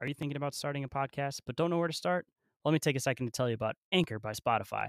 Are 0.00 0.06
you 0.06 0.14
thinking 0.14 0.38
about 0.38 0.54
starting 0.54 0.82
a 0.82 0.88
podcast 0.88 1.40
but 1.44 1.56
don't 1.56 1.68
know 1.68 1.76
where 1.76 1.86
to 1.86 1.92
start? 1.92 2.24
Let 2.64 2.72
me 2.72 2.78
take 2.78 2.96
a 2.96 3.00
second 3.00 3.26
to 3.26 3.32
tell 3.32 3.48
you 3.48 3.54
about 3.54 3.76
Anchor 3.92 4.18
by 4.18 4.32
Spotify. 4.32 4.88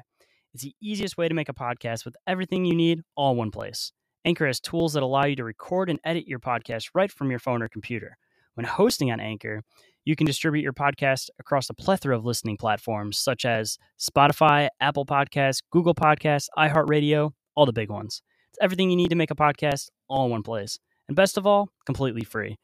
It's 0.53 0.63
the 0.63 0.73
easiest 0.81 1.17
way 1.17 1.27
to 1.27 1.33
make 1.33 1.49
a 1.49 1.53
podcast 1.53 2.05
with 2.05 2.15
everything 2.27 2.63
you 2.63 2.73
need 2.73 3.01
all 3.17 3.33
in 3.33 3.37
one 3.37 3.51
place. 3.51 3.91
Anchor 4.23 4.47
has 4.47 4.61
tools 4.61 4.93
that 4.93 5.03
allow 5.03 5.25
you 5.25 5.35
to 5.35 5.43
record 5.43 5.89
and 5.89 5.99
edit 6.05 6.29
your 6.29 6.39
podcast 6.39 6.91
right 6.93 7.11
from 7.11 7.29
your 7.29 7.39
phone 7.39 7.61
or 7.61 7.67
computer. 7.67 8.17
When 8.53 8.65
hosting 8.65 9.11
on 9.11 9.19
Anchor, 9.19 9.63
you 10.05 10.15
can 10.15 10.25
distribute 10.25 10.61
your 10.61 10.71
podcast 10.71 11.29
across 11.39 11.69
a 11.69 11.73
plethora 11.73 12.17
of 12.17 12.23
listening 12.23 12.55
platforms 12.55 13.17
such 13.17 13.43
as 13.43 13.77
Spotify, 13.99 14.69
Apple 14.79 15.05
Podcasts, 15.05 15.61
Google 15.71 15.93
Podcasts, 15.93 16.47
iHeartRadio, 16.57 17.33
all 17.55 17.65
the 17.65 17.73
big 17.73 17.89
ones. 17.89 18.21
It's 18.49 18.59
everything 18.61 18.89
you 18.89 18.95
need 18.95 19.09
to 19.09 19.17
make 19.17 19.31
a 19.31 19.35
podcast 19.35 19.89
all 20.07 20.23
in 20.23 20.31
one 20.31 20.43
place. 20.43 20.79
And 21.09 21.17
best 21.17 21.37
of 21.37 21.45
all, 21.45 21.67
completely 21.85 22.23
free. 22.23 22.57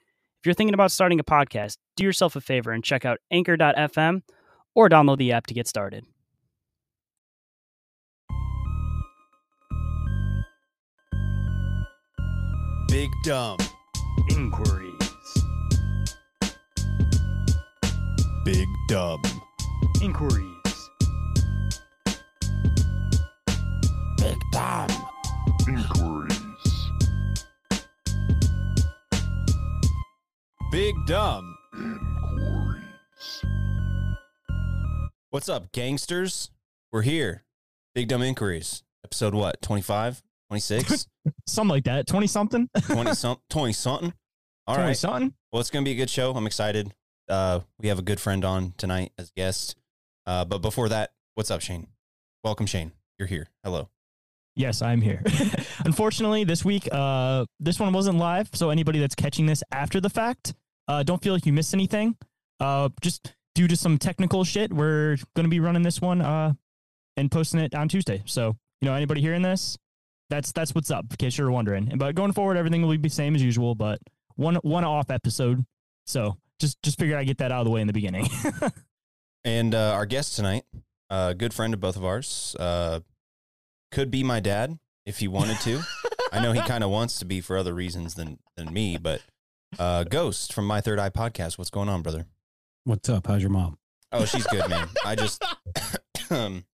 If 0.48 0.50
you're 0.50 0.56
thinking 0.56 0.76
about 0.76 0.94
starting 0.94 1.20
a 1.20 1.26
podcast, 1.26 1.76
do 1.98 2.06
yourself 2.06 2.38
a 2.38 2.40
favor 2.40 2.72
and 2.72 2.82
check 2.82 3.04
out 3.04 3.20
anchor.fm 3.32 4.22
or 4.76 4.88
download 4.88 5.18
the 5.18 5.34
app 5.34 5.46
to 5.48 5.54
get 5.54 5.68
started. 5.68 6.06
Big 12.88 13.10
Dumb. 13.26 13.58
Inquiries. 14.30 14.94
Big 18.46 18.68
Dumb. 18.88 19.22
Inquiries. 20.02 20.90
Big 24.18 24.38
Dumb. 24.54 24.88
Big 30.78 31.08
Dumb. 31.08 31.58
What's 35.32 35.50
up, 35.50 35.72
gangsters? 35.72 36.52
We're 36.92 37.02
here. 37.02 37.46
Big 37.96 38.08
Dumb 38.08 38.22
Inquiries. 38.22 38.84
Episode 39.04 39.34
what? 39.34 39.60
25? 39.64 40.22
26? 40.50 41.08
something 41.48 41.70
like 41.70 41.86
that. 41.86 42.06
Twenty 42.06 42.28
something. 42.28 42.70
20 42.84 43.16
some 43.16 43.38
20 43.50 43.74
something? 43.74 44.14
All 44.68 44.76
right. 44.76 44.82
Twenty 44.84 44.94
something. 44.94 45.34
Well, 45.52 45.62
it's 45.62 45.72
going 45.72 45.84
to 45.84 45.90
be 45.90 45.94
a 45.94 45.98
good 45.98 46.12
show. 46.12 46.32
I'm 46.34 46.46
excited. 46.46 46.94
Uh, 47.28 47.62
we 47.80 47.88
have 47.88 47.98
a 47.98 48.04
good 48.04 48.20
friend 48.20 48.46
on 48.46 48.76
tonight 48.78 49.14
as 49.18 49.32
guest. 49.32 49.76
Uh, 50.28 50.46
but 50.46 50.60
before 50.60 50.90
that, 50.90 51.10
what's 51.34 51.50
up, 51.50 51.62
Shane? 51.62 51.88
Welcome, 52.44 52.68
Shane. 52.68 52.92
You're 53.18 53.28
here. 53.28 53.48
Hello. 53.64 53.90
Yes, 54.56 54.84
I'm 54.84 55.02
here. 55.02 55.24
Unfortunately, 55.86 56.44
this 56.44 56.64
week, 56.64 56.88
uh, 56.92 57.46
this 57.60 57.80
one 57.80 57.94
wasn't 57.94 58.20
live. 58.20 58.52
So 58.54 58.70
anybody 58.70 59.00
that's 59.00 59.16
catching 59.16 59.48
this 59.48 59.64
after 59.72 60.00
the 60.00 60.10
fact, 60.10 60.54
uh, 60.88 61.04
don't 61.04 61.22
feel 61.22 61.34
like 61.34 61.46
you 61.46 61.54
missed 61.54 61.74
anything. 61.74 62.16
Uh, 62.60 62.90
just 63.02 63.34
due 63.56 63.68
to 63.68 63.76
some 63.76 63.98
technical 63.98 64.44
shit, 64.44 64.72
we're 64.74 65.18
going 65.36 65.46
to 65.46 65.50
be 65.50 65.60
running 65.60 65.84
this 65.84 66.02
one 66.02 66.22
uh, 66.22 66.54
and 67.16 67.32
posting 67.32 67.60
it 67.60 67.76
on 67.76 67.88
Tuesday. 67.88 68.24
So 68.26 68.56
you 68.82 68.88
know, 68.88 68.94
anybody 68.94 69.22
hearing 69.22 69.42
this, 69.42 69.78
that's 70.30 70.52
that's 70.52 70.76
what's 70.76 70.92
up. 70.92 71.06
In 71.10 71.18
case 71.18 71.38
you're 71.38 71.52
wondering. 71.52 71.94
But 71.96 72.16
going 72.16 72.34
forward, 72.34 72.58
everything 72.58 72.82
will 72.82 72.92
be 72.92 72.98
the 72.98 73.10
same 73.10 73.36
as 73.36 73.44
usual. 73.44 73.76
But 73.76 74.00
one 74.36 74.56
one 74.58 74.84
off 74.84 75.10
episode. 75.12 75.66
So 76.06 76.38
just 76.60 76.82
just 76.84 77.00
figured 77.00 77.18
I'd 77.18 77.28
get 77.28 77.40
that 77.40 77.52
out 77.52 77.60
of 77.60 77.66
the 77.66 77.72
way 77.72 77.82
in 77.82 77.88
the 77.88 77.94
beginning. 77.94 78.28
And 79.48 79.74
uh, 79.74 79.94
our 79.94 80.06
guest 80.06 80.36
tonight, 80.36 80.66
a 81.10 81.34
good 81.34 81.54
friend 81.54 81.74
of 81.74 81.80
both 81.80 81.96
of 81.96 82.04
ours, 82.04 82.54
uh, 82.60 83.00
could 83.94 84.12
be 84.12 84.22
my 84.22 84.42
dad 84.42 84.78
if 85.06 85.20
he 85.20 85.30
wanted 85.30 85.58
to. 85.62 85.82
I 86.34 86.42
know 86.42 86.52
he 86.52 86.60
kind 86.60 86.84
of 86.84 86.90
wants 86.90 87.18
to 87.20 87.26
be 87.26 87.40
for 87.40 87.58
other 87.58 87.74
reasons 87.74 88.16
than 88.16 88.40
than 88.58 88.74
me, 88.74 88.98
but 88.98 89.22
uh, 89.80 90.04
Ghost 90.04 90.54
from 90.54 90.66
My 90.66 90.82
Third 90.82 91.00
Eye 91.00 91.10
podcast. 91.10 91.58
What's 91.58 91.70
going 91.70 91.90
on, 91.90 92.02
brother? 92.02 92.26
What's 92.84 93.10
up? 93.10 93.28
How's 93.28 93.42
your 93.42 93.50
mom? 93.52 93.78
Oh, 94.12 94.26
she's 94.26 94.48
good, 94.48 94.70
man. 94.70 94.88
I 95.06 95.16
just 95.16 95.44
um, 96.30 96.66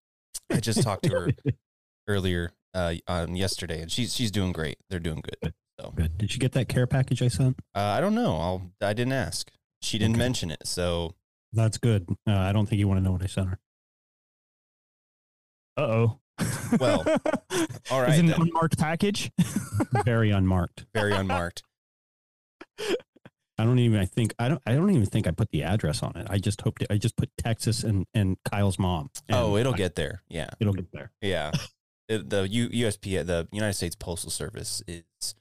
I 0.50 0.60
just 0.60 0.82
talked 0.82 1.04
to 1.04 1.10
her 1.10 1.28
earlier 2.08 2.52
uh, 2.74 2.94
on 3.08 3.34
yesterday, 3.36 3.80
and 3.80 3.90
she's 3.90 4.14
she's 4.14 4.30
doing 4.30 4.52
great. 4.52 4.76
They're 4.90 4.98
doing 5.00 5.22
good. 5.22 5.54
So 5.80 5.90
Good. 5.96 6.18
Did 6.18 6.34
you 6.34 6.38
get 6.38 6.52
that 6.52 6.68
care 6.68 6.86
package 6.86 7.22
I 7.22 7.28
sent? 7.28 7.58
uh, 7.74 7.80
I 7.80 8.00
don't 8.00 8.14
know. 8.14 8.36
I'll 8.36 8.70
I 8.82 8.92
didn't 8.92 9.14
ask. 9.14 9.50
She 9.80 9.98
didn't 9.98 10.16
Okay. 10.16 10.22
mention 10.24 10.50
it, 10.50 10.66
so 10.66 11.14
That's 11.52 11.78
good. 11.78 12.06
Uh, 12.28 12.36
I 12.36 12.52
don't 12.52 12.66
think 12.68 12.78
you 12.78 12.86
want 12.86 12.98
to 13.00 13.04
know 13.04 13.12
what 13.12 13.22
I 13.22 13.26
sent 13.26 13.48
her. 13.48 13.58
uh 15.78 15.80
oh. 15.80 16.18
Well, 16.78 17.04
all 17.90 18.00
right 18.00 18.10
Is 18.10 18.16
it 18.18 18.20
an 18.20 18.26
then. 18.26 18.40
unmarked 18.42 18.78
package? 18.78 19.30
Very 20.04 20.30
unmarked. 20.30 20.84
very 20.94 21.12
unmarked. 21.12 21.62
I 23.58 23.64
don't 23.64 23.78
even. 23.78 23.98
I 24.00 24.06
think 24.06 24.34
I 24.38 24.48
don't. 24.48 24.62
I 24.66 24.74
don't 24.74 24.90
even 24.90 25.06
think 25.06 25.26
I 25.26 25.30
put 25.30 25.50
the 25.50 25.62
address 25.62 26.02
on 26.02 26.16
it. 26.16 26.26
I 26.30 26.38
just 26.38 26.60
hoped. 26.62 26.84
I 26.90 26.96
just 26.96 27.16
put 27.16 27.30
Texas 27.38 27.84
and 27.84 28.06
and 28.14 28.36
Kyle's 28.50 28.78
mom. 28.78 29.10
And 29.28 29.36
oh, 29.38 29.56
it'll 29.56 29.74
I- 29.74 29.76
get 29.76 29.94
there. 29.94 30.22
Yeah. 30.28 30.50
It'll 30.58 30.72
get 30.72 30.90
there. 30.92 31.12
Yeah, 31.20 31.52
It- 32.08 32.28
the 32.30 32.48
U, 32.48 32.68
USP, 32.68 33.24
the 33.24 33.46
United 33.52 33.74
States 33.74 33.94
Postal 33.94 34.30
Service, 34.30 34.82
is 34.88 35.34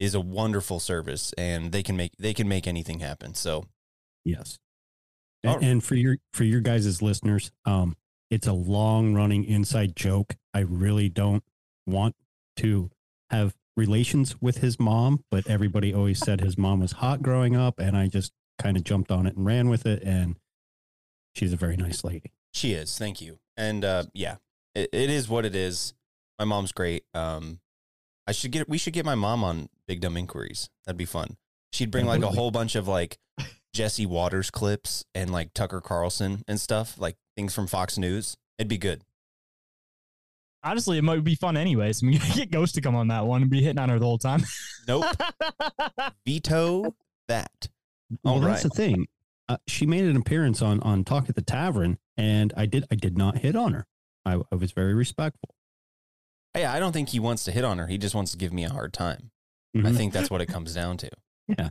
is 0.00 0.14
a 0.14 0.20
wonderful 0.20 0.80
service, 0.80 1.32
and 1.38 1.70
they 1.72 1.82
can 1.82 1.96
make 1.96 2.12
they 2.18 2.34
can 2.34 2.48
make 2.48 2.66
anything 2.66 2.98
happen. 3.00 3.34
So 3.34 3.66
Yes. 4.24 4.58
And, 5.44 5.54
right. 5.54 5.64
and 5.64 5.82
for 5.84 5.94
your 5.94 6.18
for 6.32 6.44
your 6.44 6.60
guys' 6.60 7.00
listeners, 7.00 7.52
um, 7.64 7.96
it's 8.30 8.46
a 8.46 8.52
long 8.52 9.14
running 9.14 9.44
inside 9.44 9.96
joke. 9.96 10.34
I 10.52 10.60
really 10.60 11.08
don't 11.08 11.42
want 11.86 12.16
to 12.56 12.90
have 13.30 13.54
relations 13.76 14.36
with 14.40 14.58
his 14.58 14.78
mom, 14.78 15.24
but 15.30 15.46
everybody 15.48 15.94
always 15.94 16.18
said 16.18 16.40
his 16.40 16.58
mom 16.58 16.80
was 16.80 16.92
hot 16.92 17.22
growing 17.22 17.56
up, 17.56 17.78
and 17.78 17.96
I 17.96 18.08
just 18.08 18.32
kind 18.60 18.76
of 18.76 18.84
jumped 18.84 19.10
on 19.10 19.26
it 19.26 19.36
and 19.36 19.46
ran 19.46 19.68
with 19.68 19.86
it. 19.86 20.02
And 20.02 20.36
she's 21.34 21.52
a 21.52 21.56
very 21.56 21.76
nice 21.76 22.04
lady. 22.04 22.32
she 22.52 22.72
is. 22.72 22.96
Thank 22.98 23.20
you. 23.20 23.38
And 23.56 23.84
uh, 23.84 24.04
yeah, 24.14 24.36
it, 24.74 24.88
it 24.92 25.10
is 25.10 25.28
what 25.28 25.44
it 25.44 25.54
is. 25.54 25.94
My 26.38 26.44
mom's 26.44 26.72
great. 26.72 27.04
Um, 27.14 27.60
I 28.26 28.32
should 28.32 28.52
get 28.52 28.68
we 28.68 28.78
should 28.78 28.92
get 28.92 29.04
my 29.04 29.14
mom 29.14 29.42
on 29.44 29.68
Big 29.86 30.00
Dumb 30.00 30.16
Inquiries. 30.16 30.68
That'd 30.86 30.96
be 30.96 31.04
fun. 31.04 31.36
She'd 31.72 31.90
bring 31.90 32.06
like 32.06 32.22
a 32.22 32.28
whole 32.28 32.50
bunch 32.50 32.74
of 32.74 32.86
like 32.86 33.18
Jesse 33.72 34.06
Watters 34.06 34.50
clips 34.50 35.04
and 35.14 35.30
like 35.30 35.54
Tucker 35.54 35.80
Carlson 35.80 36.42
and 36.46 36.60
stuff, 36.60 36.98
like 36.98 37.16
things 37.36 37.54
from 37.54 37.66
Fox 37.66 37.96
News. 37.96 38.36
It'd 38.58 38.68
be 38.68 38.78
good. 38.78 39.02
Honestly, 40.64 40.96
it 40.98 41.02
might 41.02 41.24
be 41.24 41.34
fun 41.34 41.56
anyways. 41.56 42.02
I 42.02 42.06
mean, 42.06 42.20
get 42.34 42.50
Ghost 42.50 42.74
to 42.76 42.80
come 42.80 42.94
on 42.94 43.08
that 43.08 43.26
one 43.26 43.42
and 43.42 43.50
be 43.50 43.62
hitting 43.62 43.78
on 43.78 43.88
her 43.88 43.98
the 43.98 44.04
whole 44.06 44.18
time. 44.18 44.42
Nope. 44.88 45.04
Veto 46.26 46.94
that. 47.28 47.68
Well, 48.24 48.34
All 48.34 48.40
that's 48.40 48.64
the 48.64 48.68
thing. 48.68 49.06
Uh, 49.48 49.56
she 49.68 49.86
made 49.86 50.04
an 50.04 50.16
appearance 50.16 50.60
on 50.60 50.80
on 50.80 51.04
Talk 51.04 51.28
at 51.28 51.34
the 51.36 51.42
Tavern, 51.42 51.98
and 52.16 52.52
I 52.56 52.66
did 52.66 52.84
I 52.90 52.96
did 52.96 53.16
not 53.16 53.38
hit 53.38 53.54
on 53.56 53.74
her. 53.74 53.86
I, 54.26 54.40
I 54.50 54.54
was 54.56 54.72
very 54.72 54.94
respectful. 54.94 55.54
Yeah, 56.56 56.72
I 56.72 56.80
don't 56.80 56.92
think 56.92 57.10
he 57.10 57.20
wants 57.20 57.44
to 57.44 57.52
hit 57.52 57.64
on 57.64 57.78
her. 57.78 57.86
He 57.86 57.96
just 57.96 58.14
wants 58.14 58.32
to 58.32 58.36
give 58.38 58.52
me 58.52 58.64
a 58.64 58.70
hard 58.70 58.92
time. 58.92 59.30
I 59.74 59.78
Mhm. 59.78 59.96
think 59.96 60.12
that's 60.12 60.30
what 60.30 60.40
it 60.40 60.46
comes 60.46 60.74
down 60.74 60.96
to. 60.98 61.10
Yeah. 61.46 61.68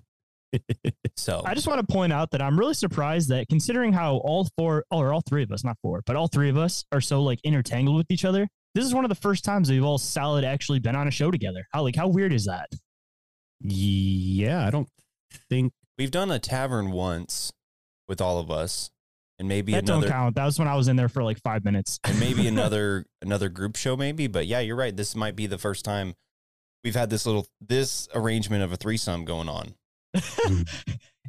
So 1.16 1.42
I 1.46 1.54
just 1.54 1.68
want 1.68 1.86
to 1.86 1.94
point 1.94 2.12
out 2.12 2.32
that 2.32 2.42
I'm 2.42 2.58
really 2.60 2.74
surprised 2.74 3.30
that 3.30 3.48
considering 3.48 3.94
how 3.94 4.18
all 4.18 4.48
four, 4.58 4.86
or 4.92 5.14
all 5.14 5.22
three 5.22 5.44
of 5.44 5.52
us, 5.52 5.64
not 5.64 5.78
four, 5.82 6.02
but 6.06 6.16
all 6.16 6.28
three 6.28 6.50
of 6.50 6.58
us 6.58 6.84
are 6.92 7.00
so 7.02 7.22
like 7.24 7.40
intertangled 7.44 7.96
with 7.98 8.10
each 8.10 8.26
other. 8.26 8.48
This 8.74 8.86
is 8.86 8.94
one 8.94 9.04
of 9.04 9.10
the 9.10 9.16
first 9.16 9.44
times 9.44 9.70
we've 9.70 9.84
all 9.84 9.98
solid 9.98 10.46
actually 10.46 10.80
been 10.80 10.96
on 10.96 11.08
a 11.08 11.12
show 11.12 11.32
together. 11.32 11.66
How 11.72 11.84
like 11.84 11.96
how 11.96 12.08
weird 12.08 12.34
is 12.34 12.46
that? 12.46 12.70
yeah, 13.64 14.66
I 14.66 14.72
don't 14.72 14.90
think 15.50 15.74
we've 15.98 16.12
done 16.12 16.32
a 16.32 16.40
tavern 16.40 16.92
once 16.92 17.52
with 18.08 18.22
all 18.22 18.40
of 18.40 18.50
us, 18.50 18.90
and 19.38 19.48
maybe 19.48 19.74
that 19.74 19.84
another, 19.84 20.02
don't 20.02 20.12
count. 20.12 20.36
That 20.36 20.46
was 20.46 20.58
when 20.58 20.68
I 20.68 20.76
was 20.76 20.88
in 20.88 20.96
there 20.96 21.10
for 21.10 21.24
like 21.24 21.40
five 21.42 21.64
minutes. 21.64 22.00
and 22.04 22.20
maybe 22.20 22.48
another 22.48 23.06
another 23.22 23.50
group 23.50 23.76
show, 23.76 23.96
maybe. 23.96 24.28
But 24.28 24.48
yeah, 24.48 24.60
you're 24.60 24.76
right. 24.76 24.96
This 24.96 25.16
might 25.16 25.36
be 25.36 25.48
the 25.48 25.58
first 25.58 25.86
time 25.86 26.16
we've 26.84 26.96
had 26.96 27.10
this 27.10 27.26
little 27.26 27.48
this 27.60 28.08
arrangement 28.16 28.64
of 28.64 28.72
a 28.72 28.78
threesome 28.78 29.26
going 29.26 29.50
on. 29.50 29.76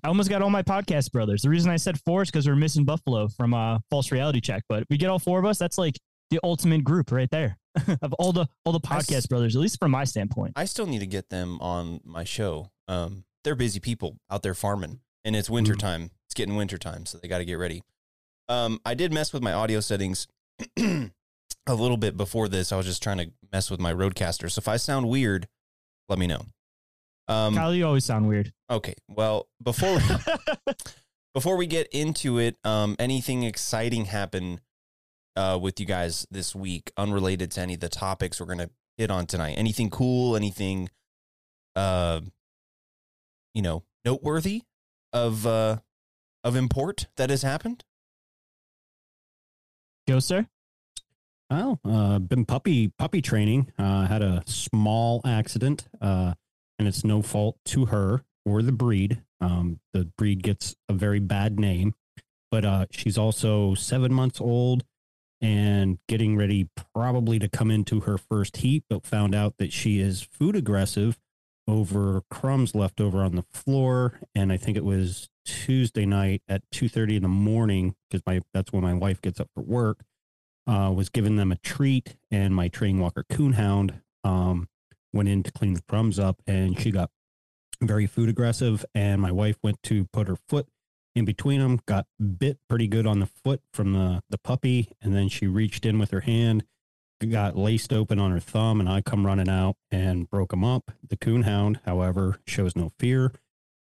I 0.05 0.09
almost 0.09 0.29
got 0.31 0.43
all 0.43 0.50
my 0.50 0.62
podcast 0.62 1.12
brothers. 1.12 1.43
The 1.43 1.49
reason 1.49 1.71
I 1.71 1.77
said 1.77 2.00
four 2.00 2.23
is 2.23 2.31
because 2.31 2.49
we're 2.49 2.56
missing 2.56 2.85
Buffalo 2.85 3.29
from 3.29 3.55
uh, 3.55 3.79
False 3.91 4.11
Reality 4.11 4.41
Check. 4.41 4.65
But 4.69 4.85
we 4.91 4.97
get 4.97 5.11
all 5.11 5.21
four 5.21 5.39
of 5.39 5.44
us. 5.44 5.59
That's 5.59 5.79
like 5.79 5.97
the 6.32 6.40
ultimate 6.43 6.82
group 6.82 7.12
right 7.12 7.31
there 7.31 7.58
of 8.02 8.12
all 8.14 8.32
the 8.32 8.49
all 8.64 8.73
the 8.73 8.81
I 8.88 8.96
s- 8.96 9.06
podcast 9.06 9.29
brothers. 9.29 9.55
At 9.55 9.61
least 9.62 9.79
from 9.79 9.90
my 9.93 10.05
standpoint. 10.05 10.55
I 10.56 10.64
still 10.64 10.87
need 10.87 11.00
to 11.00 11.06
get 11.06 11.29
them 11.31 11.61
on 11.61 12.00
my 12.05 12.25
show. 12.25 12.70
Um, 12.88 13.25
they're 13.44 13.55
busy 13.55 13.81
people 13.81 14.19
out 14.31 14.43
there 14.43 14.55
farming, 14.55 15.00
and 15.25 15.37
it's 15.37 15.50
wintertime, 15.50 16.11
it's 16.26 16.34
getting 16.34 16.56
winter 16.56 16.79
time, 16.79 17.06
so 17.06 17.19
they 17.19 17.29
got 17.29 17.38
to 17.38 17.44
get 17.44 17.55
ready. 17.58 17.82
Um, 18.49 18.81
I 18.84 18.94
did 18.94 19.12
mess 19.12 19.32
with 19.32 19.43
my 19.43 19.52
audio 19.52 19.81
settings 19.81 20.26
a 20.79 21.11
little 21.75 21.96
bit 21.96 22.17
before 22.17 22.49
this. 22.49 22.73
I 22.73 22.76
was 22.76 22.87
just 22.87 23.02
trying 23.02 23.19
to 23.19 23.31
mess 23.52 23.70
with 23.70 23.81
my 23.81 23.93
RodeCaster. 23.93 24.50
So 24.50 24.58
if 24.58 24.69
I 24.69 24.76
sound 24.76 25.08
weird, 25.08 25.49
let 26.08 26.19
me 26.19 26.26
know. 26.26 26.43
Um, 27.29 27.55
Kyle, 27.55 27.75
you 27.75 27.87
always 27.87 28.05
sound 28.05 28.26
weird. 28.29 28.52
okay. 28.70 28.94
Well, 29.08 29.49
before 29.62 29.99
before 31.34 31.56
we 31.56 31.67
get 31.67 31.87
into 31.93 32.38
it, 32.38 32.56
um, 32.64 32.96
anything 32.99 33.43
exciting 33.44 34.06
happen 34.06 34.61
uh, 35.37 35.58
with 35.61 35.81
you 35.81 35.87
guys 35.87 36.26
this 36.31 36.55
week, 36.55 36.93
unrelated 36.96 37.50
to 37.52 37.61
any 37.61 37.75
of 37.75 37.81
the 37.81 37.88
topics 37.88 38.40
we're 38.40 38.46
gonna 38.46 38.70
hit 38.96 39.11
on 39.11 39.26
tonight? 39.26 39.55
Anything 39.56 39.90
cool? 39.90 40.37
Anything, 40.37 40.90
uh, 41.76 42.20
you 43.55 43.62
know, 43.62 43.84
noteworthy 44.05 44.62
of 45.12 45.46
uh, 45.46 45.79
of 46.44 46.56
import 46.56 47.06
that 47.17 47.31
has 47.31 47.43
happened? 47.43 47.84
Go, 50.08 50.19
sir. 50.19 50.46
Well, 51.50 51.81
uh, 51.84 52.19
been 52.19 52.44
puppy 52.44 52.88
puppy 52.88 53.20
training. 53.20 53.73
Uh, 53.79 54.06
had 54.06 54.23
a 54.23 54.43
small 54.46 55.20
accident, 55.25 55.87
uh, 56.00 56.34
and 56.79 56.88
it's 56.88 57.05
no 57.05 57.23
fault 57.23 57.58
to 57.67 57.87
her 57.87 58.25
or 58.44 58.62
the 58.62 58.73
breed. 58.73 59.23
Um, 59.40 59.81
the 59.93 60.11
breed 60.17 60.43
gets 60.43 60.75
a 60.88 60.94
very 60.94 61.20
bad 61.20 61.61
name, 61.61 61.94
but 62.50 62.64
uh, 62.64 62.87
she's 62.90 63.19
also 63.19 63.75
seven 63.75 64.14
months 64.14 64.40
old 64.40 64.84
and 65.43 65.99
getting 66.09 66.37
ready 66.37 66.69
probably 66.94 67.39
to 67.41 67.49
come 67.49 67.71
into 67.71 68.00
her 68.00 68.17
first 68.17 68.59
heat. 68.59 68.85
But 68.89 69.05
found 69.05 69.35
out 69.35 69.59
that 69.59 69.73
she 69.73 70.00
is 70.00 70.23
food 70.23 70.56
aggressive 70.56 71.19
over 71.69 72.23
crumbs 72.31 72.75
left 72.75 73.00
over 73.00 73.23
on 73.23 73.37
the 73.37 73.43
floor, 73.43 74.21
and 74.35 74.50
I 74.53 74.56
think 74.56 74.77
it 74.77 74.85
was 74.85 75.29
Tuesday 75.44 76.06
night 76.06 76.43
at 76.49 76.62
two 76.71 76.89
thirty 76.89 77.17
in 77.17 77.23
the 77.23 77.29
morning 77.29 77.94
because 78.09 78.23
my 78.27 78.41
that's 78.55 78.73
when 78.73 78.83
my 78.83 78.94
wife 78.94 79.21
gets 79.21 79.41
up 79.41 79.49
for 79.55 79.62
work 79.62 80.05
uh, 80.67 80.93
was 80.94 81.09
giving 81.09 81.37
them 81.37 81.53
a 81.53 81.56
treat, 81.56 82.17
and 82.31 82.55
my 82.55 82.69
treeing 82.69 82.99
walker 83.00 83.25
coonhound 83.31 84.00
um, 84.25 84.69
went 85.12 85.29
in 85.29 85.43
to 85.43 85.53
clean 85.53 85.75
the 85.75 85.83
crumbs 85.89 86.19
up, 86.19 86.41
and 86.47 86.81
she 86.81 86.91
got 86.91 87.11
very 87.81 88.06
food 88.06 88.29
aggressive. 88.29 88.85
And 88.94 89.21
my 89.21 89.33
wife 89.33 89.56
went 89.62 89.83
to 89.85 90.05
put 90.12 90.29
her 90.29 90.37
foot 90.49 90.69
in 91.14 91.25
between 91.25 91.61
them, 91.61 91.81
got 91.87 92.06
bit 92.38 92.59
pretty 92.69 92.88
good 92.88 93.06
on 93.06 93.20
the 93.20 93.26
foot 93.26 93.61
from 93.73 93.93
the 93.93 94.23
the 94.31 94.38
puppy, 94.38 94.91
and 95.00 95.14
then 95.14 95.29
she 95.29 95.47
reached 95.47 95.85
in 95.85 95.99
with 95.99 96.11
her 96.11 96.20
hand, 96.20 96.64
got 97.31 97.56
laced 97.56 97.93
open 97.93 98.19
on 98.19 98.31
her 98.31 98.41
thumb, 98.41 98.81
and 98.81 98.88
I 98.88 99.00
come 99.00 99.26
running 99.26 99.49
out 99.49 99.76
and 99.91 100.29
broke 100.29 100.50
them 100.50 100.64
up. 100.64 100.91
The 101.06 101.17
coonhound, 101.17 101.81
however, 101.85 102.38
shows 102.47 102.75
no 102.75 102.91
fear 102.99 103.32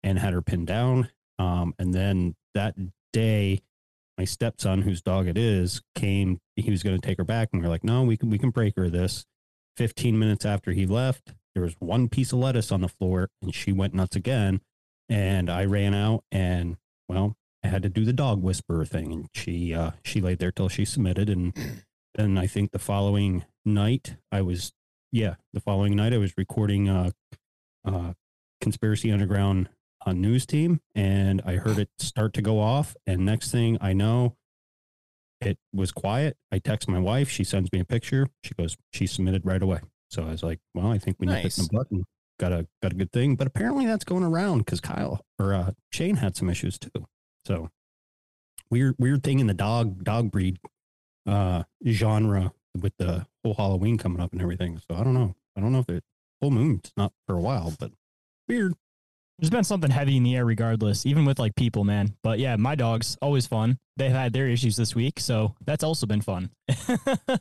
and 0.03 0.19
had 0.19 0.33
her 0.33 0.41
pinned 0.41 0.67
down. 0.67 1.09
Um, 1.39 1.73
and 1.77 1.93
then 1.93 2.35
that 2.53 2.75
day, 3.13 3.61
my 4.17 4.25
stepson, 4.25 4.81
whose 4.81 5.01
dog 5.01 5.27
it 5.27 5.37
is, 5.37 5.81
came. 5.95 6.39
He 6.55 6.71
was 6.71 6.81
going 6.81 6.99
to 6.99 7.05
take 7.05 7.17
her 7.17 7.23
back, 7.23 7.49
and 7.51 7.61
we 7.61 7.67
are 7.67 7.71
like, 7.71 7.83
"No, 7.83 8.03
we 8.03 8.17
can 8.17 8.29
we 8.29 8.39
can 8.39 8.49
break 8.49 8.75
her 8.77 8.89
this." 8.89 9.25
Fifteen 9.75 10.17
minutes 10.17 10.45
after 10.45 10.71
he 10.71 10.87
left, 10.87 11.33
there 11.53 11.63
was 11.63 11.75
one 11.79 12.09
piece 12.09 12.33
of 12.33 12.39
lettuce 12.39 12.71
on 12.71 12.81
the 12.81 12.87
floor, 12.87 13.29
and 13.41 13.53
she 13.53 13.71
went 13.71 13.93
nuts 13.93 14.15
again. 14.15 14.61
And 15.09 15.49
I 15.49 15.65
ran 15.65 15.93
out, 15.93 16.23
and 16.31 16.77
well, 17.09 17.35
I 17.63 17.67
had 17.67 17.83
to 17.83 17.89
do 17.89 18.05
the 18.05 18.13
dog 18.13 18.41
whisperer 18.41 18.85
thing, 18.85 19.11
and 19.11 19.27
she 19.33 19.73
uh, 19.73 19.91
she 20.03 20.21
laid 20.21 20.39
there 20.39 20.51
till 20.51 20.69
she 20.69 20.85
submitted, 20.85 21.29
and 21.29 21.55
then 22.15 22.37
I 22.37 22.47
think 22.47 22.71
the 22.71 22.79
following 22.79 23.45
night 23.65 24.15
I 24.31 24.41
was 24.41 24.73
yeah 25.11 25.35
the 25.53 25.59
following 25.59 25.95
night 25.95 26.13
I 26.13 26.17
was 26.17 26.33
recording 26.37 26.89
uh, 26.89 27.11
uh, 27.85 28.13
conspiracy 28.61 29.11
underground 29.11 29.69
uh, 30.05 30.13
news 30.13 30.45
team, 30.45 30.79
and 30.95 31.41
I 31.45 31.55
heard 31.55 31.79
it 31.79 31.89
start 31.97 32.33
to 32.33 32.41
go 32.41 32.59
off, 32.59 32.95
and 33.05 33.25
next 33.25 33.51
thing 33.51 33.77
I 33.81 33.93
know, 33.93 34.35
it 35.41 35.57
was 35.73 35.91
quiet. 35.91 36.37
I 36.51 36.59
text 36.59 36.87
my 36.87 36.99
wife. 36.99 37.29
She 37.29 37.43
sends 37.43 37.71
me 37.71 37.79
a 37.79 37.85
picture. 37.85 38.27
She 38.43 38.53
goes, 38.53 38.77
she 38.91 39.07
submitted 39.07 39.45
right 39.45 39.61
away. 39.61 39.81
So 40.09 40.23
I 40.23 40.31
was 40.31 40.43
like, 40.43 40.59
well, 40.73 40.91
I 40.91 40.97
think 40.97 41.17
we 41.19 41.27
nice. 41.27 41.57
nipped 41.57 41.69
the 41.69 41.77
button. 41.77 42.05
Got 42.39 42.51
a 42.51 42.67
got 42.81 42.91
a 42.91 42.95
good 42.95 43.11
thing. 43.11 43.35
But 43.35 43.47
apparently 43.47 43.85
that's 43.85 44.03
going 44.03 44.23
around 44.23 44.59
because 44.59 44.79
Kyle 44.79 45.25
or 45.39 45.53
uh, 45.53 45.71
Shane 45.91 46.17
had 46.17 46.35
some 46.35 46.49
issues 46.49 46.77
too. 46.77 47.07
So 47.45 47.69
weird 48.69 48.95
weird 48.99 49.23
thing 49.23 49.39
in 49.39 49.47
the 49.47 49.53
dog 49.53 50.03
dog 50.03 50.31
breed 50.31 50.59
uh, 51.25 51.63
genre 51.87 52.53
with 52.79 52.93
the 52.97 53.25
whole 53.43 53.55
Halloween 53.55 53.97
coming 53.97 54.21
up 54.21 54.31
and 54.33 54.41
everything. 54.41 54.79
So 54.89 54.95
I 54.95 55.03
don't 55.03 55.13
know. 55.13 55.35
I 55.55 55.61
don't 55.61 55.71
know 55.71 55.79
if 55.79 55.89
it 55.89 56.03
full 56.41 56.51
moon's 56.51 56.91
not 56.95 57.13
for 57.25 57.35
a 57.35 57.41
while, 57.41 57.73
but 57.79 57.91
weird. 58.47 58.73
There's 59.39 59.51
been 59.51 59.63
something 59.63 59.91
heavy 59.91 60.17
in 60.17 60.23
the 60.23 60.35
air 60.35 60.45
regardless, 60.45 61.05
even 61.05 61.23
with 61.23 61.37
like 61.37 61.55
people, 61.55 61.83
man. 61.83 62.15
But 62.23 62.39
yeah, 62.39 62.55
my 62.55 62.73
dogs 62.73 63.17
always 63.21 63.45
fun. 63.45 63.77
They've 63.95 64.11
had 64.11 64.33
their 64.33 64.47
issues 64.47 64.75
this 64.75 64.95
week, 64.95 65.19
so 65.19 65.55
that's 65.63 65.83
also 65.83 66.07
been 66.07 66.21
fun. 66.21 66.49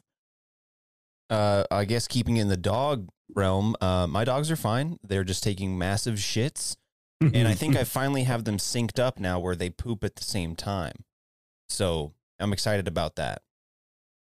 uh, 1.30 1.64
I 1.70 1.86
guess 1.86 2.06
keeping 2.06 2.36
in 2.36 2.48
the 2.48 2.56
dog 2.56 3.08
realm, 3.34 3.76
uh, 3.80 4.06
my 4.06 4.24
dogs 4.24 4.50
are 4.50 4.56
fine. 4.56 4.98
They're 5.02 5.24
just 5.24 5.42
taking 5.42 5.78
massive 5.78 6.14
shits, 6.16 6.76
and 7.20 7.48
I 7.48 7.54
think 7.54 7.76
I 7.76 7.84
finally 7.84 8.24
have 8.24 8.44
them 8.44 8.58
synced 8.58 8.98
up 8.98 9.18
now 9.18 9.38
where 9.38 9.56
they 9.56 9.70
poop 9.70 10.04
at 10.04 10.16
the 10.16 10.24
same 10.24 10.54
time. 10.54 11.04
So 11.68 12.12
I'm 12.38 12.52
excited 12.52 12.88
about 12.88 13.16
that. 13.16 13.42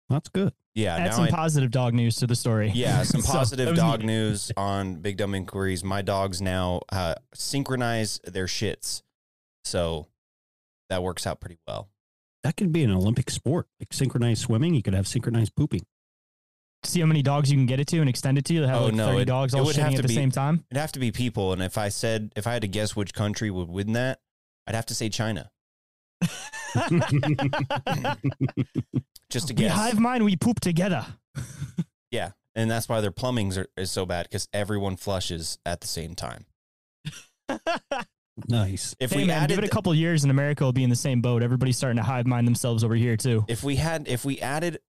That's 0.10 0.30
good. 0.30 0.54
Yeah, 0.76 0.96
add 0.96 1.14
some 1.14 1.26
I, 1.26 1.30
positive 1.30 1.70
dog 1.70 1.94
news 1.94 2.16
to 2.18 2.28
the 2.28 2.36
story. 2.36 2.72
Yeah, 2.74 3.04
some 3.04 3.22
positive 3.22 3.70
so, 3.70 3.76
dog 3.76 4.04
news 4.04 4.52
on 4.58 4.96
Big 4.96 5.18
Dumb 5.18 5.36
Inquiries. 5.36 5.84
My 5.84 6.02
dogs 6.02 6.42
now 6.42 6.82
uh, 6.92 7.16
synchronize 7.34 8.20
their 8.24 8.48
shits, 8.48 9.04
so 9.64 10.08
that 10.90 11.04
works 11.04 11.28
out 11.28 11.40
pretty 11.40 11.60
well. 11.68 11.90
That 12.44 12.58
could 12.58 12.74
be 12.74 12.84
an 12.84 12.92
Olympic 12.92 13.30
sport, 13.30 13.68
like 13.80 13.94
synchronized 13.94 14.42
swimming. 14.42 14.74
You 14.74 14.82
could 14.82 14.96
have 14.96 15.08
synchronized 15.08 15.56
pooping. 15.56 15.86
See 16.86 17.00
how 17.00 17.06
many 17.06 17.22
dogs 17.22 17.50
you 17.52 17.58
can 17.58 17.66
get 17.66 17.80
it 17.80 17.88
to 17.88 18.00
and 18.00 18.10
extend 18.10 18.38
it 18.38 18.46
to. 18.46 18.62
They 18.62 18.68
have 18.68 18.82
oh, 18.82 18.86
like 18.86 18.94
no, 18.94 19.08
30 19.08 19.22
it, 19.22 19.26
dogs 19.26 19.54
all 19.54 19.66
shitting 19.66 19.96
at 19.96 20.02
the 20.02 20.08
be, 20.08 20.14
same 20.14 20.32
time. 20.32 20.66
It'd 20.70 20.82
have 20.82 20.92
to 20.94 21.00
be 21.00 21.12
people, 21.12 21.54
and 21.54 21.62
if 21.62 21.78
I 21.78 21.90
said 21.90 22.34
if 22.36 22.46
I 22.46 22.54
had 22.54 22.64
to 22.64 22.68
guess 22.68 22.96
which 22.96 23.14
country 23.14 23.50
would 23.50 23.70
win 23.70 23.94
that, 23.94 24.20
I'd 24.68 24.76
have 24.76 24.86
to 24.88 24.96
say 24.96 25.10
China. 25.10 25.50
Just 29.30 29.48
to 29.48 29.54
guess. 29.54 29.64
We 29.64 29.68
hive 29.68 30.00
mind, 30.00 30.24
we 30.24 30.36
poop 30.36 30.60
together. 30.60 31.06
yeah. 32.12 32.32
And 32.56 32.70
that's 32.70 32.88
why 32.88 33.02
their 33.02 33.12
plumbing 33.12 33.52
is 33.78 33.92
so 33.92 34.06
bad 34.06 34.28
because 34.30 34.48
everyone 34.54 34.96
flushes 34.96 35.58
at 35.66 35.82
the 35.82 35.88
same 35.88 36.14
time. 36.14 36.46
nice. 38.48 38.96
If 39.00 39.12
hey, 39.12 39.18
we 39.18 39.26
man, 39.26 39.44
added, 39.44 39.56
give 39.56 39.64
it 39.64 39.68
a 39.68 39.72
couple 39.72 39.94
years 39.96 40.24
in 40.24 40.30
America, 40.30 40.64
will 40.64 40.72
be 40.72 40.84
in 40.84 40.92
the 40.92 40.96
same 40.96 41.22
boat. 41.22 41.42
Everybody's 41.42 41.78
starting 41.78 41.98
to 41.98 42.04
hive 42.04 42.28
mind 42.28 42.46
themselves 42.46 42.84
over 42.84 42.96
here 42.96 43.18
too. 43.18 43.44
If 43.48 43.64
we 43.64 43.76
had, 43.76 44.08
if 44.08 44.24
we 44.24 44.40
added 44.40 44.80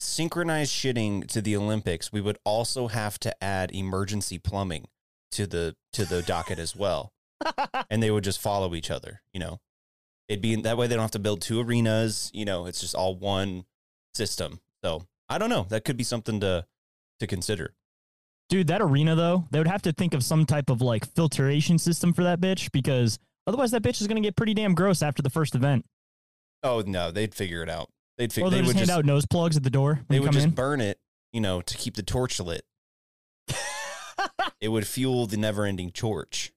synchronized 0.00 0.72
shitting 0.72 1.26
to 1.28 1.40
the 1.40 1.56
Olympics, 1.56 2.12
we 2.12 2.20
would 2.20 2.38
also 2.44 2.88
have 2.88 3.18
to 3.20 3.44
add 3.44 3.70
emergency 3.72 4.38
plumbing 4.38 4.88
to 5.32 5.46
the 5.46 5.76
to 5.92 6.04
the 6.04 6.22
docket 6.22 6.58
as 6.58 6.74
well, 6.74 7.12
and 7.90 8.02
they 8.02 8.10
would 8.10 8.24
just 8.24 8.40
follow 8.40 8.74
each 8.74 8.90
other. 8.90 9.22
You 9.32 9.40
know, 9.40 9.60
it'd 10.28 10.42
be 10.42 10.56
that 10.56 10.76
way. 10.76 10.86
They 10.86 10.94
don't 10.94 11.02
have 11.02 11.10
to 11.12 11.18
build 11.18 11.40
two 11.40 11.60
arenas. 11.60 12.30
You 12.34 12.44
know, 12.44 12.66
it's 12.66 12.80
just 12.80 12.94
all 12.94 13.14
one 13.14 13.64
system. 14.14 14.60
So 14.82 15.04
I 15.28 15.38
don't 15.38 15.50
know. 15.50 15.66
That 15.68 15.84
could 15.84 15.96
be 15.96 16.04
something 16.04 16.40
to 16.40 16.66
to 17.20 17.26
consider. 17.26 17.74
Dude, 18.48 18.66
that 18.66 18.82
arena 18.82 19.14
though, 19.14 19.46
they 19.50 19.58
would 19.58 19.68
have 19.68 19.82
to 19.82 19.92
think 19.92 20.14
of 20.14 20.24
some 20.24 20.44
type 20.44 20.70
of 20.70 20.80
like 20.80 21.06
filtration 21.14 21.78
system 21.78 22.12
for 22.12 22.24
that 22.24 22.40
bitch 22.40 22.72
because 22.72 23.18
otherwise 23.46 23.70
that 23.70 23.82
bitch 23.82 24.00
is 24.00 24.08
gonna 24.08 24.20
get 24.20 24.36
pretty 24.36 24.54
damn 24.54 24.74
gross 24.74 25.02
after 25.02 25.22
the 25.22 25.30
first 25.30 25.54
event. 25.54 25.84
Oh 26.62 26.82
no, 26.84 27.10
they'd 27.10 27.34
figure 27.34 27.62
it 27.62 27.70
out. 27.70 27.90
They'd 28.20 28.30
figure. 28.34 28.48
Or 28.48 28.50
they, 28.50 28.56
they 28.56 28.60
would 28.60 28.76
just 28.76 28.76
hand 28.76 28.88
just, 28.88 28.98
out 28.98 29.06
nose 29.06 29.24
plugs 29.24 29.56
at 29.56 29.62
the 29.62 29.70
door. 29.70 30.00
They 30.10 30.20
would 30.20 30.32
just 30.32 30.48
in. 30.48 30.50
burn 30.50 30.82
it, 30.82 30.98
you 31.32 31.40
know, 31.40 31.62
to 31.62 31.74
keep 31.74 31.96
the 31.96 32.02
torch 32.02 32.38
lit. 32.38 32.66
it 34.60 34.68
would 34.68 34.86
fuel 34.86 35.26
the 35.26 35.38
never-ending 35.38 35.92
torch. 35.92 36.52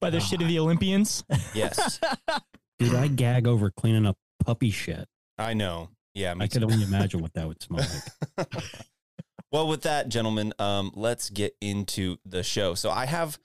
By 0.00 0.08
the 0.08 0.20
shit 0.20 0.40
of 0.40 0.48
the 0.48 0.58
Olympians. 0.58 1.22
yes. 1.52 2.00
Dude, 2.78 2.94
I 2.94 3.08
gag 3.08 3.46
over 3.46 3.70
cleaning 3.70 4.06
up 4.06 4.16
puppy 4.42 4.70
shit. 4.70 5.06
I 5.36 5.52
know. 5.52 5.90
Yeah, 6.14 6.32
I 6.40 6.46
could 6.48 6.64
only 6.64 6.82
imagine 6.82 7.20
what 7.20 7.34
that 7.34 7.46
would 7.46 7.62
smell 7.62 7.84
like. 8.38 8.48
well, 9.52 9.68
with 9.68 9.82
that, 9.82 10.08
gentlemen, 10.08 10.54
um, 10.58 10.92
let's 10.94 11.28
get 11.28 11.54
into 11.60 12.16
the 12.24 12.42
show. 12.42 12.72
So 12.72 12.90
I 12.90 13.04
have 13.04 13.38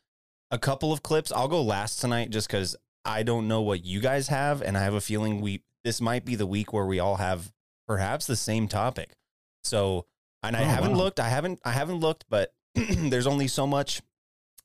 a 0.51 0.57
couple 0.57 0.93
of 0.93 1.03
clips. 1.03 1.33
I'll 1.33 1.49
go 1.49 1.61
last 1.61 1.99
tonight 1.99 2.29
just 2.29 2.47
because 2.47 2.77
I 3.03 3.23
don't 3.23 3.49
know 3.49 3.59
what 3.59 3.83
you 3.83 3.99
guys 3.99 4.29
have, 4.29 4.61
and 4.61 4.77
I 4.77 4.83
have 4.83 4.93
a 4.93 5.01
feeling 5.01 5.41
we 5.41 5.63
this 5.83 6.01
might 6.01 6.25
be 6.25 6.35
the 6.35 6.45
week 6.45 6.73
where 6.73 6.85
we 6.85 6.99
all 6.99 7.15
have 7.15 7.51
perhaps 7.87 8.27
the 8.27 8.35
same 8.35 8.67
topic. 8.67 9.15
So, 9.63 10.05
and 10.43 10.55
I 10.55 10.61
oh, 10.61 10.65
haven't 10.65 10.91
wow. 10.91 10.97
looked. 10.97 11.19
I 11.19 11.29
haven't. 11.29 11.59
I 11.63 11.71
haven't 11.71 11.97
looked, 11.97 12.25
but 12.29 12.53
there's 12.75 13.27
only 13.27 13.47
so 13.47 13.67
much 13.67 14.01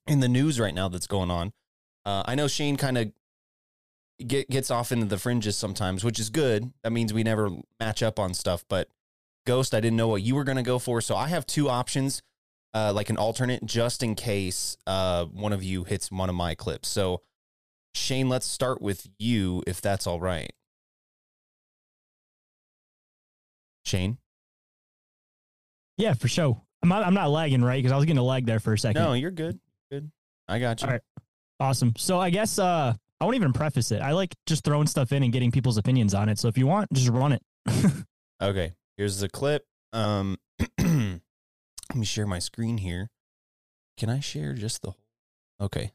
in 0.07 0.21
the 0.21 0.29
news 0.29 0.61
right 0.61 0.75
now 0.75 0.89
that's 0.89 1.07
going 1.07 1.31
on. 1.31 1.53
Uh, 2.05 2.23
I 2.25 2.35
know 2.35 2.47
Shane 2.47 2.77
kind 2.77 2.97
of 2.97 3.13
get, 4.25 4.49
gets 4.49 4.71
off 4.71 4.93
into 4.93 5.07
the 5.07 5.19
fringes 5.19 5.57
sometimes, 5.57 6.05
which 6.05 6.21
is 6.21 6.31
good. 6.31 6.73
That 6.83 6.93
means 6.93 7.13
we 7.13 7.25
never 7.25 7.51
match 7.81 8.03
up 8.03 8.19
on 8.19 8.33
stuff. 8.35 8.65
But 8.69 8.89
Ghost, 9.47 9.75
I 9.75 9.81
didn't 9.81 9.97
know 9.97 10.09
what 10.09 10.23
you 10.23 10.35
were 10.35 10.45
going 10.45 10.57
to 10.57 10.63
go 10.63 10.79
for. 10.79 11.01
So 11.01 11.17
I 11.17 11.29
have 11.29 11.47
two 11.47 11.69
options, 11.69 12.23
uh, 12.75 12.93
like 12.93 13.11
an 13.11 13.17
alternate, 13.17 13.65
just 13.65 14.03
in 14.03 14.15
case 14.15 14.77
uh, 14.87 15.25
one 15.27 15.53
of 15.53 15.63
you 15.63 15.85
hits 15.85 16.11
one 16.11 16.29
of 16.29 16.35
my 16.35 16.55
clips. 16.55 16.89
So 16.89 17.23
Shane, 17.95 18.29
let's 18.29 18.47
start 18.47 18.81
with 18.83 19.09
you, 19.19 19.63
if 19.67 19.81
that's 19.81 20.07
all 20.07 20.21
right. 20.21 20.53
Shane? 23.87 24.19
Yeah, 25.97 26.15
for 26.15 26.29
sure. 26.29 26.61
I'm 26.83 26.89
not, 26.89 27.07
I'm 27.07 27.15
not 27.15 27.31
lagging, 27.31 27.63
right? 27.63 27.79
Because 27.79 27.93
I 27.93 27.97
was 27.97 28.05
getting 28.05 28.19
a 28.19 28.23
lag 28.23 28.45
there 28.47 28.61
for 28.61 28.73
a 28.75 28.79
second. 28.79 29.03
No, 29.03 29.15
you're 29.15 29.31
good. 29.31 29.59
Good. 29.91 30.11
I 30.49 30.59
got 30.59 30.83
you. 30.83 30.89
All 30.89 30.93
right. 30.93 31.03
Awesome. 31.59 31.95
So 31.97 32.21
I 32.21 32.31
guess 32.31 32.59
uh, 32.59 32.95
I 33.21 33.25
won't 33.25 33.37
even 33.37 33.53
preface 33.53 33.93
it. 33.93 34.03
I 34.03 34.13
like 34.13 34.35
just 34.47 34.63
throwing 34.65 34.87
stuff 34.87 35.13
in 35.13 35.23
and 35.23 35.33
getting 35.33 35.51
people's 35.51 35.79
opinions 35.79 36.13
on 36.15 36.29
it. 36.29 36.39
So 36.39 36.49
if 36.49 36.59
you 36.59 36.67
want, 36.67 36.93
just 36.93 37.09
run 37.09 37.33
it. 37.33 37.43
Okay, 38.43 38.75
here's 38.99 39.21
the 39.21 39.31
clip. 39.31 39.65
Um, 39.95 40.37
let 40.79 41.21
me 41.95 42.05
share 42.05 42.27
my 42.27 42.39
screen 42.39 42.77
here. 42.77 43.09
Can 43.97 44.11
I 44.11 44.21
share 44.21 44.53
just 44.53 44.83
the? 44.83 44.93
Okay. 45.59 45.93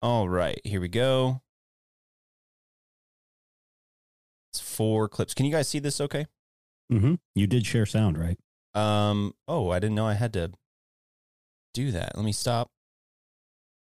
All 0.00 0.30
right, 0.30 0.58
here 0.64 0.80
we 0.80 0.88
go. 0.88 1.42
It's 4.50 4.60
four 4.60 5.10
clips. 5.10 5.34
Can 5.34 5.44
you 5.44 5.52
guys 5.52 5.68
see 5.68 5.78
this? 5.78 6.00
Okay. 6.00 6.26
Mm-hmm. 6.92 7.14
You 7.34 7.46
did 7.46 7.66
share 7.66 7.86
sound, 7.86 8.18
right? 8.18 8.38
Um. 8.74 9.34
Oh, 9.48 9.70
I 9.70 9.78
didn't 9.78 9.94
know 9.96 10.06
I 10.06 10.14
had 10.14 10.32
to 10.34 10.52
do 11.74 11.90
that. 11.92 12.12
Let 12.16 12.24
me 12.24 12.32
stop. 12.32 12.68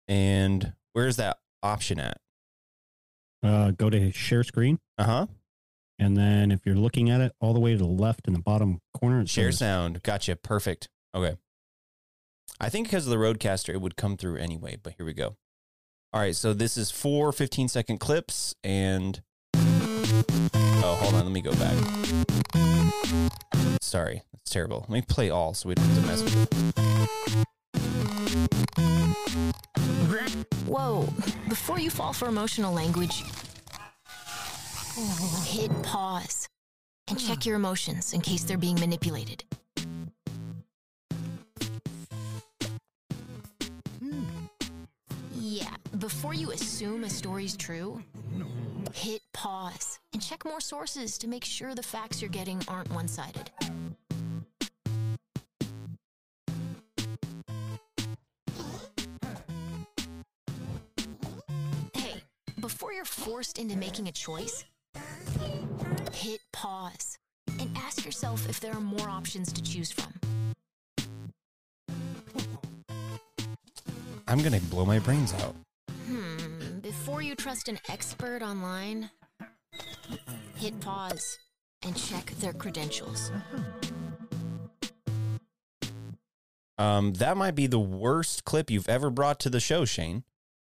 And 0.08 0.74
where's 0.94 1.18
that 1.18 1.38
option 1.64 2.00
at? 2.00 2.18
Uh, 3.44 3.72
go 3.72 3.90
to 3.90 4.12
share 4.12 4.44
screen, 4.44 4.80
Uh 4.98 5.04
huh. 5.04 5.26
and 6.00 6.18
then 6.18 6.52
if 6.52 6.66
you're 6.66 6.76
looking 6.76 7.10
at 7.10 7.22
it 7.22 7.34
all 7.40 7.54
the 7.54 7.60
way 7.60 7.72
to 7.74 7.78
the 7.78 7.86
left 7.86 8.28
in 8.28 8.34
the 8.34 8.40
bottom 8.40 8.80
corner, 9.00 9.26
Share 9.28 9.52
says- 9.52 9.60
sound. 9.60 10.02
Gotcha. 10.04 10.36
Perfect. 10.36 10.90
Okay. 11.14 11.38
I 12.60 12.70
think 12.70 12.88
because 12.88 13.06
of 13.06 13.12
the 13.12 13.18
RodeCaster, 13.18 13.70
it 13.70 13.82
would 13.82 13.96
come 13.96 14.18
through 14.18 14.38
anyway, 14.38 14.78
but 14.82 14.94
here 14.98 15.06
we 15.06 15.14
go. 15.14 15.36
All 16.14 16.22
right. 16.22 16.36
So 16.36 16.54
this 16.54 16.78
is 16.78 16.90
four 16.90 17.32
15 17.32 17.68
second 17.68 18.00
clips 18.00 18.56
and. 18.64 19.22
Oh, 20.84 20.98
hold 21.02 21.16
on. 21.16 21.24
Let 21.24 21.32
me 21.32 21.42
go 21.42 21.54
back. 21.54 21.76
Sorry. 23.82 24.24
That's 24.34 24.52
terrible. 24.52 24.86
Let 24.88 24.90
me 24.90 25.02
play 25.02 25.30
all 25.30 25.54
so 25.54 25.70
we 25.70 25.76
don't 25.76 25.86
have 25.86 26.02
to 26.02 26.08
mess 26.08 26.24
with 26.24 26.36
it. 26.44 26.48
Whoa, 30.68 31.08
before 31.48 31.80
you 31.80 31.90
fall 31.90 32.12
for 32.14 32.28
emotional 32.28 32.74
language, 32.74 33.24
hit 35.46 35.72
pause 35.82 36.48
and 37.08 37.18
check 37.20 37.46
your 37.46 37.56
emotions 37.56 38.14
in 38.14 38.22
case 38.22 38.44
they're 38.44 38.58
being 38.58 38.80
manipulated. 38.80 39.44
Hmm. 44.00 44.24
Yeah, 45.40 45.74
before 46.00 46.34
you 46.34 46.52
assume 46.52 47.06
a 47.06 47.10
story's 47.10 47.56
true, 47.56 48.04
hit 48.94 49.22
pause 49.34 50.00
and 50.14 50.22
check 50.22 50.46
more 50.46 50.60
sources 50.62 51.18
to 51.20 51.28
make 51.28 51.44
sure 51.44 51.76
the 51.76 51.84
facts 51.84 52.22
you're 52.22 52.30
getting 52.30 52.62
aren't 52.68 52.92
one 52.92 53.08
sided. 53.08 53.52
Hey, 61.94 62.24
before 62.60 62.94
you're 62.94 63.06
forced 63.06 63.58
into 63.58 63.76
making 63.78 64.08
a 64.08 64.12
choice, 64.12 64.66
hit 66.14 66.40
pause 66.54 67.18
and 67.60 67.76
ask 67.78 68.06
yourself 68.06 68.48
if 68.50 68.60
there 68.60 68.74
are 68.74 68.82
more 68.82 69.10
options 69.10 69.52
to 69.54 69.62
choose 69.62 69.92
from. 69.92 70.14
I'm 74.30 74.40
to 74.52 74.60
blow 74.68 74.86
my 74.86 75.00
brains 75.00 75.34
out. 75.36 75.56
Hmm, 76.06 76.47
before 77.08 77.22
you 77.22 77.36
trust 77.36 77.70
an 77.70 77.80
expert 77.88 78.42
online, 78.42 79.10
hit 80.58 80.78
pause 80.82 81.40
and 81.82 81.96
check 81.96 82.26
their 82.42 82.52
credentials. 82.52 83.32
Um, 86.78 87.14
that 87.14 87.38
might 87.38 87.56
be 87.56 87.66
the 87.66 87.80
worst 87.80 88.44
clip 88.44 88.70
you've 88.70 88.90
ever 88.90 89.10
brought 89.10 89.40
to 89.40 89.50
the 89.50 89.62
show, 89.62 89.86
Shane. 89.86 90.26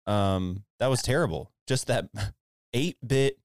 Um, 0.08 0.64
that 0.80 0.88
was 0.88 1.04
terrible. 1.04 1.52
Just 1.68 1.86
that 1.86 2.10
8 2.74 2.98
bit 3.06 3.38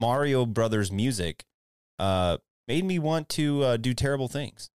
Mario 0.00 0.44
Brothers 0.44 0.90
music 0.90 1.44
uh, 2.00 2.38
made 2.66 2.84
me 2.84 2.98
want 2.98 3.28
to 3.28 3.62
uh, 3.62 3.76
do 3.76 3.94
terrible 3.94 4.26
things. 4.26 4.70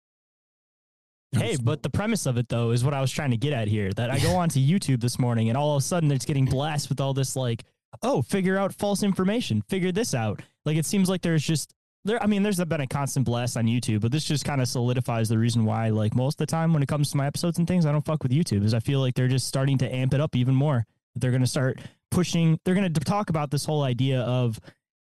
Hey, 1.32 1.56
but 1.62 1.82
the 1.82 1.90
premise 1.90 2.26
of 2.26 2.38
it 2.38 2.48
though 2.48 2.70
is 2.70 2.84
what 2.84 2.94
I 2.94 3.00
was 3.00 3.10
trying 3.10 3.30
to 3.32 3.36
get 3.36 3.52
at 3.52 3.68
here. 3.68 3.92
That 3.92 4.10
I 4.10 4.18
go 4.18 4.36
onto 4.36 4.60
YouTube 4.60 5.00
this 5.00 5.18
morning 5.18 5.48
and 5.48 5.58
all 5.58 5.76
of 5.76 5.82
a 5.82 5.84
sudden 5.84 6.10
it's 6.10 6.24
getting 6.24 6.46
blasted 6.46 6.88
with 6.90 7.00
all 7.00 7.12
this 7.12 7.36
like, 7.36 7.64
oh, 8.02 8.22
figure 8.22 8.56
out 8.56 8.72
false 8.72 9.02
information, 9.02 9.62
figure 9.62 9.92
this 9.92 10.14
out. 10.14 10.40
Like 10.64 10.76
it 10.76 10.86
seems 10.86 11.08
like 11.08 11.22
there's 11.22 11.42
just 11.42 11.74
there. 12.04 12.22
I 12.22 12.26
mean, 12.26 12.42
there's 12.42 12.62
been 12.64 12.80
a 12.80 12.86
constant 12.86 13.26
blast 13.26 13.56
on 13.56 13.66
YouTube, 13.66 14.00
but 14.00 14.12
this 14.12 14.24
just 14.24 14.44
kind 14.44 14.60
of 14.60 14.68
solidifies 14.68 15.28
the 15.28 15.38
reason 15.38 15.64
why, 15.64 15.90
like 15.90 16.14
most 16.14 16.34
of 16.34 16.46
the 16.46 16.50
time 16.50 16.72
when 16.72 16.82
it 16.82 16.88
comes 16.88 17.10
to 17.10 17.16
my 17.16 17.26
episodes 17.26 17.58
and 17.58 17.68
things, 17.68 17.86
I 17.86 17.92
don't 17.92 18.04
fuck 18.04 18.22
with 18.22 18.32
YouTube. 18.32 18.64
Is 18.64 18.74
I 18.74 18.80
feel 18.80 19.00
like 19.00 19.14
they're 19.14 19.28
just 19.28 19.46
starting 19.46 19.78
to 19.78 19.94
amp 19.94 20.14
it 20.14 20.20
up 20.20 20.34
even 20.34 20.54
more. 20.54 20.86
They're 21.14 21.30
going 21.30 21.42
to 21.42 21.46
start 21.46 21.80
pushing. 22.10 22.58
They're 22.64 22.74
going 22.74 22.92
to 22.92 23.00
talk 23.00 23.30
about 23.30 23.50
this 23.50 23.64
whole 23.64 23.82
idea 23.82 24.20
of 24.22 24.58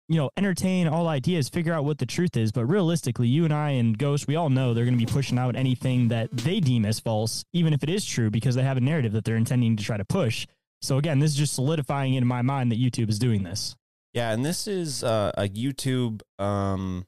you 0.09 0.17
know, 0.17 0.31
entertain 0.37 0.87
all 0.87 1.09
ideas, 1.09 1.49
figure 1.49 1.73
out 1.73 1.85
what 1.85 1.99
the 1.99 2.07
truth 2.07 2.37
is. 2.37 2.53
But 2.53 2.67
realistically, 2.67 3.29
you 3.29 3.45
and 3.45 3.55
I 3.55 3.71
and 3.71 3.97
Ghost, 3.97 4.27
we 4.27 4.37
all 4.37 4.51
know 4.51 4.75
they're 4.75 4.85
going 4.85 4.99
to 4.99 5.05
be 5.05 5.11
pushing 5.11 5.39
out 5.39 5.57
anything 5.57 6.09
that 6.09 6.31
they 6.31 6.61
deem 6.61 6.85
as 6.85 7.01
false, 7.01 7.45
even 7.53 7.73
if 7.73 7.83
it 7.83 7.89
is 7.89 8.05
true, 8.05 8.31
because 8.31 8.55
they 8.55 8.63
have 8.63 8.77
a 8.77 8.81
narrative 8.81 9.13
that 9.13 9.25
they're 9.25 9.37
intending 9.37 9.77
to 9.77 9.85
try 9.85 9.97
to 9.97 10.05
push. 10.05 10.47
So 10.83 10.99
again, 10.99 11.19
this 11.19 11.31
is 11.31 11.37
just 11.37 11.55
solidifying 11.55 12.15
in 12.15 12.27
my 12.27 12.43
mind 12.43 12.71
that 12.71 12.79
YouTube 12.79 13.09
is 13.09 13.19
doing 13.19 13.43
this. 13.43 13.75
Yeah, 14.13 14.33
and 14.33 14.45
this 14.45 14.69
is 14.69 15.03
uh, 15.03 15.33
a 15.37 15.49
YouTube 15.49 16.21
um, 16.39 17.07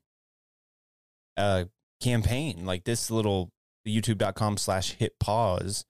uh, 1.37 1.65
campaign. 2.01 2.65
Like 2.65 2.85
this 2.85 3.11
little 3.11 3.51
youtube.com 3.87 4.57
slash 4.57 4.93
hit 4.93 5.19
pause 5.21 5.85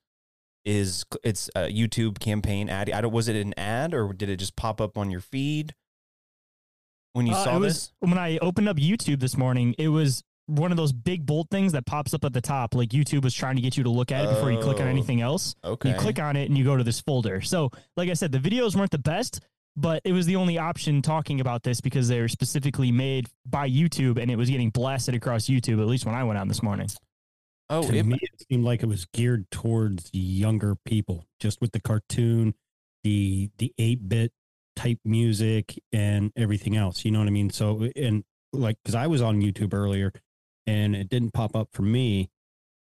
is 0.65 1.05
it's 1.23 1.49
a 1.55 1.73
YouTube 1.73 2.19
campaign 2.19 2.69
ad. 2.69 2.91
I 2.91 3.01
don't 3.01 3.13
was 3.13 3.29
it 3.29 3.37
an 3.37 3.55
ad 3.57 3.95
or 3.95 4.13
did 4.13 4.29
it 4.29 4.37
just 4.37 4.57
pop 4.57 4.81
up 4.81 4.99
on 4.99 5.11
your 5.11 5.21
feed 5.21 5.75
when 7.17 7.27
you 7.27 7.33
Uh, 7.35 7.45
saw 7.45 7.57
it 7.57 7.61
this? 7.61 7.93
was, 8.01 8.11
when 8.11 8.19
I 8.19 8.39
opened 8.39 8.69
up 8.69 8.77
YouTube 8.77 9.21
this 9.21 9.37
morning, 9.37 9.75
it 9.79 9.89
was 9.89 10.23
one 10.47 10.71
of 10.71 10.77
those 10.77 10.93
big 10.93 11.27
bold 11.27 11.51
things 11.51 11.73
that 11.73 11.87
pops 11.87 12.15
up 12.15 12.25
at 12.25 12.33
the 12.33 12.41
top. 12.41 12.75
Like 12.75 12.91
YouTube 12.91 13.25
was 13.25 13.35
trying 13.35 13.57
to 13.57 13.63
get 13.63 13.77
you 13.77 13.83
to 13.85 13.91
look 13.91 14.13
at 14.13 14.25
it 14.25 14.29
before 14.29 14.53
you 14.53 14.59
click 14.61 14.77
on 14.81 14.87
Oh, 14.87 14.91
anything 14.91 15.21
else. 15.21 15.57
Okay. 15.65 15.89
You 15.91 15.95
click 15.97 16.21
on 16.21 16.37
it 16.37 16.49
and 16.49 16.57
you 16.57 16.63
go 16.63 16.77
to 16.77 16.85
this 16.85 17.01
folder. 17.01 17.41
So, 17.41 17.71
like 17.97 18.09
I 18.11 18.13
said, 18.13 18.31
the 18.31 18.39
videos 18.39 18.77
weren't 18.77 18.93
the 18.93 18.99
best, 18.99 19.41
but 19.77 20.03
it 20.05 20.13
was 20.13 20.27
the 20.27 20.37
only 20.37 20.57
option 20.59 21.03
talking 21.03 21.41
about 21.41 21.65
this 21.65 21.81
because 21.81 22.07
they 22.07 22.21
were 22.21 22.29
specifically 22.29 22.93
made 22.93 23.27
by 23.45 23.69
YouTube 23.69 24.21
and 24.23 24.31
it 24.31 24.37
was 24.37 24.49
getting 24.49 24.71
blasted 24.71 25.15
across 25.17 25.47
YouTube, 25.47 25.81
at 25.81 25.87
least 25.89 26.07
when 26.07 26.15
I 26.15 26.23
went 26.23 26.39
on 26.39 26.47
this 26.49 26.63
morning. 26.63 26.89
oh, 27.69 27.83
to 27.91 27.97
it, 27.97 28.05
me, 28.07 28.17
it 28.23 28.45
seemed 28.49 28.65
like 28.65 28.83
it 28.85 28.87
was 28.87 29.05
geared 29.07 29.51
towards 29.51 30.11
younger 30.13 30.77
people, 30.85 31.25
just 31.41 31.61
with 31.61 31.73
the 31.73 31.81
cartoon, 31.81 32.55
the 33.03 33.51
the 33.59 33.75
eight 33.79 34.09
bit 34.09 34.33
type 34.77 34.99
music, 35.05 35.79
and 35.93 36.33
everything 36.37 36.77
else. 36.77 37.05
You 37.05 37.11
know 37.11 37.19
what 37.19 37.29
I 37.29 37.33
mean? 37.33 37.51
So, 37.51 37.89
and 37.97 38.25
like, 38.53 38.79
because 38.83 38.95
I 38.95 39.07
was 39.07 39.23
on 39.23 39.41
YouTube 39.41 39.75
earlier, 39.75 40.13
and 40.67 40.95
it 40.95 41.09
didn't 41.09 41.33
pop 41.33 41.57
up 41.57 41.71
for 41.73 41.83
me, 41.83 42.31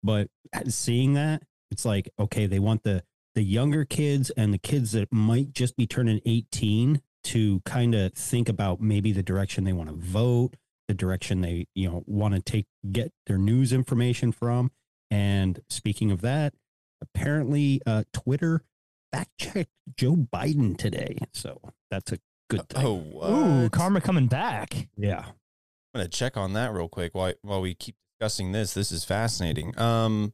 but 0.04 0.30
seeing 0.68 1.14
that, 1.14 1.44
it's 1.72 1.86
like, 1.86 2.10
okay, 2.20 2.46
they 2.46 2.60
want 2.60 2.84
the 2.84 3.04
the 3.36 3.44
younger 3.44 3.86
kids 3.86 4.32
and 4.32 4.54
the 4.54 4.58
kids 4.58 4.94
that 4.94 5.12
might 5.12 5.54
just 5.54 5.76
be 5.76 5.88
turning 5.88 6.22
eighteen 6.26 7.02
to 7.24 7.62
kind 7.66 7.94
of 7.94 8.14
think 8.14 8.48
about 8.50 8.80
maybe 8.80 9.12
the 9.12 9.24
direction 9.24 9.64
they 9.64 9.74
want 9.74 9.90
to 9.90 9.96
vote 9.96 10.56
the 10.88 10.94
direction 10.94 11.42
they 11.42 11.68
you 11.76 11.90
know 11.90 12.04
want 12.08 12.34
to 12.34 12.42
take 12.42 12.66
get 12.92 13.12
their 13.26 13.38
news 13.38 13.74
information 13.74 14.32
from 14.32 14.72
and 15.12 15.62
speaking 15.70 16.12
of 16.12 16.22
that 16.22 16.54
apparently 17.02 17.82
uh 17.86 18.04
twitter 18.14 18.64
fact 19.12 19.30
checked 19.38 19.70
joe 19.96 20.16
biden 20.16 20.78
today 20.78 21.18
so 21.34 21.60
that's 21.90 22.12
a 22.12 22.20
good 22.50 22.68
thing 22.70 22.86
oh, 22.86 23.64
Ooh, 23.66 23.70
karma 23.70 24.02
coming 24.02 24.28
back. 24.28 24.88
yeah 24.98 25.26
I'm 25.28 26.02
gonna 26.02 26.08
check 26.10 26.38
on 26.38 26.54
that 26.54 26.74
real 26.74 26.90
quick 26.90 27.16
while 27.16 27.34
while 27.42 27.62
we 27.62 27.74
keep 27.74 27.96
discussing 28.20 28.52
this. 28.52 28.74
This 28.74 28.92
is 28.92 29.04
fascinating. 29.04 29.78
Um, 29.80 30.34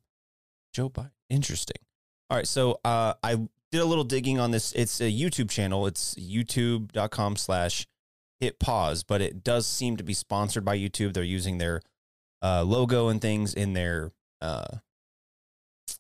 Joe 0.74 0.90
Biden, 0.90 1.12
interesting. 1.30 1.78
All 2.30 2.38
right, 2.38 2.48
so 2.48 2.80
uh, 2.84 3.14
I 3.22 3.36
did 3.72 3.82
a 3.82 3.86
little 3.86 4.04
digging 4.04 4.40
on 4.40 4.52
this. 4.52 4.72
It's 4.74 5.02
a 5.02 5.12
YouTube 5.12 5.50
channel. 5.50 5.86
It's 5.86 6.16
youtube.com 6.16 7.36
slash 7.36 7.88
hit 8.40 8.60
pause, 8.60 9.04
but 9.04 9.22
it 9.22 9.44
does 9.44 9.68
seem 9.68 9.98
to 9.98 10.04
be 10.04 10.14
sponsored 10.14 10.66
by 10.66 10.78
YouTube. 10.78 11.14
They're 11.14 11.24
using 11.24 11.58
their 11.58 11.82
uh, 12.42 12.64
logo 12.64 13.10
and 13.10 13.22
things 13.22 13.54
in 13.54 13.74
their 13.74 14.12
uh, 14.42 14.78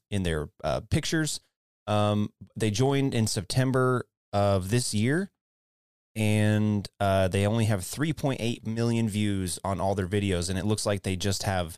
in 0.10 0.24
their 0.24 0.50
uh, 0.63 0.81
pictures. 0.89 1.39
Um, 1.86 2.31
they 2.55 2.72
joined 2.72 3.13
in 3.13 3.27
September 3.27 4.05
of 4.31 4.69
this 4.69 4.93
year, 4.93 5.31
and 6.15 6.88
uh, 7.00 7.27
they 7.27 7.46
only 7.48 7.65
have 7.65 7.82
3.8 7.82 8.67
million 8.67 9.10
views 9.10 9.60
on 9.63 9.82
all 9.82 9.96
their 9.96 10.08
videos, 10.08 10.50
and 10.50 10.60
it 10.60 10.65
looks 10.65 10.86
like 10.86 11.03
they 11.03 11.15
just 11.15 11.43
have 11.43 11.77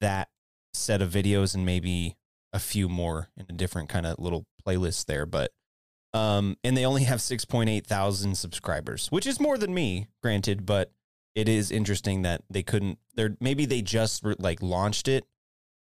that 0.00 0.28
set 0.74 1.02
of 1.02 1.10
videos 1.10 1.54
and 1.54 1.64
maybe 1.66 2.16
a 2.52 2.58
few 2.58 2.88
more 2.88 3.28
in 3.36 3.46
a 3.48 3.52
different 3.52 3.88
kind 3.88 4.06
of 4.06 4.18
little 4.18 4.44
playlist 4.66 5.06
there. 5.06 5.26
But 5.26 5.52
Um, 6.12 6.56
and 6.64 6.76
they 6.76 6.84
only 6.84 7.04
have 7.04 7.20
6.8 7.20 7.86
thousand 7.86 8.36
subscribers, 8.36 9.06
which 9.12 9.26
is 9.26 9.38
more 9.38 9.56
than 9.56 9.72
me, 9.72 10.08
granted, 10.22 10.66
but 10.66 10.90
it 11.36 11.48
is 11.48 11.70
interesting 11.70 12.22
that 12.22 12.42
they 12.50 12.64
couldn't, 12.64 12.98
they're, 13.14 13.36
maybe 13.40 13.64
they 13.64 13.80
just 13.82 14.24
like 14.40 14.60
launched 14.60 15.06
it. 15.06 15.24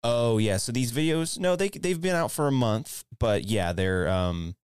Oh 0.04 0.38
yeah. 0.38 0.58
So 0.58 0.72
these 0.72 0.92
videos, 0.92 1.40
no, 1.40 1.56
they, 1.56 1.70
they've 1.70 2.00
been 2.00 2.16
out 2.16 2.32
for 2.32 2.48
a 2.48 2.52
month, 2.52 3.04
but 3.20 3.46
yeah, 3.46 3.74
they're, 3.74 4.08
um, 4.08 4.56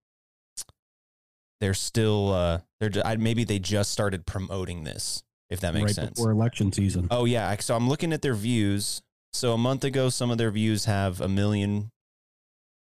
they're 1.61 1.73
still, 1.73 2.33
uh, 2.33 2.59
they're, 2.79 2.91
I- 3.05 3.17
maybe 3.17 3.43
they 3.43 3.59
just 3.59 3.91
started 3.91 4.25
promoting 4.25 4.83
this, 4.83 5.23
if 5.49 5.59
that 5.61 5.73
makes 5.73 5.85
right 5.91 5.95
sense. 5.95 6.11
before 6.11 6.31
election 6.31 6.71
season. 6.71 7.07
Oh 7.11 7.25
yeah, 7.25 7.55
so 7.59 7.75
I'm 7.75 7.87
looking 7.89 8.13
at 8.13 8.21
their 8.21 8.35
views. 8.35 9.01
So 9.33 9.53
a 9.53 9.57
month 9.57 9.83
ago, 9.83 10.09
some 10.09 10.31
of 10.31 10.37
their 10.37 10.51
views 10.51 10.85
have 10.85 11.21
a 11.21 11.27
million. 11.27 11.91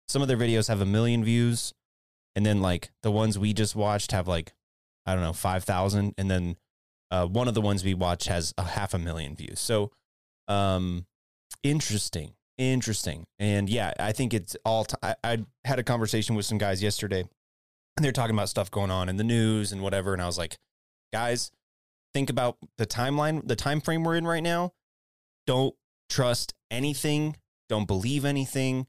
Some 0.08 0.20
of 0.20 0.28
their 0.28 0.36
videos 0.36 0.68
have 0.68 0.82
a 0.82 0.86
million 0.86 1.24
views, 1.24 1.72
and 2.36 2.44
then 2.44 2.60
like 2.60 2.90
the 3.02 3.10
ones 3.10 3.38
we 3.38 3.54
just 3.54 3.74
watched 3.74 4.12
have 4.12 4.28
like, 4.28 4.52
I 5.06 5.14
don't 5.14 5.22
know, 5.22 5.32
five 5.32 5.64
thousand, 5.64 6.12
and 6.18 6.30
then 6.30 6.56
uh, 7.10 7.26
one 7.26 7.48
of 7.48 7.54
the 7.54 7.62
ones 7.62 7.82
we 7.82 7.94
watched 7.94 8.28
has 8.28 8.52
a 8.58 8.64
half 8.64 8.92
a 8.92 8.98
million 8.98 9.34
views. 9.34 9.60
So, 9.60 9.92
um, 10.46 11.06
interesting, 11.62 12.34
interesting, 12.58 13.26
and 13.38 13.70
yeah, 13.70 13.94
I 13.98 14.12
think 14.12 14.34
it's 14.34 14.56
all. 14.66 14.84
T- 14.84 14.96
I, 15.02 15.14
I 15.24 15.38
had 15.64 15.78
a 15.78 15.82
conversation 15.82 16.34
with 16.34 16.44
some 16.44 16.58
guys 16.58 16.82
yesterday, 16.82 17.24
and 17.96 18.04
they're 18.04 18.12
talking 18.12 18.34
about 18.34 18.48
stuff 18.48 18.70
going 18.70 18.90
on 18.90 19.08
in 19.08 19.16
the 19.16 19.24
news 19.24 19.72
and 19.72 19.82
whatever, 19.82 20.12
and 20.12 20.22
I 20.22 20.26
was 20.26 20.38
like, 20.38 20.58
guys, 21.12 21.50
think 22.12 22.30
about 22.30 22.56
the 22.78 22.86
timeline, 22.86 23.46
the 23.46 23.56
time 23.56 23.80
frame 23.80 24.04
we're 24.04 24.16
in 24.16 24.26
right 24.26 24.42
now. 24.42 24.72
Don't 25.46 25.74
trust 26.08 26.54
anything. 26.70 27.36
Don't 27.68 27.86
believe 27.86 28.24
anything, 28.24 28.86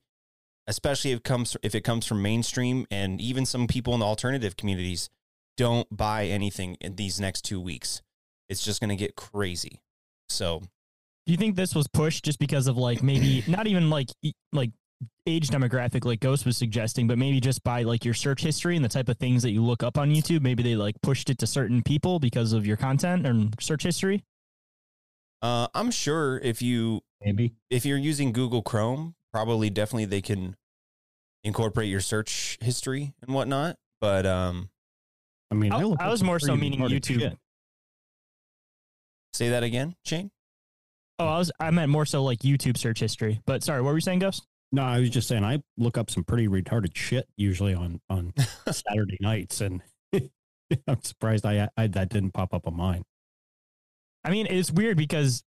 especially 0.68 1.12
if 1.12 1.18
it 1.20 1.24
comes 1.24 1.56
if 1.64 1.76
it 1.76 1.82
comes 1.82 2.06
from 2.06 2.22
mainstream 2.22 2.86
and 2.92 3.22
even 3.22 3.46
some 3.46 3.68
people 3.68 3.94
in 3.94 4.00
the 4.00 4.06
alternative 4.06 4.58
communities. 4.58 5.10
Don't 5.58 5.88
buy 5.96 6.26
anything 6.26 6.76
in 6.82 6.96
these 6.96 7.20
next 7.20 7.44
two 7.44 7.62
weeks. 7.62 8.02
It's 8.50 8.64
just 8.64 8.82
going 8.82 8.90
to 8.90 8.96
get 8.98 9.16
crazy. 9.16 9.82
So 10.28 10.60
Do 10.60 11.32
you 11.32 11.38
think 11.38 11.56
this 11.56 11.74
was 11.74 11.88
pushed 11.88 12.26
just 12.26 12.40
because 12.40 12.68
of 12.68 12.78
like 12.78 13.02
maybe 13.02 13.44
not 13.48 13.68
even 13.68 13.90
like 13.90 14.10
like 14.52 14.72
age 15.28 15.50
demographic 15.50 16.06
like 16.06 16.20
Ghost 16.20 16.46
was 16.46 16.56
suggesting, 16.58 17.08
but 17.08 17.18
maybe 17.18 17.40
just 17.40 17.64
by 17.64 17.84
like 17.84 18.06
your 18.06 18.14
search 18.14 18.42
history 18.42 18.76
and 18.76 18.86
the 18.86 18.90
type 18.90 19.10
of 19.10 19.18
things 19.18 19.44
that 19.44 19.52
you 19.52 19.64
look 19.64 19.84
up 19.84 19.98
on 19.98 20.10
YouTube? 20.12 20.42
Maybe 20.42 20.64
they 20.64 20.76
like 20.76 20.96
pushed 21.02 21.30
it 21.30 21.38
to 21.40 21.48
certain 21.48 21.82
people 21.84 22.20
because 22.20 22.54
of 22.54 22.66
your 22.66 22.78
content 22.78 23.26
and 23.26 23.54
search 23.60 23.84
history. 23.84 24.24
uh, 25.42 25.68
I'm 25.74 25.92
sure 25.92 26.40
if 26.40 26.62
you 26.62 27.02
Maybe. 27.24 27.54
if 27.70 27.86
you're 27.86 27.98
using 27.98 28.32
Google 28.32 28.62
Chrome, 28.62 29.16
probably 29.34 29.70
definitely 29.70 30.06
they 30.06 30.22
can 30.22 30.56
incorporate 31.44 31.90
your 31.90 32.02
search 32.02 32.58
history 32.62 33.14
and 33.22 33.34
whatnot. 33.36 33.78
But 34.02 34.26
um, 34.26 34.70
I 35.52 35.56
mean, 35.56 35.72
I- 35.74 35.82
I 36.00 36.08
was 36.10 36.24
more 36.24 36.40
so 36.40 36.56
meaning 36.56 36.80
YouTube. 36.80 37.20
shit. 37.20 37.38
say 39.34 39.50
that 39.50 39.64
again, 39.64 39.96
Shane. 40.06 40.32
Oh, 41.20 41.28
I 41.28 41.38
was 41.38 41.52
I 41.60 41.72
meant 41.72 41.90
more 41.92 42.06
so 42.06 42.24
like 42.24 42.40
YouTube 42.40 42.78
search 42.78 43.00
history. 43.00 43.42
But 43.46 43.64
sorry, 43.64 43.82
what 43.82 43.90
were 43.90 43.98
you 43.98 44.02
saying, 44.02 44.20
Ghost? 44.20 44.46
No, 44.76 44.84
I 44.84 45.00
was 45.00 45.10
just 45.10 45.30
saying 45.30 45.46
I 45.46 45.64
look 45.78 45.98
up 45.98 46.12
some 46.12 46.26
pretty 46.26 46.50
retarded 46.50 46.98
shit 46.98 47.30
usually 47.38 47.74
on 47.74 48.02
on 48.10 48.34
Saturday 48.70 49.18
nights, 49.22 49.62
and 49.62 49.82
I'm 50.14 51.02
surprised 51.02 51.46
I, 51.46 51.70
I 51.78 51.88
that 51.88 52.10
didn't 52.10 52.32
pop 52.32 52.54
up 52.54 52.68
on 52.68 52.76
mine. 52.76 53.04
I 54.26 54.32
mean, 54.32 54.48
it's 54.50 54.72
weird 54.72 54.98
because 54.98 55.46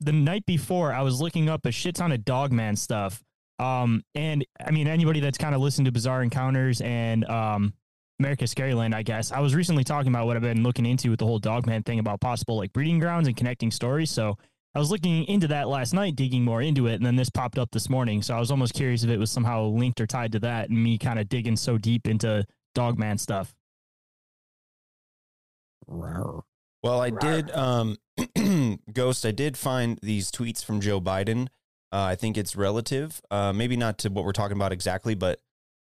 the 0.00 0.10
night 0.10 0.44
before 0.44 0.92
I 0.92 1.02
was 1.02 1.20
looking 1.20 1.48
up 1.48 1.66
a 1.66 1.70
shit 1.70 1.94
ton 1.94 2.10
of 2.10 2.24
Dogman 2.24 2.74
stuff. 2.74 3.22
Um, 3.60 4.02
and 4.16 4.44
I 4.58 4.72
mean, 4.72 4.88
anybody 4.88 5.20
that's 5.20 5.38
kind 5.38 5.54
of 5.54 5.60
listened 5.60 5.84
to 5.84 5.92
Bizarre 5.92 6.24
Encounters 6.24 6.80
and 6.80 7.24
um, 7.26 7.74
America's 8.18 8.52
Scaryland, 8.52 8.92
I 8.92 9.04
guess 9.04 9.30
I 9.30 9.38
was 9.38 9.54
recently 9.54 9.84
talking 9.84 10.08
about 10.08 10.26
what 10.26 10.34
I've 10.34 10.42
been 10.42 10.64
looking 10.64 10.84
into 10.84 11.10
with 11.10 11.20
the 11.20 11.26
whole 11.26 11.38
Dogman 11.38 11.84
thing 11.84 12.00
about 12.00 12.20
possible 12.20 12.56
like 12.56 12.72
breeding 12.72 12.98
grounds 12.98 13.28
and 13.28 13.36
connecting 13.36 13.70
stories. 13.70 14.10
So 14.10 14.36
I 14.74 14.80
was 14.80 14.90
looking 14.90 15.24
into 15.26 15.46
that 15.48 15.68
last 15.68 15.94
night, 15.94 16.16
digging 16.16 16.42
more 16.44 16.60
into 16.60 16.88
it, 16.88 16.94
and 16.94 17.06
then 17.06 17.14
this 17.14 17.30
popped 17.30 17.58
up 17.58 17.70
this 17.70 17.88
morning. 17.88 18.22
So 18.22 18.34
I 18.34 18.40
was 18.40 18.50
almost 18.50 18.74
curious 18.74 19.04
if 19.04 19.10
it 19.10 19.18
was 19.18 19.30
somehow 19.30 19.66
linked 19.66 20.00
or 20.00 20.06
tied 20.06 20.32
to 20.32 20.40
that, 20.40 20.68
and 20.68 20.82
me 20.82 20.98
kind 20.98 21.18
of 21.18 21.28
digging 21.28 21.56
so 21.56 21.78
deep 21.78 22.08
into 22.08 22.44
Dogman 22.74 23.18
stuff. 23.18 23.54
Well, 26.82 27.00
I 27.00 27.10
did, 27.10 27.50
um, 27.52 27.98
Ghost, 28.92 29.24
I 29.24 29.30
did 29.30 29.56
find 29.56 29.98
these 30.02 30.30
tweets 30.32 30.64
from 30.64 30.80
Joe 30.80 31.00
Biden. 31.00 31.46
Uh, 31.92 32.02
I 32.02 32.16
think 32.16 32.36
it's 32.36 32.56
relative, 32.56 33.22
uh, 33.30 33.52
maybe 33.52 33.76
not 33.76 33.98
to 33.98 34.08
what 34.08 34.24
we're 34.24 34.32
talking 34.32 34.56
about 34.56 34.72
exactly, 34.72 35.14
but 35.14 35.40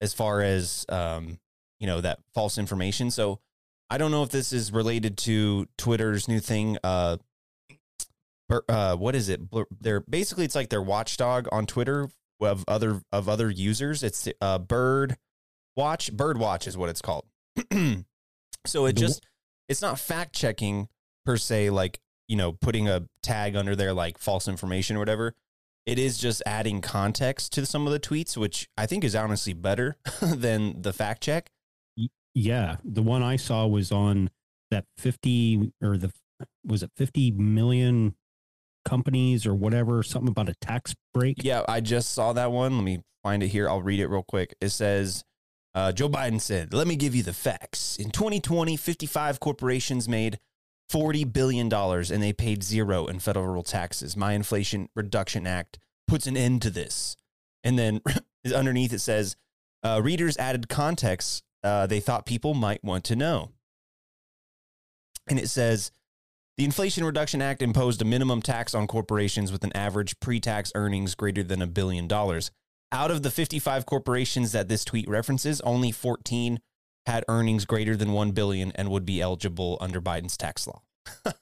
as 0.02 0.14
far 0.14 0.42
as, 0.42 0.86
um, 0.90 1.40
you 1.80 1.88
know, 1.88 2.02
that 2.02 2.20
false 2.34 2.58
information. 2.58 3.10
So 3.10 3.40
I 3.90 3.98
don't 3.98 4.12
know 4.12 4.24
if 4.24 4.30
this 4.30 4.52
is 4.52 4.74
related 4.74 5.18
to 5.20 5.68
Twitter's 5.78 6.28
new 6.28 6.42
thing. 6.42 6.78
Uh, 6.84 7.18
bur- 7.18 7.20
uh, 8.50 8.96
what 8.96 9.16
is 9.16 9.30
it? 9.30 9.42
They're 9.80 10.02
basically, 10.02 10.46
it's 10.46 10.56
like 10.56 10.70
their 10.70 10.82
watchdog 10.82 11.48
on 11.52 11.66
Twitter 11.66 12.10
of 12.42 12.64
other, 12.68 13.02
of 13.12 13.30
other 13.30 13.50
users. 13.50 14.04
It's, 14.04 14.28
uh, 14.42 14.60
Bird 14.60 15.18
Watch, 15.76 16.16
Birdwatch 16.16 16.68
is 16.68 16.78
what 16.78 16.90
it's 16.90 17.02
called. 17.02 17.26
so 18.66 18.86
it 18.86 18.94
just, 18.94 19.26
it's 19.68 19.82
not 19.82 20.00
fact 20.00 20.34
checking 20.34 20.88
per 21.26 21.38
se, 21.38 21.70
like, 21.70 22.00
you 22.28 22.36
know, 22.36 22.54
putting 22.54 22.88
a 22.88 23.08
tag 23.22 23.56
under 23.56 23.76
there 23.76 23.94
like 23.94 24.18
false 24.18 24.48
information 24.48 24.96
or 24.96 25.00
whatever. 25.00 25.34
It 25.86 26.00
is 26.00 26.18
just 26.18 26.42
adding 26.46 26.82
context 26.82 27.54
to 27.54 27.66
some 27.66 27.86
of 27.86 27.94
the 27.94 28.00
tweets, 28.00 28.36
which 28.36 28.68
I 28.78 28.88
think 28.88 29.04
is 29.04 29.16
honestly 29.16 29.54
better 29.54 29.98
than 30.22 30.82
the 30.82 30.94
fact 30.94 31.22
check. 31.22 31.52
Yeah, 32.34 32.78
the 32.84 33.04
one 33.04 33.22
I 33.24 33.36
saw 33.36 33.68
was 33.68 33.92
on 33.92 34.30
that 34.72 34.86
50 34.98 35.74
or 35.82 35.98
the 35.98 36.12
was 36.66 36.84
it 36.84 36.92
50 36.98 37.32
million 37.32 38.16
companies 38.86 39.46
or 39.46 39.54
whatever, 39.54 40.04
something 40.04 40.30
about 40.30 40.50
a 40.50 40.56
tax 40.56 40.96
break. 41.14 41.44
Yeah, 41.44 41.64
I 41.68 41.82
just 41.82 42.14
saw 42.14 42.34
that 42.34 42.52
one. 42.52 42.78
Let 42.78 42.84
me 42.84 43.04
find 43.24 43.44
it 43.44 43.50
here. 43.50 43.68
I'll 43.68 43.82
read 43.82 44.00
it 44.00 44.08
real 44.08 44.24
quick. 44.24 44.56
It 44.62 44.70
says 44.70 45.24
uh, 45.74 45.92
Joe 45.92 46.10
Biden 46.10 46.40
said, 46.40 46.74
Let 46.74 46.88
me 46.88 46.96
give 46.96 47.16
you 47.16 47.24
the 47.24 47.34
facts. 47.34 47.98
In 47.98 48.12
2020, 48.12 48.78
55 48.78 49.40
corporations 49.40 50.08
made 50.08 50.40
$40 50.92 51.34
billion 51.34 51.72
and 51.74 52.24
they 52.24 52.32
paid 52.32 52.64
zero 52.64 53.08
in 53.08 53.20
federal 53.20 53.64
taxes. 53.64 54.16
My 54.16 54.34
Inflation 54.34 54.88
Reduction 54.96 55.46
Act 55.46 55.80
puts 56.08 56.28
an 56.28 56.38
end 56.38 56.62
to 56.62 56.70
this. 56.70 57.18
And 57.64 57.78
then 57.78 58.02
underneath 58.56 58.94
it 58.94 59.00
says, 59.00 59.36
uh, 59.84 60.00
Readers 60.04 60.38
added 60.38 60.70
context 60.70 61.44
uh, 61.66 61.88
they 61.88 62.00
thought 62.00 62.28
people 62.28 62.54
might 62.54 62.84
want 62.84 63.04
to 63.06 63.16
know. 63.16 63.50
And 65.28 65.40
it 65.40 65.50
says, 65.50 65.90
the 66.58 66.64
Inflation 66.64 67.04
Reduction 67.04 67.42
Act 67.42 67.62
imposed 67.62 68.02
a 68.02 68.06
minimum 68.06 68.42
tax 68.42 68.74
on 68.74 68.88
corporations 68.88 69.52
with 69.52 69.64
an 69.64 69.76
average 69.76 70.20
pre 70.20 70.40
tax 70.40 70.72
earnings 70.76 71.16
greater 71.16 71.44
than 71.44 71.62
a 71.62 71.68
billion 71.68 72.08
dollars. 72.08 72.52
Out 72.92 73.12
of 73.12 73.24
the 73.24 73.32
55 73.32 73.86
corporations 73.86 74.54
that 74.54 74.70
this 74.70 74.86
tweet 74.86 75.10
references, 75.10 75.60
only 75.62 75.92
14 75.92 76.60
had 77.06 77.26
earnings 77.28 77.66
greater 77.66 77.96
than 77.96 78.14
1 78.14 78.32
billion 78.32 78.72
and 78.74 78.90
would 78.90 79.06
be 79.06 79.22
eligible 79.22 79.78
under 79.82 80.00
Biden's 80.00 80.38
tax 80.38 80.66
law. 80.66 80.82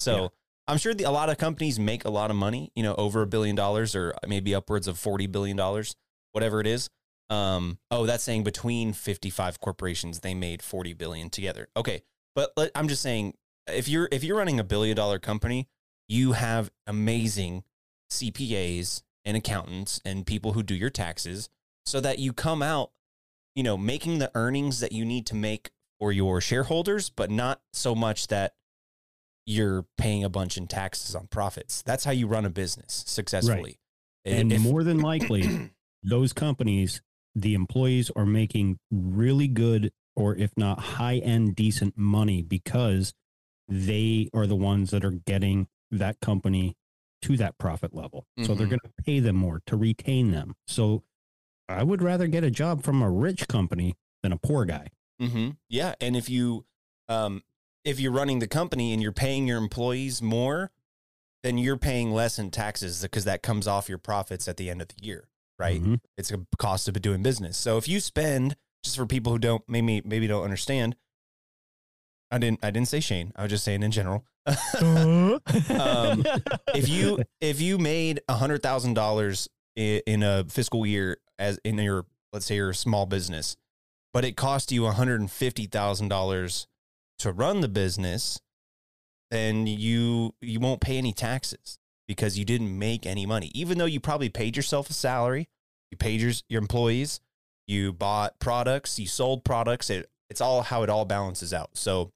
so 0.00 0.22
Yeah. 0.22 0.28
I'm 0.68 0.78
sure 0.78 0.94
the, 0.94 1.04
a 1.04 1.10
lot 1.10 1.28
of 1.28 1.38
companies 1.38 1.78
make 1.78 2.04
a 2.04 2.10
lot 2.10 2.30
of 2.30 2.36
money, 2.36 2.72
you 2.74 2.82
know, 2.82 2.94
over 2.96 3.22
a 3.22 3.26
billion 3.26 3.56
dollars 3.56 3.94
or 3.94 4.14
maybe 4.26 4.54
upwards 4.54 4.88
of 4.88 4.98
40 4.98 5.26
billion 5.26 5.56
dollars, 5.56 5.94
whatever 6.32 6.60
it 6.60 6.66
is. 6.66 6.88
Um, 7.30 7.78
oh, 7.90 8.06
that's 8.06 8.22
saying 8.22 8.44
between 8.44 8.92
55 8.92 9.60
corporations, 9.60 10.20
they 10.20 10.34
made 10.34 10.62
40 10.62 10.92
billion 10.94 11.30
together. 11.30 11.68
Okay. 11.76 12.02
But 12.34 12.52
let, 12.56 12.70
I'm 12.74 12.88
just 12.88 13.02
saying, 13.02 13.34
if 13.68 13.88
you're 13.88 14.08
if 14.12 14.22
you're 14.24 14.36
running 14.36 14.60
a 14.60 14.64
billion 14.64 14.96
dollar 14.96 15.18
company, 15.18 15.68
you 16.08 16.32
have 16.32 16.70
amazing 16.86 17.64
CPAs 18.10 19.02
and 19.24 19.36
accountants 19.36 20.00
and 20.04 20.26
people 20.26 20.52
who 20.52 20.62
do 20.62 20.74
your 20.74 20.90
taxes 20.90 21.48
so 21.84 22.00
that 22.00 22.18
you 22.18 22.32
come 22.32 22.62
out, 22.62 22.90
you 23.54 23.62
know, 23.62 23.76
making 23.76 24.18
the 24.18 24.30
earnings 24.34 24.80
that 24.80 24.92
you 24.92 25.04
need 25.04 25.26
to 25.26 25.34
make 25.34 25.70
for 25.98 26.12
your 26.12 26.40
shareholders, 26.40 27.10
but 27.10 27.30
not 27.30 27.60
so 27.72 27.94
much 27.94 28.28
that 28.28 28.54
you're 29.46 29.86
paying 29.96 30.24
a 30.24 30.28
bunch 30.28 30.56
in 30.56 30.66
taxes 30.66 31.14
on 31.14 31.26
profits. 31.28 31.82
That's 31.82 32.04
how 32.04 32.10
you 32.10 32.26
run 32.26 32.44
a 32.44 32.50
business 32.50 33.04
successfully. 33.06 33.78
And 34.24 34.52
If- 34.52 34.60
more 34.60 34.82
than 34.82 35.00
likely, 35.00 35.70
those 36.02 36.32
companies, 36.32 37.00
the 37.34 37.54
employees 37.54 38.10
are 38.16 38.26
making 38.26 38.78
really 38.90 39.48
good 39.48 39.92
or 40.16 40.34
if 40.34 40.50
not 40.56 40.78
high 40.78 41.18
end 41.18 41.54
decent 41.54 41.96
money 41.96 42.42
because 42.42 43.12
they 43.68 44.28
are 44.34 44.46
the 44.46 44.56
ones 44.56 44.90
that 44.90 45.04
are 45.04 45.10
getting 45.10 45.68
that 45.90 46.20
company 46.20 46.76
to 47.22 47.36
that 47.36 47.58
profit 47.58 47.94
level. 47.94 48.26
So 48.44 48.54
they're 48.54 48.66
Mhm. 48.66 48.70
going 48.70 48.80
to 48.80 49.02
pay 49.04 49.20
them 49.20 49.36
more 49.36 49.62
to 49.66 49.76
retain 49.76 50.30
them. 50.30 50.54
So 50.66 51.02
I 51.68 51.82
would 51.82 52.02
rather 52.02 52.26
get 52.26 52.44
a 52.44 52.50
job 52.50 52.82
from 52.84 53.02
a 53.02 53.10
rich 53.10 53.48
company 53.48 53.96
than 54.22 54.32
a 54.32 54.36
poor 54.38 54.64
guy. 54.64 54.88
hmm 55.18 55.50
Yeah, 55.68 55.94
and 56.00 56.16
if 56.16 56.28
you 56.28 56.66
um 57.08 57.42
if 57.84 57.98
you're 58.00 58.12
running 58.12 58.40
the 58.40 58.48
company 58.48 58.92
and 58.92 59.00
you're 59.02 59.12
paying 59.12 59.46
your 59.46 59.58
employees 59.58 60.20
more, 60.20 60.70
then 61.42 61.56
you're 61.56 61.76
paying 61.78 62.10
less 62.12 62.38
in 62.38 62.50
taxes 62.50 63.00
because 63.02 63.24
that 63.24 63.42
comes 63.42 63.66
off 63.68 63.88
your 63.88 63.98
profits 63.98 64.48
at 64.48 64.56
the 64.56 64.68
end 64.68 64.82
of 64.82 64.88
the 64.88 65.04
year, 65.04 65.28
right? 65.58 65.80
Mhm. 65.80 66.00
It's 66.18 66.30
a 66.32 66.44
cost 66.58 66.88
of 66.88 67.00
doing 67.00 67.22
business. 67.22 67.56
So 67.56 67.76
if 67.78 67.88
you 67.88 68.00
spend 68.00 68.56
just 68.82 68.96
for 68.96 69.06
people 69.06 69.32
who 69.32 69.38
don't 69.38 69.66
maybe 69.68 70.02
maybe 70.04 70.26
don't 70.26 70.44
understand. 70.44 70.96
I 72.36 72.38
didn't 72.38 72.62
I 72.62 72.70
didn't 72.70 72.88
say 72.88 73.00
Shane. 73.00 73.32
I 73.34 73.42
was 73.42 73.50
just 73.50 73.64
saying 73.64 73.82
in 73.82 73.90
general. 73.90 74.22
um, 74.46 75.40
if 76.74 76.86
you 76.86 77.22
if 77.40 77.62
you 77.62 77.78
made 77.78 78.20
a 78.28 78.34
hundred 78.34 78.62
thousand 78.62 78.92
dollars 78.92 79.48
in 79.74 80.22
a 80.22 80.44
fiscal 80.44 80.84
year 80.84 81.16
as 81.38 81.58
in 81.64 81.78
your 81.78 82.04
let's 82.34 82.44
say 82.44 82.56
your 82.56 82.74
small 82.74 83.06
business, 83.06 83.56
but 84.12 84.22
it 84.22 84.36
cost 84.36 84.70
you 84.70 84.82
one 84.82 84.94
hundred 84.94 85.20
and 85.20 85.30
fifty 85.30 85.64
thousand 85.64 86.08
dollars 86.08 86.66
to 87.20 87.32
run 87.32 87.62
the 87.62 87.68
business, 87.68 88.38
then 89.30 89.66
you 89.66 90.34
you 90.42 90.60
won't 90.60 90.82
pay 90.82 90.98
any 90.98 91.14
taxes 91.14 91.78
because 92.06 92.38
you 92.38 92.44
didn't 92.44 92.78
make 92.78 93.06
any 93.06 93.24
money, 93.24 93.50
even 93.54 93.78
though 93.78 93.86
you 93.86 93.98
probably 93.98 94.28
paid 94.28 94.56
yourself 94.56 94.90
a 94.90 94.92
salary, 94.92 95.48
you 95.90 95.96
paid 95.96 96.20
your 96.20 96.32
your 96.50 96.60
employees, 96.60 97.18
you 97.66 97.94
bought 97.94 98.38
products, 98.40 98.98
you 98.98 99.06
sold 99.06 99.42
products. 99.42 99.88
It 99.88 100.10
it's 100.28 100.40
all 100.40 100.62
how 100.62 100.82
it 100.82 100.90
all 100.90 101.04
balances 101.04 101.54
out. 101.54 101.70
So, 101.74 102.12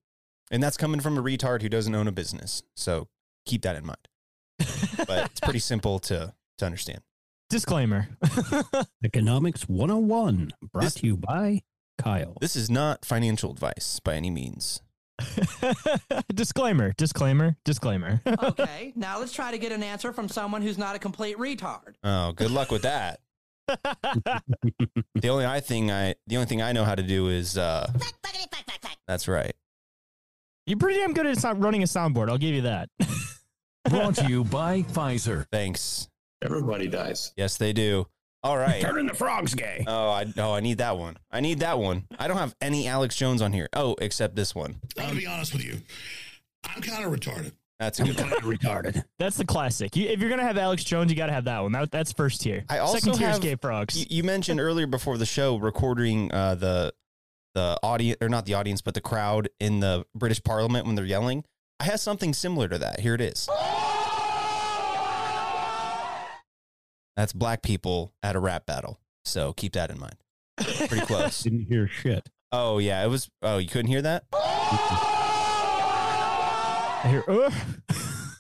and 0.51 0.63
that's 0.63 0.77
coming 0.77 1.01
from 1.01 1.17
a 1.19 1.23
retard 1.23 1.63
who 1.63 1.69
doesn't 1.69 1.95
own 1.95 2.09
a 2.09 2.13
business. 2.13 2.63
So 2.77 3.09
keep 3.47 3.63
that 3.63 3.77
in 3.77 3.85
mind. 3.87 3.99
but 5.07 5.31
it's 5.31 5.41
pretty 5.41 5.59
simple 5.73 5.99
to 6.01 6.35
to 6.59 6.65
understand. 6.67 7.01
Disclaimer. 7.49 8.09
Economics 9.05 9.63
101 9.69 10.53
brought 10.73 10.85
This- 10.85 10.95
to 10.95 11.07
you 11.07 11.17
by 11.17 11.63
Kyle. 11.99 12.37
This 12.41 12.55
is 12.57 12.71
not 12.71 13.05
financial 13.05 13.51
advice 13.51 14.01
by 14.01 14.15
any 14.15 14.31
means. 14.31 14.81
disclaimer. 16.35 16.93
Disclaimer. 16.97 17.57
Disclaimer. 17.65 18.23
okay, 18.27 18.93
now 18.97 19.19
let's 19.19 19.33
try 19.33 19.51
to 19.51 19.59
get 19.59 19.71
an 19.73 19.83
answer 19.83 20.13
from 20.13 20.29
someone 20.29 20.63
who's 20.63 20.79
not 20.79 20.97
a 20.97 20.99
complete 20.99 21.37
retard. 21.37 21.95
Oh, 22.03 22.33
good 22.33 22.51
luck 22.51 22.71
with 22.71 22.83
that. 22.83 23.21
The 23.69 25.29
only 25.29 25.45
I 25.47 25.61
thing 25.61 25.91
I 25.91 26.15
the 26.27 26.37
only 26.37 26.47
thing 26.47 26.63
I 26.63 26.73
know 26.73 26.85
how 26.85 26.95
to 26.95 27.03
do 27.03 27.29
is 27.29 27.59
uh 27.59 27.91
That's 29.07 29.29
right. 29.29 29.55
You're 30.71 30.79
pretty 30.79 31.01
damn 31.01 31.13
good 31.15 31.27
at 31.27 31.37
sound- 31.37 31.65
running 31.65 31.83
a 31.83 31.87
soundboard. 31.87 32.31
I'll 32.31 32.39
give 32.39 32.55
you 32.55 32.63
that. 32.63 32.89
Brought 33.91 34.15
to 34.15 34.29
you 34.29 34.45
by 34.45 34.83
Pfizer. 34.83 35.47
Thanks. 35.51 36.09
Everybody 36.43 36.87
dies. 36.87 37.33
Yes, 37.37 37.57
they 37.57 37.73
do. 37.73 38.07
All 38.45 38.57
right. 38.57 38.81
Turning 38.81 39.07
the 39.09 39.15
frogs 39.15 39.53
gay. 39.57 39.85
Oh, 39.89 40.11
I 40.11 40.27
oh 40.39 40.53
I 40.53 40.61
need 40.61 40.79
that 40.79 40.97
one. 40.97 41.17
I 41.29 41.41
need 41.41 41.59
that 41.59 41.81
one. 41.81 42.05
I 42.21 42.29
don't 42.29 42.37
have 42.37 42.55
any 42.61 42.87
Alex 42.87 43.17
Jones 43.17 43.43
on 43.43 43.53
here. 43.53 43.69
Oh, 43.73 43.97
except 44.01 44.37
this 44.37 44.55
one. 44.55 44.77
I'm 44.97 45.07
gonna 45.09 45.19
be 45.19 45.27
honest 45.27 45.53
with 45.53 45.65
you. 45.65 45.79
I'm 46.65 46.81
kind 46.83 47.05
of 47.05 47.11
retarded. 47.13 47.51
That's 47.81 47.99
a 47.99 48.05
good 48.05 48.21
one. 48.21 48.31
retarded. 48.31 49.03
That's 49.19 49.37
the 49.39 49.45
classic. 49.45 49.97
You, 49.97 50.07
if 50.09 50.21
you're 50.21 50.31
gonna 50.31 50.45
have 50.45 50.57
Alex 50.57 50.85
Jones, 50.85 51.11
you 51.11 51.17
got 51.17 51.27
to 51.27 51.33
have 51.33 51.47
that 51.47 51.59
one. 51.61 51.73
That, 51.73 51.91
that's 51.91 52.13
first 52.13 52.43
tier. 52.43 52.65
I 52.69 52.79
also 52.79 52.99
Second 53.01 53.19
tier 53.19 53.29
is 53.29 53.35
have- 53.35 53.43
Gay 53.43 53.57
Frogs. 53.57 53.99
You, 53.99 54.07
you 54.09 54.23
mentioned 54.23 54.61
earlier 54.61 54.87
before 54.87 55.19
the 55.19 55.27
show 55.27 55.57
recording 55.57 56.31
uh, 56.33 56.55
the 56.55 56.95
the 57.55 57.79
audience 57.83 58.19
or 58.21 58.29
not 58.29 58.47
the 58.47 58.55
audience, 58.55 58.81
but 58.81 58.95
the 58.95 59.01
crowd 59.01 59.49
in 59.59 59.81
the 59.81 60.05
British 60.15 60.43
Parliament 60.43 60.87
when 60.87 60.95
they're 60.95 61.05
yelling. 61.05 61.45
I 61.79 61.85
have 61.85 62.01
something 62.01 62.35
similar 62.35 62.69
to 62.69 62.79
that. 62.79 63.01
Here 63.01 63.15
it 63.15 63.21
is. 63.21 63.49
That's 67.17 67.33
black 67.33 67.63
people 67.63 68.13
at 68.23 68.37
a 68.37 68.39
rap 68.41 68.67
battle. 68.67 69.01
So 69.25 69.53
keep 69.53 69.73
that 69.75 69.91
in 69.91 69.99
mind. 69.99 70.17
Pretty 70.89 71.05
close. 71.07 71.43
Didn't 71.45 71.67
hear 71.67 71.89
shit. 71.89 72.29
Oh 72.53 72.79
yeah, 72.79 73.05
it 73.05 73.09
was. 73.09 73.29
Oh, 73.43 73.59
you 73.59 73.69
couldn't 73.69 73.91
hear 73.91 74.03
that? 74.03 74.25
I 77.03 77.07
hear, 77.09 77.25
"Ugh." 77.29 77.53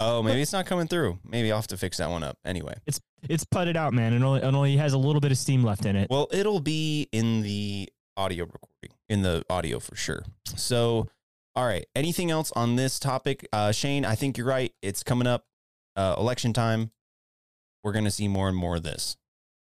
Oh, 0.00 0.22
maybe 0.24 0.42
it's 0.42 0.52
not 0.52 0.66
coming 0.66 0.86
through. 0.86 1.18
Maybe 1.24 1.50
I'll 1.50 1.58
have 1.58 1.66
to 1.68 1.76
fix 1.76 1.98
that 1.98 2.10
one 2.10 2.22
up. 2.22 2.36
Anyway, 2.44 2.74
it's 2.86 3.00
it's 3.28 3.44
putted 3.44 3.76
out, 3.76 3.92
man. 3.92 4.12
It 4.12 4.22
only, 4.22 4.40
it 4.40 4.44
only 4.44 4.76
has 4.76 4.92
a 4.92 4.98
little 4.98 5.20
bit 5.20 5.30
of 5.30 5.38
steam 5.38 5.62
left 5.62 5.84
in 5.86 5.96
it. 5.96 6.08
well, 6.10 6.28
it'll 6.32 6.60
be 6.60 7.08
in 7.12 7.42
the 7.42 7.88
audio 8.20 8.44
recording, 8.44 8.96
in 9.08 9.22
the 9.22 9.42
audio 9.48 9.80
for 9.80 9.96
sure. 9.96 10.24
So, 10.56 11.08
all 11.56 11.66
right. 11.66 11.86
Anything 11.96 12.30
else 12.30 12.52
on 12.52 12.76
this 12.76 12.98
topic, 12.98 13.48
uh, 13.52 13.72
Shane? 13.72 14.04
I 14.04 14.14
think 14.14 14.36
you're 14.36 14.46
right. 14.46 14.72
It's 14.82 15.02
coming 15.02 15.26
up, 15.26 15.46
uh, 15.96 16.14
election 16.18 16.52
time. 16.52 16.90
We're 17.82 17.92
gonna 17.92 18.10
see 18.10 18.28
more 18.28 18.48
and 18.48 18.56
more 18.56 18.76
of 18.76 18.82
this. 18.82 19.16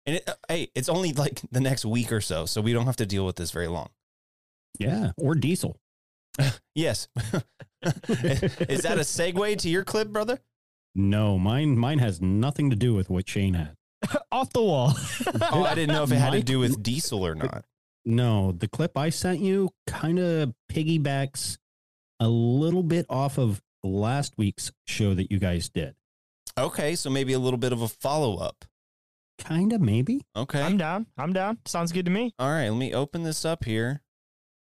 And 0.05 0.17
it, 0.17 0.29
uh, 0.29 0.35
hey, 0.47 0.69
it's 0.75 0.87
only 0.87 1.13
like 1.13 1.41
the 1.51 1.59
next 1.59 1.83
week 1.83 2.11
or 2.11 2.21
so, 2.21 2.45
so 2.45 2.61
we 2.61 2.73
don't 2.73 2.85
have 2.85 2.97
to 2.97 3.05
deal 3.07 3.25
with 3.25 3.37
this 3.37 3.49
very 3.51 3.67
long. 3.67 3.89
Yeah, 4.79 5.11
or 5.17 5.35
diesel. 5.35 5.79
Yes. 6.75 7.07
Is 7.83 8.81
that 8.81 8.97
a 8.97 9.01
segue 9.05 9.57
to 9.59 9.69
your 9.69 9.83
clip, 9.83 10.09
brother? 10.09 10.39
No, 10.95 11.37
mine 11.37 11.77
mine 11.77 11.99
has 11.99 12.19
nothing 12.19 12.71
to 12.71 12.75
do 12.75 12.95
with 12.95 13.11
what 13.11 13.29
Shane 13.29 13.53
had. 13.53 13.75
Off 14.31 14.51
the 14.53 14.63
wall. 14.63 14.93
Oh, 15.51 15.63
I 15.63 15.75
didn't 15.75 15.93
know 15.95 16.01
if 16.03 16.11
it 16.11 16.15
had 16.15 16.33
to 16.33 16.41
do 16.41 16.57
with 16.59 16.81
diesel 16.81 17.25
or 17.25 17.35
not. 17.35 17.65
No, 18.05 18.51
the 18.51 18.67
clip 18.67 18.97
I 18.97 19.09
sent 19.09 19.39
you 19.39 19.69
kind 19.87 20.19
of 20.19 20.53
piggybacks 20.71 21.57
a 22.19 22.27
little 22.27 22.83
bit 22.83 23.05
off 23.09 23.37
of 23.37 23.61
last 23.83 24.33
week's 24.37 24.71
show 24.85 25.13
that 25.13 25.31
you 25.31 25.39
guys 25.39 25.69
did. 25.69 25.95
Okay, 26.57 26.95
so 26.95 27.09
maybe 27.09 27.33
a 27.33 27.39
little 27.39 27.57
bit 27.57 27.73
of 27.73 27.81
a 27.81 27.87
follow 27.87 28.37
up. 28.37 28.65
Kind 29.39 29.73
of, 29.73 29.81
maybe. 29.81 30.21
Okay. 30.35 30.61
I'm 30.61 30.77
down. 30.77 31.07
I'm 31.17 31.33
down. 31.33 31.57
Sounds 31.65 31.91
good 31.91 32.05
to 32.05 32.11
me. 32.11 32.33
All 32.37 32.49
right, 32.49 32.69
let 32.69 32.77
me 32.77 32.93
open 32.93 33.23
this 33.23 33.45
up 33.45 33.63
here. 33.63 34.01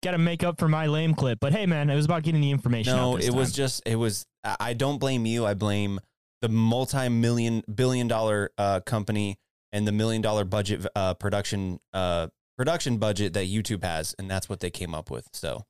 Got 0.02 0.12
to 0.12 0.18
make 0.18 0.44
up 0.44 0.58
for 0.58 0.68
my 0.68 0.88
lame 0.88 1.14
clip. 1.14 1.40
But 1.40 1.54
hey, 1.54 1.66
man, 1.66 1.90
it 1.90 1.96
was 1.96 2.06
about 2.06 2.24
getting 2.24 2.42
the 2.42 2.52
information. 2.52 2.96
No, 2.96 3.14
out 3.14 3.18
this 3.18 3.28
it 3.28 3.34
was 3.34 3.52
just 3.52 3.84
it 3.86 3.96
was. 3.96 4.26
I 4.44 4.56
I 4.60 4.74
don't 4.74 4.98
blame 4.98 5.26
you. 5.26 5.46
I 5.46 5.54
blame 5.54 6.00
the 6.42 6.50
multi-million 6.50 7.64
billion 7.74 8.08
dollar 8.08 8.50
uh, 8.58 8.80
company 8.80 9.38
and 9.72 9.88
the 9.88 9.92
million 9.92 10.22
dollar 10.22 10.44
budget 10.44 10.88
uh, 10.96 11.14
production 11.14 11.80
uh, 11.94 12.28
production 12.62 12.98
budget 12.98 13.34
that 13.34 13.48
YouTube 13.48 13.84
has, 13.84 14.14
and 14.20 14.30
that's 14.30 14.48
what 14.48 14.60
they 14.60 14.70
came 14.70 14.94
up 14.94 15.10
with. 15.10 15.28
So 15.34 15.64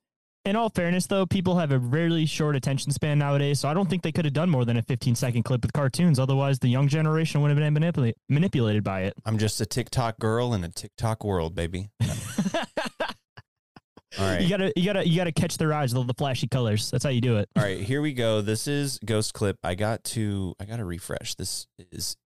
In 0.44 0.58
all 0.58 0.70
fairness, 0.70 1.08
though, 1.08 1.26
people 1.26 1.58
have 1.58 1.72
a 1.72 1.80
really 1.80 2.26
short 2.26 2.54
attention 2.54 2.92
span 2.92 3.18
nowadays, 3.18 3.62
so 3.62 3.70
I 3.70 3.74
don't 3.74 3.90
think 3.90 4.04
they 4.04 4.12
could 4.12 4.26
have 4.26 4.34
done 4.34 4.50
more 4.50 4.66
than 4.66 4.76
a 4.76 4.82
15 4.82 5.16
second 5.16 5.44
clip 5.44 5.62
with 5.62 5.72
cartoons. 5.72 6.20
Otherwise, 6.20 6.60
the 6.60 6.68
young 6.68 6.90
generation 6.90 7.42
would 7.42 7.48
have 7.50 7.58
been 7.58 7.74
manipula- 7.74 8.12
manipulated 8.28 8.84
by 8.84 9.04
it. 9.04 9.14
I'm 9.26 9.38
just 9.38 9.62
a 9.62 9.66
TikTok 9.66 10.20
girl 10.20 10.54
in 10.54 10.66
a 10.66 10.70
TikTok 10.70 11.24
world, 11.24 11.56
baby. 11.56 11.92
All 14.20 14.28
right. 14.28 14.42
You 14.42 14.50
gotta, 14.50 14.74
you 14.76 14.84
gotta, 14.84 15.08
you 15.08 15.16
gotta 15.16 15.32
catch 15.32 15.58
their 15.58 15.72
eyes 15.72 15.96
with 15.96 16.08
the 16.08 16.14
flashy 16.14 16.50
colors. 16.50 16.92
That's 16.92 17.06
how 17.06 17.10
you 17.12 17.22
do 17.22 17.38
it. 17.38 17.48
All 17.56 17.64
right, 17.64 17.80
here 17.80 18.02
we 18.02 18.12
go. 18.12 18.42
This 18.42 18.68
is 18.68 19.00
Ghost 19.06 19.34
Clip. 19.34 19.56
I 19.64 19.76
got 19.76 20.04
to 20.16 20.54
I 20.60 20.66
got 20.66 20.78
to 20.78 20.86
refresh. 20.86 21.36
This 21.36 21.68
is 21.94 22.18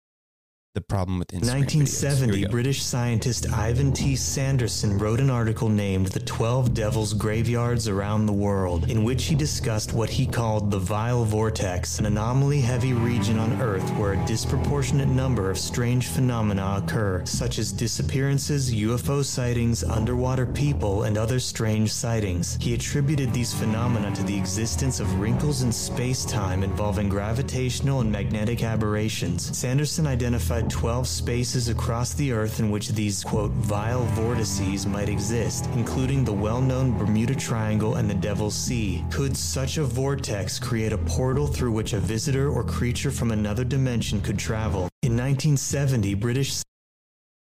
the 0.76 0.82
problem 0.82 1.18
with 1.18 1.30
Instagram. 1.30 1.40
videos. 1.40 1.72
Here 1.72 2.36
we 2.36 2.42
1970, 2.42 2.42
go. 2.42 2.50
British 2.50 2.84
scientist 2.84 3.52
Ivan 3.52 3.94
T. 3.94 4.16
Sanderson 4.18 4.98
wrote 4.98 5.22
an 5.22 5.30
article 5.30 5.70
named 5.70 6.08
The 6.08 6.20
12 6.20 6.74
Devils 6.74 7.14
Graveyards 7.14 7.88
Around 7.88 8.26
the 8.26 8.34
World, 8.34 8.92
in 8.92 9.06
which 9.06 9.24
he 9.24 9.36
discussed 9.36 9.94
what 9.94 10.10
he 10.10 10.26
called 10.26 10.70
the 10.70 10.78
Vile 10.78 11.24
Vortex, 11.24 12.00
an 12.00 12.06
anomaly 12.06 12.60
heavy 12.60 12.92
region 12.92 13.40
on 13.40 13.62
Earth 13.62 13.90
where 13.92 14.14
a 14.14 14.26
disproportionate 14.26 15.08
number 15.08 15.50
of 15.50 15.58
strange 15.58 16.08
phenomena 16.08 16.82
occur, 16.84 17.24
such 17.26 17.58
as 17.58 17.72
disappearances, 17.72 18.74
UFO 18.74 19.24
sightings, 19.24 19.82
underwater 19.82 20.46
people, 20.46 21.04
and 21.04 21.18
other 21.18 21.40
strange 21.40 21.94
sightings. 21.94 22.58
He 22.60 22.74
attributed 22.74 23.32
these 23.32 23.54
phenomena 23.54 24.14
to 24.14 24.24
the 24.24 24.38
existence 24.38 25.00
of 25.00 25.22
wrinkles 25.22 25.62
in 25.62 25.72
space 25.72 26.26
time 26.26 26.64
involving 26.64 27.08
gravitational 27.08 28.02
and 28.02 28.12
magnetic 28.12 28.62
aberrations. 28.62 29.58
Sanderson 29.58 30.06
identified 30.06 30.65
12 30.70 31.08
spaces 31.08 31.70
across 31.70 32.14
the 32.14 32.32
Earth 32.32 32.60
in 32.60 32.70
which 32.70 32.90
these, 32.90 33.24
quote, 33.24 33.52
vile 33.52 34.06
vortices 34.08 34.86
might 34.86 35.10
exist, 35.10 35.70
including 35.74 36.24
the 36.24 36.34
well 36.34 36.62
known 36.62 36.98
Bermuda 36.98 37.36
Triangle 37.36 37.96
and 37.96 38.10
the 38.10 38.14
Devil's 38.16 38.56
Sea. 38.56 39.04
Could 39.12 39.36
such 39.36 39.78
a 39.78 39.84
vortex 39.84 40.60
create 40.60 40.94
a 40.94 40.98
portal 41.00 41.48
through 41.48 41.72
which 41.72 41.94
a 41.94 42.00
visitor 42.00 42.50
or 42.50 42.64
creature 42.64 43.12
from 43.12 43.32
another 43.32 43.64
dimension 43.64 44.22
could 44.22 44.40
travel? 44.40 44.90
In 45.02 45.14
1970, 45.14 46.14
British 46.16 46.62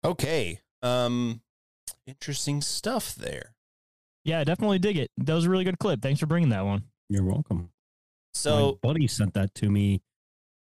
Okay. 0.05 0.61
Um 0.83 1.41
interesting 2.07 2.61
stuff 2.61 3.15
there. 3.15 3.55
Yeah, 4.25 4.45
definitely 4.45 4.79
dig 4.79 4.97
it. 4.97 5.11
That 5.17 5.35
was 5.35 5.45
a 5.47 5.51
really 5.51 5.65
good 5.65 5.79
clip. 5.79 6.01
Thanks 6.01 6.21
for 6.21 6.27
bringing 6.27 6.51
that 6.51 6.65
one. 6.65 6.85
You're 7.09 7.25
welcome. 7.25 7.71
So 8.35 8.79
my 8.83 8.89
buddy 8.89 9.07
sent 9.07 9.35
that 9.35 9.55
to 9.57 9.71
me 9.71 10.01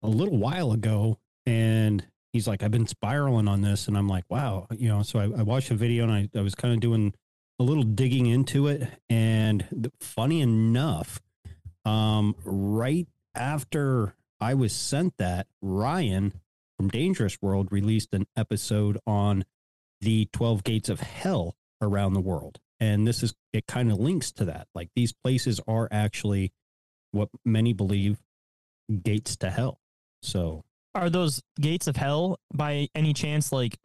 a 0.03 0.09
little 0.09 0.37
while 0.37 0.73
ago, 0.73 1.19
and 1.47 2.07
he's 2.33 2.49
like, 2.49 2.63
"I've 2.63 2.71
been 2.71 2.87
spiraling 2.87 3.49
on 3.49 3.63
this," 3.63 3.89
and 3.89 3.97
I'm 3.97 4.09
like, 4.09 4.25
"Wow," 4.29 4.67
you 4.71 4.89
know. 4.89 5.03
So 5.03 5.19
I, 5.19 5.25
I 5.25 5.43
watched 5.43 5.69
the 5.69 5.75
video, 5.75 6.05
and 6.05 6.13
I, 6.13 6.29
I 6.39 6.43
was 6.43 6.55
kind 6.55 6.75
of 6.75 6.81
doing 6.81 7.15
a 7.59 7.65
little 7.65 7.83
digging 7.83 8.27
into 8.27 8.69
it, 8.69 8.89
and 9.09 9.91
funny 10.01 10.41
enough, 10.41 11.21
um, 11.85 12.35
right 12.45 13.09
after 13.35 14.15
I 14.41 14.55
was 14.55 14.73
sent 14.73 15.17
that, 15.19 15.47
Ryan 15.61 16.33
from 16.77 16.89
Dangerous 16.89 17.39
World 17.43 17.69
released 17.71 18.15
an 18.15 18.27
episode 18.37 18.99
on 19.07 19.45
the 20.01 20.29
12 20.33 20.63
gates 20.63 20.89
of 20.89 21.01
hell 21.01 21.57
around 21.81 22.15
the 22.15 22.21
world. 22.21 22.61
And 22.81 23.07
this 23.07 23.23
is, 23.23 23.35
it 23.53 23.67
kind 23.67 23.91
of 23.91 23.99
links 23.99 24.31
to 24.33 24.45
that. 24.45 24.69
Like 24.75 24.91
these 24.95 25.13
places 25.13 25.61
are 25.67 25.89
actually 25.91 26.53
what 27.11 27.29
many 27.45 27.73
believe 27.73 28.19
gates 29.03 29.37
to 29.39 29.51
hell. 29.51 29.81
So 30.23 30.65
Are 30.99 31.11
those 31.11 31.43
gates 31.61 31.87
of 31.87 31.97
hell 31.97 32.41
by 32.53 32.89
any 32.95 33.13
chance 33.13 33.53
like 33.53 33.79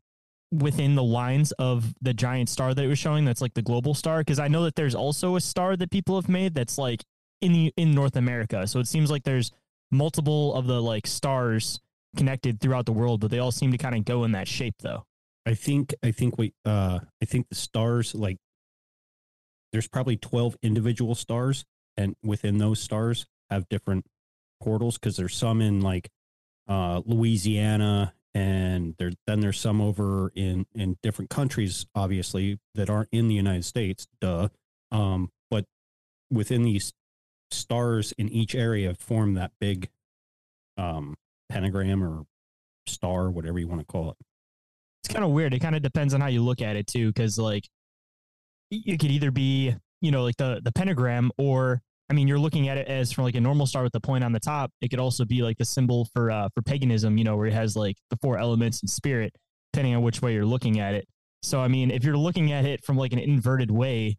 within 0.52 0.96
the 0.96 1.04
lines 1.04 1.52
of 1.54 1.94
the 2.02 2.14
giant 2.14 2.50
star 2.50 2.74
that 2.74 2.84
it 2.84 2.88
was 2.88 3.00
showing 3.00 3.26
that's 3.26 3.42
like 3.42 3.54
the 3.54 3.62
global 3.62 3.94
star 3.94 4.20
because 4.20 4.40
I 4.40 4.48
know 4.48 4.64
that 4.64 4.76
there's 4.76 4.94
also 4.96 5.36
a 5.36 5.42
star 5.42 5.76
that 5.78 5.90
people 5.90 6.16
have 6.16 6.30
made 6.30 6.54
that's 6.54 6.78
like 6.78 7.04
in 7.42 7.54
the 7.54 7.74
in 7.78 7.94
North 7.94 8.16
America. 8.16 8.68
So 8.68 8.80
it 8.80 8.88
seems 8.88 9.12
like 9.12 9.24
there's 9.24 9.52
multiple 9.92 10.54
of 10.54 10.68
the 10.68 10.82
like 10.82 11.08
stars 11.08 11.80
connected 12.16 12.60
throughout 12.60 12.86
the 12.86 12.94
world, 12.94 13.22
but 13.22 13.32
they 13.32 13.40
all 13.40 13.52
seem 13.52 13.72
to 13.72 13.78
kind 13.78 13.96
of 13.96 14.06
go 14.06 14.24
in 14.24 14.32
that 14.34 14.48
shape 14.48 14.76
though. 14.80 15.06
I 15.46 15.56
think 15.56 15.94
I 16.04 16.12
think 16.12 16.38
we 16.38 16.54
uh 16.66 17.00
I 17.22 17.26
think 17.26 17.50
the 17.50 17.56
stars 17.56 18.16
like 18.16 18.38
there's 19.72 19.88
probably 19.88 20.18
12 20.18 20.56
individual 20.62 21.16
stars 21.16 21.66
and 21.98 22.16
within 22.24 22.60
those 22.60 22.80
stars 22.80 23.26
have 23.50 23.68
different 23.70 24.06
portals 24.62 24.98
because 24.98 25.18
there's 25.18 25.36
some 25.36 25.62
in 25.62 25.82
like 25.82 26.10
uh 26.68 27.02
Louisiana 27.06 28.14
and 28.34 28.96
there 28.98 29.12
then 29.28 29.42
there's 29.42 29.60
some 29.60 29.82
over 29.82 30.32
in 30.36 30.66
in 30.74 30.98
different 31.04 31.30
countries 31.30 31.86
obviously 31.96 32.60
that 32.76 32.90
aren't 32.90 33.10
in 33.12 33.28
the 33.28 33.36
United 33.36 33.66
States 33.66 34.08
duh 34.22 34.48
um 34.92 35.30
but 35.52 35.66
within 36.32 36.64
these 36.64 36.94
stars 37.52 38.14
in 38.18 38.30
each 38.30 38.56
area 38.56 38.94
form 38.96 39.36
that 39.36 39.52
big 39.60 39.90
um 40.78 41.16
pentagram 41.50 42.04
or 42.04 42.24
star 42.88 43.30
whatever 43.30 43.60
you 43.60 43.68
want 43.68 43.80
to 43.80 43.86
call 43.86 44.10
it 44.12 44.18
It's 45.04 45.14
kind 45.14 45.24
of 45.24 45.32
weird. 45.32 45.54
It 45.54 45.60
kind 45.60 45.76
of 45.76 45.82
depends 45.82 46.14
on 46.14 46.22
how 46.22 46.28
you 46.28 46.42
look 46.44 46.62
at 46.62 46.76
it 46.76 46.88
too, 46.88 47.08
because 47.10 47.38
like 47.38 47.68
it 48.72 49.00
could 49.00 49.12
either 49.12 49.30
be 49.32 49.76
you 50.02 50.12
know 50.12 50.24
like 50.24 50.38
the 50.38 50.60
the 50.64 50.72
pentagram 50.72 51.32
or 51.38 51.82
I 52.14 52.16
mean, 52.16 52.28
you're 52.28 52.38
looking 52.38 52.70
at 52.70 52.78
it 52.78 52.88
as 52.88 53.12
from 53.12 53.24
like 53.24 53.34
a 53.34 53.42
normal 53.42 53.66
star 53.66 53.82
with 53.82 53.92
the 53.92 54.00
point 54.00 54.24
on 54.24 54.32
the 54.32 54.40
top. 54.40 54.70
It 54.82 54.90
could 54.90 55.00
also 55.00 55.26
be 55.26 55.42
like 55.42 55.58
the 55.58 55.66
symbol 55.66 56.08
for 56.14 56.30
uh, 56.30 56.48
for 56.54 56.62
paganism, 56.62 57.18
you 57.18 57.24
know, 57.24 57.36
where 57.36 57.48
it 57.48 57.54
has 57.54 57.76
like 57.76 57.96
the 58.12 58.18
four 58.22 58.38
elements 58.38 58.82
and 58.82 58.90
spirit, 58.90 59.34
depending 59.74 59.96
on 59.96 60.04
which 60.04 60.22
way 60.22 60.32
you're 60.32 60.46
looking 60.46 60.80
at 60.80 60.94
it. 60.94 61.08
So, 61.42 61.60
I 61.60 61.68
mean, 61.68 61.90
if 61.90 62.04
you're 62.04 62.16
looking 62.16 62.52
at 62.52 62.66
it 62.66 62.86
from 62.86 62.98
like 62.98 63.14
an 63.14 63.20
inverted 63.20 63.72
way, 63.72 64.16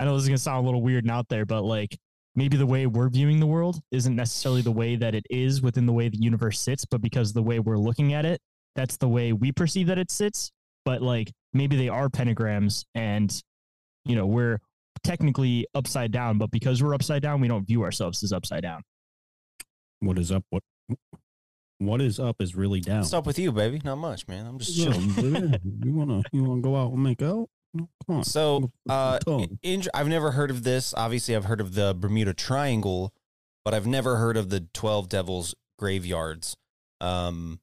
I 0.00 0.04
know 0.04 0.14
this 0.14 0.24
is 0.24 0.28
gonna 0.28 0.38
sound 0.38 0.64
a 0.64 0.66
little 0.66 0.82
weird 0.82 1.04
and 1.04 1.10
out 1.12 1.28
there, 1.28 1.46
but 1.46 1.62
like 1.62 1.96
maybe 2.34 2.56
the 2.56 2.66
way 2.66 2.88
we're 2.88 3.08
viewing 3.08 3.38
the 3.38 3.46
world 3.46 3.78
isn't 3.92 4.16
necessarily 4.16 4.62
the 4.62 4.72
way 4.72 4.96
that 4.96 5.14
it 5.14 5.24
is 5.30 5.62
within 5.62 5.86
the 5.86 5.92
way 5.92 6.08
the 6.08 6.18
universe 6.18 6.58
sits, 6.58 6.84
but 6.84 7.00
because 7.00 7.32
the 7.32 7.44
way 7.44 7.60
we're 7.60 7.78
looking 7.78 8.12
at 8.12 8.24
it, 8.24 8.40
that's 8.74 8.96
the 8.96 9.08
way 9.08 9.32
we 9.32 9.52
perceive 9.52 9.86
that 9.86 9.98
it 9.98 10.10
sits. 10.10 10.50
But 10.84 11.00
like 11.00 11.30
maybe 11.52 11.76
they 11.76 11.90
are 11.90 12.08
pentagrams, 12.08 12.84
and 12.96 13.32
you 14.04 14.16
know 14.16 14.26
we're 14.26 14.58
technically 15.02 15.66
upside 15.74 16.12
down, 16.12 16.38
but 16.38 16.50
because 16.50 16.82
we're 16.82 16.94
upside 16.94 17.22
down, 17.22 17.40
we 17.40 17.48
don't 17.48 17.66
view 17.66 17.82
ourselves 17.82 18.22
as 18.22 18.32
upside 18.32 18.62
down. 18.62 18.82
what 20.00 20.18
is 20.18 20.30
up 20.32 20.44
what 20.50 20.62
what 21.78 22.00
is 22.00 22.18
up 22.18 22.40
is 22.40 22.54
really 22.54 22.80
down 22.80 22.98
What's 23.00 23.12
up 23.12 23.26
with 23.26 23.38
you, 23.38 23.52
baby? 23.52 23.80
Not 23.84 23.96
much, 23.98 24.26
man. 24.28 24.46
I'm 24.46 24.58
just 24.58 24.76
Yeah, 24.76 24.92
chilling. 24.92 25.32
baby. 25.40 25.58
you 25.84 25.92
wanna 25.92 26.22
you 26.32 26.42
wanna 26.44 26.62
go 26.62 26.76
out 26.76 26.92
and 26.92 27.02
make 27.02 27.22
out 27.22 27.48
come 28.06 28.16
on 28.16 28.24
So, 28.24 28.70
uh, 28.88 29.18
in, 29.62 29.82
I've 29.92 30.08
never 30.08 30.30
heard 30.30 30.50
of 30.50 30.62
this. 30.62 30.94
Obviously, 30.94 31.36
I've 31.36 31.44
heard 31.44 31.60
of 31.60 31.74
the 31.74 31.94
Bermuda 31.94 32.32
Triangle, 32.32 33.12
but 33.64 33.74
I've 33.74 33.86
never 33.86 34.16
heard 34.16 34.36
of 34.38 34.48
the 34.48 34.60
Twelve 34.72 35.08
Devils 35.10 35.54
graveyards. 35.78 36.56
Um, 37.02 37.60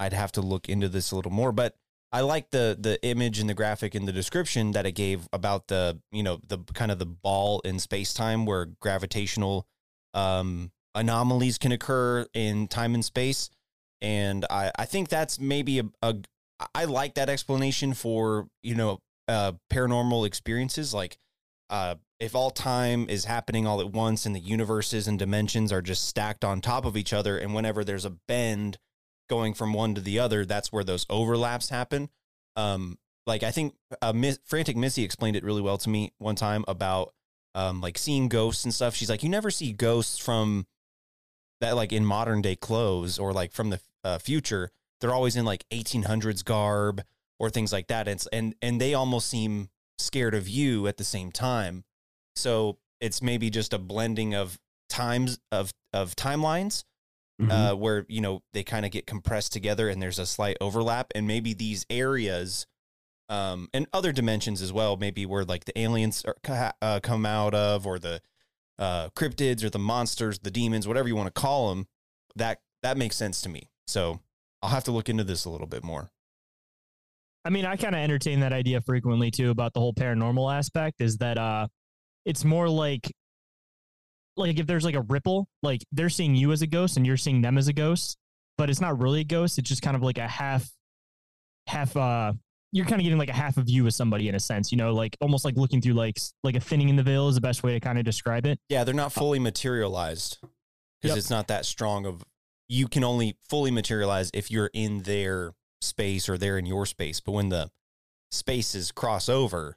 I'd 0.00 0.12
have 0.12 0.32
to 0.32 0.40
look 0.40 0.68
into 0.68 0.88
this 0.88 1.12
a 1.12 1.16
little 1.16 1.30
more, 1.30 1.52
but 1.52 1.76
I 2.12 2.20
like 2.20 2.50
the 2.50 2.76
the 2.78 3.02
image 3.04 3.38
and 3.38 3.48
the 3.48 3.54
graphic 3.54 3.94
and 3.94 4.06
the 4.06 4.12
description 4.12 4.72
that 4.72 4.84
it 4.84 4.92
gave 4.92 5.28
about 5.32 5.68
the 5.68 5.98
you 6.10 6.22
know 6.22 6.40
the 6.46 6.58
kind 6.74 6.90
of 6.90 6.98
the 6.98 7.06
ball 7.06 7.60
in 7.60 7.78
space 7.78 8.12
time 8.12 8.44
where 8.44 8.66
gravitational 8.80 9.66
um, 10.12 10.72
anomalies 10.94 11.56
can 11.56 11.72
occur 11.72 12.26
in 12.34 12.68
time 12.68 12.94
and 12.94 13.04
space, 13.04 13.48
and 14.02 14.44
I 14.50 14.70
I 14.78 14.84
think 14.84 15.08
that's 15.08 15.40
maybe 15.40 15.78
a, 15.78 15.84
a 16.02 16.16
I 16.74 16.84
like 16.84 17.14
that 17.14 17.30
explanation 17.30 17.94
for 17.94 18.46
you 18.62 18.74
know 18.74 18.98
uh, 19.26 19.52
paranormal 19.72 20.26
experiences. 20.26 20.92
Like 20.92 21.16
uh, 21.70 21.94
if 22.20 22.34
all 22.34 22.50
time 22.50 23.06
is 23.08 23.24
happening 23.24 23.66
all 23.66 23.80
at 23.80 23.90
once 23.90 24.26
and 24.26 24.36
the 24.36 24.40
universes 24.40 25.08
and 25.08 25.18
dimensions 25.18 25.72
are 25.72 25.80
just 25.80 26.06
stacked 26.06 26.44
on 26.44 26.60
top 26.60 26.84
of 26.84 26.96
each 26.96 27.14
other 27.14 27.38
and 27.38 27.54
whenever 27.54 27.82
there's 27.82 28.04
a 28.04 28.16
bend 28.28 28.76
going 29.28 29.54
from 29.54 29.72
one 29.72 29.94
to 29.94 30.00
the 30.00 30.18
other 30.18 30.44
that's 30.44 30.72
where 30.72 30.84
those 30.84 31.06
overlaps 31.08 31.68
happen 31.68 32.08
um, 32.56 32.98
like 33.26 33.42
i 33.42 33.50
think 33.50 33.74
uh, 34.00 34.12
Miss, 34.12 34.38
frantic 34.44 34.76
missy 34.76 35.04
explained 35.04 35.36
it 35.36 35.44
really 35.44 35.62
well 35.62 35.78
to 35.78 35.88
me 35.88 36.12
one 36.18 36.36
time 36.36 36.64
about 36.68 37.14
um, 37.54 37.80
like 37.80 37.98
seeing 37.98 38.28
ghosts 38.28 38.64
and 38.64 38.72
stuff 38.72 38.94
she's 38.94 39.10
like 39.10 39.22
you 39.22 39.28
never 39.28 39.50
see 39.50 39.72
ghosts 39.72 40.18
from 40.18 40.66
that 41.60 41.76
like 41.76 41.92
in 41.92 42.04
modern 42.04 42.42
day 42.42 42.56
clothes 42.56 43.18
or 43.18 43.32
like 43.32 43.52
from 43.52 43.70
the 43.70 43.80
uh, 44.04 44.18
future 44.18 44.70
they're 45.02 45.12
always 45.12 45.36
in 45.36 45.44
like 45.44 45.68
1800s 45.70 46.44
garb 46.44 47.02
or 47.38 47.50
things 47.50 47.72
like 47.72 47.88
that. 47.88 48.08
It's, 48.08 48.26
and 48.28 48.54
and 48.62 48.80
they 48.80 48.94
almost 48.94 49.28
seem 49.28 49.68
scared 49.98 50.34
of 50.34 50.48
you 50.48 50.86
at 50.86 50.96
the 50.96 51.04
same 51.04 51.32
time. 51.32 51.84
So 52.36 52.78
it's 53.00 53.20
maybe 53.20 53.50
just 53.50 53.74
a 53.74 53.78
blending 53.78 54.34
of 54.34 54.58
times 54.88 55.40
of 55.50 55.72
of 55.92 56.14
timelines 56.14 56.84
Mhm. 57.40 57.50
uh, 57.50 57.74
where 57.76 58.04
you 58.08 58.20
know 58.20 58.42
they 58.52 58.62
kind 58.62 58.84
of 58.84 58.92
get 58.92 59.06
compressed 59.06 59.52
together 59.52 59.88
and 59.88 60.00
there's 60.02 60.18
a 60.18 60.26
slight 60.26 60.56
overlap, 60.60 61.10
and 61.14 61.26
maybe 61.26 61.54
these 61.54 61.86
areas. 61.90 62.66
Um, 63.28 63.70
and 63.72 63.86
other 63.94 64.12
dimensions 64.12 64.60
as 64.60 64.74
well, 64.74 64.98
maybe 64.98 65.24
where 65.24 65.42
like 65.44 65.64
the 65.64 65.78
aliens 65.78 66.22
are, 66.26 66.36
uh, 66.82 67.00
come 67.02 67.24
out 67.24 67.54
of, 67.54 67.86
or 67.86 67.98
the 67.98 68.20
uh, 68.78 69.08
cryptids, 69.10 69.64
or 69.64 69.70
the 69.70 69.78
monsters, 69.78 70.40
the 70.40 70.50
demons, 70.50 70.86
whatever 70.86 71.08
you 71.08 71.16
want 71.16 71.34
to 71.34 71.40
call 71.40 71.70
them. 71.70 71.86
That 72.36 72.60
that 72.82 72.98
makes 72.98 73.16
sense 73.16 73.40
to 73.42 73.48
me. 73.48 73.70
So 73.86 74.20
I'll 74.60 74.70
have 74.70 74.84
to 74.84 74.92
look 74.92 75.08
into 75.08 75.24
this 75.24 75.46
a 75.46 75.50
little 75.50 75.66
bit 75.66 75.82
more. 75.82 76.10
I 77.44 77.50
mean, 77.50 77.64
I 77.64 77.76
kind 77.76 77.94
of 77.94 78.00
entertain 78.00 78.40
that 78.40 78.52
idea 78.52 78.80
frequently 78.82 79.30
too 79.30 79.50
about 79.50 79.72
the 79.72 79.80
whole 79.80 79.94
paranormal 79.94 80.52
aspect. 80.54 81.00
Is 81.00 81.16
that 81.18 81.38
uh, 81.38 81.68
it's 82.26 82.44
more 82.44 82.68
like 82.68 83.14
like 84.36 84.58
if 84.58 84.66
there's 84.66 84.84
like 84.84 84.94
a 84.94 85.02
ripple, 85.02 85.48
like 85.62 85.82
they're 85.92 86.08
seeing 86.08 86.34
you 86.34 86.52
as 86.52 86.62
a 86.62 86.66
ghost 86.66 86.96
and 86.96 87.06
you're 87.06 87.16
seeing 87.16 87.42
them 87.42 87.58
as 87.58 87.68
a 87.68 87.72
ghost, 87.72 88.16
but 88.58 88.70
it's 88.70 88.80
not 88.80 89.00
really 89.00 89.20
a 89.20 89.24
ghost. 89.24 89.58
It's 89.58 89.68
just 89.68 89.82
kind 89.82 89.96
of 89.96 90.02
like 90.02 90.18
a 90.18 90.28
half, 90.28 90.68
half. 91.66 91.96
uh 91.96 92.32
You're 92.72 92.86
kind 92.86 93.00
of 93.00 93.04
getting 93.04 93.18
like 93.18 93.28
a 93.28 93.34
half 93.34 93.56
of 93.58 93.68
you 93.68 93.86
as 93.86 93.94
somebody 93.96 94.28
in 94.28 94.34
a 94.34 94.40
sense, 94.40 94.72
you 94.72 94.78
know, 94.78 94.94
like 94.94 95.16
almost 95.20 95.44
like 95.44 95.56
looking 95.56 95.80
through 95.82 95.94
like 95.94 96.18
like 96.42 96.56
a 96.56 96.60
thinning 96.60 96.88
in 96.88 96.96
the 96.96 97.02
veil 97.02 97.28
is 97.28 97.34
the 97.34 97.40
best 97.40 97.62
way 97.62 97.72
to 97.72 97.80
kind 97.80 97.98
of 97.98 98.04
describe 98.04 98.46
it. 98.46 98.58
Yeah, 98.68 98.84
they're 98.84 98.94
not 98.94 99.12
fully 99.12 99.38
materialized 99.38 100.38
because 100.40 101.16
Yep. 101.16 101.18
it's 101.18 101.30
not 101.30 101.48
that 101.48 101.66
strong 101.66 102.06
of. 102.06 102.24
You 102.68 102.88
can 102.88 103.04
only 103.04 103.36
fully 103.50 103.70
materialize 103.70 104.30
if 104.32 104.50
you're 104.50 104.70
in 104.72 105.02
their 105.02 105.52
space 105.82 106.28
or 106.28 106.38
they're 106.38 106.56
in 106.56 106.64
your 106.64 106.86
space. 106.86 107.20
But 107.20 107.32
when 107.32 107.50
the 107.50 107.70
spaces 108.30 108.90
cross 108.92 109.28
over, 109.28 109.76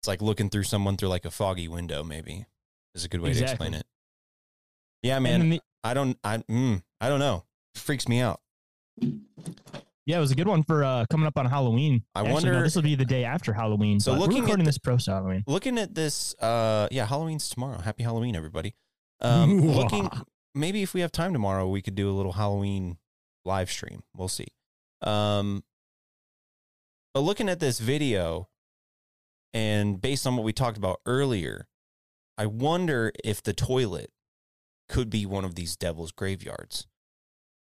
it's 0.00 0.06
like 0.06 0.22
looking 0.22 0.48
through 0.48 0.62
someone 0.62 0.96
through 0.96 1.08
like 1.08 1.24
a 1.24 1.30
foggy 1.30 1.66
window. 1.66 2.04
Maybe 2.04 2.46
is 2.94 3.04
a 3.04 3.08
good 3.08 3.20
way 3.20 3.32
to 3.32 3.42
explain 3.42 3.74
it. 3.74 3.84
Yeah, 5.02 5.18
man. 5.18 5.48
the- 5.50 5.60
I 5.82 5.94
don't. 5.94 6.18
I. 6.22 6.38
Mm, 6.38 6.82
I 7.00 7.08
don't 7.08 7.20
know. 7.20 7.44
freaks 7.74 8.06
me 8.08 8.20
out. 8.20 8.40
yeah, 9.00 10.16
it 10.16 10.20
was 10.20 10.30
a 10.30 10.34
good 10.34 10.48
one 10.48 10.62
for 10.62 10.84
uh 10.84 11.06
coming 11.10 11.26
up 11.26 11.38
on 11.38 11.46
Halloween. 11.46 12.02
I 12.14 12.20
Actually, 12.20 12.32
wonder- 12.34 12.52
no, 12.54 12.62
this 12.62 12.74
will 12.74 12.82
be 12.82 12.94
the 12.96 13.04
day 13.04 13.24
after 13.24 13.52
Halloween. 13.52 14.00
So 14.00 14.12
looking 14.12 14.28
we're 14.34 14.38
at 14.38 14.42
recording 14.42 14.64
the- 14.64 14.68
this 14.70 14.78
post 14.78 15.06
Halloween. 15.06 15.44
looking 15.46 15.78
at 15.78 15.94
this 15.94 16.34
uh 16.40 16.88
yeah 16.90 17.06
halloween's 17.06 17.48
tomorrow 17.48 17.80
happy 17.80 18.02
halloween 18.02 18.34
everybody 18.36 18.74
um 19.20 19.60
looking 19.66 20.10
maybe 20.54 20.82
if 20.82 20.92
we 20.94 21.00
have 21.00 21.12
time 21.12 21.32
tomorrow 21.32 21.66
we 21.68 21.80
could 21.80 21.94
do 21.94 22.10
a 22.10 22.12
little 22.12 22.32
halloween 22.32 22.98
live 23.44 23.70
stream 23.70 24.02
we'll 24.16 24.28
see 24.28 24.48
um 25.02 25.62
but 27.14 27.20
looking 27.20 27.48
at 27.48 27.60
this 27.60 27.78
video 27.78 28.48
and 29.54 30.00
based 30.00 30.26
on 30.26 30.36
what 30.36 30.44
we 30.44 30.52
talked 30.52 30.76
about 30.76 31.00
earlier 31.06 31.66
i 32.38 32.46
wonder 32.46 33.12
if 33.24 33.42
the 33.42 33.52
toilet 33.52 34.10
could 34.88 35.10
be 35.10 35.24
one 35.26 35.44
of 35.44 35.54
these 35.54 35.76
devil's 35.76 36.12
graveyards 36.12 36.86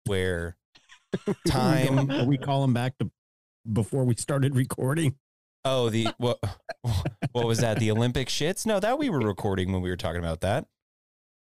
where 0.06 0.56
time 1.48 2.10
Are 2.12 2.26
we 2.26 2.38
calling 2.38 2.74
back 2.74 2.98
to 3.00 3.10
before 3.72 4.04
we 4.06 4.16
started 4.16 4.56
recording? 4.56 5.16
oh 5.66 5.90
the 5.90 6.08
what 6.18 6.40
what 7.32 7.46
was 7.46 7.60
that 7.60 7.80
the 7.80 7.92
olympic 7.92 8.28
shits 8.30 8.66
no 8.66 8.80
that 8.80 8.98
we 9.00 9.10
were 9.10 9.20
recording 9.20 9.72
when 9.72 9.82
we 9.82 9.90
were 9.90 9.98
talking 9.98 10.20
about 10.20 10.42
that 10.42 10.66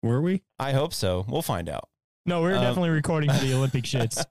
Were 0.03 0.21
we? 0.21 0.43
I 0.59 0.73
hope 0.73 0.95
so. 0.95 1.25
We'll 1.29 1.43
find 1.43 1.69
out. 1.69 1.89
No, 2.27 2.41
we're 2.43 2.55
Um, 2.55 2.63
definitely 2.63 2.89
recording 2.91 3.31
for 3.31 3.39
the 3.45 3.53
Olympic 3.55 3.85
shits. 3.93 4.25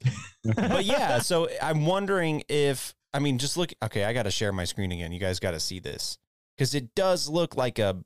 But 0.44 0.86
yeah, 0.86 1.20
so 1.20 1.48
I'm 1.62 1.86
wondering 1.86 2.44
if 2.50 2.96
I 3.14 3.20
mean 3.20 3.38
just 3.38 3.56
look 3.58 3.72
okay, 3.84 4.04
I 4.06 4.14
got 4.14 4.24
to 4.24 4.32
share 4.32 4.52
my 4.52 4.66
screen 4.66 4.92
again. 4.92 5.12
You 5.12 5.20
guys 5.20 5.40
got 5.40 5.52
to 5.52 5.60
see 5.60 5.80
this 5.80 6.18
cuz 6.58 6.74
it 6.76 6.94
does 6.96 7.30
look 7.30 7.56
like 7.56 7.78
a 7.80 7.98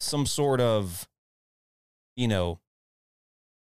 some 0.00 0.26
sort 0.26 0.60
of 0.60 1.08
you 2.16 2.28
know 2.28 2.60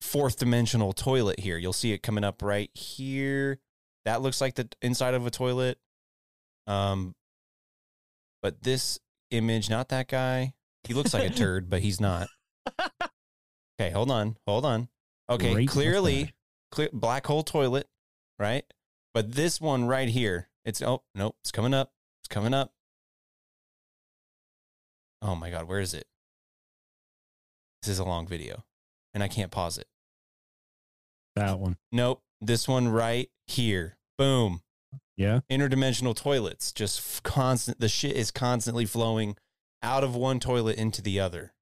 fourth 0.00 0.36
dimensional 0.36 0.92
toilet 0.92 1.40
here. 1.40 1.58
You'll 1.58 1.72
see 1.72 1.92
it 1.92 2.02
coming 2.02 2.24
up 2.24 2.42
right 2.42 2.70
here. 2.74 3.58
That 4.04 4.22
looks 4.22 4.40
like 4.40 4.54
the 4.54 4.68
inside 4.82 5.14
of 5.14 5.26
a 5.26 5.30
toilet. 5.30 5.78
Um 6.66 7.14
but 8.42 8.62
this 8.62 8.98
image, 9.30 9.68
not 9.68 9.88
that 9.88 10.08
guy. 10.08 10.54
He 10.84 10.94
looks 10.94 11.12
like 11.12 11.30
a 11.30 11.34
turd, 11.34 11.68
but 11.68 11.82
he's 11.82 12.00
not. 12.00 12.28
Okay, 13.80 13.90
hold 13.90 14.10
on. 14.10 14.36
Hold 14.46 14.64
on. 14.64 14.88
Okay, 15.30 15.54
Great 15.54 15.68
clearly 15.68 16.34
clear 16.72 16.88
black 16.92 17.26
hole 17.26 17.44
toilet, 17.44 17.86
right? 18.38 18.64
But 19.14 19.32
this 19.32 19.60
one 19.60 19.86
right 19.86 20.08
here, 20.08 20.48
It's 20.64 20.82
oh 20.82 21.02
nope, 21.14 21.36
it's 21.42 21.52
coming 21.52 21.74
up. 21.74 21.92
It's 22.20 22.28
coming 22.28 22.54
up. 22.54 22.72
Oh 25.22 25.34
my 25.34 25.50
god, 25.50 25.66
where 25.68 25.80
is 25.80 25.94
it? 25.94 26.06
This 27.82 27.90
is 27.90 27.98
a 27.98 28.04
long 28.04 28.26
video, 28.26 28.64
and 29.14 29.22
I 29.22 29.28
can't 29.28 29.50
pause 29.50 29.78
it. 29.78 29.86
That 31.36 31.58
one. 31.58 31.76
Nope, 31.92 32.22
this 32.40 32.66
one 32.66 32.88
right 32.88 33.28
here. 33.46 33.96
Boom. 34.16 34.62
Yeah. 35.16 35.40
Interdimensional 35.50 36.14
toilets, 36.16 36.72
just 36.72 36.98
f- 37.00 37.22
constant. 37.22 37.80
The 37.80 37.88
shit 37.88 38.16
is 38.16 38.30
constantly 38.30 38.84
flowing 38.84 39.36
out 39.82 40.04
of 40.04 40.14
one 40.14 40.40
toilet 40.40 40.76
into 40.76 41.02
the 41.02 41.20
other. 41.20 41.52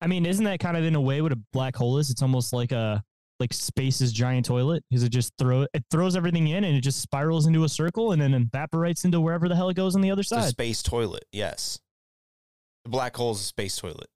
I 0.00 0.06
mean, 0.06 0.26
isn't 0.26 0.44
that 0.44 0.60
kind 0.60 0.76
of 0.76 0.84
in 0.84 0.94
a 0.94 1.00
way 1.00 1.20
what 1.20 1.32
a 1.32 1.38
black 1.52 1.74
hole 1.76 1.98
is? 1.98 2.10
It's 2.10 2.22
almost 2.22 2.52
like 2.52 2.70
a 2.72 3.02
like 3.40 3.52
space's 3.52 4.12
giant 4.12 4.46
toilet 4.46 4.82
because 4.90 5.04
it 5.04 5.10
just 5.10 5.32
throw 5.38 5.66
it 5.72 5.84
throws 5.90 6.16
everything 6.16 6.48
in 6.48 6.64
and 6.64 6.76
it 6.76 6.80
just 6.80 7.00
spirals 7.00 7.46
into 7.46 7.64
a 7.64 7.68
circle 7.68 8.12
and 8.12 8.20
then 8.20 8.34
evaporates 8.34 9.04
into 9.04 9.20
wherever 9.20 9.48
the 9.48 9.54
hell 9.56 9.68
it 9.68 9.74
goes 9.74 9.94
on 9.94 10.00
the 10.00 10.10
other 10.10 10.22
side. 10.24 10.48
space 10.48 10.82
toilet. 10.82 11.24
Yes, 11.32 11.78
the 12.88 12.90
black 12.90 13.14
hole 13.16 13.32
is 13.32 13.40
a 13.40 13.44
space 13.44 13.76
toilet. 13.76 14.08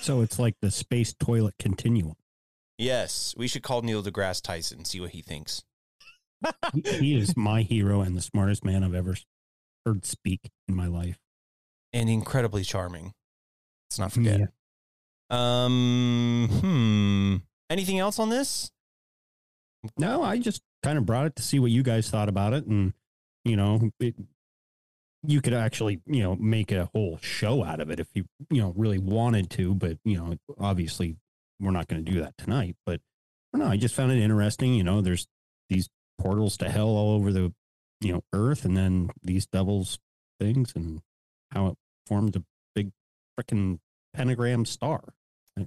So 0.00 0.20
it's 0.20 0.38
like 0.38 0.54
the 0.60 0.70
space 0.70 1.14
toilet 1.18 1.54
continuum. 1.58 2.16
Yes, 2.76 3.34
we 3.36 3.48
should 3.48 3.62
call 3.62 3.80
Neil 3.80 4.02
deGrasse 4.02 4.42
Tyson 4.42 4.78
and 4.78 4.86
see 4.86 5.00
what 5.00 5.10
he 5.10 5.22
thinks. 5.22 5.64
He- 6.74 7.16
is 7.16 7.34
my 7.36 7.62
hero 7.62 8.02
and 8.02 8.14
the 8.16 8.20
smartest 8.20 8.62
man 8.64 8.84
I've 8.84 8.94
ever 8.94 9.16
heard 9.86 10.04
speak 10.04 10.50
in 10.68 10.74
my 10.74 10.86
life. 10.86 11.18
and 11.94 12.10
incredibly 12.10 12.62
charming. 12.62 13.12
Let's 13.88 13.98
not 13.98 14.12
forget. 14.12 14.40
Yeah. 14.40 14.46
Um, 15.30 16.48
hmm. 16.60 17.36
Anything 17.70 17.98
else 17.98 18.18
on 18.18 18.28
this? 18.28 18.70
No, 19.96 20.22
I 20.22 20.38
just 20.38 20.60
kind 20.82 20.98
of 20.98 21.06
brought 21.06 21.26
it 21.26 21.36
to 21.36 21.42
see 21.42 21.58
what 21.58 21.70
you 21.70 21.82
guys 21.82 22.10
thought 22.10 22.28
about 22.28 22.52
it, 22.52 22.66
and 22.66 22.92
you 23.46 23.56
know, 23.56 23.90
it, 23.98 24.14
you 25.22 25.40
could 25.40 25.52
actually, 25.52 26.00
you 26.06 26.22
know, 26.22 26.34
make 26.36 26.72
a 26.72 26.88
whole 26.94 27.18
show 27.22 27.62
out 27.64 27.80
of 27.80 27.90
it 27.90 28.00
if 28.00 28.08
you, 28.14 28.24
you 28.50 28.62
know, 28.62 28.72
really 28.76 28.98
wanted 28.98 29.50
to. 29.50 29.74
But 29.74 29.98
you 30.04 30.16
know, 30.16 30.36
obviously, 30.58 31.16
we're 31.60 31.70
not 31.72 31.88
going 31.88 32.04
to 32.04 32.10
do 32.10 32.20
that 32.20 32.36
tonight. 32.38 32.76
But 32.86 33.00
I 33.52 33.58
don't 33.58 33.66
know. 33.66 33.72
I 33.72 33.76
just 33.76 33.94
found 33.94 34.12
it 34.12 34.18
interesting. 34.18 34.74
You 34.74 34.84
know, 34.84 35.00
there's 35.00 35.26
these 35.68 35.88
portals 36.18 36.56
to 36.58 36.70
hell 36.70 36.88
all 36.88 37.14
over 37.14 37.32
the, 37.32 37.52
you 38.00 38.12
know, 38.12 38.22
Earth, 38.32 38.64
and 38.64 38.76
then 38.76 39.10
these 39.22 39.46
devils 39.46 39.98
things, 40.38 40.72
and 40.74 41.00
how 41.50 41.66
it 41.68 41.74
formed 42.06 42.36
a 42.36 42.42
big 42.74 42.92
freaking 43.38 43.78
pentagram 44.14 44.64
star. 44.64 45.12
I 45.58 45.66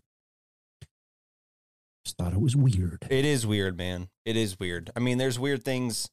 just 2.04 2.18
thought 2.18 2.34
it 2.34 2.42
was 2.42 2.56
weird. 2.56 3.06
It 3.10 3.24
is 3.24 3.46
weird, 3.46 3.78
man. 3.78 4.10
It 4.26 4.36
is 4.36 4.60
weird. 4.60 4.90
I 4.96 5.00
mean, 5.00 5.20
there's 5.20 5.40
weird 5.40 5.64
things 5.64 6.10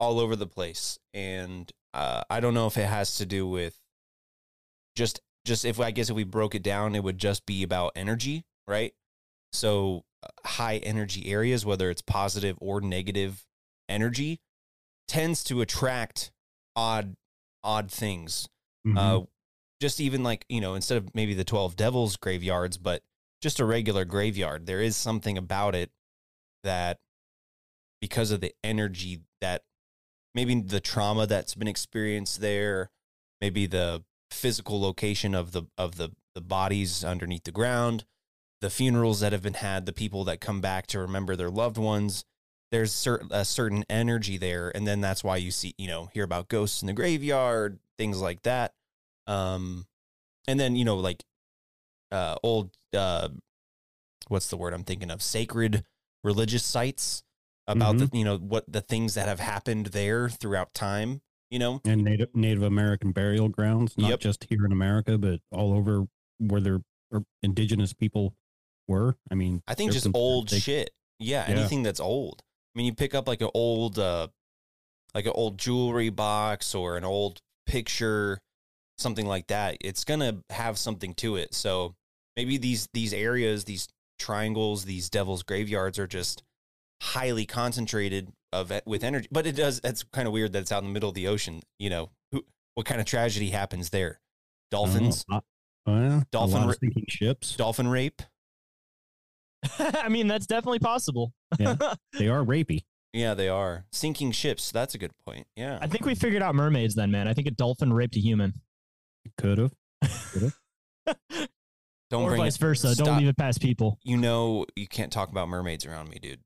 all 0.00 0.20
over 0.20 0.36
the 0.36 0.46
place, 0.46 0.98
and 1.12 1.70
uh, 1.94 2.22
I 2.30 2.40
don't 2.40 2.54
know 2.54 2.66
if 2.66 2.76
it 2.76 2.86
has 2.86 3.16
to 3.16 3.26
do 3.26 3.46
with 3.46 3.78
just 4.96 5.20
just 5.44 5.64
if 5.64 5.80
I 5.80 5.90
guess 5.90 6.10
if 6.10 6.16
we 6.16 6.24
broke 6.24 6.54
it 6.54 6.62
down, 6.62 6.94
it 6.94 7.02
would 7.02 7.18
just 7.18 7.46
be 7.46 7.62
about 7.62 7.92
energy, 7.96 8.44
right? 8.66 8.92
So 9.52 10.04
uh, 10.22 10.28
high 10.44 10.76
energy 10.78 11.30
areas, 11.30 11.64
whether 11.64 11.90
it's 11.90 12.02
positive 12.02 12.56
or 12.60 12.80
negative 12.80 13.44
energy, 13.88 14.40
tends 15.06 15.42
to 15.44 15.60
attract 15.60 16.30
odd 16.76 17.16
odd 17.64 17.90
things. 17.90 18.48
Uh, 18.96 19.20
just 19.80 20.00
even 20.00 20.22
like 20.22 20.44
you 20.48 20.60
know, 20.60 20.74
instead 20.74 20.98
of 20.98 21.14
maybe 21.14 21.34
the 21.34 21.44
twelve 21.44 21.76
devils 21.76 22.16
graveyards, 22.16 22.78
but 22.78 23.02
just 23.40 23.60
a 23.60 23.64
regular 23.64 24.04
graveyard, 24.04 24.66
there 24.66 24.80
is 24.80 24.96
something 24.96 25.38
about 25.38 25.74
it 25.74 25.90
that 26.64 26.98
because 28.00 28.30
of 28.30 28.40
the 28.40 28.52
energy 28.64 29.20
that 29.40 29.62
maybe 30.34 30.60
the 30.60 30.80
trauma 30.80 31.26
that's 31.26 31.54
been 31.54 31.68
experienced 31.68 32.40
there, 32.40 32.90
maybe 33.40 33.66
the 33.66 34.04
physical 34.30 34.80
location 34.80 35.34
of 35.34 35.52
the 35.52 35.64
of 35.76 35.96
the 35.96 36.10
the 36.34 36.40
bodies 36.40 37.04
underneath 37.04 37.44
the 37.44 37.52
ground, 37.52 38.04
the 38.60 38.70
funerals 38.70 39.20
that 39.20 39.32
have 39.32 39.42
been 39.42 39.54
had, 39.54 39.86
the 39.86 39.92
people 39.92 40.24
that 40.24 40.40
come 40.40 40.60
back 40.60 40.86
to 40.88 40.98
remember 40.98 41.34
their 41.36 41.50
loved 41.50 41.78
ones. 41.78 42.24
There's 42.70 42.92
certain 42.92 43.28
a 43.30 43.44
certain 43.44 43.84
energy 43.88 44.36
there, 44.36 44.70
and 44.74 44.86
then 44.86 45.00
that's 45.00 45.24
why 45.24 45.36
you 45.36 45.50
see 45.50 45.74
you 45.78 45.88
know 45.88 46.10
hear 46.12 46.24
about 46.24 46.48
ghosts 46.48 46.82
in 46.82 46.86
the 46.86 46.92
graveyard, 46.92 47.78
things 47.96 48.20
like 48.20 48.42
that. 48.42 48.74
Um, 49.26 49.86
and 50.46 50.58
then 50.58 50.76
you 50.76 50.84
know 50.84 50.96
like 50.96 51.24
uh 52.10 52.36
old 52.42 52.70
uh 52.94 53.28
what's 54.28 54.48
the 54.48 54.56
word 54.56 54.74
I'm 54.74 54.84
thinking 54.84 55.10
of 55.10 55.22
sacred 55.22 55.84
religious 56.24 56.64
sites 56.64 57.22
about 57.68 57.98
the 57.98 58.10
you 58.12 58.24
know 58.24 58.36
what 58.38 58.64
the 58.66 58.80
things 58.80 59.14
that 59.14 59.28
have 59.28 59.40
happened 59.40 59.86
there 59.86 60.28
throughout 60.28 60.72
time 60.74 61.20
you 61.50 61.58
know 61.58 61.80
and 61.84 62.02
Native 62.02 62.34
Native 62.34 62.62
American 62.62 63.12
burial 63.12 63.48
grounds, 63.48 63.96
not 63.96 64.10
Yep. 64.10 64.20
just 64.20 64.44
here 64.48 64.64
in 64.66 64.72
America, 64.72 65.16
but 65.18 65.40
all 65.52 65.72
over 65.74 66.06
where 66.38 66.60
their 66.60 66.80
indigenous 67.42 67.92
people 67.92 68.34
were. 68.86 69.16
I 69.30 69.34
mean, 69.34 69.62
I 69.68 69.74
think 69.74 69.92
just 69.92 70.06
old 70.14 70.50
big- 70.50 70.62
shit. 70.62 70.90
Yeah, 71.18 71.48
Yeah. 71.48 71.56
anything 71.58 71.82
that's 71.82 72.00
old. 72.00 72.42
I 72.74 72.78
mean, 72.78 72.86
you 72.86 72.94
pick 72.94 73.14
up 73.14 73.26
like 73.26 73.40
an 73.40 73.50
old, 73.54 73.98
uh, 73.98 74.28
like 75.14 75.26
an 75.26 75.32
old 75.34 75.58
jewelry 75.58 76.10
box 76.10 76.74
or 76.74 76.96
an 76.96 77.04
old 77.04 77.40
picture, 77.66 78.40
something 78.98 79.26
like 79.26 79.46
that. 79.48 79.78
It's 79.80 80.04
gonna 80.04 80.42
have 80.50 80.78
something 80.78 81.14
to 81.14 81.36
it. 81.36 81.54
So 81.54 81.94
maybe 82.36 82.56
these 82.58 82.88
these 82.92 83.12
areas, 83.12 83.64
these 83.64 83.88
triangles, 84.18 84.84
these 84.84 85.08
devil's 85.10 85.42
graveyards 85.42 85.98
are 85.98 86.06
just 86.06 86.42
highly 87.02 87.46
concentrated 87.46 88.32
of 88.52 88.72
with 88.86 89.04
energy. 89.04 89.28
But 89.30 89.46
it 89.46 89.56
does. 89.56 89.80
That's 89.80 90.02
kind 90.04 90.26
of 90.26 90.32
weird 90.32 90.52
that 90.52 90.60
it's 90.60 90.72
out 90.72 90.82
in 90.82 90.88
the 90.88 90.92
middle 90.92 91.08
of 91.08 91.14
the 91.14 91.28
ocean. 91.28 91.60
You 91.78 91.90
know, 91.90 92.10
who, 92.32 92.44
what 92.74 92.86
kind 92.86 93.00
of 93.00 93.06
tragedy 93.06 93.50
happens 93.50 93.90
there? 93.90 94.20
Dolphins, 94.70 95.24
Oh, 95.30 95.36
uh, 95.36 95.40
well, 95.86 96.22
Dolphin 96.30 96.62
a 96.64 96.66
ra- 96.66 96.72
sinking 96.78 97.04
ships. 97.08 97.56
dolphin 97.56 97.88
rape. 97.88 98.20
I 99.78 100.08
mean, 100.08 100.28
that's 100.28 100.46
definitely 100.46 100.78
possible. 100.78 101.32
Yeah, 101.58 101.76
they 102.18 102.28
are 102.28 102.44
rapey. 102.44 102.82
Yeah, 103.14 103.32
they 103.34 103.48
are 103.48 103.86
sinking 103.90 104.32
ships. 104.32 104.70
That's 104.70 104.94
a 104.94 104.98
good 104.98 105.12
point. 105.26 105.46
Yeah. 105.56 105.78
I 105.80 105.86
think 105.86 106.04
we 106.04 106.14
figured 106.14 106.42
out 106.42 106.54
mermaids 106.54 106.94
then, 106.94 107.10
man. 107.10 107.26
I 107.26 107.32
think 107.34 107.46
a 107.48 107.50
dolphin 107.50 107.90
raped 107.92 108.16
a 108.16 108.20
human. 108.20 108.60
Could 109.38 109.58
have. 109.58 109.72
Don't 112.10 112.22
or 112.24 112.28
bring 112.30 112.42
vice 112.42 112.56
it- 112.56 112.60
versa. 112.60 112.94
Stop. 112.94 113.06
Don't 113.06 113.18
leave 113.18 113.28
it 113.28 113.36
past 113.36 113.60
people. 113.60 113.98
You 114.02 114.16
know 114.18 114.66
you 114.76 114.86
can't 114.86 115.10
talk 115.12 115.30
about 115.30 115.48
mermaids 115.48 115.86
around 115.86 116.10
me, 116.10 116.18
dude. 116.20 116.40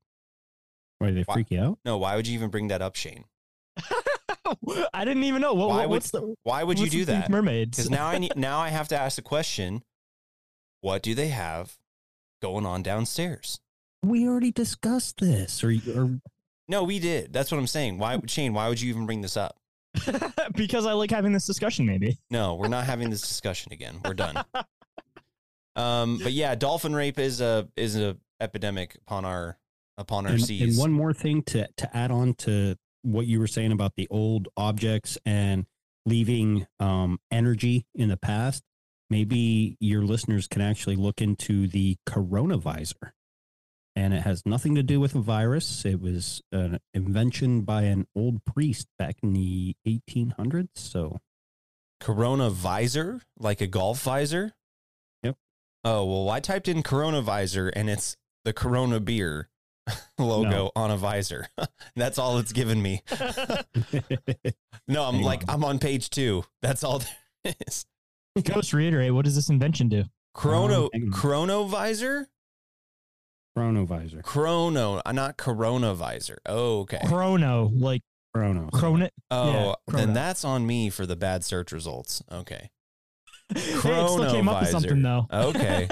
Why 1.03 1.11
they 1.11 1.23
Why- 1.23 1.33
freak 1.33 1.51
you 1.51 1.59
out? 1.59 1.79
No, 1.83 1.97
why 1.97 2.15
would 2.15 2.27
you 2.27 2.33
even 2.33 2.49
bring 2.49 2.69
that 2.69 2.81
up, 2.81 2.95
Shane? 2.95 3.25
I 4.93 5.03
didn't 5.05 5.23
even 5.23 5.41
know. 5.41 5.53
What, 5.53 5.69
Why 5.69 5.81
would 5.81 5.89
what's 5.89 6.11
the, 6.11 6.35
why 6.43 6.63
would 6.63 6.79
you 6.79 6.89
do 6.89 7.05
that? 7.05 7.29
Mermaids. 7.29 7.77
Because 7.77 7.89
now 7.89 8.07
I 8.07 8.17
need 8.19 8.33
now 8.37 8.59
I 8.59 8.69
have 8.69 8.87
to 8.89 8.97
ask 8.97 9.15
the 9.17 9.21
question: 9.21 9.83
What 10.81 11.01
do 11.01 11.13
they 11.13 11.27
have 11.29 11.77
going 12.41 12.65
on 12.65 12.83
downstairs? 12.83 13.59
We 14.01 14.27
already 14.27 14.51
discussed 14.51 15.19
this. 15.19 15.63
Or, 15.63 15.73
or 15.95 16.19
No, 16.67 16.83
we 16.83 16.99
did. 16.99 17.33
That's 17.33 17.51
what 17.51 17.57
I'm 17.57 17.67
saying. 17.67 17.97
Why, 17.97 18.19
Shane? 18.27 18.53
Why 18.53 18.69
would 18.69 18.79
you 18.79 18.89
even 18.89 19.05
bring 19.05 19.21
this 19.21 19.35
up? 19.37 19.57
because 20.55 20.85
I 20.85 20.93
like 20.93 21.11
having 21.11 21.33
this 21.33 21.45
discussion. 21.45 21.85
Maybe. 21.85 22.17
No, 22.29 22.55
we're 22.55 22.67
not 22.69 22.85
having 22.85 23.09
this 23.09 23.21
discussion 23.21 23.73
again. 23.73 23.99
We're 24.05 24.13
done. 24.13 24.43
Um, 25.75 26.19
but 26.21 26.31
yeah, 26.31 26.55
dolphin 26.55 26.95
rape 26.95 27.19
is 27.19 27.41
a 27.41 27.67
is 27.75 27.97
a 27.97 28.15
epidemic 28.39 28.95
upon 28.95 29.25
our 29.25 29.57
upon 29.97 30.25
our 30.25 30.33
and, 30.33 30.43
seas. 30.43 30.61
and 30.61 30.77
one 30.77 30.91
more 30.91 31.13
thing 31.13 31.43
to 31.43 31.67
to 31.77 31.95
add 31.95 32.11
on 32.11 32.33
to 32.33 32.75
what 33.03 33.27
you 33.27 33.39
were 33.39 33.47
saying 33.47 33.71
about 33.71 33.95
the 33.95 34.07
old 34.09 34.47
objects 34.57 35.17
and 35.25 35.65
leaving 36.05 36.67
um, 36.79 37.19
energy 37.31 37.85
in 37.93 38.09
the 38.09 38.17
past. 38.17 38.63
Maybe 39.09 39.77
your 39.79 40.01
listeners 40.01 40.47
can 40.47 40.61
actually 40.61 40.95
look 40.95 41.21
into 41.21 41.67
the 41.67 41.97
coronavisor. 42.07 43.11
And 43.95 44.13
it 44.13 44.23
has 44.23 44.43
nothing 44.43 44.73
to 44.73 44.81
do 44.81 44.99
with 44.99 45.13
a 45.13 45.19
virus. 45.19 45.85
It 45.85 46.01
was 46.01 46.41
an 46.51 46.79
invention 46.95 47.61
by 47.61 47.83
an 47.83 48.07
old 48.15 48.43
priest 48.43 48.87
back 48.97 49.17
in 49.21 49.33
the 49.33 49.75
1800s. 49.87 50.69
So 50.73 51.19
Corona 51.99 52.49
visor, 52.49 53.21
like 53.37 53.61
a 53.61 53.67
golf 53.67 54.01
visor. 54.01 54.53
Yep. 55.21 55.35
Oh 55.83 56.05
well, 56.05 56.29
I 56.31 56.39
typed 56.39 56.67
in 56.67 56.81
Corona 56.81 57.21
visor 57.21 57.69
and 57.69 57.87
it's 57.87 58.17
the 58.45 58.53
Corona 58.53 58.99
beer 58.99 59.49
logo 60.17 60.49
No. 60.49 60.71
on 60.75 60.91
a 60.91 60.97
visor. 60.97 61.47
That's 61.95 62.17
all 62.17 62.37
it's 62.39 62.51
given 62.53 62.81
me. 62.81 63.01
no, 64.87 65.03
I'm 65.03 65.15
Hang 65.15 65.23
like 65.23 65.41
on. 65.43 65.55
I'm 65.55 65.63
on 65.63 65.79
page 65.79 66.09
two. 66.09 66.43
That's 66.61 66.83
all 66.83 66.99
there 67.43 67.55
is. 67.67 67.85
Ghost 68.43 68.73
reiterate. 68.73 69.13
What 69.13 69.25
does 69.25 69.35
this 69.35 69.49
invention 69.49 69.89
do? 69.89 70.05
Chrono 70.33 70.85
Um, 70.85 70.89
hang 70.93 71.03
on. 71.03 71.11
Chrono 71.11 71.63
visor, 71.65 72.27
Chronovisor. 73.57 74.23
Chrono, 74.23 75.01
uh, 75.05 75.11
not 75.11 75.37
Corona 75.37 75.93
visor. 75.93 76.39
Oh, 76.47 76.79
okay. 76.81 76.99
Chrono, 77.05 77.69
like 77.73 78.01
Chrono. 78.33 78.69
chrono. 78.73 79.09
Oh, 79.29 79.75
yeah, 79.89 79.95
then 79.95 80.13
that's 80.13 80.43
on 80.43 80.65
me 80.65 80.89
for 80.89 81.05
the 81.05 81.15
bad 81.15 81.43
search 81.43 81.71
results. 81.71 82.23
Okay. 82.31 82.71
hey, 83.53 83.59
it 83.59 83.77
still 83.79 84.31
came 84.31 84.47
up 84.49 84.61
with 84.61 84.69
Chronovisor. 84.69 84.71
something 84.71 85.01
though. 85.03 85.27
Okay. 85.31 85.87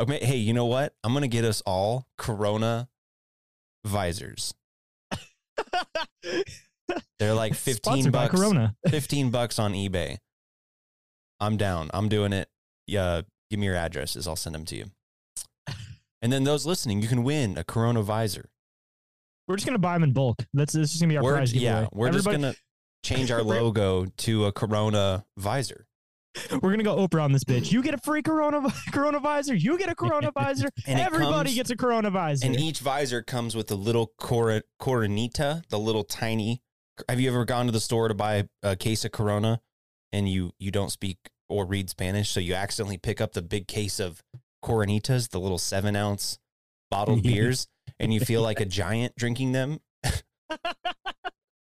Okay. 0.00 0.24
Hey, 0.24 0.36
you 0.38 0.54
know 0.54 0.64
what? 0.64 0.94
I'm 1.04 1.12
gonna 1.12 1.28
get 1.28 1.44
us 1.44 1.62
all 1.66 2.06
Corona 2.16 2.88
visors. 3.84 4.54
They're 7.18 7.34
like 7.34 7.54
15 7.54 7.74
Sponsored 7.76 8.12
by 8.12 8.28
bucks. 8.28 8.40
Corona. 8.40 8.74
15 8.88 9.30
bucks 9.30 9.58
on 9.58 9.72
eBay. 9.72 10.18
I'm 11.40 11.56
down. 11.56 11.90
I'm 11.94 12.08
doing 12.08 12.32
it. 12.32 12.48
Yeah, 12.86 13.22
give 13.50 13.60
me 13.60 13.66
your 13.66 13.76
addresses. 13.76 14.26
I'll 14.28 14.36
send 14.36 14.54
them 14.54 14.64
to 14.66 14.76
you. 14.76 14.84
And 16.22 16.32
then 16.32 16.44
those 16.44 16.64
listening, 16.64 17.02
you 17.02 17.08
can 17.08 17.22
win 17.22 17.58
a 17.58 17.64
Corona 17.64 18.02
visor. 18.02 18.48
We're 19.46 19.56
just 19.56 19.66
gonna 19.66 19.78
buy 19.78 19.92
them 19.92 20.04
in 20.04 20.12
bulk. 20.12 20.38
That's 20.54 20.72
this 20.72 20.94
is 20.94 21.00
gonna 21.00 21.12
be 21.12 21.18
our 21.18 21.22
We're, 21.22 21.34
prize 21.34 21.52
giveaway. 21.52 21.70
yeah, 21.82 21.86
we're 21.92 22.10
just 22.10 22.24
gonna 22.24 22.54
change 23.04 23.30
our 23.30 23.42
logo 23.42 24.06
to 24.06 24.46
a 24.46 24.52
Corona 24.52 25.26
visor. 25.36 25.86
We're 26.50 26.70
gonna 26.70 26.82
go 26.82 26.96
Oprah 26.96 27.22
on 27.22 27.32
this 27.32 27.44
bitch. 27.44 27.70
You 27.70 27.82
get 27.82 27.94
a 27.94 27.98
free 27.98 28.22
Corona 28.22 28.62
Corona 28.92 29.20
visor. 29.20 29.54
You 29.54 29.78
get 29.78 29.88
a 29.88 29.94
Corona 29.94 30.30
visor. 30.32 30.68
And 30.86 30.98
Everybody 31.00 31.50
comes- 31.50 31.54
gets 31.54 31.70
a 31.70 31.76
Corona 31.76 32.10
visor. 32.10 32.46
And 32.46 32.56
each 32.58 32.80
visor 32.80 33.22
comes 33.22 33.54
with 33.54 33.70
a 33.70 33.74
little 33.76 34.12
cor- 34.18 34.62
coronita, 34.80 35.62
the 35.68 35.78
little 35.78 36.04
tiny. 36.04 36.60
Have 37.08 37.20
you 37.20 37.28
ever 37.30 37.44
gone 37.44 37.66
to 37.66 37.72
the 37.72 37.80
store 37.80 38.08
to 38.08 38.14
buy 38.14 38.48
a 38.62 38.76
case 38.76 39.04
of 39.04 39.12
Corona, 39.12 39.60
and 40.12 40.28
you 40.28 40.52
you 40.58 40.70
don't 40.70 40.90
speak 40.90 41.18
or 41.48 41.66
read 41.66 41.90
Spanish, 41.90 42.30
so 42.30 42.40
you 42.40 42.54
accidentally 42.54 42.98
pick 42.98 43.20
up 43.20 43.32
the 43.32 43.42
big 43.42 43.66
case 43.68 44.00
of 44.00 44.22
Coronitas, 44.64 45.28
the 45.30 45.40
little 45.40 45.58
seven 45.58 45.94
ounce 45.96 46.38
bottled 46.90 47.22
beers, 47.24 47.66
and 48.00 48.12
you 48.14 48.20
feel 48.20 48.42
like 48.42 48.60
a 48.60 48.64
giant 48.64 49.14
drinking 49.16 49.52
them. 49.52 49.80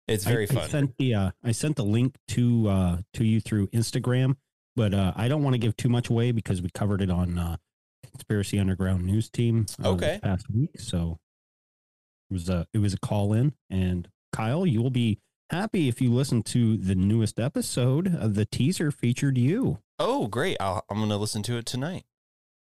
it's 0.07 0.25
very 0.25 0.43
I, 0.43 0.53
fun. 0.53 0.63
I 0.63 0.67
sent 0.67 0.97
the 0.97 1.13
uh, 1.15 1.31
I 1.43 1.51
sent 1.51 1.75
the 1.75 1.85
link 1.85 2.15
to 2.29 2.69
uh, 2.69 2.97
to 3.15 3.23
you 3.23 3.39
through 3.39 3.67
Instagram, 3.67 4.35
but 4.75 4.93
uh, 4.93 5.13
I 5.15 5.27
don't 5.27 5.43
want 5.43 5.53
to 5.53 5.57
give 5.59 5.75
too 5.77 5.89
much 5.89 6.09
away 6.09 6.31
because 6.31 6.61
we 6.61 6.69
covered 6.69 7.01
it 7.01 7.09
on 7.09 7.37
uh, 7.37 7.57
Conspiracy 8.11 8.59
Underground 8.59 9.05
News 9.05 9.29
Team 9.29 9.65
uh, 9.79 9.83
this 9.83 9.87
Okay. 9.87 10.19
past 10.21 10.45
week. 10.49 10.79
So 10.79 11.19
it 12.29 12.33
was 12.33 12.49
a 12.49 12.67
it 12.73 12.79
was 12.79 12.93
a 12.93 12.97
call 12.99 13.33
in, 13.33 13.53
and 13.69 14.07
Kyle, 14.31 14.65
you 14.65 14.81
will 14.81 14.89
be 14.89 15.19
happy 15.49 15.87
if 15.87 16.01
you 16.01 16.11
listen 16.11 16.41
to 16.43 16.77
the 16.77 16.95
newest 16.95 17.39
episode. 17.39 18.13
of 18.15 18.35
the 18.35 18.45
teaser 18.45 18.91
featured 18.91 19.37
you. 19.37 19.79
oh, 19.99 20.27
great! 20.27 20.57
I'll, 20.59 20.83
I'm 20.89 20.97
going 20.97 21.09
to 21.09 21.17
listen 21.17 21.43
to 21.43 21.57
it 21.57 21.65
tonight, 21.65 22.05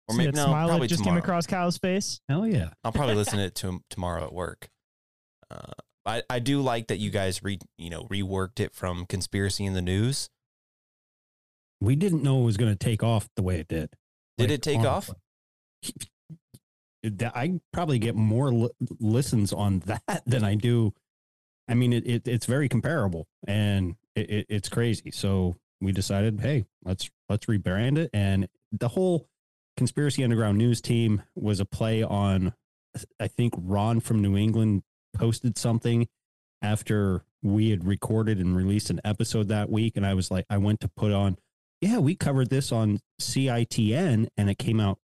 or 0.09 0.15
See 0.15 0.19
maybe 0.19 0.31
that 0.33 0.37
no, 0.37 0.47
smile 0.47 0.67
that 0.67 0.73
probably 0.73 0.89
just 0.89 1.03
tomorrow. 1.05 1.21
came 1.21 1.25
across 1.25 1.47
Kyle's 1.47 1.79
face. 1.79 2.21
Hell 2.29 2.47
yeah! 2.47 2.71
I'll 2.83 2.93
probably 2.93 3.15
listen 3.15 3.39
to 3.39 3.45
it 3.45 3.55
to 3.57 3.81
tomorrow 3.91 4.25
at 4.25 4.33
work. 4.33 4.69
Uh, 5.51 5.73
I 6.05 6.23
I 6.29 6.39
do 6.41 6.61
like 6.63 6.89
that 6.89 6.99
you 6.99 7.11
guys 7.11 7.43
re 7.45 7.59
you 7.79 7.91
know 7.91 8.05
reworked 8.11 8.59
it 8.59 8.75
from 8.75 9.07
conspiracy 9.07 9.65
in 9.65 9.75
the 9.75 9.83
news. 9.83 10.29
We 11.83 11.97
didn't 11.97 12.23
know 12.23 12.41
it 12.43 12.45
was 12.45 12.57
going 12.57 12.73
to 12.73 12.79
take 12.79 13.03
off 13.03 13.29
the 13.37 13.43
way 13.43 13.59
it 13.59 13.69
did. 13.69 13.91
Did 14.39 14.51
Like, 14.51 14.51
it 14.51 14.63
take 14.63 14.79
off? 14.81 15.11
honestly. 15.11 16.09
That- 17.03 17.37
I 17.37 17.61
probably 17.73 17.99
get 17.99 18.15
more 18.15 18.53
li- 18.53 18.71
listens 19.01 19.53
on 19.53 19.81
that 19.81 20.03
than 20.27 20.45
I 20.45 20.55
do. 20.55 20.95
I 21.69 21.75
mean, 21.75 21.93
it, 21.93 22.07
it 22.07 22.29
it's 22.29 22.47
very 22.47 22.69
comparable, 22.69 23.27
and 23.47 23.97
it, 24.15 24.31
it, 24.31 24.47
it's 24.49 24.69
crazy. 24.69 25.11
So 25.11 25.57
we 25.81 25.91
decided, 25.93 26.41
hey, 26.41 26.65
let's 26.85 27.11
let's 27.29 27.47
rebrand 27.47 27.99
it, 27.99 28.11
and 28.13 28.49
the 28.71 28.89
whole 28.89 29.29
conspiracy 29.77 30.23
underground 30.23 30.59
news 30.59 30.81
team 30.81 31.23
was 31.35 31.59
a 31.61 31.65
play 31.65 32.03
on. 32.03 32.53
I 33.19 33.27
think 33.27 33.55
Ron 33.57 34.01
from 34.01 34.21
New 34.23 34.37
England 34.37 34.83
posted 35.15 35.57
something 35.59 36.07
after 36.61 37.25
we 37.43 37.71
had 37.71 37.85
recorded 37.87 38.39
and 38.39 38.55
released 38.57 38.91
an 38.91 39.01
episode 39.05 39.49
that 39.49 39.71
week, 39.71 39.97
and 39.97 40.07
I 40.07 40.15
was 40.15 40.31
like, 40.31 40.45
I 40.51 40.59
went 40.59 40.81
to 40.81 40.89
put 40.89 41.11
on, 41.11 41.39
yeah, 41.83 41.99
we 41.99 42.15
covered 42.15 42.49
this 42.49 42.73
on 42.73 43.01
CITN, 43.21 44.29
and 44.39 44.49
it 44.51 44.57
came 44.59 44.81
out 44.81 44.99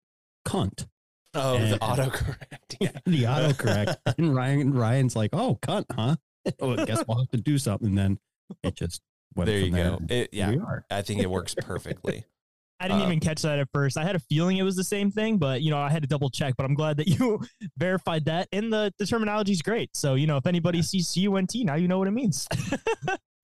cunt. 0.46 0.86
Oh, 1.34 1.58
the 1.58 1.72
And- 1.72 1.80
autocorrect. 1.80 2.76
Yeah. 2.80 2.90
the 3.04 3.24
autocorrect. 3.24 3.96
and 4.18 4.34
Ryan 4.34 4.72
Ryan's 4.72 5.14
like, 5.14 5.30
"Oh, 5.34 5.58
cunt, 5.60 5.84
huh? 5.94 6.16
well, 6.58 6.80
I 6.80 6.84
guess 6.86 7.04
we'll 7.06 7.18
have 7.18 7.30
to 7.32 7.36
do 7.36 7.58
something." 7.58 7.88
And 7.88 7.98
then 7.98 8.18
it 8.62 8.74
just 8.74 9.02
went 9.34 9.46
There 9.48 9.58
you 9.58 9.70
there. 9.70 9.90
go. 9.90 9.98
It, 10.08 10.30
yeah, 10.32 10.50
we 10.50 10.58
are. 10.58 10.84
I 10.90 11.02
think 11.02 11.20
it 11.20 11.28
works 11.30 11.54
perfectly. 11.54 12.24
I 12.80 12.86
didn't 12.86 13.02
Uh, 13.02 13.06
even 13.06 13.18
catch 13.20 13.42
that 13.42 13.58
at 13.58 13.66
first. 13.74 13.98
I 13.98 14.04
had 14.04 14.14
a 14.14 14.20
feeling 14.20 14.56
it 14.56 14.62
was 14.62 14.76
the 14.76 14.84
same 14.84 15.10
thing, 15.10 15.36
but 15.38 15.62
you 15.62 15.70
know, 15.72 15.78
I 15.78 15.90
had 15.90 16.02
to 16.02 16.08
double 16.08 16.30
check. 16.30 16.54
But 16.56 16.64
I'm 16.64 16.74
glad 16.74 16.96
that 16.98 17.08
you 17.08 17.40
verified 17.76 18.26
that, 18.26 18.48
and 18.52 18.72
the 18.72 18.94
the 18.98 19.04
terminology 19.06 19.50
is 19.52 19.62
great. 19.62 19.90
So 19.96 20.14
you 20.14 20.26
know, 20.28 20.36
if 20.36 20.46
anybody 20.46 20.80
sees 20.82 21.12
CUNT, 21.12 21.56
now 21.64 21.74
you 21.74 21.88
know 21.88 21.98
what 21.98 22.06
it 22.08 22.12
means. 22.12 22.46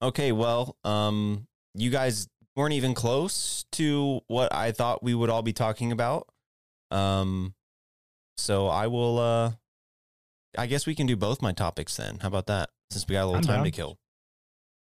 Okay, 0.01 0.31
well, 0.31 0.75
um, 0.83 1.47
you 1.73 1.89
guys 1.89 2.27
weren't 2.55 2.73
even 2.73 2.93
close 2.93 3.65
to 3.73 4.21
what 4.27 4.53
I 4.53 4.71
thought 4.71 5.03
we 5.03 5.13
would 5.13 5.29
all 5.29 5.41
be 5.41 5.53
talking 5.53 5.91
about. 5.91 6.27
Um, 6.91 7.53
so 8.37 8.67
I 8.67 8.87
will. 8.87 9.19
Uh, 9.19 9.51
I 10.57 10.67
guess 10.67 10.85
we 10.85 10.95
can 10.95 11.05
do 11.07 11.15
both 11.17 11.41
my 11.41 11.51
topics 11.51 11.97
then. 11.97 12.19
How 12.21 12.29
about 12.29 12.47
that? 12.47 12.69
Since 12.91 13.07
we 13.07 13.13
got 13.13 13.23
a 13.23 13.25
little 13.25 13.37
I'm 13.37 13.43
time 13.43 13.55
down. 13.57 13.65
to 13.65 13.71
kill. 13.71 13.97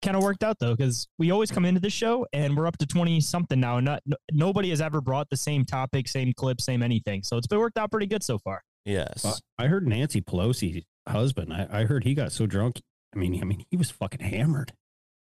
kind 0.01 0.15
of 0.15 0.23
worked 0.23 0.43
out 0.43 0.57
though, 0.59 0.75
because 0.75 1.07
we 1.17 1.31
always 1.31 1.51
come 1.51 1.65
into 1.65 1.81
this 1.81 1.91
show 1.91 2.25
and 2.31 2.55
we're 2.55 2.67
up 2.67 2.77
to 2.77 2.85
twenty 2.85 3.19
something 3.19 3.59
now. 3.59 3.79
Not 3.79 4.01
no, 4.05 4.15
nobody 4.31 4.69
has 4.69 4.79
ever 4.79 5.01
brought 5.01 5.29
the 5.29 5.37
same 5.37 5.65
topic, 5.65 6.07
same 6.07 6.31
clip, 6.33 6.61
same 6.61 6.81
anything. 6.81 7.23
So 7.23 7.35
it's 7.37 7.47
been 7.47 7.59
worked 7.59 7.77
out 7.77 7.91
pretty 7.91 8.07
good 8.07 8.23
so 8.23 8.37
far. 8.37 8.61
Yes. 8.85 9.25
Uh, 9.25 9.35
I 9.57 9.67
heard 9.67 9.85
Nancy 9.85 10.21
Pelosi's 10.21 10.85
husband. 11.07 11.51
I, 11.53 11.67
I 11.69 11.83
heard 11.85 12.05
he 12.05 12.13
got 12.13 12.31
so 12.31 12.45
drunk. 12.45 12.81
I 13.13 13.19
mean, 13.19 13.41
I 13.41 13.45
mean, 13.45 13.65
he 13.69 13.75
was 13.75 13.89
fucking 13.91 14.21
hammered. 14.21 14.71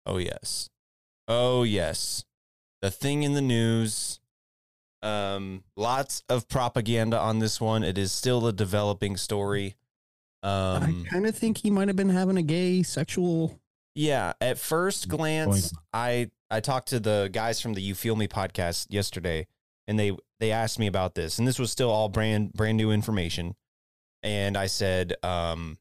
Oh 0.06 0.16
yes. 0.16 0.70
Oh 1.28 1.62
yes. 1.62 2.24
The 2.82 2.90
thing 2.90 3.22
in 3.22 3.34
the 3.34 3.42
news. 3.42 4.20
Um, 5.02 5.64
lots 5.76 6.22
of 6.28 6.48
propaganda 6.48 7.18
on 7.18 7.38
this 7.38 7.60
one. 7.60 7.84
It 7.84 7.98
is 7.98 8.10
still 8.10 8.46
a 8.46 8.52
developing 8.52 9.16
story. 9.16 9.76
Um, 10.42 11.04
I 11.06 11.10
kind 11.10 11.26
of 11.26 11.36
think 11.36 11.58
he 11.58 11.70
might 11.70 11.88
have 11.88 11.96
been 11.96 12.10
having 12.10 12.36
a 12.36 12.42
gay 12.42 12.82
sexual. 12.82 13.60
Yeah, 13.94 14.32
at 14.40 14.58
first 14.58 15.08
glance, 15.08 15.72
I 15.92 16.30
I 16.50 16.60
talked 16.60 16.88
to 16.88 17.00
the 17.00 17.30
guys 17.32 17.60
from 17.60 17.74
the 17.74 17.80
You 17.80 17.94
Feel 17.94 18.16
Me 18.16 18.28
podcast 18.28 18.86
yesterday, 18.90 19.46
and 19.86 19.98
they 19.98 20.16
they 20.40 20.50
asked 20.52 20.78
me 20.78 20.86
about 20.86 21.14
this, 21.14 21.38
and 21.38 21.46
this 21.48 21.58
was 21.58 21.70
still 21.70 21.90
all 21.90 22.08
brand 22.08 22.52
brand 22.52 22.76
new 22.76 22.90
information, 22.90 23.54
and 24.22 24.56
I 24.56 24.66
said, 24.66 25.14
um, 25.22 25.78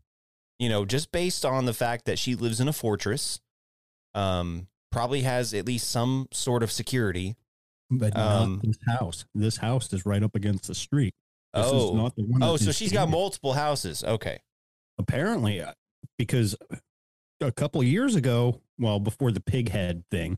you 0.59 0.69
know, 0.69 0.85
just 0.85 1.11
based 1.11 1.43
on 1.43 1.65
the 1.65 1.73
fact 1.73 2.05
that 2.05 2.19
she 2.19 2.35
lives 2.35 2.59
in 2.61 2.67
a 2.67 2.73
fortress, 2.73 3.41
um, 4.13 4.67
probably 4.93 5.21
has 5.23 5.53
at 5.53 5.65
least 5.65 5.89
some 5.89 6.27
sort 6.31 6.63
of 6.63 6.71
security. 6.71 7.35
But 7.89 8.17
Um, 8.17 8.53
not 8.53 8.61
this 8.63 8.77
house. 8.87 9.25
This 9.35 9.57
house 9.57 9.91
is 9.91 10.05
right 10.05 10.23
up 10.23 10.35
against 10.35 10.67
the 10.67 10.75
street. 10.75 11.13
This 11.53 11.65
oh, 11.67 11.89
is 11.89 11.95
not 11.95 12.15
the 12.15 12.23
one. 12.23 12.41
oh, 12.41 12.57
so 12.57 12.71
she's 12.71 12.91
got 12.91 13.09
multiple 13.09 13.53
houses. 13.53 14.03
Okay, 14.03 14.39
apparently 14.97 15.61
uh, 15.61 15.73
because 16.17 16.55
a 17.41 17.51
couple 17.51 17.83
years 17.83 18.15
ago 18.15 18.61
well 18.77 18.99
before 18.99 19.31
the 19.31 19.41
pig 19.41 19.69
head 19.69 20.03
thing 20.09 20.37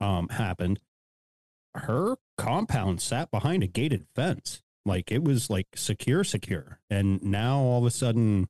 um 0.00 0.28
happened 0.28 0.78
her 1.74 2.16
compound 2.38 3.00
sat 3.00 3.30
behind 3.30 3.62
a 3.62 3.66
gated 3.66 4.06
fence 4.14 4.62
like 4.84 5.10
it 5.10 5.24
was 5.24 5.50
like 5.50 5.66
secure 5.74 6.22
secure 6.22 6.80
and 6.90 7.22
now 7.22 7.58
all 7.58 7.80
of 7.80 7.86
a 7.86 7.90
sudden 7.90 8.48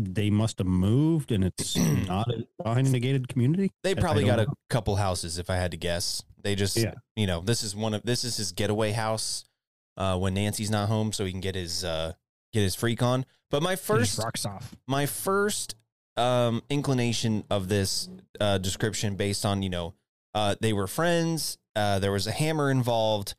they 0.00 0.30
must 0.30 0.58
have 0.58 0.66
moved 0.66 1.32
and 1.32 1.42
it's 1.44 1.76
not 2.06 2.28
a, 2.28 2.46
behind 2.62 2.94
a 2.94 3.00
gated 3.00 3.26
community 3.28 3.72
they 3.82 3.90
I- 3.90 3.98
I 3.98 4.00
probably 4.00 4.24
don't 4.24 4.36
got 4.36 4.46
a 4.48 4.52
couple 4.70 4.96
houses 4.96 5.38
if 5.38 5.50
I 5.50 5.56
had 5.56 5.72
to 5.72 5.76
guess. 5.76 6.22
They 6.42 6.54
just, 6.54 6.76
Yeah. 6.76 6.94
you 7.16 7.26
know, 7.26 7.40
this 7.40 7.62
is 7.64 7.74
one 7.74 7.94
of 7.94 8.02
this 8.04 8.22
is 8.24 8.36
his 8.36 8.52
getaway 8.52 8.92
house 8.92 9.44
uh, 9.96 10.16
when 10.16 10.34
Nancy's 10.34 10.70
not 10.70 10.88
home, 10.88 11.12
so 11.12 11.24
he 11.24 11.32
can 11.32 11.40
get 11.40 11.56
his 11.56 11.82
uh, 11.84 12.12
get 12.52 12.60
his 12.62 12.74
freak 12.76 13.02
on. 13.02 13.26
But 13.50 13.62
my 13.62 13.74
first 13.76 14.18
rocks 14.18 14.46
off. 14.46 14.74
my 14.86 15.06
first 15.06 15.74
um, 16.16 16.62
inclination 16.70 17.42
of 17.50 17.68
this 17.68 18.08
uh, 18.40 18.58
description 18.58 19.16
based 19.16 19.44
on 19.44 19.62
you 19.62 19.70
know 19.70 19.94
uh, 20.34 20.54
they 20.60 20.72
were 20.72 20.86
friends 20.86 21.58
uh, 21.74 21.98
there 21.98 22.12
was 22.12 22.26
a 22.26 22.32
hammer 22.32 22.70
involved 22.70 23.34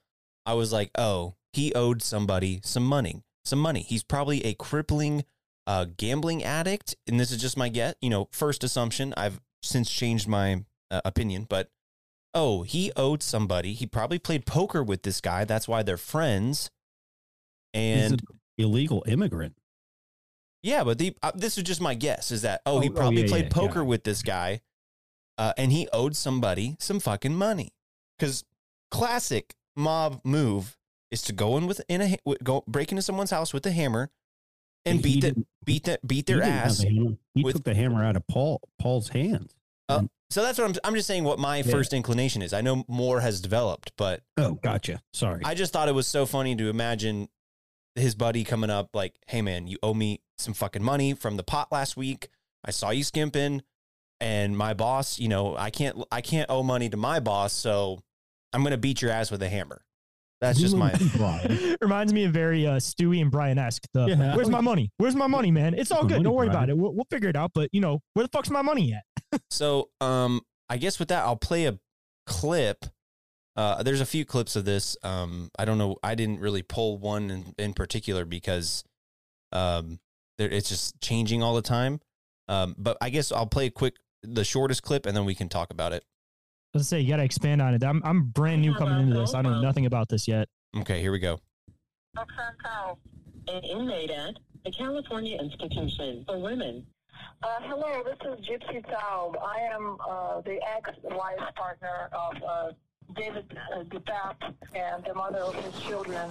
i 0.46 0.54
was 0.54 0.72
like 0.74 0.90
oh 0.98 1.36
he 1.54 1.74
owed 1.74 2.02
somebody 2.02 2.60
some 2.64 2.84
money 2.86 3.22
some 3.44 3.60
money 3.60 3.82
he's 3.82 4.04
probably 4.04 4.44
a 4.46 4.54
crippling 4.54 5.24
uh, 5.70 5.86
gambling 5.98 6.44
addict 6.44 6.96
and 7.08 7.20
this 7.20 7.32
is 7.32 7.40
just 7.40 7.56
my 7.56 7.70
get 7.70 7.96
you 8.02 8.10
know 8.10 8.28
first 8.32 8.64
assumption. 8.64 9.14
I've 9.16 9.40
since 9.62 9.90
changed 9.90 10.28
my 10.28 10.66
uh, 10.90 11.02
opinion 11.06 11.46
but 11.48 11.70
oh 12.34 12.64
he 12.64 12.92
owed 12.96 13.22
somebody. 13.22 13.74
He 13.74 13.86
probably 13.86 14.18
played 14.20 14.46
poker 14.46 14.84
with 14.84 15.04
this 15.04 15.22
guy. 15.22 15.46
That's 15.46 15.68
why 15.68 15.84
they're 15.84 15.96
friends. 15.98 16.72
He's 17.74 18.12
and 18.12 18.14
an 18.14 18.20
illegal 18.58 19.04
immigrant. 19.08 19.56
Yeah, 20.64 20.84
but 20.84 20.98
the, 20.98 21.16
uh, 21.24 21.32
this 21.36 21.58
is 21.58 21.64
just 21.64 21.80
my 21.80 21.94
guess 21.94 22.32
is 22.32 22.42
that, 22.42 22.62
oh, 22.66 22.82
he 22.82 22.90
Oh, 22.90 22.92
oh, 22.92 22.96
probably 22.96 23.22
yeah, 23.22 23.30
played 23.30 23.46
yeah, 23.46 23.50
poker 23.50 23.80
yeah. 23.80 23.86
with 23.86 24.04
this 24.04 24.22
guy 24.24 24.62
uh, 25.38 25.54
and 25.58 25.72
he 25.72 25.88
owed 25.94 26.16
somebody 26.16 26.76
some 26.80 27.00
fucking 27.00 27.34
money. 27.34 27.74
Because 28.18 28.44
classic 28.92 29.56
mob 29.76 30.20
move 30.26 30.76
is 31.12 31.22
to 31.24 31.34
go 31.34 31.56
in 31.58 31.66
with 31.66 31.82
in 31.88 32.02
a 32.02 32.18
go 32.44 32.64
break 32.68 32.92
into 32.92 33.02
someone's 33.02 33.32
house 33.32 33.54
with 33.54 33.66
a 33.66 33.72
hammer 33.72 34.10
and 34.86 35.02
beat 35.02 35.22
the, 35.22 35.46
beat 35.66 35.84
that 35.86 36.06
beat 36.08 36.26
their 36.26 36.42
ass. 36.42 36.80
the 36.80 37.18
he 37.36 37.44
with- 37.44 37.56
took 37.56 37.64
the 37.66 37.74
hammer 37.76 38.04
out 38.04 38.16
of 38.16 38.26
paul 38.28 38.62
paul's 38.80 39.10
hands 39.10 39.54
Uh, 39.90 40.04
so 40.30 40.44
that's 40.44 40.58
what 40.60 40.70
I'm 40.70 40.76
I'm 40.84 40.96
just 40.96 41.08
saying 41.08 41.24
what 41.24 41.40
my 41.40 41.58
Yeah. 41.58 41.64
first 41.64 41.94
inclination 41.94 42.42
is. 42.42 42.54
I 42.54 42.62
know 42.62 42.86
more 42.88 43.20
has 43.22 43.42
developed, 43.42 43.92
but 43.98 44.22
oh 44.38 44.54
gotcha 44.54 45.02
sorry 45.14 45.42
I 45.44 45.54
just 45.56 45.74
thought 45.74 45.88
it 45.90 45.94
was 45.96 46.08
so 46.08 46.26
funny 46.26 46.56
to 46.56 46.70
imagine 46.70 47.28
his 47.96 48.14
buddy 48.16 48.44
coming 48.44 48.70
up 48.70 48.90
like, 48.94 49.16
"Hey 49.28 49.42
man, 49.42 49.68
you 49.68 49.78
owe 49.82 49.94
me 49.96 50.22
some 50.38 50.54
fucking 50.54 50.84
money 50.84 51.14
from 51.14 51.38
the 51.38 51.44
pot 51.44 51.72
last 51.72 51.98
week. 51.98 52.30
I 52.64 52.72
saw 52.72 52.92
you 52.92 53.04
skimping. 53.04 53.64
and 54.22 54.58
my 54.58 54.74
boss, 54.74 55.18
you 55.18 55.28
know, 55.30 55.56
I 55.58 55.70
can't 55.72 56.04
I 56.12 56.22
can't 56.22 56.50
owe 56.52 56.62
money 56.62 56.90
to 56.90 56.98
my 56.98 57.20
boss, 57.20 57.52
so 57.54 58.00
I'm 58.54 58.64
gonna 58.64 58.78
beat 58.78 59.02
your 59.02 59.12
ass 59.12 59.32
with 59.32 59.42
a 59.42 59.50
hammer. 59.50 59.82
That's 60.42 60.60
just 60.60 60.76
my 60.76 60.94
Reminds 61.82 62.14
me 62.14 62.24
of 62.24 62.32
very 62.32 62.66
uh, 62.66 62.78
Stewie 62.78 63.22
and 63.22 63.30
Brian 63.30 63.58
esque. 63.58 63.84
Yeah. 63.94 64.36
Where's 64.36 64.50
my 64.50 64.62
money? 64.62 64.90
Where's 64.98 65.16
my 65.16 65.28
money, 65.28 65.52
man? 65.52 65.74
It's 65.74 65.92
all 65.92 66.06
good. 66.06 66.24
Don't 66.24 66.34
worry 66.34 66.48
about 66.48 66.70
it. 66.70 66.78
We'll, 66.78 66.94
we'll 66.94 67.08
figure 67.10 67.30
it 67.30 67.36
out. 67.36 67.52
But 67.54 67.70
you 67.74 67.82
know, 67.82 68.00
where 68.14 68.26
the 68.26 68.30
fuck's 68.32 68.50
my 68.50 68.62
money 68.62 68.94
at? 68.94 69.04
So, 69.52 69.90
um, 70.02 70.42
I 70.70 70.78
guess 70.78 70.98
with 70.98 71.10
that, 71.10 71.24
I'll 71.24 71.36
play 71.36 71.66
a 71.66 71.78
clip. 72.26 72.86
Uh, 73.56 73.84
there's 73.84 74.02
a 74.02 74.06
few 74.06 74.26
clips 74.26 74.56
of 74.56 74.66
this. 74.66 74.98
Um, 75.04 75.52
I 75.60 75.66
don't 75.66 75.78
know. 75.78 75.98
I 76.02 76.16
didn't 76.16 76.40
really 76.40 76.64
pull 76.64 76.98
one 76.98 77.30
in, 77.30 77.54
in 77.60 77.74
particular 77.74 78.26
because, 78.26 78.84
um, 79.52 80.00
there, 80.40 80.50
it's 80.50 80.70
just 80.70 81.00
changing 81.02 81.44
all 81.44 81.54
the 81.54 81.62
time. 81.62 82.00
Um, 82.48 82.74
but 82.78 82.98
I 83.02 83.12
guess 83.12 83.32
I'll 83.32 83.46
play 83.46 83.68
a 83.68 83.72
quick, 83.72 83.98
the 84.24 84.44
shortest 84.44 84.82
clip, 84.82 85.06
and 85.06 85.16
then 85.16 85.26
we 85.26 85.36
can 85.36 85.48
talk 85.50 85.70
about 85.70 85.94
it. 85.94 86.04
Let's 86.74 86.88
say 86.88 87.00
you 87.00 87.10
got 87.10 87.18
to 87.18 87.24
expand 87.24 87.62
on 87.62 87.74
it. 87.74 87.84
I'm 87.84 88.02
I'm 88.06 88.24
brand 88.26 88.62
new 88.62 88.76
coming 88.76 89.00
into 89.00 89.20
this. 89.20 89.34
I 89.34 89.42
know 89.42 89.60
nothing 89.62 89.86
about 89.86 90.08
this 90.10 90.28
yet. 90.28 90.48
Okay, 90.78 91.02
here 91.02 91.12
we 91.12 91.20
go. 91.20 91.40
an 92.16 93.64
inmate 93.64 94.12
at 94.12 94.36
the 94.64 94.72
California 94.72 95.38
Institution 95.40 96.24
for 96.28 96.38
Women. 96.38 96.86
Uh, 97.42 97.48
hello, 97.62 98.04
this 98.04 98.18
is 98.28 98.46
Gypsy 98.46 98.86
Taub. 98.86 99.36
I 99.42 99.60
am 99.74 99.98
uh, 100.08 100.42
the 100.42 100.60
ex-wife 100.78 101.40
partner 101.56 102.10
of 102.12 102.44
uh, 102.44 102.72
David 103.16 103.58
uh, 103.76 103.84
DePape 103.86 104.54
and 104.76 105.04
the 105.06 105.14
mother 105.14 105.40
of 105.40 105.56
his 105.56 105.82
children. 105.82 106.30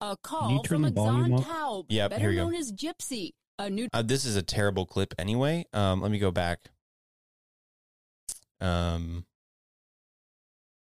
A 0.00 0.16
call 0.22 0.62
from 0.64 0.82
the 0.82 0.90
volume 0.90 1.38
Exxon? 1.38 1.44
Taub, 1.44 1.84
Yep, 1.88 2.10
better 2.10 2.20
here 2.20 2.30
we 2.30 2.36
go. 2.36 2.44
known 2.44 2.54
as 2.54 2.72
Gypsy, 2.72 3.30
a 3.58 3.70
new 3.70 3.88
Uh, 3.92 4.02
this 4.02 4.24
is 4.24 4.36
a 4.36 4.42
terrible 4.42 4.84
clip 4.86 5.14
anyway. 5.18 5.64
Um, 5.72 6.00
let 6.02 6.10
me 6.10 6.18
go 6.18 6.30
back. 6.30 6.58
Um, 8.60 9.24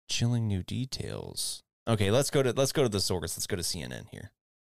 chilling 0.08 0.46
new 0.46 0.62
details. 0.62 1.62
Okay, 1.88 2.10
let's 2.10 2.30
go 2.30 2.42
to 2.42 2.52
let's 2.52 2.72
go 2.72 2.82
to 2.82 2.88
the 2.88 3.00
source. 3.00 3.36
Let's 3.36 3.46
go 3.46 3.56
to 3.56 3.62
CNN 3.62 4.08
here. 4.10 4.30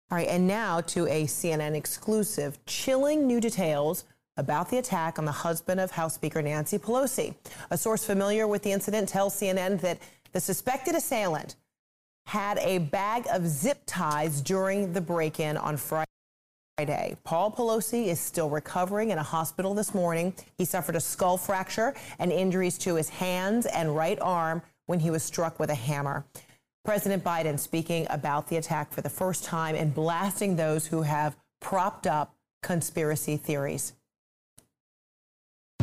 All 0.09 0.17
right, 0.17 0.28
and 0.28 0.47
now 0.47 0.82
to 0.82 1.05
a 1.07 1.25
CNN 1.25 1.75
exclusive 1.75 2.63
chilling 2.65 3.28
new 3.28 3.41
details 3.41 4.05
about 4.38 4.69
the 4.69 4.78
attack 4.78 5.19
on 5.19 5.25
the 5.25 5.32
husband 5.32 5.80
of 5.80 5.91
House 5.91 6.13
Speaker 6.13 6.41
Nancy 6.41 6.78
Pelosi. 6.78 7.36
A 7.71 7.78
source 7.78 8.05
familiar 8.05 8.47
with 8.47 8.63
the 8.63 8.71
incident 8.71 9.09
tells 9.09 9.34
CNN 9.36 9.82
that 9.82 9.99
the 10.32 10.39
suspected 10.39 10.95
assailant 10.95 11.55
had 12.25 12.57
a 12.59 12.78
bag 12.78 13.25
of 13.32 13.47
zip 13.47 13.82
ties 13.86 14.41
during 14.41 14.93
the 14.93 15.01
break 15.01 15.39
in 15.39 15.57
on 15.57 15.78
Friday. 15.78 17.17
Paul 17.23 17.51
Pelosi 17.51 18.07
is 18.07 18.19
still 18.19 18.49
recovering 18.49 19.09
in 19.09 19.17
a 19.17 19.23
hospital 19.23 19.73
this 19.73 19.93
morning. 19.93 20.34
He 20.57 20.65
suffered 20.65 20.95
a 20.95 20.99
skull 20.99 21.38
fracture 21.38 21.95
and 22.19 22.32
injuries 22.32 22.78
to 22.80 22.95
his 22.95 23.09
hands 23.09 23.65
and 23.65 23.95
right 23.95 24.19
arm 24.21 24.61
when 24.88 25.00
he 25.00 25.12
was 25.12 25.22
struck 25.22 25.60
with 25.60 25.70
a 25.70 25.76
hammer. 25.76 26.26
President 26.84 27.24
Biden 27.24 27.60
speaking 27.60 28.08
about 28.10 28.48
the 28.48 28.56
attack 28.56 28.92
for 28.92 29.02
the 29.02 29.10
first 29.10 29.44
time 29.44 29.76
and 29.76 29.94
blasting 29.94 30.56
those 30.56 30.88
who 30.88 31.04
have 31.04 31.36
propped 31.60 32.08
up 32.08 32.34
conspiracy 32.64 33.38
theories. 33.38 33.94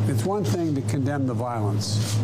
It's 0.07 0.25
one 0.25 0.43
thing 0.43 0.75
to 0.75 0.81
condemn 0.81 1.27
the 1.27 1.33
violence, 1.33 2.19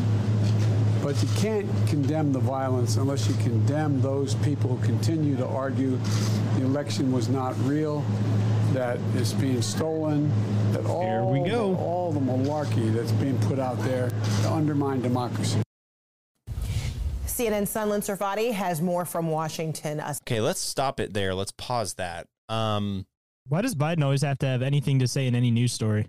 but 1.04 1.22
you 1.22 1.30
can't 1.38 1.68
condemn 1.88 2.34
the 2.34 2.40
violence 2.40 2.98
unless 2.98 3.28
you 3.28 3.36
condemn 3.44 4.02
those 4.02 4.36
people 4.36 4.76
who 4.76 4.86
continue 4.86 5.36
to 5.38 5.46
argue 5.48 5.98
the 6.56 6.64
election 6.64 7.12
was 7.12 7.30
not 7.30 7.56
real, 7.66 8.04
that 8.74 9.00
it's 9.16 9.34
being 9.34 9.62
stolen, 9.62 10.32
that 10.74 10.86
all, 10.86 11.32
we 11.32 11.48
go. 11.48 11.76
all 11.76 12.12
the 12.12 12.20
malarkey 12.20 12.94
that's 12.94 13.12
being 13.14 13.38
put 13.42 13.60
out 13.60 13.78
there 13.84 14.10
to 14.44 14.52
undermine 14.52 15.02
democracy. 15.02 15.62
CNN 17.32 17.64
Sunlen 17.64 18.00
Serfaty 18.00 18.52
has 18.52 18.82
more 18.82 19.06
from 19.06 19.28
Washington. 19.30 20.00
A 20.00 20.16
Okay, 20.22 20.42
let's 20.42 20.60
stop 20.60 21.00
it 21.00 21.14
there. 21.14 21.34
Let's 21.34 21.52
pause 21.52 21.96
that. 21.96 22.28
Um, 22.50 23.06
Why 23.48 23.62
does 23.62 23.76
Biden 23.76 24.04
always 24.04 24.22
have 24.22 24.38
to 24.40 24.46
have 24.46 24.62
anything 24.62 25.00
to 25.00 25.08
say 25.08 25.28
in 25.28 25.36
any 25.36 25.52
news 25.52 25.74
story? 25.74 26.08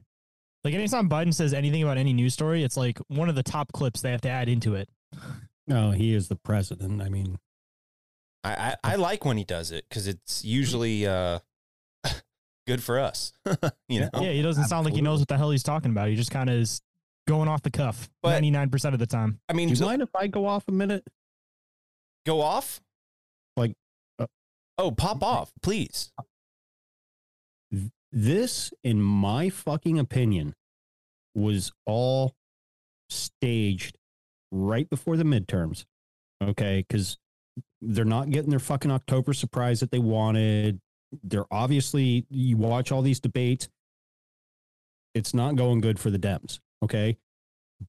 Like 0.65 0.75
anytime 0.75 1.09
Biden 1.09 1.35
says 1.35 1.55
anything 1.55 1.83
about 1.83 1.99
any 1.99 2.13
news 2.13 2.35
story, 2.35 2.63
it's 2.63 2.77
like 2.77 2.99
one 3.09 3.29
of 3.29 3.35
the 3.35 3.43
top 3.43 3.73
clips 3.73 4.01
they 4.01 4.11
have 4.11 4.21
to 4.23 4.29
add 4.29 4.49
into 4.49 4.75
it. 4.75 4.89
No, 5.67 5.91
he 5.91 6.15
is 6.15 6.29
the 6.29 6.37
president. 6.37 7.03
I 7.03 7.09
mean, 7.09 7.39
I, 8.45 8.77
I, 8.85 8.93
I 8.93 8.97
like 8.97 9.25
when 9.25 9.37
he 9.37 9.45
does 9.45 9.71
it 9.71 9.85
because 9.89 10.07
it's 10.07 10.45
usually 10.45 11.07
uh, 11.07 11.41
good 12.67 12.83
for 12.83 13.01
us. 13.01 13.33
you 13.89 14.01
know, 14.01 14.11
Yeah, 14.15 14.33
he 14.33 14.43
doesn't 14.43 14.65
sound 14.65 14.85
like 14.85 14.95
he 14.95 15.01
knows 15.01 15.19
what 15.21 15.29
the 15.29 15.37
hell 15.37 15.51
he's 15.51 15.63
talking 15.63 15.91
about. 15.91 16.09
He 16.09 16.17
just 16.17 16.31
kind 16.31 16.49
of 16.49 16.57
is 16.57 16.81
going 17.27 17.49
off 17.49 17.63
the 17.63 17.71
cuff 17.71 18.09
But- 18.23 18.31
ninety 18.31 18.51
nine 18.51 18.71
percent 18.71 18.95
of 18.95 18.99
the 18.99 19.07
time. 19.07 19.41
I 19.49 19.53
mean, 19.53 19.69
do 19.69 19.73
you 19.73 19.77
so- 19.77 19.87
mind 19.87 20.03
if 20.03 20.15
I 20.15 20.27
go 20.27 20.47
off 20.47 20.65
a 20.69 20.73
minute? 20.73 21.05
go 22.25 22.41
off. 22.41 22.81
Like, 23.57 23.75
uh, 24.21 24.27
Oh, 24.79 24.93
pop 24.93 25.23
off, 25.25 25.53
please. 25.63 26.13
this, 28.13 28.73
in 28.85 29.01
my 29.03 29.49
fucking 29.49 29.99
opinion, 29.99 30.55
was 31.35 31.73
all 31.87 32.35
staged 33.09 33.97
right 34.51 34.89
before 34.91 35.17
the 35.17 35.25
midterms. 35.25 35.85
Okay. 36.43 36.85
Because 36.87 37.17
they're 37.81 38.05
not 38.05 38.31
getting 38.31 38.51
their 38.51 38.59
fucking 38.59 38.91
October 38.91 39.33
surprise 39.33 39.81
that 39.81 39.91
they 39.91 39.99
wanted. 39.99 40.81
They're 41.25 41.47
obviously, 41.51 42.27
you 42.31 42.57
watch 42.57 42.93
all 42.93 43.03
these 43.03 43.21
debates, 43.21 43.69
it's 45.15 45.35
not 45.35 45.57
going 45.57 45.81
good 45.81 45.99
for 45.99 46.11
the 46.11 46.19
Dems. 46.19 46.61
Okay. 46.83 47.17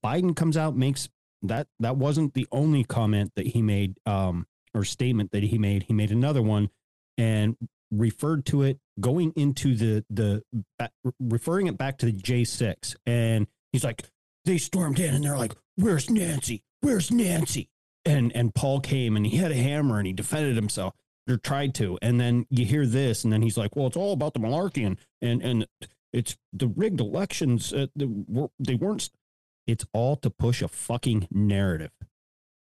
Biden 0.04 0.34
comes 0.34 0.56
out, 0.56 0.76
makes 0.76 1.08
that, 1.42 1.66
that 1.80 1.96
wasn't 1.96 2.34
the 2.34 2.46
only 2.50 2.84
comment 2.84 3.32
that 3.36 3.46
he 3.48 3.62
made, 3.62 3.98
um, 4.06 4.46
or 4.72 4.84
statement 4.84 5.30
that 5.32 5.42
he 5.42 5.58
made. 5.58 5.84
He 5.84 5.92
made 5.92 6.10
another 6.10 6.42
one 6.42 6.70
and 7.16 7.56
referred 7.90 8.44
to 8.46 8.62
it 8.62 8.78
going 9.00 9.32
into 9.36 9.74
the 9.74 10.04
the 10.10 10.42
ba- 10.78 10.90
referring 11.20 11.66
it 11.66 11.76
back 11.76 11.98
to 11.98 12.06
the 12.06 12.12
J6 12.12 12.96
and 13.06 13.46
he's 13.72 13.84
like 13.84 14.04
they 14.44 14.58
stormed 14.58 14.98
in 14.98 15.14
and 15.14 15.24
they're 15.24 15.36
like 15.36 15.52
where's 15.76 16.10
Nancy 16.10 16.62
where's 16.80 17.10
Nancy 17.10 17.68
and 18.04 18.34
and 18.34 18.54
Paul 18.54 18.80
came 18.80 19.16
and 19.16 19.26
he 19.26 19.36
had 19.36 19.52
a 19.52 19.56
hammer 19.56 19.98
and 19.98 20.06
he 20.06 20.12
defended 20.12 20.56
himself 20.56 20.94
or 21.28 21.36
tried 21.36 21.74
to 21.76 21.98
and 22.02 22.20
then 22.20 22.46
you 22.50 22.64
hear 22.64 22.86
this 22.86 23.24
and 23.24 23.32
then 23.32 23.42
he's 23.42 23.56
like 23.56 23.76
well 23.76 23.86
it's 23.86 23.96
all 23.96 24.12
about 24.12 24.34
the 24.34 24.40
malarkey 24.40 24.86
and 24.86 24.98
and, 25.22 25.42
and 25.42 25.66
it's 26.14 26.36
the 26.52 26.68
rigged 26.68 27.00
elections 27.00 27.72
uh, 27.72 27.88
the, 27.94 28.24
were- 28.26 28.50
they 28.58 28.74
weren't 28.74 29.10
it's 29.66 29.84
all 29.92 30.16
to 30.16 30.30
push 30.30 30.62
a 30.62 30.68
fucking 30.68 31.28
narrative 31.30 31.92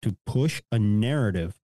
to 0.02 0.16
push 0.26 0.62
a 0.72 0.78
narrative 0.78 1.60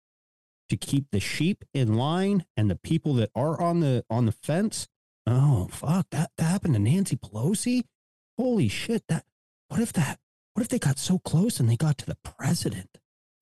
to 0.73 0.77
keep 0.79 1.11
the 1.13 1.21
sheep 1.21 1.65
in 1.75 1.95
line 1.95 2.47
and 2.57 2.71
the 2.71 2.77
people 2.77 3.13
that 3.13 3.31
are 3.35 3.61
on 3.61 3.81
the 3.81 4.05
on 4.09 4.25
the 4.25 4.33
fence. 4.33 4.89
Oh 5.27 5.69
fuck, 5.71 6.07
that, 6.11 6.31
that 6.39 6.45
happened 6.45 6.73
to 6.75 6.81
Nancy 6.81 7.15
Pelosi. 7.15 7.83
Holy 8.39 8.69
shit! 8.69 9.05
That 9.09 9.27
what 9.69 9.81
if 9.81 9.93
that? 9.93 10.19
What 10.55 10.63
if 10.63 10.69
they 10.69 10.79
got 10.79 10.99
so 10.99 11.19
close 11.19 11.61
and 11.61 11.69
they 11.69 11.77
got 11.77 11.99
to 11.99 12.07
the 12.07 12.17
president? 12.25 12.89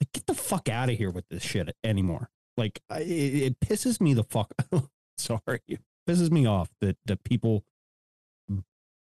Like, 0.00 0.12
get 0.12 0.26
the 0.26 0.34
fuck 0.34 0.68
out 0.68 0.90
of 0.90 0.96
here 0.96 1.10
with 1.10 1.28
this 1.28 1.42
shit 1.44 1.74
anymore. 1.84 2.30
Like, 2.56 2.80
it, 2.90 3.02
it 3.02 3.60
pisses 3.60 4.00
me 4.00 4.12
the 4.12 4.24
fuck. 4.24 4.52
Sorry, 5.16 5.60
it 5.68 5.80
pisses 6.08 6.32
me 6.32 6.46
off 6.46 6.70
that 6.80 6.96
that 7.06 7.22
people 7.22 7.64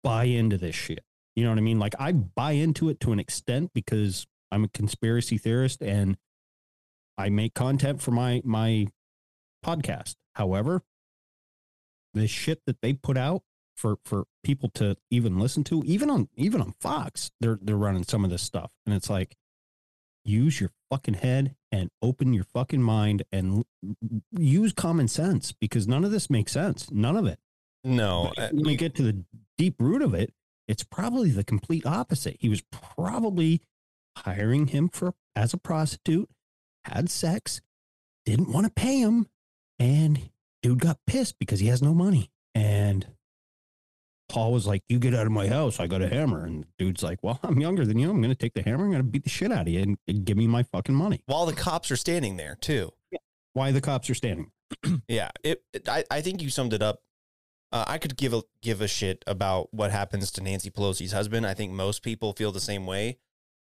buy 0.02 0.24
into 0.24 0.58
this 0.58 0.74
shit. 0.74 1.04
You 1.34 1.44
know 1.44 1.50
what 1.50 1.58
I 1.58 1.62
mean? 1.62 1.78
Like, 1.78 1.94
I 1.98 2.12
buy 2.12 2.52
into 2.52 2.88
it 2.88 3.00
to 3.00 3.12
an 3.12 3.20
extent 3.20 3.70
because 3.74 4.26
I'm 4.50 4.64
a 4.64 4.68
conspiracy 4.68 5.38
theorist 5.38 5.82
and 5.82 6.16
I 7.16 7.28
make 7.28 7.54
content 7.54 8.00
for 8.00 8.10
my 8.12 8.42
my 8.44 8.86
podcast. 9.64 10.14
However, 10.34 10.82
the 12.14 12.26
shit 12.26 12.62
that 12.66 12.80
they 12.80 12.92
put 12.92 13.16
out 13.16 13.42
for 13.76 13.98
for 14.04 14.24
people 14.42 14.70
to 14.74 14.96
even 15.10 15.38
listen 15.38 15.64
to, 15.64 15.82
even 15.84 16.10
on 16.10 16.28
even 16.36 16.60
on 16.60 16.74
Fox, 16.80 17.30
they're 17.40 17.58
they're 17.60 17.76
running 17.76 18.04
some 18.04 18.24
of 18.24 18.30
this 18.30 18.42
stuff, 18.42 18.70
and 18.86 18.94
it's 18.94 19.10
like, 19.10 19.36
use 20.24 20.60
your 20.60 20.70
fucking 20.90 21.14
head 21.14 21.56
and 21.70 21.90
open 22.02 22.32
your 22.32 22.44
fucking 22.44 22.82
mind 22.82 23.24
and 23.32 23.64
use 24.32 24.72
common 24.72 25.08
sense 25.08 25.52
because 25.52 25.86
none 25.86 26.04
of 26.04 26.10
this 26.10 26.30
makes 26.30 26.52
sense. 26.52 26.90
None 26.90 27.16
of 27.16 27.26
it. 27.26 27.38
No, 27.88 28.32
uh, 28.36 28.48
when 28.52 28.64
we 28.64 28.76
get 28.76 28.94
to 28.96 29.02
the 29.02 29.24
deep 29.56 29.76
root 29.80 30.02
of 30.02 30.14
it, 30.14 30.32
it's 30.66 30.84
probably 30.84 31.30
the 31.30 31.44
complete 31.44 31.86
opposite. 31.86 32.36
He 32.40 32.48
was 32.48 32.62
probably 32.70 33.62
hiring 34.18 34.68
him 34.68 34.88
for 34.88 35.14
as 35.34 35.54
a 35.54 35.58
prostitute, 35.58 36.28
had 36.84 37.08
sex, 37.10 37.60
didn't 38.26 38.52
want 38.52 38.66
to 38.66 38.72
pay 38.72 38.98
him, 39.00 39.26
and 39.78 40.30
dude 40.62 40.80
got 40.80 40.98
pissed 41.06 41.38
because 41.38 41.60
he 41.60 41.68
has 41.68 41.80
no 41.80 41.94
money. 41.94 42.30
And 42.54 43.06
Paul 44.28 44.52
was 44.52 44.66
like, 44.66 44.82
"You 44.88 44.98
get 44.98 45.14
out 45.14 45.24
of 45.26 45.32
my 45.32 45.46
house, 45.48 45.80
I 45.80 45.86
got 45.86 46.02
a 46.02 46.08
hammer." 46.08 46.44
And 46.44 46.66
dude's 46.78 47.02
like, 47.02 47.22
"Well, 47.22 47.40
I'm 47.42 47.60
younger 47.60 47.86
than 47.86 47.98
you. 47.98 48.10
I'm 48.10 48.20
going 48.20 48.34
to 48.34 48.38
take 48.38 48.52
the 48.54 48.62
hammer. 48.62 48.84
I'm 48.84 48.90
going 48.90 49.02
to 49.02 49.08
beat 49.08 49.24
the 49.24 49.30
shit 49.30 49.50
out 49.50 49.62
of 49.62 49.68
you 49.68 49.80
and, 49.80 49.98
and 50.06 50.24
give 50.24 50.36
me 50.36 50.46
my 50.46 50.62
fucking 50.64 50.94
money." 50.94 51.22
while 51.26 51.46
the 51.46 51.54
cops 51.54 51.90
are 51.90 51.96
standing 51.96 52.36
there 52.36 52.56
too. 52.60 52.90
Why 53.54 53.72
the 53.72 53.80
cops 53.80 54.10
are 54.10 54.14
standing? 54.14 54.50
Yeah, 55.08 55.30
it. 55.42 55.62
it- 55.72 55.88
I, 55.88 56.04
I 56.10 56.20
think 56.20 56.42
you 56.42 56.50
summed 56.50 56.74
it 56.74 56.82
up 56.82 57.00
uh, 57.72 57.84
I 57.86 57.98
could 57.98 58.16
give 58.16 58.32
a 58.32 58.42
give 58.62 58.80
a 58.80 58.88
shit 58.88 59.22
about 59.26 59.72
what 59.72 59.90
happens 59.90 60.30
to 60.32 60.42
Nancy 60.42 60.70
Pelosi's 60.70 61.12
husband. 61.12 61.46
I 61.46 61.54
think 61.54 61.72
most 61.72 62.02
people 62.02 62.32
feel 62.32 62.52
the 62.52 62.60
same 62.60 62.86
way, 62.86 63.18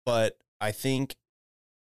but 0.05 0.39
I 0.61 0.73
think 0.73 1.17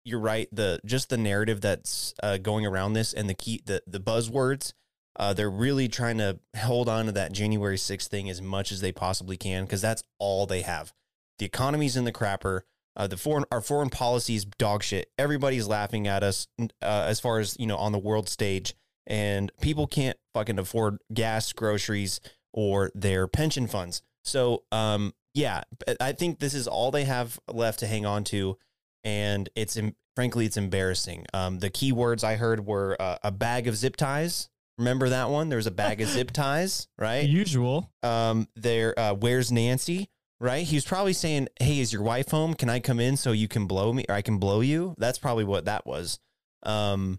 you're 0.05 0.21
right. 0.21 0.49
The 0.53 0.81
just 0.85 1.09
the 1.09 1.17
narrative 1.17 1.61
that's 1.61 2.15
uh, 2.23 2.39
going 2.39 2.67
around 2.67 2.93
this 2.93 3.13
and 3.13 3.29
the 3.29 3.35
key 3.35 3.63
the 3.65 3.83
the 3.87 4.01
buzzwords. 4.01 4.73
Uh, 5.17 5.33
they're 5.33 5.51
really 5.51 5.87
trying 5.87 6.19
to 6.19 6.41
hold 6.57 6.89
on 6.89 7.07
to 7.07 7.13
that 7.13 7.31
January 7.31 7.77
6th 7.77 8.09
thing 8.09 8.29
as 8.29 8.43
much 8.43 8.73
as 8.73 8.81
they 8.81 8.91
possibly 8.91 9.37
can 9.37 9.63
because 9.63 9.81
that's 9.81 10.03
all 10.19 10.45
they 10.45 10.63
have. 10.63 10.93
The 11.39 11.47
economy's 11.47 11.97
in 11.97 12.03
the 12.03 12.11
crapper. 12.11 12.63
Uh, 12.97 13.07
the 13.07 13.17
foreign 13.17 13.45
our 13.51 13.61
foreign 13.61 13.91
policies 13.91 14.45
dog 14.45 14.83
shit. 14.83 15.11
Everybody's 15.19 15.67
laughing 15.67 16.07
at 16.07 16.23
us 16.23 16.47
uh, 16.61 16.69
as 16.81 17.19
far 17.19 17.41
as 17.41 17.57
you 17.59 17.67
know 17.67 17.77
on 17.77 17.91
the 17.91 17.99
world 17.99 18.29
stage, 18.29 18.75
and 19.07 19.51
people 19.61 19.87
can't 19.87 20.17
fucking 20.33 20.59
afford 20.59 20.99
gas, 21.13 21.53
groceries, 21.53 22.21
or 22.53 22.91
their 22.95 23.27
pension 23.27 23.67
funds. 23.67 24.03
So, 24.23 24.65
um, 24.73 25.13
yeah, 25.35 25.63
I 26.01 26.13
think 26.13 26.39
this 26.39 26.55
is 26.55 26.67
all 26.67 26.91
they 26.91 27.05
have 27.05 27.39
left 27.53 27.81
to 27.81 27.87
hang 27.87 28.07
on 28.07 28.25
to, 28.25 28.57
and 29.03 29.49
it's 29.55 29.79
frankly 30.15 30.47
it's 30.47 30.57
embarrassing. 30.57 31.27
Um, 31.35 31.59
the 31.59 31.71
key 31.71 31.93
words 31.93 32.25
I 32.25 32.37
heard 32.37 32.65
were 32.65 32.97
uh, 33.01 33.19
a 33.23 33.33
bag 33.33 33.67
of 33.67 33.77
zip 33.77 33.97
ties. 33.97 34.49
Remember 34.79 35.09
that 35.09 35.31
one? 35.31 35.49
There 35.49 35.57
was 35.57 35.67
a 35.67 35.73
bag 35.73 36.01
of 36.01 36.09
zip 36.09 36.31
ties, 36.33 36.89
right? 36.99 37.29
Usual. 37.29 37.91
Um, 38.03 38.49
there. 38.57 38.99
Uh, 38.99 39.15
where's 39.15 39.53
Nancy? 39.53 40.09
Right? 40.41 40.67
He 40.67 40.77
was 40.77 40.85
probably 40.85 41.13
saying, 41.13 41.49
"Hey, 41.59 41.81
is 41.81 41.93
your 41.93 42.03
wife 42.03 42.31
home? 42.31 42.55
Can 42.55 42.69
I 42.69 42.81
come 42.81 43.01
in 43.01 43.17
so 43.17 43.33
you 43.33 43.49
can 43.49 43.67
blow 43.67 43.93
me, 43.93 44.05
or 44.09 44.15
I 44.15 44.23
can 44.23 44.39
blow 44.39 44.61
you?" 44.61 44.95
That's 44.99 45.19
probably 45.19 45.45
what 45.45 45.65
that 45.67 45.87
was. 45.87 46.19
Um, 46.65 47.19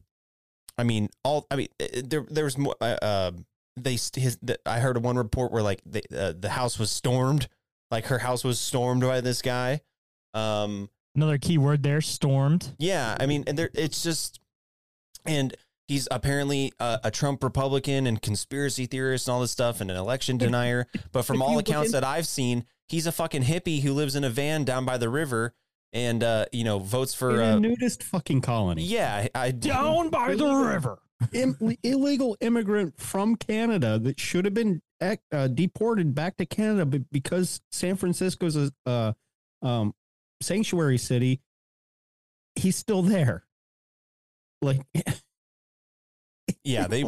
I 0.77 0.83
mean, 0.83 1.09
all. 1.23 1.47
I 1.49 1.55
mean, 1.55 1.67
there 2.03 2.25
there 2.29 2.45
was 2.45 2.57
more. 2.57 2.75
Uh, 2.81 2.97
uh 3.01 3.31
they 3.77 3.97
his. 4.15 4.37
The, 4.41 4.59
I 4.65 4.79
heard 4.79 5.01
one 5.03 5.17
report 5.17 5.51
where 5.51 5.63
like 5.63 5.81
the 5.85 6.03
uh, 6.15 6.33
the 6.37 6.49
house 6.49 6.79
was 6.79 6.91
stormed, 6.91 7.47
like 7.91 8.05
her 8.05 8.19
house 8.19 8.43
was 8.43 8.59
stormed 8.59 9.01
by 9.01 9.21
this 9.21 9.41
guy. 9.41 9.81
Um, 10.33 10.89
another 11.15 11.37
key 11.37 11.57
word 11.57 11.83
there, 11.83 12.01
stormed. 12.01 12.75
Yeah, 12.77 13.15
I 13.19 13.25
mean, 13.25 13.43
and 13.47 13.57
there 13.57 13.69
it's 13.73 14.03
just, 14.03 14.39
and 15.25 15.55
he's 15.87 16.07
apparently 16.11 16.73
a, 16.79 16.99
a, 17.05 17.11
Trump 17.11 17.43
Republican 17.43 18.07
and 18.07 18.21
conspiracy 18.21 18.85
theorist 18.85 19.27
and 19.27 19.33
all 19.33 19.41
this 19.41 19.51
stuff 19.51 19.81
and 19.81 19.89
an 19.89 19.97
election 19.97 20.37
denier. 20.37 20.87
But 21.11 21.23
from 21.23 21.41
all 21.41 21.57
accounts 21.57 21.91
that 21.91 22.03
I've 22.03 22.27
seen, 22.27 22.65
he's 22.87 23.07
a 23.07 23.11
fucking 23.11 23.43
hippie 23.43 23.81
who 23.81 23.93
lives 23.93 24.15
in 24.15 24.23
a 24.23 24.29
van 24.29 24.63
down 24.63 24.85
by 24.85 24.97
the 24.97 25.09
river 25.09 25.53
and 25.95 26.23
uh, 26.23 26.45
you 26.51 26.65
know 26.65 26.77
votes 26.77 27.13
for 27.15 27.41
a 27.41 27.45
uh, 27.55 27.59
nudist 27.59 28.03
fucking 28.03 28.41
colony. 28.41 28.83
Yeah, 28.83 29.27
I 29.33 29.51
down 29.51 30.09
by 30.09 30.35
the 30.35 30.53
river. 30.53 30.99
Im- 31.31 31.77
illegal 31.81 32.35
immigrant 32.41 32.99
from 32.99 33.37
Canada 33.37 33.97
that 33.99 34.19
should 34.19 34.43
have 34.43 34.53
been 34.53 34.81
uh, 35.01 35.47
deported 35.47 36.13
back 36.13 36.35
to 36.37 36.45
Canada, 36.45 36.85
but 36.85 37.09
because 37.11 37.61
San 37.71 37.95
Francisco's 37.95 38.57
a 38.57 38.71
uh, 38.85 39.13
um, 39.61 39.95
sanctuary 40.41 40.97
city, 40.97 41.39
he's 42.55 42.75
still 42.75 43.01
there. 43.01 43.45
Like 44.61 44.81
yeah, 46.65 46.87
they 46.87 47.05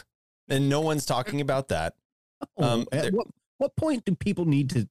and 0.48 0.70
no 0.70 0.80
one's 0.80 1.04
talking 1.04 1.42
about 1.42 1.68
that. 1.68 1.94
Um, 2.56 2.86
at 2.90 3.12
what 3.12 3.26
what 3.58 3.76
point 3.76 4.06
do 4.06 4.14
people 4.14 4.46
need 4.46 4.70
to? 4.70 4.88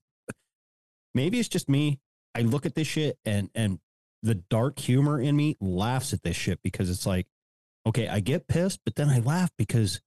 Maybe 1.16 1.40
it's 1.40 1.50
just 1.50 1.68
me. 1.68 2.00
I 2.36 2.42
look 2.42 2.66
at 2.66 2.76
this 2.76 2.88
shit 2.88 3.18
and 3.26 3.50
and 3.56 3.80
the 4.22 4.36
dark 4.36 4.80
humor 4.80 5.20
in 5.20 5.36
me 5.36 5.56
laughs 5.62 6.14
at 6.14 6.24
this 6.24 6.36
shit 6.36 6.62
because 6.62 6.90
it's 6.90 7.06
like, 7.06 7.28
okay, 7.86 8.08
I 8.08 8.20
get 8.20 8.48
pissed, 8.48 8.82
but 8.84 8.96
then 8.96 9.10
I 9.10 9.20
laugh 9.20 9.52
because 9.58 10.02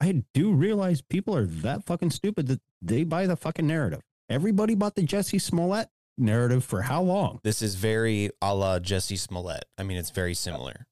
I 0.00 0.24
do 0.34 0.52
realize 0.52 1.02
people 1.02 1.36
are 1.36 1.46
that 1.46 1.84
fucking 1.84 2.10
stupid 2.10 2.48
that 2.48 2.60
they 2.82 3.04
buy 3.04 3.26
the 3.26 3.36
fucking 3.36 3.66
narrative. 3.66 4.00
Everybody 4.28 4.74
bought 4.74 4.96
the 4.96 5.06
Jussie 5.06 5.40
Smollett 5.40 5.88
narrative 6.18 6.64
for 6.64 6.82
how 6.82 7.02
long? 7.02 7.40
This 7.42 7.62
is 7.62 7.74
very 7.74 8.30
a 8.42 8.54
la 8.54 8.78
Jussie 8.78 9.18
Smollett. 9.18 9.64
I 9.78 9.82
mean, 9.82 9.96
it's 9.96 10.10
very 10.10 10.34
similar. 10.34 10.86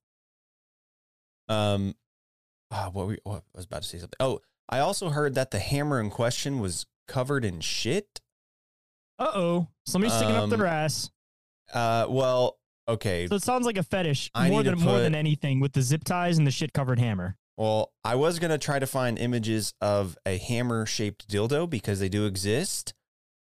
Um, 1.49 1.95
uh, 2.71 2.91
what, 2.91 3.09
we, 3.09 3.19
what 3.25 3.43
I 3.55 3.57
was 3.57 3.65
about 3.67 3.83
to 3.83 3.89
say 3.89 3.99
something. 3.99 4.17
Oh, 4.21 4.41
I 4.69 4.79
also 4.79 5.11
heard 5.11 5.35
that 5.35 5.51
the 5.51 5.59
hammer 5.59 6.01
in 6.01 6.11
question 6.11 6.61
was 6.61 6.87
covered 7.09 7.45
in 7.45 7.61
shit. 7.61 8.21
Uh 9.23 9.31
oh, 9.35 9.69
somebody's 9.87 10.15
sticking 10.17 10.35
up 10.35 10.51
their 10.51 10.67
Um, 10.67 10.73
ass. 10.73 11.11
Uh, 11.73 12.07
well, 12.09 12.59
okay. 12.89 13.27
So 13.29 13.37
it 13.37 13.43
sounds 13.43 13.67
like 13.67 13.79
a 13.79 13.83
fetish 13.83 14.31
I 14.35 14.49
more 14.49 14.59
need 14.63 14.65
to 14.71 14.71
than 14.77 14.81
more 14.85 14.97
put- 14.97 15.03
than 15.03 15.15
anything 15.15 15.61
with 15.61 15.73
the 15.73 15.83
zip 15.83 16.05
ties 16.05 16.39
and 16.39 16.47
the 16.47 16.51
shit 16.51 16.73
covered 16.73 16.99
hammer. 16.99 17.37
Well, 17.57 17.93
I 18.05 18.15
was 18.17 18.39
gonna 18.39 18.59
try 18.59 18.79
to 18.79 18.87
find 18.87 19.19
images 19.19 19.75
of 19.81 20.17
a 20.27 20.39
hammer 20.39 20.87
shaped 20.87 21.29
dildo 21.29 21.69
because 21.71 22.01
they 22.01 22.09
do 22.09 22.27
exist. 22.27 22.95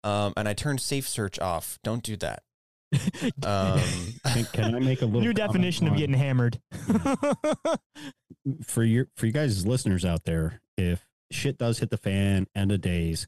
Um, 0.04 0.34
and 0.38 0.48
I 0.48 0.54
turned 0.54 0.80
safe 0.82 1.08
search 1.08 1.38
off. 1.40 1.78
Don't 1.84 2.02
do 2.04 2.16
that. 2.18 2.42
Um, 3.46 3.80
Can, 4.34 4.46
can 4.52 4.76
I 4.76 4.80
make 4.80 5.02
a 5.02 5.06
little 5.06 5.22
New 5.22 5.34
comment 5.34 5.38
definition 5.54 5.86
of 5.88 5.94
on- 5.94 6.00
getting 6.00 6.16
hammered. 6.16 6.60
for 8.66 8.84
your 8.84 9.08
for 9.16 9.26
you 9.26 9.32
guys 9.32 9.66
listeners 9.66 10.06
out 10.06 10.24
there, 10.26 10.62
if 10.78 11.06
shit 11.32 11.58
does 11.58 11.80
hit 11.80 11.90
the 11.90 11.98
fan, 11.98 12.48
end 12.56 12.72
of 12.72 12.82
days, 12.82 13.28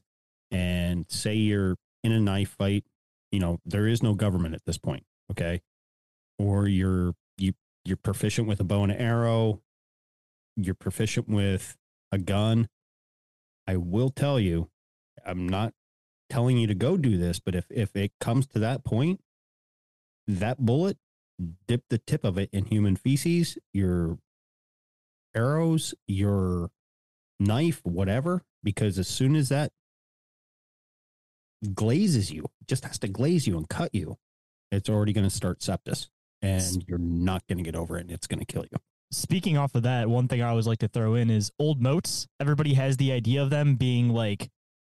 and 0.50 1.06
say 1.08 1.34
you're 1.34 1.76
in 2.02 2.12
a 2.12 2.20
knife 2.20 2.56
fight, 2.58 2.84
you 3.30 3.38
know 3.38 3.60
there 3.64 3.86
is 3.86 4.02
no 4.02 4.14
government 4.14 4.54
at 4.54 4.64
this 4.64 4.78
point, 4.78 5.04
okay? 5.30 5.62
Or 6.38 6.68
you're 6.68 7.14
you 7.38 7.54
you're 7.84 7.96
proficient 7.96 8.48
with 8.48 8.60
a 8.60 8.64
bow 8.64 8.84
and 8.84 8.92
arrow, 8.92 9.62
you're 10.56 10.74
proficient 10.74 11.28
with 11.28 11.76
a 12.10 12.18
gun. 12.18 12.68
I 13.66 13.76
will 13.76 14.10
tell 14.10 14.40
you, 14.40 14.70
I'm 15.24 15.48
not 15.48 15.72
telling 16.28 16.56
you 16.58 16.66
to 16.66 16.74
go 16.74 16.96
do 16.96 17.16
this, 17.16 17.38
but 17.38 17.54
if 17.54 17.66
if 17.70 17.94
it 17.96 18.12
comes 18.20 18.46
to 18.48 18.58
that 18.58 18.84
point, 18.84 19.20
that 20.26 20.58
bullet, 20.58 20.98
dip 21.66 21.84
the 21.88 21.98
tip 21.98 22.24
of 22.24 22.38
it 22.38 22.50
in 22.52 22.66
human 22.66 22.96
feces, 22.96 23.58
your 23.72 24.18
arrows, 25.34 25.94
your 26.06 26.70
knife, 27.40 27.80
whatever, 27.84 28.42
because 28.62 28.98
as 28.98 29.08
soon 29.08 29.34
as 29.36 29.48
that 29.48 29.72
glazes 31.74 32.30
you, 32.30 32.46
just 32.66 32.84
has 32.84 32.98
to 33.00 33.08
glaze 33.08 33.46
you 33.46 33.56
and 33.56 33.68
cut 33.68 33.94
you, 33.94 34.16
it's 34.70 34.88
already 34.88 35.12
going 35.12 35.28
to 35.28 35.34
start 35.34 35.60
sepsis 35.60 36.08
and 36.40 36.84
you're 36.88 36.98
not 36.98 37.46
going 37.46 37.58
to 37.58 37.64
get 37.64 37.76
over 37.76 37.96
it 37.98 38.02
and 38.02 38.10
it's 38.10 38.26
going 38.26 38.40
to 38.40 38.44
kill 38.46 38.62
you. 38.70 38.78
Speaking 39.10 39.58
off 39.58 39.74
of 39.74 39.82
that, 39.82 40.08
one 40.08 40.26
thing 40.28 40.40
I 40.42 40.48
always 40.48 40.66
like 40.66 40.78
to 40.78 40.88
throw 40.88 41.14
in 41.14 41.28
is 41.30 41.52
old 41.58 41.80
moats. 41.82 42.26
Everybody 42.40 42.74
has 42.74 42.96
the 42.96 43.12
idea 43.12 43.42
of 43.42 43.50
them 43.50 43.76
being 43.76 44.08
like 44.08 44.50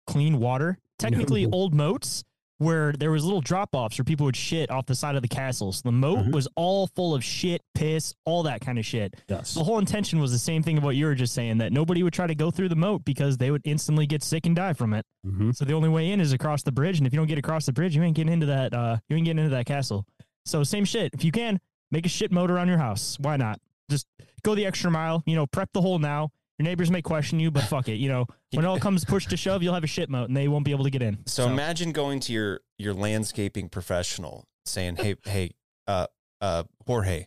clean 0.06 0.38
water. 0.38 0.78
Technically, 0.98 1.44
No. 1.46 1.50
old 1.52 1.74
moats 1.74 2.22
where 2.64 2.92
there 2.92 3.10
was 3.10 3.24
little 3.24 3.40
drop 3.40 3.70
offs 3.74 3.98
where 3.98 4.04
people 4.04 4.24
would 4.26 4.36
shit 4.36 4.70
off 4.70 4.86
the 4.86 4.94
side 4.94 5.14
of 5.16 5.22
the 5.22 5.28
castles. 5.28 5.82
The 5.82 5.92
moat 5.92 6.18
Mhm. 6.26 6.32
was 6.32 6.48
all 6.56 6.86
full 6.88 7.14
of 7.14 7.22
shit, 7.22 7.62
piss, 7.74 8.14
all 8.24 8.42
that 8.44 8.60
kind 8.60 8.78
of 8.78 8.86
shit. 8.86 9.14
Yes. 9.28 9.54
The 9.54 9.62
whole 9.64 9.78
intention 9.78 10.18
was 10.18 10.32
the 10.32 10.38
same 10.38 10.62
thing 10.62 10.78
of 10.78 10.84
what 10.84 10.96
you 10.96 11.06
were 11.06 11.14
just 11.14 11.34
saying 11.34 11.58
that 11.58 11.72
nobody 11.72 12.02
would 12.02 12.12
try 12.12 12.26
to 12.26 12.34
go 12.34 12.50
through 12.50 12.70
the 12.70 12.76
moat 12.76 13.04
because 13.04 13.36
they 13.36 13.50
would 13.50 13.62
instantly 13.64 14.06
get 14.06 14.22
sick 14.22 14.46
and 14.46 14.56
die 14.56 14.72
from 14.72 14.94
it. 14.94 15.04
Mm-hmm. 15.26 15.50
So 15.52 15.64
the 15.64 15.74
only 15.74 15.88
way 15.88 16.10
in 16.10 16.20
is 16.20 16.32
across 16.32 16.62
the 16.62 16.72
bridge, 16.72 16.98
and 16.98 17.06
if 17.06 17.12
you 17.12 17.18
don't 17.18 17.28
get 17.28 17.38
across 17.38 17.66
the 17.66 17.72
bridge, 17.72 17.94
you 17.94 18.02
ain't 18.02 18.16
getting 18.16 18.32
into 18.32 18.46
that. 18.46 18.72
Uh, 18.74 18.96
you 19.08 19.16
ain't 19.16 19.24
getting 19.26 19.44
into 19.44 19.54
that 19.54 19.66
castle. 19.66 20.06
So 20.46 20.64
same 20.64 20.84
shit. 20.84 21.12
If 21.14 21.24
you 21.24 21.32
can 21.32 21.60
make 21.90 22.06
a 22.06 22.08
shit 22.08 22.32
moat 22.32 22.50
around 22.50 22.68
your 22.68 22.78
house, 22.78 23.16
why 23.20 23.36
not? 23.36 23.60
Just 23.90 24.06
go 24.42 24.54
the 24.54 24.66
extra 24.66 24.90
mile. 24.90 25.22
You 25.26 25.36
know, 25.36 25.46
prep 25.46 25.72
the 25.72 25.80
hole 25.82 25.98
now. 25.98 26.30
Your 26.58 26.64
neighbors 26.64 26.90
may 26.90 27.02
question 27.02 27.40
you, 27.40 27.50
but 27.50 27.64
fuck 27.64 27.88
it. 27.88 27.96
You 27.96 28.08
know, 28.08 28.26
when 28.52 28.64
it 28.64 28.68
all 28.68 28.78
comes 28.78 29.04
push 29.04 29.26
to 29.26 29.36
shove, 29.36 29.62
you'll 29.62 29.74
have 29.74 29.82
a 29.84 29.88
shit 29.88 30.08
moat, 30.08 30.28
and 30.28 30.36
they 30.36 30.46
won't 30.46 30.64
be 30.64 30.70
able 30.70 30.84
to 30.84 30.90
get 30.90 31.02
in. 31.02 31.18
So, 31.26 31.48
imagine 31.48 31.92
going 31.92 32.20
to 32.20 32.32
your 32.32 32.60
your 32.78 32.94
landscaping 32.94 33.68
professional 33.68 34.46
saying, 34.64 34.96
"Hey, 34.96 35.16
hey, 35.24 35.50
uh, 35.88 36.06
uh, 36.40 36.64
Jorge, 36.86 37.26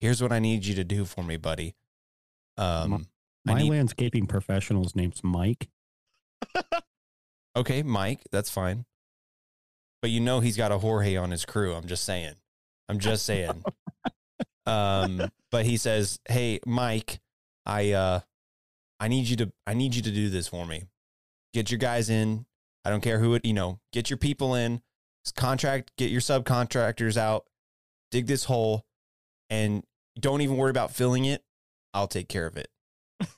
here's 0.00 0.20
what 0.20 0.32
I 0.32 0.40
need 0.40 0.64
you 0.66 0.74
to 0.74 0.84
do 0.84 1.04
for 1.04 1.22
me, 1.22 1.36
buddy. 1.36 1.74
Um, 2.56 3.06
I 3.46 3.52
My 3.52 3.62
need 3.62 3.70
landscaping 3.70 4.26
professional's 4.26 4.96
name's 4.96 5.22
Mike. 5.22 5.68
okay, 7.56 7.82
Mike, 7.84 8.22
that's 8.32 8.50
fine, 8.50 8.86
but 10.00 10.10
you 10.10 10.18
know 10.20 10.40
he's 10.40 10.56
got 10.56 10.72
a 10.72 10.78
Jorge 10.78 11.14
on 11.16 11.30
his 11.30 11.44
crew. 11.44 11.74
I'm 11.74 11.86
just 11.86 12.04
saying. 12.04 12.34
I'm 12.88 12.98
just 12.98 13.24
saying. 13.26 13.62
um, 14.66 15.30
but 15.52 15.64
he 15.64 15.76
says, 15.76 16.18
"Hey, 16.28 16.58
Mike, 16.66 17.20
I 17.64 17.92
uh, 17.92 18.20
I 19.02 19.08
need 19.08 19.26
you 19.26 19.34
to 19.38 19.52
I 19.66 19.74
need 19.74 19.96
you 19.96 20.02
to 20.02 20.12
do 20.12 20.28
this 20.30 20.46
for 20.46 20.64
me. 20.64 20.84
Get 21.52 21.72
your 21.72 21.78
guys 21.78 22.08
in. 22.08 22.46
I 22.84 22.90
don't 22.90 23.00
care 23.00 23.18
who 23.18 23.34
it, 23.34 23.44
you 23.44 23.52
know, 23.52 23.80
get 23.92 24.10
your 24.10 24.16
people 24.16 24.54
in, 24.54 24.80
contract, 25.34 25.90
get 25.98 26.10
your 26.10 26.20
subcontractors 26.20 27.16
out, 27.16 27.44
dig 28.12 28.28
this 28.28 28.44
hole, 28.44 28.84
and 29.50 29.82
don't 30.18 30.40
even 30.40 30.56
worry 30.56 30.70
about 30.70 30.92
filling 30.92 31.24
it. 31.24 31.42
I'll 31.92 32.06
take 32.06 32.28
care 32.28 32.46
of 32.46 32.56
it. 32.56 32.68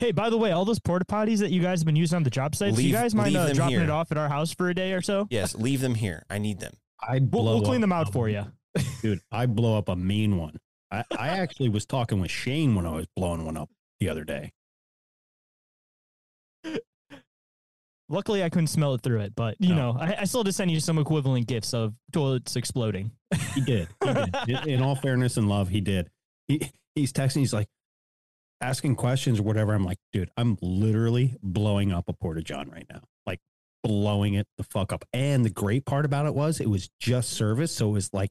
Hey, 0.00 0.12
by 0.12 0.30
the 0.30 0.38
way, 0.38 0.52
all 0.52 0.64
those 0.64 0.78
porta 0.78 1.04
potties 1.04 1.40
that 1.40 1.50
you 1.50 1.60
guys 1.60 1.80
have 1.80 1.86
been 1.86 1.96
using 1.96 2.14
on 2.14 2.22
the 2.22 2.30
job 2.30 2.54
sites, 2.54 2.80
you 2.80 2.92
guys 2.92 3.16
mind 3.16 3.36
uh, 3.36 3.52
dropping 3.52 3.74
here. 3.74 3.82
it 3.82 3.90
off 3.90 4.12
at 4.12 4.16
our 4.16 4.28
house 4.28 4.54
for 4.54 4.68
a 4.68 4.74
day 4.74 4.92
or 4.92 5.02
so? 5.02 5.26
Yes, 5.28 5.56
leave 5.56 5.80
them 5.80 5.96
here. 5.96 6.24
I 6.30 6.38
need 6.38 6.60
them. 6.60 6.72
I 7.02 7.18
We'll, 7.18 7.42
we'll 7.42 7.62
clean 7.62 7.78
up 7.78 7.80
them 7.80 7.92
out 7.92 8.12
for 8.12 8.28
you. 8.28 8.44
Dude, 9.02 9.18
I 9.32 9.46
blow 9.46 9.76
up 9.76 9.88
a 9.88 9.96
mean 9.96 10.36
one. 10.36 10.56
I, 10.92 11.02
I 11.18 11.28
actually 11.30 11.68
was 11.68 11.84
talking 11.84 12.20
with 12.20 12.30
Shane 12.30 12.76
when 12.76 12.86
I 12.86 12.92
was 12.92 13.06
blowing 13.16 13.44
one 13.44 13.56
up 13.56 13.70
the 13.98 14.08
other 14.08 14.22
day. 14.22 14.52
Luckily, 18.10 18.42
I 18.42 18.48
couldn't 18.48 18.68
smell 18.68 18.94
it 18.94 19.02
through 19.02 19.20
it, 19.20 19.34
but 19.36 19.56
you 19.58 19.74
know, 19.74 19.96
I, 19.98 20.16
I 20.20 20.24
still 20.24 20.40
had 20.40 20.46
to 20.46 20.52
send 20.52 20.70
you 20.70 20.80
some 20.80 20.98
equivalent 20.98 21.46
gifts 21.46 21.74
of 21.74 21.94
toilets 22.12 22.56
exploding. 22.56 23.10
He 23.54 23.60
did. 23.60 23.88
He 24.04 24.12
did. 24.12 24.34
In- 24.48 24.68
In 24.68 24.82
all 24.82 24.94
fairness 24.94 25.36
and 25.36 25.48
love, 25.48 25.68
he 25.68 25.80
did. 25.80 26.08
He 26.46 26.70
he's 26.94 27.12
texting. 27.12 27.38
He's 27.40 27.52
like 27.52 27.66
asking 28.60 28.96
questions 28.96 29.40
or 29.40 29.42
whatever. 29.42 29.74
I'm 29.74 29.84
like, 29.84 29.98
dude, 30.12 30.30
I'm 30.36 30.56
literally 30.62 31.36
blowing 31.42 31.92
up 31.92 32.04
a 32.08 32.12
porta 32.12 32.42
john 32.42 32.70
right 32.70 32.86
now. 32.90 33.00
Like 33.26 33.40
blowing 33.82 34.34
it 34.34 34.46
the 34.58 34.64
fuck 34.64 34.92
up. 34.92 35.04
And 35.12 35.44
the 35.44 35.50
great 35.50 35.84
part 35.86 36.04
about 36.04 36.26
it 36.26 36.34
was 36.34 36.60
it 36.60 36.70
was 36.70 36.88
just 37.00 37.30
service, 37.30 37.74
so 37.74 37.88
it 37.88 37.92
was 37.92 38.10
like 38.14 38.30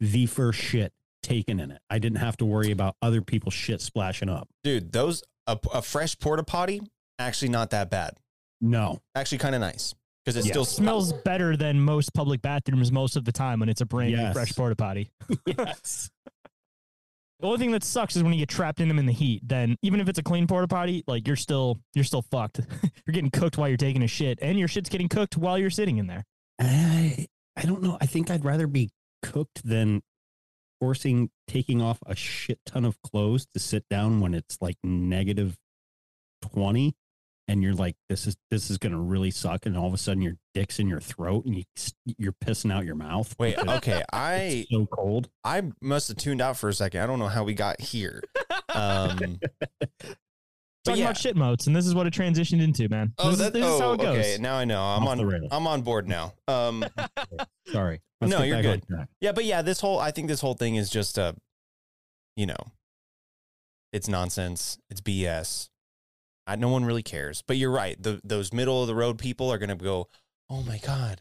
the 0.00 0.26
first 0.26 0.60
shit 0.60 0.92
taken 1.22 1.58
in 1.60 1.70
it. 1.72 1.80
I 1.90 1.98
didn't 1.98 2.18
have 2.18 2.36
to 2.38 2.44
worry 2.44 2.70
about 2.70 2.94
other 3.02 3.20
people's 3.20 3.54
shit 3.54 3.80
splashing 3.80 4.28
up. 4.28 4.48
Dude, 4.64 4.92
those 4.92 5.22
a, 5.46 5.58
a 5.74 5.82
fresh 5.82 6.18
porta 6.18 6.44
potty 6.44 6.80
actually 7.18 7.48
not 7.48 7.70
that 7.70 7.90
bad. 7.90 8.14
No, 8.60 9.00
Actually, 9.14 9.38
kind 9.38 9.54
of 9.54 9.60
nice 9.60 9.94
because 10.24 10.36
it 10.36 10.46
Yeah. 10.46 10.52
still 10.52 10.64
smells 10.64 11.12
better 11.24 11.56
than 11.56 11.80
most 11.80 12.12
public 12.12 12.42
bathrooms 12.42 12.90
most 12.92 13.16
of 13.16 13.24
the 13.24 13.32
time 13.32 13.60
when 13.60 13.68
it's 13.68 13.80
a 13.80 13.86
brand 13.86 14.14
new 14.16 14.32
fresh 14.32 14.52
porta 14.54 14.74
potty. 14.76 15.10
yes. 15.46 16.10
The 17.40 17.46
only 17.46 17.58
thing 17.58 17.70
that 17.70 17.84
sucks 17.84 18.16
is 18.16 18.24
when 18.24 18.32
you 18.32 18.40
get 18.40 18.48
trapped 18.48 18.80
in 18.80 18.88
them 18.88 18.98
in 18.98 19.06
the 19.06 19.12
heat. 19.12 19.42
Then 19.46 19.76
even 19.82 20.00
if 20.00 20.08
it's 20.08 20.18
a 20.18 20.24
clean 20.24 20.48
porta 20.48 20.66
potty, 20.66 21.04
like 21.06 21.26
you're 21.26 21.36
still 21.36 21.78
you're 21.94 22.04
still 22.04 22.22
fucked. 22.22 22.58
you're 23.06 23.12
getting 23.12 23.30
cooked 23.30 23.56
while 23.56 23.68
you're 23.68 23.76
taking 23.76 24.02
a 24.02 24.08
shit, 24.08 24.40
and 24.42 24.58
your 24.58 24.66
shit's 24.66 24.88
getting 24.88 25.08
cooked 25.08 25.36
while 25.36 25.56
you're 25.56 25.70
sitting 25.70 25.98
in 25.98 26.08
there. 26.08 26.24
I 26.60 27.26
I 27.56 27.62
don't 27.62 27.80
know. 27.82 27.96
I 28.00 28.06
think 28.06 28.28
I'd 28.30 28.44
rather 28.44 28.66
be 28.66 28.90
cooked 29.22 29.62
than 29.64 30.02
forcing 30.80 31.30
taking 31.46 31.80
off 31.80 31.98
a 32.06 32.16
shit 32.16 32.58
ton 32.66 32.84
of 32.84 33.00
clothes 33.02 33.46
to 33.54 33.60
sit 33.60 33.84
down 33.88 34.20
when 34.20 34.34
it's 34.34 34.58
like 34.60 34.76
negative 34.82 35.56
20 36.42 36.94
and 37.48 37.62
you're 37.62 37.74
like 37.74 37.96
this 38.08 38.26
is 38.26 38.36
this 38.50 38.70
is 38.70 38.78
going 38.78 38.92
to 38.92 38.98
really 38.98 39.30
suck 39.30 39.66
and 39.66 39.76
all 39.76 39.86
of 39.86 39.94
a 39.94 39.98
sudden 39.98 40.22
your 40.22 40.34
dick's 40.54 40.78
in 40.78 40.86
your 40.86 41.00
throat 41.00 41.46
and 41.46 41.56
you 41.56 41.64
you're 42.18 42.32
pissing 42.44 42.72
out 42.72 42.84
your 42.84 42.94
mouth. 42.94 43.34
Wait, 43.38 43.58
okay. 43.58 44.02
I 44.12 44.66
so 44.70 44.86
cold. 44.86 45.28
I 45.42 45.62
must 45.80 46.08
have 46.08 46.18
tuned 46.18 46.42
out 46.42 46.56
for 46.56 46.68
a 46.68 46.74
second. 46.74 47.00
I 47.00 47.06
don't 47.06 47.18
know 47.18 47.28
how 47.28 47.44
we 47.44 47.54
got 47.54 47.80
here. 47.80 48.22
Um, 48.68 49.40
Talking 50.84 51.00
yeah. 51.00 51.06
about 51.08 51.16
shit 51.18 51.36
moats, 51.36 51.66
and 51.66 51.74
this 51.74 51.86
is 51.86 51.94
what 51.94 52.06
it 52.06 52.14
transitioned 52.14 52.62
into, 52.62 52.88
man. 52.88 53.12
Oh, 53.18 53.30
this 53.30 53.38
that, 53.40 53.46
is, 53.48 53.52
this 53.54 53.64
oh, 53.64 53.74
is 53.74 53.80
how 53.80 53.92
it 53.92 54.00
goes. 54.00 54.18
okay. 54.18 54.36
Now 54.40 54.56
I 54.56 54.64
know. 54.64 54.80
I'm 54.80 55.02
Off 55.02 55.08
on. 55.08 55.18
the 55.18 55.26
rails. 55.26 55.48
I'm 55.50 55.66
on 55.66 55.82
board 55.82 56.08
now. 56.08 56.34
Um, 56.46 56.84
Sorry. 57.66 58.00
Let's 58.20 58.32
no, 58.32 58.42
you're 58.42 58.62
good. 58.62 58.84
Yeah, 59.20 59.32
but 59.32 59.44
yeah, 59.44 59.62
this 59.62 59.80
whole. 59.80 59.98
I 59.98 60.12
think 60.12 60.28
this 60.28 60.40
whole 60.40 60.54
thing 60.54 60.76
is 60.76 60.88
just 60.88 61.18
a, 61.18 61.34
you 62.36 62.46
know, 62.46 62.56
it's 63.92 64.08
nonsense. 64.08 64.78
It's 64.88 65.00
BS. 65.00 65.68
I, 66.48 66.56
no 66.56 66.68
one 66.68 66.84
really 66.84 67.02
cares. 67.02 67.42
But 67.46 67.58
you're 67.58 67.70
right. 67.70 68.02
The 68.02 68.20
those 68.24 68.52
middle 68.52 68.80
of 68.80 68.88
the 68.88 68.94
road 68.94 69.18
people 69.18 69.52
are 69.52 69.58
gonna 69.58 69.76
go. 69.76 70.08
Oh 70.50 70.62
my 70.62 70.78
god, 70.78 71.20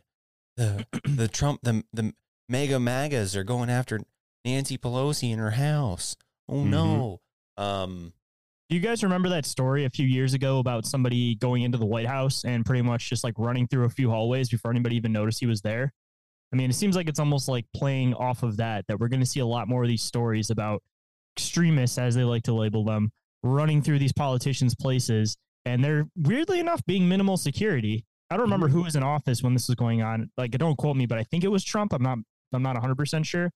the 0.56 0.86
the 1.04 1.28
Trump 1.28 1.60
the 1.62 1.84
the 1.94 2.14
mega 2.50 2.80
magas 2.80 3.36
are 3.36 3.44
going 3.44 3.70
after 3.70 4.00
Nancy 4.46 4.78
Pelosi 4.78 5.32
in 5.32 5.40
her 5.40 5.52
house. 5.52 6.16
Oh 6.50 6.64
no. 6.64 7.20
Um. 7.58 8.14
Do 8.70 8.76
you 8.76 8.82
guys 8.82 9.02
remember 9.02 9.30
that 9.30 9.46
story 9.46 9.86
a 9.86 9.90
few 9.90 10.06
years 10.06 10.34
ago 10.34 10.60
about 10.60 10.86
somebody 10.86 11.36
going 11.36 11.64
into 11.64 11.78
the 11.78 11.86
White 11.86 12.08
House 12.08 12.44
and 12.44 12.66
pretty 12.66 12.82
much 12.82 13.10
just 13.10 13.24
like 13.24 13.36
running 13.38 13.66
through 13.66 13.86
a 13.86 13.90
few 13.90 14.10
hallways 14.10 14.50
before 14.50 14.72
anybody 14.72 14.98
even 14.98 15.14
noticed 15.14 15.40
he 15.40 15.46
was 15.46 15.62
there? 15.62 15.94
I 16.52 16.56
mean, 16.58 16.70
it 16.70 16.74
seems 16.74 16.96
like 16.96 17.08
it's 17.08 17.20
almost 17.20 17.48
like 17.48 17.66
playing 17.74 18.14
off 18.14 18.44
of 18.44 18.58
that, 18.58 18.86
that 18.88 19.00
we're 19.00 19.08
going 19.08 19.22
to 19.22 19.26
see 19.26 19.40
a 19.40 19.46
lot 19.46 19.70
more 19.70 19.84
of 19.84 19.90
these 19.90 20.04
stories 20.04 20.50
about 20.50 20.84
extremists, 21.38 21.98
as 21.98 22.16
they 22.16 22.26
like 22.26 22.44
to 22.44 22.54
label 22.54 22.84
them, 22.84 23.12
running 23.48 23.82
through 23.82 24.00
these 24.00 24.14
politicians' 24.14 24.76
places. 24.76 25.38
And 25.66 25.84
they're 25.84 26.06
weirdly 26.16 26.60
enough 26.60 26.82
being 26.86 27.10
minimal 27.10 27.38
security. 27.38 28.06
I 28.30 28.36
don't 28.36 28.44
remember 28.44 28.68
who 28.68 28.84
was 28.84 28.96
in 28.96 29.04
office 29.04 29.42
when 29.44 29.54
this 29.54 29.68
was 29.68 29.76
going 29.76 30.02
on. 30.02 30.30
Like, 30.38 30.52
don't 30.52 30.78
quote 30.78 30.96
me, 30.96 31.06
but 31.06 31.18
I 31.18 31.24
think 31.24 31.44
it 31.44 31.50
was 31.50 31.64
Trump. 31.64 31.94
I'm 31.94 32.04
not, 32.04 32.18
I'm 32.54 32.64
not 32.64 32.76
100% 32.76 33.26
sure. 33.26 33.50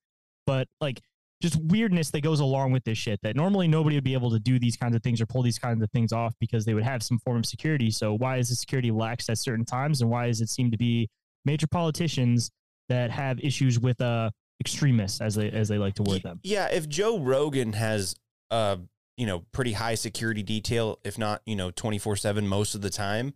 But 0.46 0.66
like, 0.80 1.00
just 1.42 1.56
weirdness 1.56 2.10
that 2.12 2.20
goes 2.20 2.38
along 2.38 2.70
with 2.70 2.84
this 2.84 2.96
shit 2.96 3.18
that 3.22 3.34
normally 3.34 3.66
nobody 3.66 3.96
would 3.96 4.04
be 4.04 4.14
able 4.14 4.30
to 4.30 4.38
do 4.38 4.60
these 4.60 4.76
kinds 4.76 4.94
of 4.94 5.02
things 5.02 5.20
or 5.20 5.26
pull 5.26 5.42
these 5.42 5.58
kinds 5.58 5.82
of 5.82 5.90
things 5.90 6.12
off 6.12 6.32
because 6.38 6.64
they 6.64 6.72
would 6.72 6.84
have 6.84 7.02
some 7.02 7.18
form 7.18 7.38
of 7.38 7.46
security. 7.46 7.90
So 7.90 8.14
why 8.14 8.36
is 8.36 8.48
the 8.48 8.54
security 8.54 8.92
lax 8.92 9.28
at 9.28 9.38
certain 9.38 9.64
times 9.64 10.00
and 10.00 10.10
why 10.10 10.28
does 10.28 10.40
it 10.40 10.48
seem 10.48 10.70
to 10.70 10.76
be 10.78 11.08
major 11.44 11.66
politicians 11.66 12.50
that 12.88 13.10
have 13.10 13.40
issues 13.40 13.80
with 13.80 14.00
uh 14.00 14.30
extremists 14.60 15.20
as 15.20 15.34
they 15.34 15.50
as 15.50 15.66
they 15.66 15.78
like 15.78 15.94
to 15.94 16.04
word 16.04 16.22
them? 16.22 16.38
Yeah, 16.44 16.68
if 16.68 16.88
Joe 16.88 17.18
Rogan 17.18 17.72
has 17.72 18.14
uh 18.52 18.76
you 19.16 19.26
know 19.26 19.40
pretty 19.52 19.72
high 19.72 19.94
security 19.94 20.42
detail, 20.42 20.98
if 21.04 21.18
not 21.18 21.42
you 21.46 21.56
know 21.56 21.70
twenty 21.70 21.98
four 21.98 22.16
seven 22.16 22.46
most 22.46 22.74
of 22.74 22.80
the 22.82 22.90
time, 22.90 23.34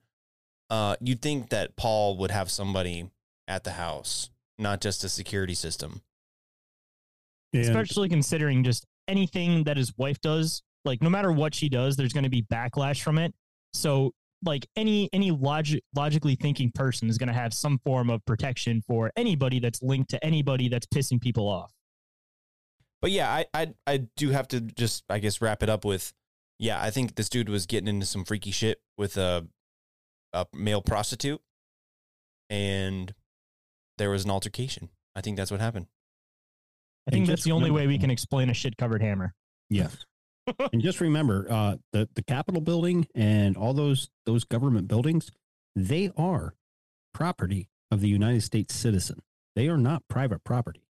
uh, 0.70 0.96
you'd 1.00 1.22
think 1.22 1.50
that 1.50 1.76
Paul 1.76 2.16
would 2.18 2.30
have 2.30 2.50
somebody 2.50 3.10
at 3.48 3.64
the 3.64 3.72
house, 3.72 4.30
not 4.58 4.80
just 4.80 5.04
a 5.04 5.08
security 5.08 5.54
system. 5.54 6.02
Especially 7.54 8.08
considering 8.08 8.64
just 8.64 8.84
anything 9.08 9.64
that 9.64 9.76
his 9.76 9.96
wife 9.96 10.20
does, 10.20 10.62
like 10.84 11.02
no 11.02 11.08
matter 11.08 11.32
what 11.32 11.54
she 11.54 11.68
does, 11.68 11.96
there's 11.96 12.12
going 12.12 12.24
to 12.24 12.30
be 12.30 12.42
backlash 12.42 13.02
from 13.02 13.18
it. 13.18 13.32
So 13.72 14.12
like 14.44 14.66
any 14.76 15.08
any 15.12 15.30
logic 15.30 15.82
logically 15.94 16.34
thinking 16.34 16.70
person 16.72 17.08
is 17.08 17.16
going 17.16 17.28
to 17.28 17.34
have 17.34 17.54
some 17.54 17.78
form 17.84 18.10
of 18.10 18.24
protection 18.26 18.82
for 18.86 19.10
anybody 19.16 19.60
that's 19.60 19.82
linked 19.82 20.10
to 20.10 20.24
anybody 20.24 20.68
that's 20.68 20.86
pissing 20.86 21.20
people 21.20 21.48
off. 21.48 21.72
But 23.02 23.10
yeah, 23.10 23.30
I 23.30 23.46
I 23.54 23.74
I 23.86 23.96
do 24.16 24.30
have 24.30 24.48
to 24.48 24.60
just 24.60 25.04
I 25.08 25.18
guess 25.18 25.40
wrap 25.40 25.62
it 25.62 25.68
up 25.68 25.84
with 25.84 26.12
yeah, 26.58 26.82
I 26.82 26.90
think 26.90 27.16
this 27.16 27.28
dude 27.28 27.48
was 27.48 27.66
getting 27.66 27.88
into 27.88 28.06
some 28.06 28.24
freaky 28.24 28.50
shit 28.50 28.80
with 28.96 29.16
a 29.16 29.46
a 30.32 30.46
male 30.52 30.82
prostitute 30.82 31.40
and 32.50 33.14
there 33.98 34.10
was 34.10 34.24
an 34.24 34.30
altercation. 34.30 34.90
I 35.14 35.20
think 35.20 35.36
that's 35.36 35.50
what 35.50 35.60
happened. 35.60 35.86
I 37.06 37.10
think 37.12 37.22
And 37.22 37.28
that's 37.30 37.44
the 37.44 37.52
only 37.52 37.70
way 37.70 37.86
we 37.86 37.98
can 37.98 38.10
explain 38.10 38.50
a 38.50 38.54
shit 38.54 38.76
covered 38.76 39.00
hammer. 39.00 39.34
Yes. 39.70 39.96
and 40.72 40.82
just 40.82 41.00
remember, 41.00 41.46
uh, 41.50 41.76
the 41.92 42.08
the 42.14 42.22
Capitol 42.22 42.60
building 42.60 43.06
and 43.14 43.56
all 43.56 43.74
those 43.74 44.10
those 44.26 44.44
government 44.44 44.88
buildings, 44.88 45.30
they 45.74 46.10
are 46.16 46.54
property 47.12 47.68
of 47.90 48.00
the 48.00 48.08
United 48.08 48.42
States 48.42 48.74
citizen. 48.74 49.22
They 49.54 49.68
are 49.68 49.78
not 49.78 50.02
private 50.08 50.44
property. 50.44 50.85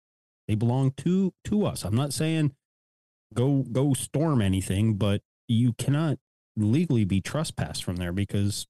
They 0.48 0.54
belong 0.54 0.92
to 0.98 1.32
to 1.44 1.66
us. 1.66 1.84
I'm 1.84 1.94
not 1.94 2.12
saying 2.12 2.52
go 3.34 3.64
go 3.70 3.94
storm 3.94 4.40
anything, 4.40 4.94
but 4.94 5.22
you 5.48 5.72
cannot 5.74 6.18
legally 6.56 7.04
be 7.04 7.20
trespassed 7.20 7.84
from 7.84 7.96
there 7.96 8.12
because 8.12 8.66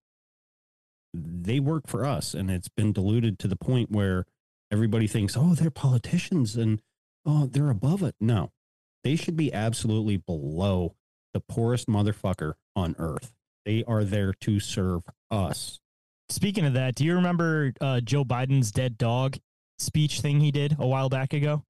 they 1.15 1.61
work 1.61 1.87
for 1.87 2.05
us, 2.05 2.35
and 2.35 2.51
it's 2.51 2.69
been 2.69 2.93
diluted 2.93 3.39
to 3.41 3.49
the 3.49 3.57
point 3.57 3.91
where 3.91 4.27
everybody 4.71 5.07
thinks, 5.07 5.37
oh, 5.37 5.55
they're 5.55 5.71
politicians 5.71 6.57
and 6.57 6.81
oh, 7.25 7.47
they're 7.47 7.71
above 7.71 8.03
it. 8.03 8.15
No, 8.21 8.53
they 9.05 9.17
should 9.17 9.37
be 9.37 9.53
absolutely 9.53 10.17
below 10.17 10.95
the 11.33 11.41
poorest 11.41 11.87
motherfucker 11.87 12.55
on 12.75 12.95
earth. 12.99 13.33
They 13.65 13.85
are 13.87 14.05
there 14.05 14.33
to 14.41 14.61
serve 14.61 15.03
us. 15.31 15.79
Speaking 16.29 16.65
of 16.65 16.73
that, 16.75 16.95
do 16.95 17.05
you 17.05 17.15
remember 17.15 17.73
uh, 17.81 18.01
Joe 18.01 18.25
Biden's 18.25 18.73
dead 18.73 18.99
dog 18.99 19.39
speech 19.79 20.21
thing 20.21 20.41
he 20.41 20.51
did 20.51 20.77
a 20.79 20.87
while 20.87 21.09
back 21.09 21.33
ago? 21.33 21.63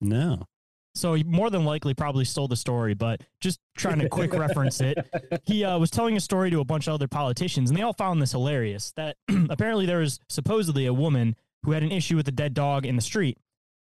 No. 0.00 0.46
So 0.94 1.14
he 1.14 1.22
more 1.22 1.50
than 1.50 1.64
likely 1.64 1.94
probably 1.94 2.24
stole 2.24 2.48
the 2.48 2.56
story, 2.56 2.94
but 2.94 3.20
just 3.40 3.60
trying 3.76 4.00
to 4.00 4.08
quick 4.08 4.32
reference 4.34 4.80
it. 4.80 4.98
He 5.44 5.64
uh, 5.64 5.78
was 5.78 5.90
telling 5.90 6.16
a 6.16 6.20
story 6.20 6.50
to 6.50 6.60
a 6.60 6.64
bunch 6.64 6.88
of 6.88 6.94
other 6.94 7.06
politicians, 7.06 7.70
and 7.70 7.78
they 7.78 7.82
all 7.82 7.92
found 7.92 8.20
this 8.20 8.32
hilarious. 8.32 8.92
That 8.96 9.16
apparently 9.50 9.86
there 9.86 9.98
was 9.98 10.18
supposedly 10.28 10.86
a 10.86 10.92
woman 10.94 11.36
who 11.62 11.72
had 11.72 11.82
an 11.84 11.92
issue 11.92 12.16
with 12.16 12.26
a 12.26 12.32
dead 12.32 12.54
dog 12.54 12.86
in 12.86 12.96
the 12.96 13.02
street, 13.02 13.38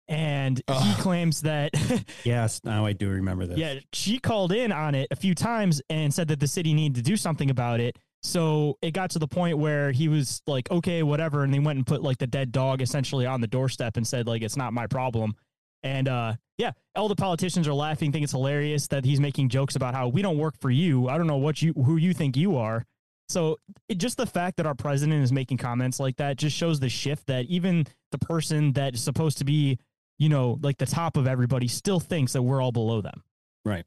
and 0.10 0.62
he 0.82 0.94
claims 0.96 1.44
that 1.44 1.72
Yes, 2.26 2.62
now 2.66 2.86
I 2.86 2.92
do 2.94 3.10
remember 3.10 3.46
this. 3.46 3.58
yeah, 3.58 3.76
she 3.94 4.20
called 4.20 4.52
in 4.52 4.72
on 4.74 4.94
it 4.96 5.08
a 5.12 5.16
few 5.16 5.34
times 5.36 5.82
and 5.90 6.14
said 6.14 6.28
that 6.28 6.40
the 6.42 6.48
city 6.48 6.74
needed 6.74 6.96
to 6.96 7.02
do 7.10 7.16
something 7.16 7.50
about 7.50 7.80
it. 7.80 7.98
So 8.24 8.78
it 8.82 8.91
got 8.91 9.11
to 9.11 9.20
the 9.20 9.28
point 9.28 9.57
where 9.57 9.91
he 9.91 10.07
was 10.07 10.41
like, 10.47 10.70
okay, 10.72 11.03
whatever. 11.03 11.43
And 11.43 11.53
they 11.53 11.59
went 11.59 11.78
and 11.78 11.86
put 11.86 12.01
like 12.01 12.18
the 12.18 12.28
dead 12.28 12.51
dog 12.51 12.82
essentially 12.82 13.26
on 13.26 13.41
the 13.41 13.47
doorstep 13.47 13.97
and 13.97 14.05
said, 14.05 14.28
like, 14.28 14.41
it's 14.41 14.57
not 14.57 14.74
my 14.74 14.88
problem. 14.88 15.36
And 15.84 16.07
uh, 16.07 16.34
yeah, 16.57 16.72
all 16.95 17.07
the 17.07 17.15
politicians 17.15 17.68
are 17.68 17.74
laughing, 17.74 18.11
think 18.11 18.24
it's 18.24 18.32
hilarious 18.32 18.88
that 18.88 19.05
he's 19.05 19.20
making 19.20 19.49
jokes 19.49 19.76
about 19.76 19.93
how 19.93 20.07
we 20.07 20.22
don't 20.22 20.38
work 20.38 20.57
for 20.59 20.72
you. 20.72 21.07
I 21.07 21.18
don't 21.18 21.28
know 21.28 21.38
what 21.38 21.61
you 21.61 21.74
who 21.74 21.97
you 21.97 22.13
think 22.13 22.36
you 22.36 22.57
are. 22.57 22.84
So 23.30 23.59
it, 23.89 23.97
just 23.97 24.18
the 24.18 24.26
fact 24.26 24.57
that 24.57 24.65
our 24.65 24.76
president 24.76 25.24
is 25.24 25.32
making 25.32 25.57
comments 25.57 25.99
like 25.99 26.18
that 26.18 26.38
just 26.38 26.55
shows 26.55 26.80
the 26.80 26.89
shift 26.89 27.28
that 27.28 27.45
even 27.45 27.86
the 28.11 28.18
person 28.18 28.74
that 28.74 28.95
is 28.95 29.03
supposed 29.03 29.38
to 29.39 29.45
be, 29.45 29.78
you 30.18 30.30
know, 30.30 30.57
like 30.61 30.78
the 30.78 30.86
top 30.86 31.18
of 31.18 31.28
everybody 31.28 31.68
still 31.68 31.99
thinks 31.99 32.34
that 32.34 32.41
we're 32.41 32.61
all 32.61 32.72
below 32.72 33.01
them. 33.01 33.24
Right. 33.65 33.86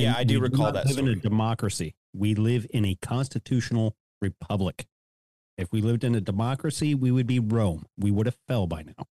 Yeah, 0.00 0.14
I 0.16 0.24
do 0.24 0.40
we 0.40 0.48
recall 0.48 0.72
that 0.72 0.86
live 0.86 0.98
in 0.98 1.08
a 1.08 1.14
democracy. 1.14 1.94
We 2.12 2.34
live 2.34 2.66
in 2.70 2.84
a 2.84 2.96
constitutional 3.00 3.96
republic. 4.20 4.86
If 5.58 5.70
we 5.72 5.80
lived 5.80 6.04
in 6.04 6.14
a 6.14 6.20
democracy, 6.20 6.94
we 6.94 7.10
would 7.10 7.26
be 7.26 7.38
Rome. 7.38 7.86
We 7.98 8.10
would 8.10 8.26
have 8.26 8.36
fell 8.48 8.66
by 8.66 8.82
now. 8.82 9.06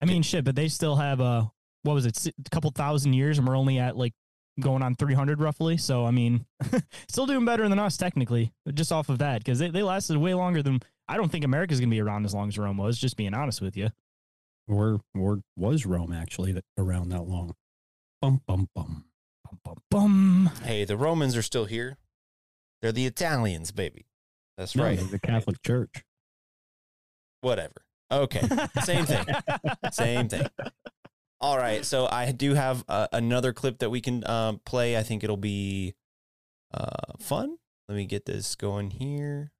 I 0.00 0.04
mean, 0.04 0.22
shit, 0.22 0.44
but 0.44 0.56
they 0.56 0.68
still 0.68 0.96
have 0.96 1.20
a 1.20 1.50
what 1.84 1.94
was 1.94 2.06
it, 2.06 2.26
a 2.26 2.50
couple 2.50 2.70
thousand 2.70 3.14
years, 3.14 3.38
and 3.38 3.46
we're 3.46 3.56
only 3.56 3.78
at 3.78 3.96
like 3.96 4.14
going 4.60 4.82
on 4.82 4.94
300 4.94 5.40
roughly. 5.40 5.76
So 5.76 6.04
I 6.04 6.10
mean, 6.10 6.44
still 7.08 7.26
doing 7.26 7.44
better 7.44 7.68
than 7.68 7.78
us 7.78 7.96
technically, 7.96 8.52
just 8.74 8.92
off 8.92 9.08
of 9.08 9.18
that 9.18 9.38
because 9.38 9.58
they, 9.58 9.70
they 9.70 9.82
lasted 9.82 10.16
way 10.16 10.34
longer 10.34 10.62
than 10.62 10.80
I 11.08 11.16
don't 11.16 11.30
think 11.30 11.44
America's 11.44 11.80
gonna 11.80 11.90
be 11.90 12.00
around 12.00 12.24
as 12.24 12.34
long 12.34 12.48
as 12.48 12.58
Rome 12.58 12.76
was. 12.76 12.98
Just 12.98 13.16
being 13.16 13.34
honest 13.34 13.60
with 13.60 13.76
you. 13.76 13.90
Or 14.68 15.00
or 15.14 15.40
was 15.56 15.86
Rome 15.86 16.12
actually 16.12 16.52
that, 16.52 16.64
around 16.76 17.10
that 17.10 17.22
long? 17.22 17.54
Bum 18.22 18.40
bum 18.46 18.68
bum. 18.74 19.04
Bum 19.44 19.58
bum 19.64 19.76
bum. 19.90 20.50
Hey, 20.62 20.84
the 20.84 20.96
Romans 20.96 21.36
are 21.36 21.42
still 21.42 21.64
here. 21.64 21.98
They're 22.80 22.92
the 22.92 23.04
Italians, 23.06 23.72
baby. 23.72 24.06
That's 24.56 24.76
No, 24.76 24.84
right. 24.84 24.98
the 25.10 25.18
Catholic 25.18 25.60
Church. 25.62 26.04
Whatever. 27.40 27.84
Okay. 28.12 28.42
Same 28.84 29.04
thing. 29.06 29.24
Same 29.90 30.28
thing. 30.28 30.46
All 31.40 31.58
right. 31.58 31.84
So 31.84 32.06
I 32.06 32.30
do 32.30 32.54
have 32.54 32.84
uh, 32.88 33.08
another 33.12 33.52
clip 33.52 33.80
that 33.80 33.90
we 33.90 34.00
can 34.00 34.24
um, 34.28 34.60
play. 34.64 34.96
I 34.96 35.02
think 35.02 35.24
it'll 35.24 35.36
be 35.36 35.94
uh, 36.72 37.14
fun. 37.18 37.56
Let 37.88 37.96
me 37.96 38.04
get 38.06 38.24
this 38.24 38.54
going 38.54 38.90
here. 38.90 39.50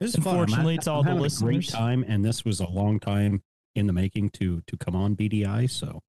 This 0.00 0.10
is 0.10 0.16
Unfortunately, 0.16 0.76
it's 0.76 0.86
all 0.88 1.00
I'm 1.00 1.04
the 1.04 1.10
having 1.10 1.18
a 1.26 1.28
great 1.28 1.56
listeners. 1.56 1.68
time, 1.68 2.04
and 2.08 2.24
this 2.24 2.44
was 2.44 2.58
a 2.60 2.68
long 2.68 2.98
time 2.98 3.42
in 3.74 3.86
the 3.86 3.92
making 3.92 4.30
to 4.30 4.62
to 4.66 4.76
come 4.78 4.96
on 4.96 5.14
BDI. 5.14 5.68
So 5.70 6.00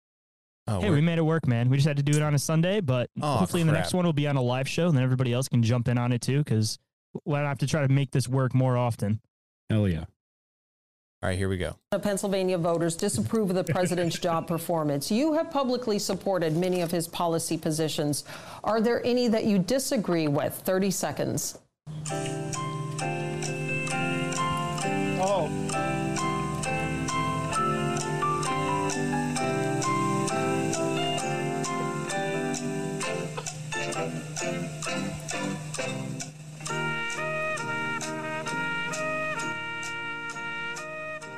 Oh, 0.67 0.79
hey, 0.79 0.85
we're- 0.89 0.95
we 0.95 1.01
made 1.05 1.17
it 1.17 1.23
work, 1.23 1.45
man. 1.47 1.69
We 1.69 1.77
just 1.77 1.87
had 1.87 1.97
to 1.97 2.03
do 2.03 2.15
it 2.15 2.21
on 2.21 2.33
a 2.33 2.39
Sunday, 2.39 2.79
but 2.79 3.09
Oh, 3.21 3.37
hopefully 3.37 3.61
in 3.61 3.67
the 3.67 3.73
next 3.73 3.89
crap. 3.89 3.95
one 3.97 4.05
will 4.05 4.13
be 4.13 4.27
on 4.27 4.37
a 4.37 4.41
live 4.41 4.67
show, 4.67 4.87
and 4.87 4.95
then 4.95 5.03
everybody 5.03 5.33
else 5.33 5.47
can 5.49 5.61
jump 5.63 5.87
in 5.87 5.97
on 5.97 6.11
it 6.13 6.21
too. 6.21 6.37
Because 6.39 6.79
we'll 7.25 7.37
have 7.37 7.57
to 7.59 7.67
try 7.67 7.85
to 7.85 7.91
make 7.91 8.11
this 8.11 8.27
work 8.29 8.53
more 8.53 8.77
often. 8.77 9.19
hell 9.69 9.87
yeah. 9.87 10.05
All 11.21 11.29
right, 11.29 11.37
here 11.37 11.47
we 11.47 11.57
go. 11.57 11.77
Pennsylvania 12.01 12.57
voters 12.57 12.97
disapprove 12.97 13.49
of 13.49 13.55
the 13.55 13.63
president's 13.63 14.19
job 14.19 14.45
performance. 14.45 15.09
You 15.09 15.33
have 15.33 15.49
publicly 15.51 15.97
supported 15.97 16.55
many 16.57 16.81
of 16.81 16.91
his 16.91 17.07
policy 17.07 17.57
positions. 17.57 18.25
Are 18.63 18.81
there 18.81 19.01
any 19.05 19.29
that 19.29 19.45
you 19.45 19.57
disagree 19.57 20.27
with? 20.27 20.53
30 20.53 20.91
seconds. 20.91 21.59
Oh. 25.25 25.49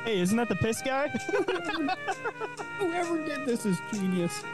Hey, 0.06 0.20
isn't 0.20 0.38
that 0.38 0.50
the 0.50 0.56
piss 0.56 0.84
guy? 0.84 1.08
Whoever 2.78 3.26
did 3.26 3.44
this 3.48 3.66
is 3.66 3.80
genius. 3.92 4.44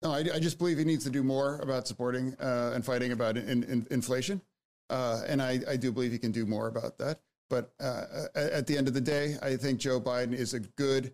No, 0.00 0.12
I, 0.12 0.18
I 0.34 0.38
just 0.38 0.58
believe 0.58 0.78
he 0.78 0.84
needs 0.84 1.02
to 1.04 1.10
do 1.10 1.24
more 1.24 1.56
about 1.56 1.88
supporting 1.88 2.32
uh, 2.40 2.70
and 2.72 2.84
fighting 2.84 3.10
about 3.10 3.36
in, 3.36 3.64
in, 3.64 3.84
inflation. 3.90 4.40
Uh, 4.88 5.22
and 5.26 5.42
I, 5.42 5.58
I 5.68 5.76
do 5.76 5.90
believe 5.90 6.12
he 6.12 6.20
can 6.20 6.30
do 6.30 6.46
more 6.46 6.68
about 6.68 6.98
that. 6.98 7.18
But 7.50 7.72
uh, 7.80 8.04
at, 8.36 8.50
at 8.50 8.66
the 8.68 8.78
end 8.78 8.86
of 8.86 8.94
the 8.94 9.00
day, 9.00 9.36
I 9.42 9.56
think 9.56 9.80
Joe 9.80 10.00
Biden 10.00 10.32
is 10.32 10.54
a 10.54 10.60
good, 10.60 11.12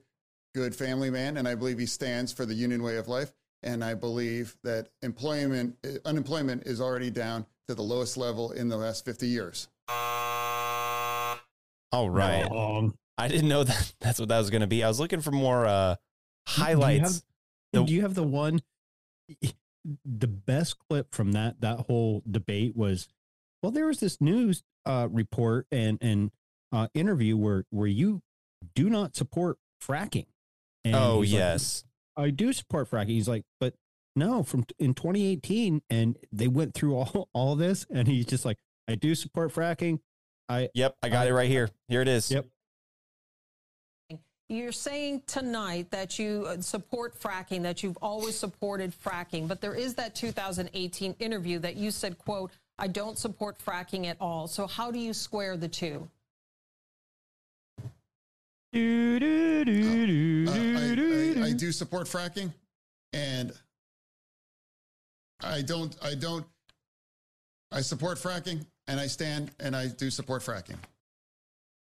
good 0.55 0.77
family 0.77 1.09
man. 1.09 1.39
And 1.39 1.49
I 1.49 1.55
believe 1.55 1.79
he 1.79 1.87
stands 1.87 2.31
for 2.31 2.45
the 2.45 2.55
union 2.55 2.83
way 2.83 2.99
of 2.99 3.09
life. 3.09 3.33
And 3.65 3.83
I 3.83 3.95
believe 3.95 4.57
that 4.63 4.89
employment, 5.03 5.77
uh, 5.85 5.99
unemployment 6.05 6.65
is 6.67 6.81
already 6.81 7.11
down 7.11 7.47
to 7.67 7.75
the 7.75 7.83
lowest 7.83 8.17
level 8.17 8.53
in 8.53 8.69
the 8.69 8.77
last 8.77 9.05
50 9.07 9.27
years. 9.27 9.69
All 11.91 12.11
right. 12.11 12.47
I 13.17 13.29
didn't 13.29 13.49
know 13.49 13.65
that 13.65 13.95
that's 14.01 14.21
what 14.21 14.29
that 14.29 14.39
was 14.39 14.51
going 14.51 14.61
to 14.61 14.67
be. 14.67 14.85
I 14.85 14.89
was 14.89 15.01
looking 15.01 15.21
for 15.21 15.31
more 15.31 15.67
uh, 15.67 15.97
highlights. 16.47 17.21
Do 17.73 17.79
you, 17.79 17.81
have, 17.81 17.87
do 17.87 17.95
you 17.95 18.03
have 18.03 18.15
the 18.15 18.23
one? 18.23 18.61
The 20.05 20.29
best 20.29 20.77
clip 20.89 21.15
from 21.15 21.33
that 21.33 21.61
that 21.61 21.81
whole 21.81 22.23
debate 22.31 22.77
was, 22.77 23.09
well, 23.63 23.73
there 23.73 23.87
was 23.87 24.01
this 24.01 24.21
news 24.21 24.63
uh, 24.87 25.09
report 25.11 25.67
and 25.71 25.99
and 26.01 26.31
uh, 26.73 26.89
interview 26.95 27.37
where 27.37 27.65
where 27.71 27.87
you 27.87 28.23
do 28.75 28.91
not 28.91 29.15
support 29.17 29.59
fracking. 29.83 30.27
And 30.85 30.95
oh, 30.95 31.21
he's 31.23 31.33
like, 31.33 31.39
yes. 31.39 31.85
I 32.17 32.31
do 32.31 32.53
support 32.53 32.91
fracking. 32.91 33.09
He's 33.09 33.29
like, 33.29 33.45
but 33.61 33.75
no, 34.17 34.43
from 34.43 34.65
in 34.79 34.95
2018, 34.95 35.83
and 35.91 36.17
they 36.33 36.49
went 36.49 36.75
through 36.75 36.97
all 36.97 37.29
all 37.33 37.57
this, 37.57 37.87
and 37.91 38.07
he's 38.09 38.27
just 38.27 38.45
like, 38.45 38.59
I 38.89 38.95
do 38.95 39.15
support 39.15 39.53
fracking. 39.53 40.01
I 40.49 40.69
Yep, 40.75 40.97
I 41.03 41.09
got 41.09 41.27
it 41.27 41.35
right 41.35 41.49
here. 41.49 41.71
Here 41.89 42.03
it 42.03 42.09
is. 42.09 42.31
Yep. 42.31 42.47
You're 44.51 44.73
saying 44.73 45.23
tonight 45.27 45.91
that 45.91 46.19
you 46.19 46.45
uh, 46.47 46.61
support 46.61 47.19
fracking, 47.19 47.63
that 47.63 47.83
you've 47.83 47.97
always 48.03 48.37
supported 48.37 48.93
fracking, 48.93 49.49
but 49.49 49.63
there 49.63 49.75
is 49.75 49.95
that 49.95 50.15
2018 50.15 51.17
interview 51.19 51.59
that 51.61 51.77
you 51.77 51.91
said, 51.91 52.19
quote, 52.19 52.53
I 52.79 52.89
don't 52.89 53.17
support 53.17 53.57
fracking 53.59 54.05
at 54.05 54.19
all. 54.21 54.47
So 54.47 54.67
how 54.67 54.91
do 54.91 54.99
you 54.99 55.15
square 55.15 55.57
the 55.57 55.69
two? 55.69 56.09
Do, 58.75 59.21
do, 59.21 59.65
do, 59.65 60.07
do, 60.07 60.51
Uh, 60.51 60.53
I, 60.53 60.95
do, 60.97 61.35
I, 61.39 61.45
I 61.47 61.51
do. 61.51 61.55
do 61.59 61.71
support 61.73 62.09
fracking, 62.09 62.53
and 63.13 63.53
I 65.45 65.63
don't. 65.63 65.97
I 66.03 66.17
don't. 66.17 66.45
I 67.71 67.83
support 67.83 68.19
fracking, 68.19 68.67
and 68.89 68.99
I 68.99 69.07
stand 69.07 69.53
and 69.61 69.77
I 69.77 69.87
do 69.87 70.11
support 70.11 70.43
fracking. 70.43 70.77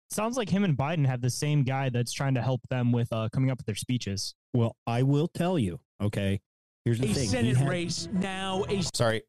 Sounds 0.10 0.38
like 0.38 0.50
him 0.50 0.64
and 0.64 0.76
Biden 0.76 1.06
have 1.06 1.22
the 1.22 1.30
same 1.30 1.62
guy 1.64 1.90
that's 1.90 2.12
trying 2.12 2.34
to 2.34 2.42
help 2.42 2.62
them 2.70 2.92
with 2.92 3.14
uh, 3.14 3.30
coming 3.32 3.52
up 3.52 3.60
with 3.60 3.68
their 3.68 3.76
speeches. 3.76 4.34
Well, 4.56 4.76
I 4.88 5.04
will 5.04 5.28
tell 5.28 5.60
you. 5.60 5.80
Okay, 6.02 6.42
here's 6.84 6.98
the 7.00 7.12
A 7.12 7.14
thing. 7.14 7.24
He 7.24 7.30
Senate 7.30 7.58
had- 7.58 7.70
race 7.70 8.10
now. 8.12 8.64
A 8.68 8.82
Sorry. 8.96 9.22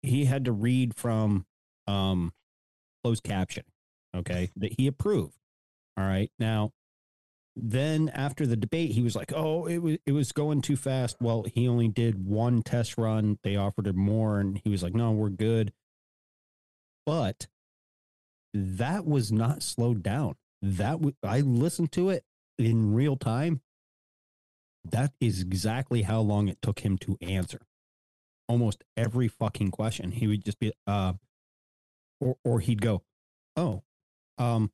he 0.00 0.24
had 0.24 0.46
to 0.46 0.52
read 0.52 0.96
from 0.96 1.44
um 1.86 2.32
closed 3.04 3.22
caption 3.22 3.64
okay 4.16 4.50
that 4.56 4.72
he 4.78 4.86
approved 4.88 5.36
all 5.96 6.04
right 6.04 6.30
now 6.40 6.72
then 7.56 8.10
after 8.10 8.46
the 8.46 8.56
debate 8.56 8.92
he 8.92 9.02
was 9.02 9.16
like 9.16 9.32
oh 9.34 9.64
it 9.66 9.78
was 9.78 9.96
it 10.04 10.12
was 10.12 10.32
going 10.32 10.60
too 10.60 10.76
fast 10.76 11.16
well 11.20 11.44
he 11.54 11.66
only 11.66 11.88
did 11.88 12.26
one 12.26 12.62
test 12.62 12.98
run 12.98 13.38
they 13.42 13.56
offered 13.56 13.86
him 13.86 13.98
more 13.98 14.38
and 14.38 14.60
he 14.62 14.68
was 14.68 14.82
like 14.82 14.94
no 14.94 15.10
we're 15.10 15.30
good 15.30 15.72
but 17.06 17.46
that 18.52 19.06
was 19.06 19.32
not 19.32 19.62
slowed 19.62 20.02
down 20.02 20.34
that 20.60 20.92
w- 20.92 21.14
i 21.22 21.40
listened 21.40 21.90
to 21.90 22.10
it 22.10 22.24
in 22.58 22.92
real 22.92 23.16
time 23.16 23.62
that 24.84 25.12
is 25.20 25.40
exactly 25.40 26.02
how 26.02 26.20
long 26.20 26.48
it 26.48 26.60
took 26.60 26.80
him 26.80 26.98
to 26.98 27.16
answer 27.22 27.60
almost 28.48 28.84
every 28.96 29.28
fucking 29.28 29.70
question. 29.70 30.12
He 30.12 30.26
would 30.26 30.44
just 30.44 30.58
be 30.58 30.72
uh 30.86 31.14
or 32.20 32.36
or 32.44 32.60
he'd 32.60 32.82
go, 32.82 33.02
"Oh." 33.56 33.82
Um 34.38 34.70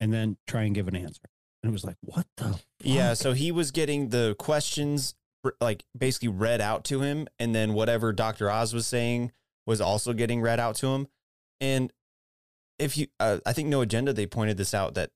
and 0.00 0.12
then 0.12 0.38
try 0.46 0.62
and 0.62 0.74
give 0.74 0.88
an 0.88 0.96
answer. 0.96 1.22
And 1.62 1.70
it 1.70 1.72
was 1.72 1.84
like, 1.84 1.96
"What 2.00 2.26
the 2.36 2.58
Yeah, 2.82 3.14
so 3.14 3.32
he 3.32 3.52
was 3.52 3.70
getting 3.70 4.08
the 4.08 4.34
questions 4.38 5.14
like 5.60 5.84
basically 5.96 6.28
read 6.28 6.60
out 6.60 6.84
to 6.84 7.00
him, 7.00 7.28
and 7.38 7.54
then 7.54 7.74
whatever 7.74 8.12
Dr. 8.12 8.50
Oz 8.50 8.74
was 8.74 8.86
saying 8.86 9.32
was 9.66 9.80
also 9.80 10.12
getting 10.12 10.40
read 10.40 10.60
out 10.60 10.76
to 10.76 10.88
him. 10.88 11.08
And 11.60 11.92
if 12.78 12.96
you, 12.96 13.06
uh, 13.18 13.38
I 13.46 13.52
think 13.52 13.68
no 13.68 13.80
agenda, 13.80 14.12
they 14.12 14.26
pointed 14.26 14.56
this 14.56 14.74
out 14.74 14.94
that 14.94 15.10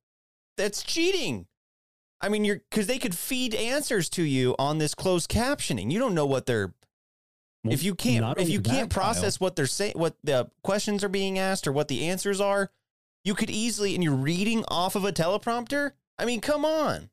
that's 0.57 0.83
cheating. 0.83 1.47
I 2.21 2.29
mean, 2.29 2.45
you're 2.45 2.61
because 2.71 2.87
they 2.87 2.99
could 2.99 3.17
feed 3.17 3.55
answers 3.55 4.09
to 4.11 4.23
you 4.23 4.55
on 4.59 4.79
this 4.79 4.95
closed 4.95 5.31
captioning. 5.31 5.91
You 5.91 5.99
don't 5.99 6.15
know 6.15 6.27
what 6.27 6.47
they're. 6.47 6.75
if 7.65 7.83
you 7.83 7.95
can't, 7.95 8.39
if 8.39 8.49
you 8.49 8.61
can't 8.61 8.91
that, 8.91 8.95
Kyle. 8.95 9.05
process 9.05 9.41
what 9.41 9.57
they're 9.57 9.67
saying, 9.67 9.95
what 9.97 10.17
the 10.23 10.51
questions 10.63 11.03
are 11.05 11.09
being 11.09 11.39
asked, 11.39 11.67
or 11.67 11.73
what 11.73 11.89
the 11.89 12.07
answers 12.07 12.41
are, 12.41 12.71
you 13.25 13.35
could 13.35 13.51
easily, 13.51 13.95
and 13.95 14.05
you're 14.05 14.15
reading 14.15 14.65
off 14.69 14.95
of 14.95 15.05
a 15.05 15.13
teleprompter. 15.13 15.93
I 16.19 16.25
mean, 16.25 16.41
come 16.41 16.65
on. 16.65 17.11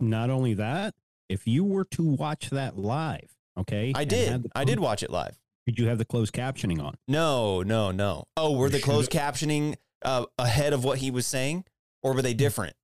Not 0.00 0.30
only 0.30 0.54
that, 0.54 0.94
if 1.28 1.46
you 1.46 1.64
were 1.64 1.84
to 1.84 2.02
watch 2.02 2.50
that 2.50 2.78
live, 2.78 3.34
okay? 3.58 3.92
I 3.94 4.04
did. 4.04 4.50
I 4.54 4.64
did 4.64 4.80
watch 4.80 5.02
it 5.02 5.10
live. 5.10 5.38
Did 5.66 5.78
you 5.78 5.88
have 5.88 5.98
the 5.98 6.04
closed 6.04 6.32
captioning 6.32 6.82
on? 6.82 6.94
No, 7.06 7.62
no, 7.62 7.90
no. 7.90 8.24
Oh, 8.36 8.52
were 8.56 8.70
the 8.70 8.80
closed 8.80 9.10
captioning 9.10 9.76
uh, 10.02 10.24
ahead 10.38 10.72
of 10.72 10.84
what 10.84 10.98
he 10.98 11.10
was 11.10 11.26
saying, 11.26 11.64
or 12.02 12.14
were 12.14 12.22
they 12.22 12.34
different? 12.34 12.74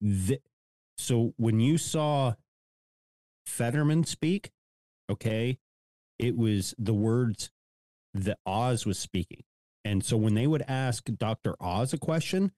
Th- 0.00 0.42
so 0.96 1.34
when 1.36 1.58
you 1.60 1.78
saw 1.78 2.34
Fetterman 3.46 4.04
speak, 4.04 4.52
okay, 5.10 5.58
it 6.18 6.36
was 6.36 6.74
the 6.78 6.94
words 6.94 7.50
that 8.14 8.38
Oz 8.46 8.86
was 8.86 8.98
speaking. 8.98 9.42
And 9.84 10.04
so 10.04 10.16
when 10.16 10.34
they 10.34 10.46
would 10.46 10.62
ask 10.68 11.04
Dr. 11.06 11.56
Oz 11.60 11.92
a 11.92 11.98
question, 11.98 12.52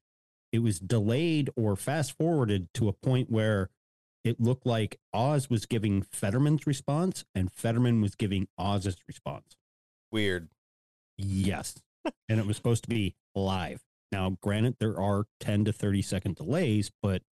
it 0.52 0.60
was 0.60 0.78
delayed 0.80 1.50
or 1.56 1.76
fast 1.76 2.16
forwarded 2.16 2.68
to 2.74 2.88
a 2.88 2.92
point 2.92 3.30
where 3.30 3.70
it 4.24 4.40
looked 4.40 4.66
like 4.66 4.98
Oz 5.14 5.48
was 5.48 5.64
giving 5.66 6.02
Fetterman's 6.02 6.66
response 6.66 7.24
and 7.34 7.50
Fetterman 7.52 8.00
was 8.00 8.14
giving 8.14 8.48
Oz's 8.58 8.96
response. 9.08 9.56
Weird. 10.12 10.48
Yes. 11.16 11.76
and 12.28 12.38
it 12.40 12.46
was 12.46 12.56
supposed 12.56 12.82
to 12.84 12.88
be 12.88 13.14
live. 13.34 13.80
Now, 14.12 14.36
granted, 14.42 14.76
there 14.80 14.98
are 15.00 15.24
10 15.40 15.66
to 15.66 15.72
30 15.72 16.02
second 16.02 16.36
delays, 16.36 16.90
but 17.02 17.22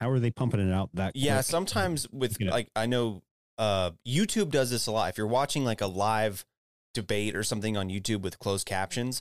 How 0.00 0.10
are 0.10 0.18
they 0.20 0.30
pumping 0.30 0.60
it 0.60 0.72
out 0.72 0.90
that? 0.94 1.16
Yeah, 1.16 1.36
quick? 1.36 1.46
sometimes 1.46 2.08
with 2.10 2.38
you 2.40 2.46
know, 2.46 2.52
like 2.52 2.68
I 2.76 2.86
know 2.86 3.22
uh 3.58 3.92
YouTube 4.06 4.50
does 4.50 4.70
this 4.70 4.86
a 4.86 4.92
lot. 4.92 5.08
If 5.10 5.18
you're 5.18 5.26
watching 5.26 5.64
like 5.64 5.80
a 5.80 5.86
live 5.86 6.44
debate 6.92 7.34
or 7.34 7.42
something 7.42 7.76
on 7.76 7.88
YouTube 7.88 8.20
with 8.22 8.38
closed 8.38 8.66
captions, 8.66 9.20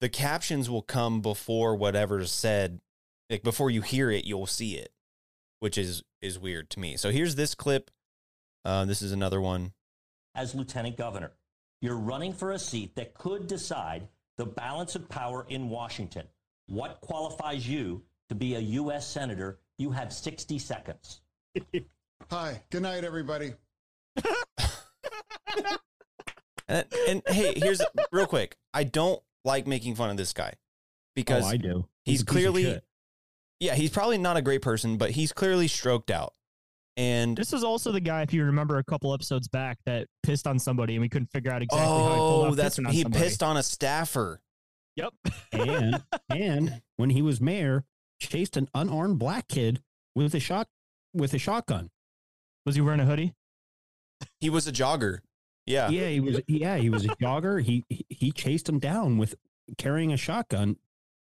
the 0.00 0.08
captions 0.08 0.68
will 0.70 0.82
come 0.82 1.20
before 1.20 1.74
whatever's 1.76 2.32
said. 2.32 2.80
Like 3.28 3.42
before 3.42 3.70
you 3.70 3.82
hear 3.82 4.10
it, 4.10 4.24
you'll 4.24 4.46
see 4.46 4.76
it, 4.76 4.92
which 5.60 5.78
is 5.78 6.02
is 6.20 6.38
weird 6.38 6.70
to 6.70 6.80
me. 6.80 6.96
So 6.96 7.10
here's 7.10 7.36
this 7.36 7.54
clip. 7.54 7.90
Uh, 8.64 8.84
this 8.84 9.02
is 9.02 9.12
another 9.12 9.40
one. 9.40 9.72
as 10.34 10.54
lieutenant 10.54 10.96
governor. 10.96 11.32
You're 11.80 11.96
running 11.96 12.32
for 12.34 12.50
a 12.50 12.58
seat 12.58 12.94
that 12.96 13.14
could 13.14 13.46
decide 13.46 14.08
the 14.36 14.44
balance 14.44 14.94
of 14.96 15.08
power 15.08 15.46
in 15.48 15.70
Washington. 15.70 16.26
What 16.66 17.00
qualifies 17.00 17.66
you 17.66 18.02
to 18.28 18.34
be 18.34 18.54
a 18.54 18.60
U.S. 18.60 19.06
senator? 19.06 19.60
You 19.78 19.90
have 19.92 20.12
60 20.12 20.58
seconds. 20.58 21.20
Hi. 22.30 22.60
Good 22.70 22.82
night, 22.82 23.04
everybody. 23.04 23.54
And, 26.68 26.86
and 27.08 27.22
hey, 27.26 27.54
here's 27.56 27.82
real 28.12 28.28
quick. 28.28 28.56
I 28.72 28.84
don't 28.84 29.20
like 29.44 29.66
making 29.66 29.94
fun 29.94 30.10
of 30.10 30.16
this 30.16 30.32
guy 30.32 30.54
because 31.14 31.44
Oh, 31.44 31.48
I 31.48 31.56
do. 31.56 31.86
He's, 32.04 32.20
He's 32.20 32.22
a 32.22 32.24
piece 32.24 32.46
of 32.46 32.52
clearly, 32.54 32.80
yeah, 33.60 33.74
he's 33.74 33.90
probably 33.90 34.18
not 34.18 34.36
a 34.36 34.42
great 34.42 34.62
person, 34.62 34.96
but 34.96 35.10
he's 35.10 35.32
clearly 35.32 35.68
stroked 35.68 36.10
out. 36.10 36.34
And 36.96 37.36
This 37.36 37.52
was 37.52 37.64
also 37.64 37.92
the 37.92 38.00
guy, 38.00 38.22
if 38.22 38.32
you 38.32 38.44
remember 38.44 38.78
a 38.78 38.84
couple 38.84 39.14
episodes 39.14 39.48
back, 39.48 39.78
that 39.86 40.06
pissed 40.22 40.46
on 40.46 40.58
somebody 40.58 40.94
and 40.94 41.00
we 41.02 41.08
couldn't 41.08 41.30
figure 41.32 41.50
out 41.50 41.62
exactly 41.62 41.86
how 41.86 41.98
he 42.10 42.16
pulled 42.16 42.46
oh, 42.46 42.48
off 42.50 42.56
that's 42.56 42.78
pissing 42.78 42.86
on 42.86 42.92
he 42.92 43.02
somebody. 43.02 43.24
pissed 43.24 43.42
on 43.42 43.56
a 43.56 43.62
staffer. 43.62 44.40
Yep. 44.96 45.14
and 45.52 46.02
and 46.28 46.82
when 46.96 47.10
he 47.10 47.22
was 47.22 47.40
mayor, 47.40 47.84
chased 48.20 48.56
an 48.56 48.68
unarmed 48.74 49.18
black 49.18 49.48
kid 49.48 49.80
with 50.14 50.34
a 50.34 50.40
shot 50.40 50.68
with 51.14 51.32
a 51.32 51.38
shotgun. 51.38 51.90
Was 52.66 52.74
he 52.74 52.80
wearing 52.80 53.00
a 53.00 53.06
hoodie? 53.06 53.34
He 54.38 54.50
was 54.50 54.66
a 54.66 54.72
jogger. 54.72 55.20
Yeah. 55.66 55.88
Yeah, 55.88 56.08
he 56.08 56.20
was. 56.20 56.40
Yeah, 56.46 56.76
he 56.76 56.90
was 56.90 57.04
a 57.04 57.08
jogger. 57.08 57.62
He 57.62 57.84
he- 57.88 58.06
he 58.08 58.32
chased 58.32 58.68
him 58.68 58.78
down 58.78 59.18
with 59.18 59.34
carrying 59.78 60.12
a 60.12 60.16
shotgun 60.16 60.76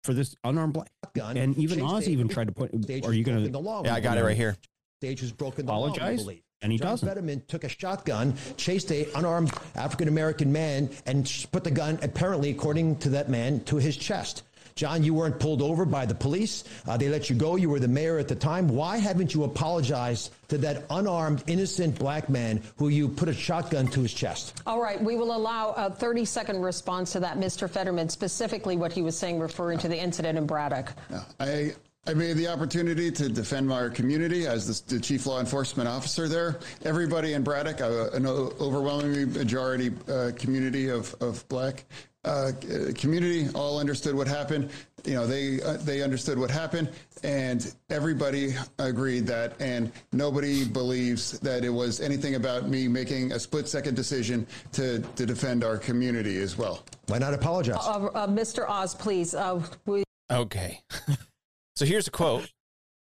for 0.04 0.14
this 0.14 0.34
unarmed 0.44 0.72
black. 0.74 0.90
Gun. 1.14 1.36
And 1.36 1.56
even 1.58 1.80
Oz 1.82 2.06
a- 2.06 2.10
even 2.10 2.28
tried 2.28 2.46
to 2.48 2.52
put. 2.52 2.70
Stage 2.82 3.04
Are 3.04 3.12
you 3.12 3.22
going 3.24 3.44
to 3.44 3.50
the 3.50 3.60
law, 3.60 3.82
Yeah, 3.84 3.94
I 3.94 4.00
got 4.00 4.18
it 4.18 4.24
right 4.24 4.36
here. 4.36 4.56
Stage 5.00 5.20
has 5.20 5.32
broken 5.32 5.66
the 5.66 5.72
law, 5.72 5.84
we 5.84 5.90
Apologize? 5.92 6.22
believe. 6.22 6.42
And 6.62 6.70
he 6.72 6.78
John 6.78 6.88
doesn't. 6.92 7.08
Fetterman 7.08 7.42
took 7.48 7.64
a 7.64 7.68
shotgun, 7.68 8.34
chased 8.56 8.90
a 8.92 9.06
unarmed 9.16 9.52
African 9.74 10.06
American 10.08 10.52
man, 10.52 10.90
and 11.06 11.30
put 11.50 11.64
the 11.64 11.70
gun, 11.72 11.98
apparently, 12.02 12.50
according 12.50 12.96
to 12.98 13.08
that 13.10 13.28
man, 13.28 13.60
to 13.64 13.76
his 13.76 13.96
chest. 13.96 14.44
John, 14.74 15.02
you 15.04 15.14
weren't 15.14 15.38
pulled 15.38 15.62
over 15.62 15.84
by 15.84 16.06
the 16.06 16.14
police. 16.14 16.64
Uh, 16.86 16.96
they 16.96 17.08
let 17.08 17.30
you 17.30 17.36
go. 17.36 17.56
You 17.56 17.70
were 17.70 17.80
the 17.80 17.88
mayor 17.88 18.18
at 18.18 18.28
the 18.28 18.34
time. 18.34 18.68
Why 18.68 18.96
haven't 18.96 19.34
you 19.34 19.44
apologized 19.44 20.32
to 20.48 20.58
that 20.58 20.84
unarmed, 20.90 21.44
innocent 21.46 21.98
black 21.98 22.28
man 22.28 22.62
who 22.76 22.88
you 22.88 23.08
put 23.08 23.28
a 23.28 23.34
shotgun 23.34 23.86
to 23.88 24.00
his 24.00 24.12
chest? 24.12 24.62
All 24.66 24.80
right, 24.80 25.02
we 25.02 25.16
will 25.16 25.34
allow 25.36 25.70
a 25.72 25.90
30 25.90 26.24
second 26.24 26.62
response 26.62 27.12
to 27.12 27.20
that, 27.20 27.38
Mr. 27.38 27.68
Fetterman, 27.68 28.08
specifically 28.08 28.76
what 28.76 28.92
he 28.92 29.02
was 29.02 29.16
saying 29.16 29.38
referring 29.38 29.78
to 29.78 29.88
the 29.88 29.98
incident 29.98 30.38
in 30.38 30.46
Braddock. 30.46 30.92
I 31.40 31.72
I 32.04 32.14
made 32.14 32.36
the 32.36 32.48
opportunity 32.48 33.12
to 33.12 33.28
defend 33.28 33.68
my 33.68 33.88
community 33.88 34.44
as 34.48 34.82
the, 34.82 34.94
the 34.96 35.00
chief 35.00 35.24
law 35.24 35.38
enforcement 35.38 35.88
officer 35.88 36.26
there. 36.26 36.58
Everybody 36.84 37.34
in 37.34 37.44
Braddock, 37.44 37.80
uh, 37.80 38.10
an 38.10 38.26
o- 38.26 38.52
overwhelming 38.60 39.32
majority 39.32 39.92
uh, 40.08 40.32
community 40.36 40.88
of, 40.88 41.14
of 41.20 41.48
black 41.48 41.84
uh, 42.24 42.52
community, 42.94 43.48
all 43.54 43.78
understood 43.78 44.14
what 44.14 44.28
happened. 44.28 44.70
You 45.04 45.14
know, 45.14 45.26
they 45.26 45.60
uh, 45.62 45.78
they 45.78 46.02
understood 46.02 46.38
what 46.38 46.50
happened, 46.50 46.90
and 47.24 47.74
everybody 47.90 48.54
agreed 48.78 49.26
that, 49.26 49.60
and 49.60 49.90
nobody 50.12 50.64
believes 50.64 51.38
that 51.40 51.64
it 51.64 51.70
was 51.70 52.00
anything 52.00 52.36
about 52.36 52.68
me 52.68 52.86
making 52.86 53.32
a 53.32 53.38
split 53.40 53.68
second 53.68 53.96
decision 53.96 54.46
to 54.72 55.00
to 55.16 55.26
defend 55.26 55.64
our 55.64 55.76
community 55.78 56.40
as 56.40 56.56
well. 56.56 56.84
Why 57.08 57.18
not 57.18 57.34
apologize? 57.34 57.78
Uh, 57.80 58.06
uh, 58.14 58.26
Mr. 58.28 58.68
Oz, 58.68 58.94
please. 58.94 59.34
Uh, 59.34 59.60
we- 59.86 60.04
Okay. 60.30 60.80
so 61.76 61.84
here's 61.84 62.06
a 62.06 62.10
quote. 62.12 62.50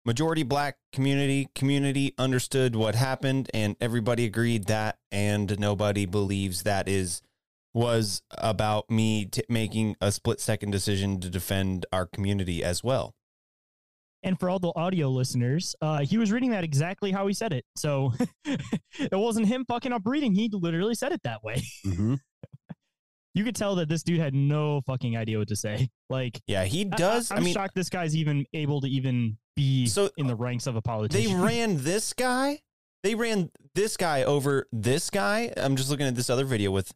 Majority 0.03 0.41
black 0.41 0.77
community 0.91 1.47
community 1.53 2.15
understood 2.17 2.75
what 2.75 2.95
happened 2.95 3.49
and 3.53 3.75
everybody 3.79 4.25
agreed 4.25 4.65
that 4.65 4.97
and 5.11 5.59
nobody 5.59 6.07
believes 6.07 6.63
that 6.63 6.89
is 6.89 7.21
was 7.73 8.21
about 8.31 8.89
me 8.89 9.25
t- 9.25 9.43
making 9.47 9.95
a 10.01 10.11
split 10.11 10.39
second 10.39 10.71
decision 10.71 11.19
to 11.21 11.29
defend 11.29 11.85
our 11.91 12.05
community 12.05 12.63
as 12.63 12.83
well. 12.83 13.13
And 14.23 14.39
for 14.39 14.49
all 14.49 14.59
the 14.59 14.71
audio 14.75 15.09
listeners, 15.09 15.75
uh, 15.81 16.01
he 16.01 16.17
was 16.17 16.31
reading 16.31 16.51
that 16.51 16.63
exactly 16.63 17.11
how 17.11 17.25
he 17.25 17.33
said 17.33 17.53
it. 17.53 17.65
So 17.75 18.13
it 18.45 19.11
wasn't 19.11 19.47
him 19.47 19.65
fucking 19.67 19.91
up 19.91 20.03
reading. 20.05 20.35
He 20.35 20.49
literally 20.51 20.93
said 20.93 21.11
it 21.11 21.23
that 21.23 21.43
way. 21.43 21.63
Mm-hmm. 21.85 22.15
You 23.33 23.45
could 23.45 23.55
tell 23.55 23.75
that 23.75 23.87
this 23.87 24.03
dude 24.03 24.19
had 24.19 24.33
no 24.33 24.81
fucking 24.85 25.15
idea 25.15 25.39
what 25.39 25.47
to 25.47 25.55
say. 25.55 25.87
Like, 26.09 26.41
Yeah, 26.47 26.65
he 26.65 26.83
does. 26.83 27.31
I, 27.31 27.35
I, 27.35 27.37
am 27.37 27.45
mean 27.45 27.53
shocked 27.53 27.75
this 27.75 27.89
guy's 27.89 28.13
even 28.13 28.45
able 28.51 28.81
to 28.81 28.89
even 28.89 29.37
be 29.55 29.87
So, 29.87 30.09
in 30.17 30.27
the 30.27 30.35
ranks 30.35 30.67
of 30.67 30.75
a 30.75 30.81
politician. 30.81 31.37
they 31.37 31.41
ran 31.41 31.77
this 31.77 32.11
guy. 32.11 32.59
They 33.03 33.15
ran 33.15 33.49
this 33.73 33.95
guy 33.95 34.23
over 34.23 34.67
this 34.73 35.09
guy. 35.09 35.53
I'm 35.55 35.77
just 35.77 35.89
looking 35.89 36.07
at 36.07 36.15
this 36.15 36.29
other 36.29 36.43
video 36.43 36.71
with 36.71 36.91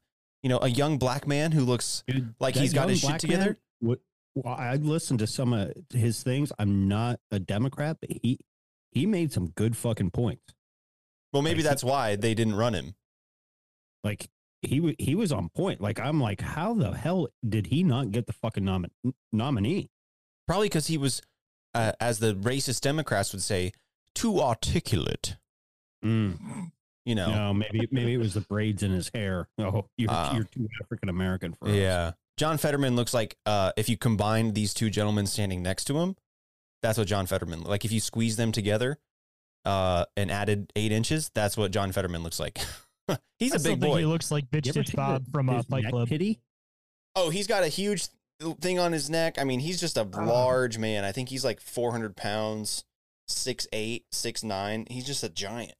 you 0.45 0.49
know 0.49 0.59
a 0.61 0.67
young 0.67 0.99
black 0.99 1.27
man 1.27 1.51
who 1.51 1.61
looks 1.61 2.03
like 2.39 2.53
he's 2.53 2.71
got 2.71 2.87
his 2.87 2.99
shit 2.99 3.17
together. 3.17 3.57
man, 3.81 3.97
well, 4.35 4.53
I 4.53 4.75
listened 4.75 5.17
to 5.19 5.27
some 5.27 5.53
of 5.53 5.73
his 5.91 6.21
things. 6.21 6.51
I'm 6.59 6.87
not 6.87 7.19
a 7.31 7.39
Democrat, 7.39 7.97
but 7.99 8.11
he 8.11 8.37
he 8.91 9.07
made 9.07 9.33
some 9.33 9.47
good 9.47 9.75
fucking 9.75 10.11
points. 10.11 10.53
Well, 11.33 11.41
maybe 11.41 11.63
Like, 11.63 11.69
that's 11.71 11.83
why 11.83 12.15
they 12.15 12.35
didn't 12.35 12.57
run 12.57 12.75
him. 12.75 12.93
Like 14.03 14.29
he 14.61 14.95
he 14.99 15.15
was 15.15 15.31
on 15.31 15.49
point. 15.49 15.81
Like 15.81 15.99
I'm 15.99 16.21
like, 16.21 16.41
how 16.41 16.75
the 16.75 16.91
hell 16.91 17.29
did 17.47 17.65
he 17.65 17.81
not 17.81 18.11
get 18.11 18.27
the 18.27 18.33
fucking 18.33 18.63
nomin- 18.63 18.91
nominee? 19.33 19.89
Probably 20.45 20.67
because 20.67 20.85
he 20.85 20.99
was, 20.99 21.23
uh, 21.73 21.93
as 21.99 22.19
the 22.19 22.35
racist 22.35 22.81
Democrats 22.81 23.33
would 23.33 23.41
say, 23.41 23.71
too 24.13 24.39
articulate. 24.39 25.37
Mm. 26.05 26.69
You 27.05 27.15
know. 27.15 27.29
No, 27.31 27.53
maybe 27.53 27.87
maybe 27.91 28.13
it 28.13 28.17
was 28.17 28.33
the 28.33 28.41
braids 28.41 28.81
in 28.83 28.91
his 28.91 29.11
hair. 29.13 29.47
Oh, 29.59 29.85
you're 29.97 30.09
Ah. 30.11 30.33
you're 30.35 30.45
too 30.45 30.67
African 30.81 31.09
American 31.09 31.53
for 31.53 31.67
us. 31.69 31.75
Yeah. 31.75 32.11
John 32.37 32.57
Fetterman 32.57 32.95
looks 32.95 33.13
like 33.13 33.37
uh, 33.45 33.71
if 33.77 33.87
you 33.89 33.95
combine 33.97 34.53
these 34.53 34.73
two 34.73 34.89
gentlemen 34.89 35.25
standing 35.27 35.61
next 35.63 35.85
to 35.85 35.97
him, 35.99 36.15
that's 36.81 36.97
what 36.97 37.07
John 37.07 37.27
Fetterman 37.27 37.63
like. 37.63 37.85
If 37.85 37.91
you 37.91 37.99
squeeze 37.99 38.35
them 38.37 38.51
together 38.51 38.97
uh, 39.63 40.05
and 40.17 40.29
added 40.31 40.71
eight 40.75 40.91
inches, 40.91 41.31
that's 41.33 41.55
what 41.55 41.71
John 41.71 41.91
Fetterman 41.91 42.23
looks 42.23 42.39
like. 42.39 42.59
he's 43.39 43.53
I 43.53 43.55
a 43.55 43.59
big 43.59 43.79
boy. 43.79 43.99
He 43.99 44.05
looks 44.05 44.31
like 44.31 44.49
Bitch 44.49 44.65
You 44.65 44.71
Stitch 44.73 44.93
Bob 44.95 45.25
the- 45.25 45.31
from 45.31 45.49
uh, 45.49 45.57
his 45.57 45.65
Fight 45.67 45.83
neck 45.83 45.91
Club. 45.91 46.07
Kitty? 46.09 46.41
Oh, 47.15 47.29
he's 47.29 47.47
got 47.47 47.63
a 47.63 47.67
huge 47.67 48.07
thing 48.59 48.79
on 48.79 48.91
his 48.91 49.09
neck. 49.09 49.39
I 49.39 49.43
mean, 49.45 49.61
he's 49.61 49.79
just 49.79 49.95
a 49.95 50.03
large 50.03 50.77
man. 50.77 51.05
I 51.05 51.11
think 51.13 51.29
he's 51.29 51.45
like 51.45 51.61
400 51.61 52.17
pounds, 52.17 52.83
six 53.29 53.65
eight, 53.71 54.05
six 54.11 54.43
nine. 54.43 54.87
He's 54.89 55.05
just 55.05 55.23
a 55.23 55.29
giant. 55.29 55.75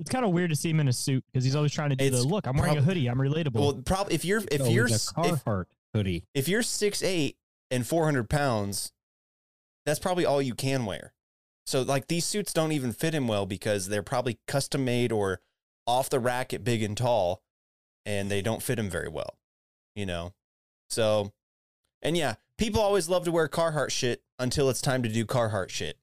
It's 0.00 0.10
kind 0.10 0.24
of 0.24 0.32
weird 0.32 0.50
to 0.50 0.56
see 0.56 0.70
him 0.70 0.80
in 0.80 0.88
a 0.88 0.92
suit 0.92 1.24
because 1.26 1.44
he's 1.44 1.54
always 1.56 1.72
trying 1.72 1.90
to 1.90 1.96
do 1.96 2.10
the 2.10 2.22
look. 2.22 2.46
I'm 2.46 2.56
wearing 2.56 2.78
a 2.78 2.82
hoodie. 2.82 3.06
I'm 3.08 3.18
relatable. 3.18 3.54
Well, 3.60 3.72
probably 3.84 4.14
if 4.14 4.24
you're 4.24 4.42
if 4.50 4.60
Oh, 4.62 4.68
you're 4.68 4.86
if, 4.86 4.92
Carhartt 4.92 5.66
hoodie. 5.94 6.24
if 6.34 6.48
you're 6.48 6.62
six 6.62 7.02
eight 7.02 7.36
and 7.70 7.86
400 7.86 8.28
pounds, 8.28 8.92
that's 9.86 9.98
probably 9.98 10.24
all 10.24 10.40
you 10.42 10.54
can 10.54 10.84
wear. 10.86 11.12
So 11.66 11.82
like 11.82 12.08
these 12.08 12.24
suits 12.24 12.52
don't 12.52 12.72
even 12.72 12.92
fit 12.92 13.14
him 13.14 13.28
well 13.28 13.46
because 13.46 13.88
they're 13.88 14.02
probably 14.02 14.38
custom 14.46 14.84
made 14.84 15.12
or 15.12 15.40
off 15.86 16.10
the 16.10 16.20
rack 16.20 16.52
at 16.52 16.64
big 16.64 16.82
and 16.82 16.96
tall, 16.96 17.42
and 18.06 18.30
they 18.30 18.42
don't 18.42 18.62
fit 18.62 18.78
him 18.78 18.90
very 18.90 19.08
well. 19.08 19.38
You 19.94 20.06
know, 20.06 20.32
so 20.90 21.32
and 22.02 22.16
yeah, 22.16 22.34
people 22.58 22.80
always 22.80 23.08
love 23.08 23.24
to 23.26 23.32
wear 23.32 23.46
Carhartt 23.48 23.90
shit 23.90 24.22
until 24.38 24.68
it's 24.70 24.80
time 24.80 25.02
to 25.02 25.08
do 25.08 25.24
Carhartt 25.24 25.68
shit. 25.68 25.98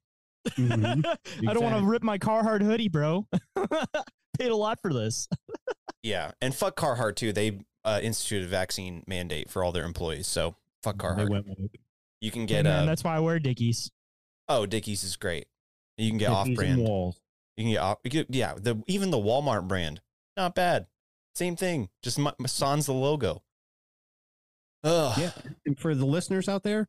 Mhm. 0.55 1.05
I 1.49 1.53
don't 1.53 1.63
want 1.63 1.77
to 1.77 1.85
rip 1.85 2.03
my 2.03 2.17
Carhartt 2.17 2.61
hoodie, 2.61 2.87
bro. 2.89 3.27
Paid 4.37 4.51
a 4.51 4.55
lot 4.55 4.79
for 4.81 4.93
this. 4.93 5.27
Yeah, 6.01 6.31
and 6.41 6.55
fuck 6.55 6.77
Carhartt 6.77 7.17
too. 7.17 7.33
They 7.33 7.59
uh, 7.83 7.99
instituted 8.01 8.45
a 8.45 8.49
vaccine 8.49 9.03
mandate 9.05 9.49
for 9.49 9.65
all 9.65 9.73
their 9.73 9.83
employees. 9.83 10.27
So 10.27 10.55
fuck 10.81 10.97
They 10.97 11.07
Carhartt. 11.07 11.29
went. 11.29 11.45
You 12.21 12.31
can 12.31 12.41
Hey, 12.43 12.47
get 12.47 12.63
man, 12.63 12.83
uh, 12.83 12.85
that's 12.85 13.03
why 13.03 13.17
I 13.17 13.19
wear 13.19 13.37
Dickies. 13.37 13.91
oh 14.47 14.65
Dickies 14.65 15.03
is 15.03 15.17
great. 15.17 15.47
You 15.97 16.09
can 16.09 16.17
get 16.17 16.27
Dickies 16.29 16.37
off 16.37 16.47
and 16.47 16.55
brand. 16.55 16.81
walls. 16.87 17.19
You 17.57 17.65
can 17.65 17.71
get 17.73 17.79
off. 17.81 17.97
you 18.05 18.09
get- 18.11 18.33
yeah, 18.33 18.53
the 18.55 18.81
even 18.87 19.11
the 19.11 19.17
Walmart 19.17 19.67
brand, 19.67 19.99
not 20.37 20.55
bad. 20.55 20.87
Same 21.35 21.57
thing. 21.57 21.89
Just 22.01 22.17
ma- 22.17 22.31
sans 22.47 22.85
the 22.85 22.93
logo. 22.93 23.43
Ugh. 24.85 25.17
Yeah, 25.19 25.31
and 25.65 25.77
for 25.77 25.93
the 25.95 26.05
listeners 26.05 26.47
out 26.47 26.63
there, 26.63 26.87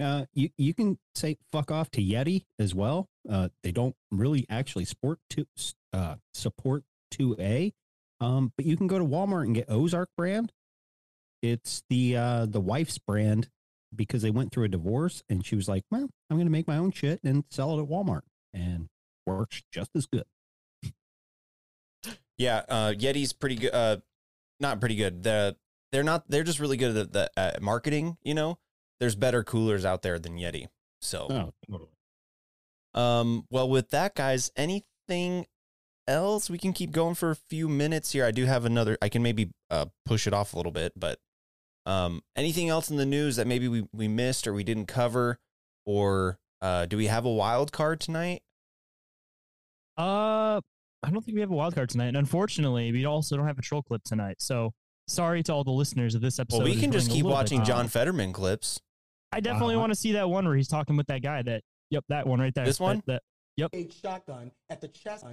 uh, 0.00 0.24
you 0.34 0.50
you 0.56 0.74
can 0.74 0.98
say 1.14 1.36
fuck 1.50 1.70
off 1.70 1.90
to 1.92 2.02
Yeti 2.02 2.44
as 2.58 2.74
well. 2.74 3.08
Uh, 3.28 3.48
they 3.62 3.72
don't 3.72 3.94
really 4.10 4.46
actually 4.48 4.84
support 4.84 5.18
to 5.30 5.46
uh, 5.92 6.16
support 6.34 6.84
two 7.10 7.36
A, 7.38 7.72
um, 8.20 8.52
but 8.56 8.66
you 8.66 8.76
can 8.76 8.86
go 8.86 8.98
to 8.98 9.04
Walmart 9.04 9.44
and 9.44 9.54
get 9.54 9.66
Ozark 9.68 10.08
brand. 10.16 10.52
It's 11.42 11.82
the 11.90 12.16
uh, 12.16 12.46
the 12.46 12.60
wife's 12.60 12.98
brand 12.98 13.48
because 13.94 14.22
they 14.22 14.30
went 14.30 14.52
through 14.52 14.64
a 14.64 14.68
divorce, 14.68 15.22
and 15.28 15.44
she 15.44 15.56
was 15.56 15.68
like, 15.68 15.84
"Well, 15.90 16.08
I'm 16.30 16.36
going 16.36 16.46
to 16.46 16.52
make 16.52 16.68
my 16.68 16.78
own 16.78 16.92
shit 16.92 17.20
and 17.22 17.44
sell 17.50 17.78
it 17.78 17.82
at 17.82 17.88
Walmart," 17.88 18.22
and 18.54 18.88
works 19.26 19.62
just 19.72 19.90
as 19.94 20.06
good. 20.06 20.24
Yeah, 22.38 22.62
uh, 22.68 22.92
Yeti's 22.96 23.32
pretty 23.32 23.56
good. 23.56 23.74
Uh, 23.74 23.98
not 24.58 24.80
pretty 24.80 24.96
good. 24.96 25.22
The 25.22 25.56
they're 25.90 26.02
not. 26.02 26.24
They're 26.28 26.44
just 26.44 26.60
really 26.60 26.76
good 26.76 26.96
at 26.96 27.12
the 27.12 27.30
at 27.36 27.62
marketing. 27.62 28.16
You 28.22 28.34
know, 28.34 28.58
there's 29.02 29.16
better 29.16 29.42
coolers 29.42 29.84
out 29.84 30.02
there 30.02 30.16
than 30.20 30.38
Yeti. 30.38 30.68
So, 31.00 31.26
Oh, 31.28 31.52
totally. 31.68 31.90
um, 32.94 33.44
well, 33.50 33.68
with 33.68 33.90
that, 33.90 34.14
guys, 34.14 34.52
anything 34.56 35.46
else? 36.06 36.48
We 36.48 36.56
can 36.58 36.72
keep 36.72 36.92
going 36.92 37.16
for 37.16 37.30
a 37.30 37.34
few 37.36 37.68
minutes 37.68 38.12
here. 38.12 38.24
I 38.24 38.30
do 38.30 38.44
have 38.44 38.64
another. 38.64 38.96
I 39.02 39.08
can 39.08 39.20
maybe 39.24 39.50
uh 39.70 39.86
push 40.06 40.28
it 40.28 40.32
off 40.32 40.52
a 40.52 40.56
little 40.56 40.70
bit, 40.70 40.92
but 40.94 41.18
um, 41.84 42.22
anything 42.36 42.68
else 42.68 42.90
in 42.90 42.96
the 42.96 43.04
news 43.06 43.34
that 43.36 43.48
maybe 43.48 43.66
we 43.66 43.88
we 43.92 44.06
missed 44.06 44.46
or 44.46 44.52
we 44.52 44.62
didn't 44.62 44.86
cover, 44.86 45.40
or 45.84 46.38
uh, 46.60 46.86
do 46.86 46.96
we 46.96 47.06
have 47.08 47.24
a 47.24 47.32
wild 47.32 47.72
card 47.72 47.98
tonight? 47.98 48.42
Uh, 49.98 50.60
I 51.02 51.10
don't 51.10 51.24
think 51.24 51.34
we 51.34 51.40
have 51.40 51.50
a 51.50 51.54
wild 51.54 51.74
card 51.74 51.88
tonight, 51.90 52.06
and 52.08 52.16
unfortunately, 52.16 52.92
we 52.92 53.04
also 53.04 53.36
don't 53.36 53.46
have 53.48 53.58
a 53.58 53.62
troll 53.62 53.82
clip 53.82 54.04
tonight. 54.04 54.36
So 54.38 54.72
sorry 55.08 55.42
to 55.42 55.52
all 55.52 55.64
the 55.64 55.72
listeners 55.72 56.14
of 56.14 56.20
this 56.20 56.38
episode. 56.38 56.58
Well, 56.58 56.66
we 56.66 56.80
can 56.80 56.92
just 56.92 57.10
keep 57.10 57.26
watching. 57.26 57.64
John 57.64 57.88
Fetterman 57.88 58.32
clips. 58.32 58.80
I 59.32 59.40
definitely 59.40 59.76
want 59.76 59.92
to 59.92 59.96
see 59.98 60.12
that 60.12 60.28
one 60.28 60.44
where 60.46 60.56
he's 60.56 60.68
talking 60.68 60.96
with 60.96 61.06
that 61.06 61.22
guy. 61.22 61.42
That 61.42 61.62
yep, 61.90 62.04
that 62.08 62.26
one 62.26 62.40
right 62.40 62.54
there. 62.54 62.64
This 62.64 62.78
That- 62.78 62.84
one? 62.84 63.02
That, 63.06 63.22
yep. 63.56 63.72
gauge 63.72 63.98
shotgun 64.00 64.50
at 64.70 64.80
the 64.80 64.88
chest. 64.88 65.24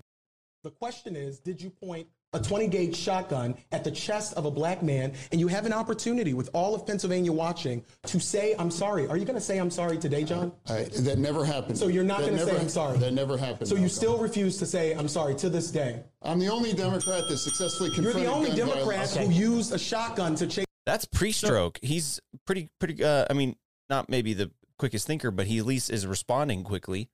The 0.63 0.71
question 0.71 1.15
is, 1.15 1.39
did 1.39 1.61
you 1.61 1.69
point 1.69 2.07
a 2.33 2.39
20 2.39 2.67
gauge 2.67 2.95
shotgun 2.95 3.55
at 3.71 3.83
the 3.83 3.89
chest 3.89 4.33
of 4.35 4.45
a 4.45 4.51
black 4.51 4.83
man 4.83 5.13
and 5.31 5.39
you 5.39 5.47
have 5.47 5.65
an 5.65 5.73
opportunity 5.73 6.33
with 6.33 6.49
all 6.53 6.75
of 6.75 6.85
Pennsylvania 6.85 7.31
watching 7.31 7.83
to 8.05 8.19
say, 8.19 8.55
I'm 8.59 8.69
sorry. 8.69 9.07
Are 9.07 9.17
you 9.17 9.25
going 9.25 9.37
to 9.37 9.41
say 9.41 9.57
I'm 9.57 9.71
sorry 9.71 9.97
today, 9.97 10.23
John? 10.25 10.51
I, 10.67 10.83
that 10.83 11.17
never 11.17 11.43
happened. 11.43 11.77
So 11.77 11.87
you're 11.87 12.03
not 12.03 12.19
going 12.19 12.33
to 12.33 12.45
say 12.45 12.59
I'm 12.59 12.69
sorry? 12.69 12.97
That 12.99 13.13
never 13.13 13.35
happened. 13.37 13.67
So 13.67 13.75
you 13.75 13.81
Malcolm. 13.81 13.95
still 13.95 14.17
refuse 14.19 14.57
to 14.57 14.65
say 14.65 14.91
I'm 14.91 15.07
sorry 15.07 15.33
to 15.35 15.49
this 15.49 15.71
day? 15.71 16.03
I'm 16.21 16.39
the 16.39 16.49
only 16.49 16.73
Democrat 16.73 17.23
that 17.27 17.37
successfully 17.37 17.89
You're 17.95 18.13
the 18.13 18.25
only 18.27 18.49
gun 18.49 18.57
Democrat 18.57 19.09
violence. 19.09 19.15
who 19.15 19.31
used 19.31 19.73
a 19.73 19.79
shotgun 19.79 20.35
to 20.35 20.45
chase. 20.45 20.65
That's 20.85 21.05
pre-stroke. 21.05 21.79
He's 21.81 22.19
pretty 22.45 22.69
pretty. 22.79 23.03
Uh, 23.03 23.25
I 23.29 23.33
mean, 23.33 23.55
not 23.89 24.09
maybe 24.09 24.33
the 24.33 24.51
quickest 24.77 25.07
thinker, 25.07 25.31
but 25.31 25.47
he 25.47 25.57
at 25.59 25.65
least 25.65 25.89
is 25.89 26.05
responding 26.07 26.63
quickly. 26.63 27.09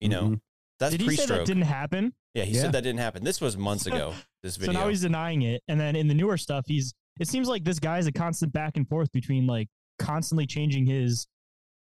You 0.00 0.08
know, 0.08 0.22
Mhm. 0.22 0.40
that's 0.78 0.92
Did 0.92 1.00
he 1.00 1.06
pre-stroke. 1.06 1.40
that 1.40 1.46
didn't 1.46 1.62
happen? 1.64 2.14
yeah, 2.34 2.44
he 2.44 2.54
Yeah. 2.54 2.62
said 2.62 2.72
that 2.72 2.82
didn't 2.82 3.00
happen. 3.00 3.24
This 3.24 3.40
was 3.40 3.56
months 3.56 3.86
ago. 3.86 4.14
This 4.42 4.56
video. 4.56 4.72
So 4.74 4.80
now 4.80 4.88
he's 4.88 5.02
denying 5.02 5.42
it, 5.42 5.62
and 5.68 5.78
then 5.80 5.94
in 5.96 6.08
the 6.08 6.14
newer 6.14 6.36
stuff, 6.36 6.64
he's. 6.66 6.92
It 7.20 7.28
seems 7.28 7.46
like 7.46 7.62
this 7.64 7.78
guy's 7.78 8.06
a 8.06 8.12
constant 8.12 8.52
back 8.52 8.76
and 8.76 8.88
forth 8.88 9.12
between 9.12 9.46
like 9.46 9.68
constantly 9.98 10.46
changing 10.46 10.86
his. 10.86 11.26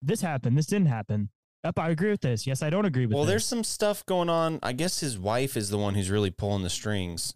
This 0.01 0.21
happened. 0.21 0.57
This 0.57 0.65
didn't 0.65 0.87
happen. 0.89 1.29
Yep, 1.63 1.79
I 1.79 1.89
agree 1.91 2.09
with 2.11 2.21
this. 2.21 2.45
Yes, 2.47 2.61
I 2.63 2.69
don't 2.69 2.85
agree 2.85 3.05
with 3.05 3.13
well, 3.15 3.23
this. 3.23 3.29
there's 3.31 3.45
some 3.45 3.63
stuff 3.63 4.05
going 4.05 4.29
on. 4.29 4.59
I 4.63 4.73
guess 4.73 4.99
his 4.99 5.17
wife 5.17 5.55
is 5.55 5.69
the 5.69 5.77
one 5.77 5.93
who's 5.95 6.09
really 6.09 6.31
pulling 6.31 6.63
the 6.63 6.69
strings. 6.71 7.35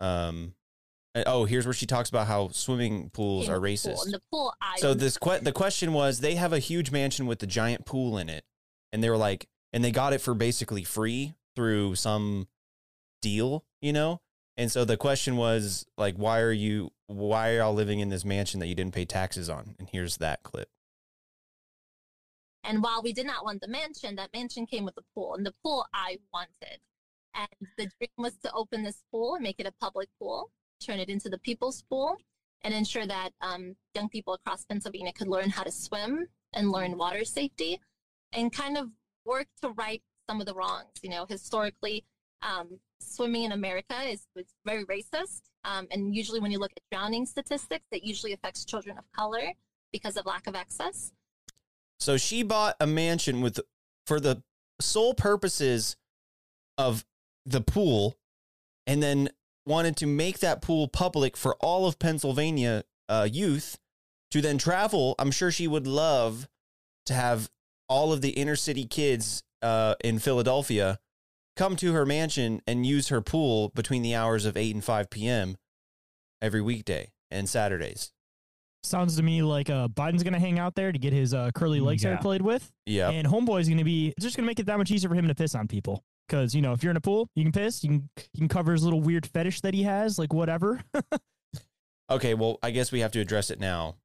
Um, 0.00 0.54
Uh, 1.14 1.22
oh, 1.26 1.44
here's 1.44 1.64
where 1.66 1.72
she 1.72 1.86
talks 1.86 2.08
about 2.08 2.26
how 2.26 2.48
swimming 2.48 3.10
pools 3.10 3.46
In 3.46 3.52
are 3.52 3.58
pool. 3.58 3.68
racist. 3.68 4.06
In 4.06 4.12
the 4.12 4.20
pool, 4.30 4.52
So 4.78 4.94
this 4.94 5.16
que- 5.16 5.40
the 5.40 5.52
question 5.52 5.92
was 5.92 6.20
they 6.20 6.34
have 6.34 6.52
a 6.52 6.58
huge 6.58 6.90
mansion 6.90 7.26
with 7.26 7.42
a 7.42 7.46
giant 7.46 7.86
pool 7.86 8.18
in 8.18 8.28
it, 8.28 8.44
and 8.92 9.02
they 9.02 9.10
were 9.10 9.16
like, 9.16 9.46
and 9.72 9.84
they 9.84 9.90
got 9.92 10.12
it 10.12 10.20
for 10.20 10.34
basically 10.34 10.84
free 10.84 11.34
through 11.54 11.94
some 11.94 12.48
deal, 13.22 13.64
you 13.80 13.92
know. 13.92 14.20
And 14.56 14.70
so 14.70 14.84
the 14.84 14.96
question 14.96 15.36
was 15.36 15.84
like, 15.98 16.14
why 16.16 16.40
are 16.40 16.52
you, 16.52 16.90
why 17.06 17.50
are 17.50 17.56
y'all 17.58 17.74
living 17.74 18.00
in 18.00 18.08
this 18.08 18.24
mansion 18.24 18.60
that 18.60 18.66
you 18.68 18.74
didn't 18.74 18.94
pay 18.94 19.04
taxes 19.04 19.48
on? 19.50 19.74
And 19.78 19.88
here's 19.90 20.16
that 20.18 20.42
clip. 20.42 20.68
And 22.62 22.82
while 22.82 23.02
we 23.02 23.12
did 23.12 23.26
not 23.26 23.44
want 23.44 23.60
the 23.60 23.68
mansion, 23.68 24.16
that 24.16 24.30
mansion 24.32 24.64
came 24.66 24.84
with 24.84 24.94
the 24.94 25.02
pool, 25.14 25.34
and 25.34 25.44
the 25.44 25.54
pool 25.62 25.86
I 25.92 26.18
wanted. 26.32 26.78
And 27.34 27.48
the 27.76 27.86
dream 27.98 28.10
was 28.16 28.36
to 28.44 28.52
open 28.52 28.84
this 28.84 29.02
pool 29.10 29.34
and 29.34 29.42
make 29.42 29.56
it 29.58 29.66
a 29.66 29.72
public 29.80 30.08
pool, 30.20 30.50
turn 30.80 30.98
it 30.98 31.08
into 31.08 31.28
the 31.28 31.38
people's 31.38 31.82
pool, 31.82 32.16
and 32.62 32.72
ensure 32.72 33.06
that 33.06 33.30
um, 33.40 33.76
young 33.94 34.08
people 34.08 34.34
across 34.34 34.64
Pennsylvania 34.64 35.12
could 35.12 35.28
learn 35.28 35.50
how 35.50 35.62
to 35.62 35.70
swim 35.70 36.26
and 36.52 36.70
learn 36.70 36.96
water 36.96 37.24
safety, 37.24 37.80
and 38.32 38.52
kind 38.52 38.76
of 38.78 38.88
work 39.24 39.46
to 39.62 39.70
right 39.70 40.02
some 40.28 40.40
of 40.40 40.46
the 40.46 40.54
wrongs. 40.54 40.92
You 41.02 41.10
know, 41.10 41.26
historically, 41.28 42.04
um, 42.42 42.78
swimming 43.00 43.44
in 43.44 43.52
America 43.52 43.94
is, 44.02 44.26
is 44.36 44.46
very 44.64 44.84
racist, 44.86 45.42
um, 45.64 45.86
and 45.90 46.14
usually 46.14 46.40
when 46.40 46.50
you 46.50 46.58
look 46.58 46.72
at 46.76 46.82
drowning 46.90 47.26
statistics, 47.26 47.84
it 47.90 48.04
usually 48.04 48.32
affects 48.32 48.64
children 48.64 48.98
of 48.98 49.04
color 49.12 49.52
because 49.92 50.16
of 50.16 50.26
lack 50.26 50.46
of 50.46 50.54
access. 50.54 51.12
So 52.00 52.16
she 52.16 52.42
bought 52.42 52.76
a 52.80 52.86
mansion 52.86 53.40
with 53.40 53.60
for 54.06 54.20
the 54.20 54.42
sole 54.80 55.14
purposes 55.14 55.96
of 56.76 57.04
the 57.46 57.60
pool, 57.60 58.16
and 58.86 59.02
then 59.02 59.30
wanted 59.66 59.96
to 59.98 60.06
make 60.06 60.38
that 60.40 60.62
pool 60.62 60.88
public 60.88 61.36
for 61.36 61.56
all 61.60 61.86
of 61.86 61.98
Pennsylvania 61.98 62.84
uh, 63.08 63.28
youth 63.30 63.78
to 64.30 64.40
then 64.40 64.58
travel. 64.58 65.14
I'm 65.18 65.30
sure 65.30 65.50
she 65.50 65.66
would 65.68 65.86
love 65.86 66.48
to 67.06 67.14
have 67.14 67.50
all 67.88 68.12
of 68.12 68.20
the 68.22 68.30
inner 68.30 68.56
city 68.56 68.86
kids 68.86 69.42
uh, 69.62 69.94
in 70.02 70.18
Philadelphia 70.18 70.98
come 71.56 71.76
to 71.76 71.92
her 71.92 72.04
mansion 72.04 72.60
and 72.66 72.84
use 72.84 73.08
her 73.08 73.20
pool 73.20 73.70
between 73.74 74.02
the 74.02 74.14
hours 74.14 74.44
of 74.44 74.56
8 74.56 74.74
and 74.74 74.84
5 74.84 75.10
p.m. 75.10 75.56
every 76.42 76.60
weekday 76.60 77.12
and 77.30 77.48
Saturdays. 77.48 78.10
Sounds 78.82 79.16
to 79.16 79.22
me 79.22 79.42
like 79.42 79.70
uh, 79.70 79.88
Biden's 79.88 80.22
going 80.22 80.34
to 80.34 80.38
hang 80.40 80.58
out 80.58 80.74
there 80.74 80.92
to 80.92 80.98
get 80.98 81.12
his 81.12 81.32
uh, 81.32 81.50
curly 81.54 81.80
legs 81.80 82.02
hair 82.02 82.12
Yeah. 82.14 82.18
played 82.18 82.42
with. 82.42 82.70
Yeah. 82.84 83.10
And 83.10 83.26
Homeboy's 83.26 83.66
going 83.68 83.78
to 83.78 83.84
be 83.84 84.08
it's 84.16 84.24
just 84.24 84.36
going 84.36 84.44
to 84.44 84.46
make 84.46 84.60
it 84.60 84.66
that 84.66 84.76
much 84.76 84.90
easier 84.90 85.08
for 85.08 85.14
him 85.14 85.28
to 85.28 85.34
piss 85.34 85.54
on 85.54 85.68
people. 85.68 86.04
Because 86.26 86.54
you 86.54 86.62
know, 86.62 86.72
if 86.72 86.82
you're 86.82 86.90
in 86.90 86.96
a 86.96 87.02
pool, 87.02 87.28
you 87.34 87.44
can 87.44 87.52
piss. 87.52 87.84
You 87.84 87.90
can 87.90 88.08
you 88.32 88.38
can 88.38 88.48
cover 88.48 88.72
his 88.72 88.82
little 88.82 89.00
weird 89.00 89.26
fetish 89.26 89.60
that 89.60 89.74
he 89.74 89.82
has, 89.82 90.18
like 90.18 90.32
whatever. 90.32 90.82
Okay, 92.10 92.34
well, 92.34 92.58
I 92.62 92.70
guess 92.70 92.92
we 92.92 93.00
have 93.00 93.12
to 93.12 93.20
address 93.20 93.50
it 93.50 93.58
now. 93.58 93.96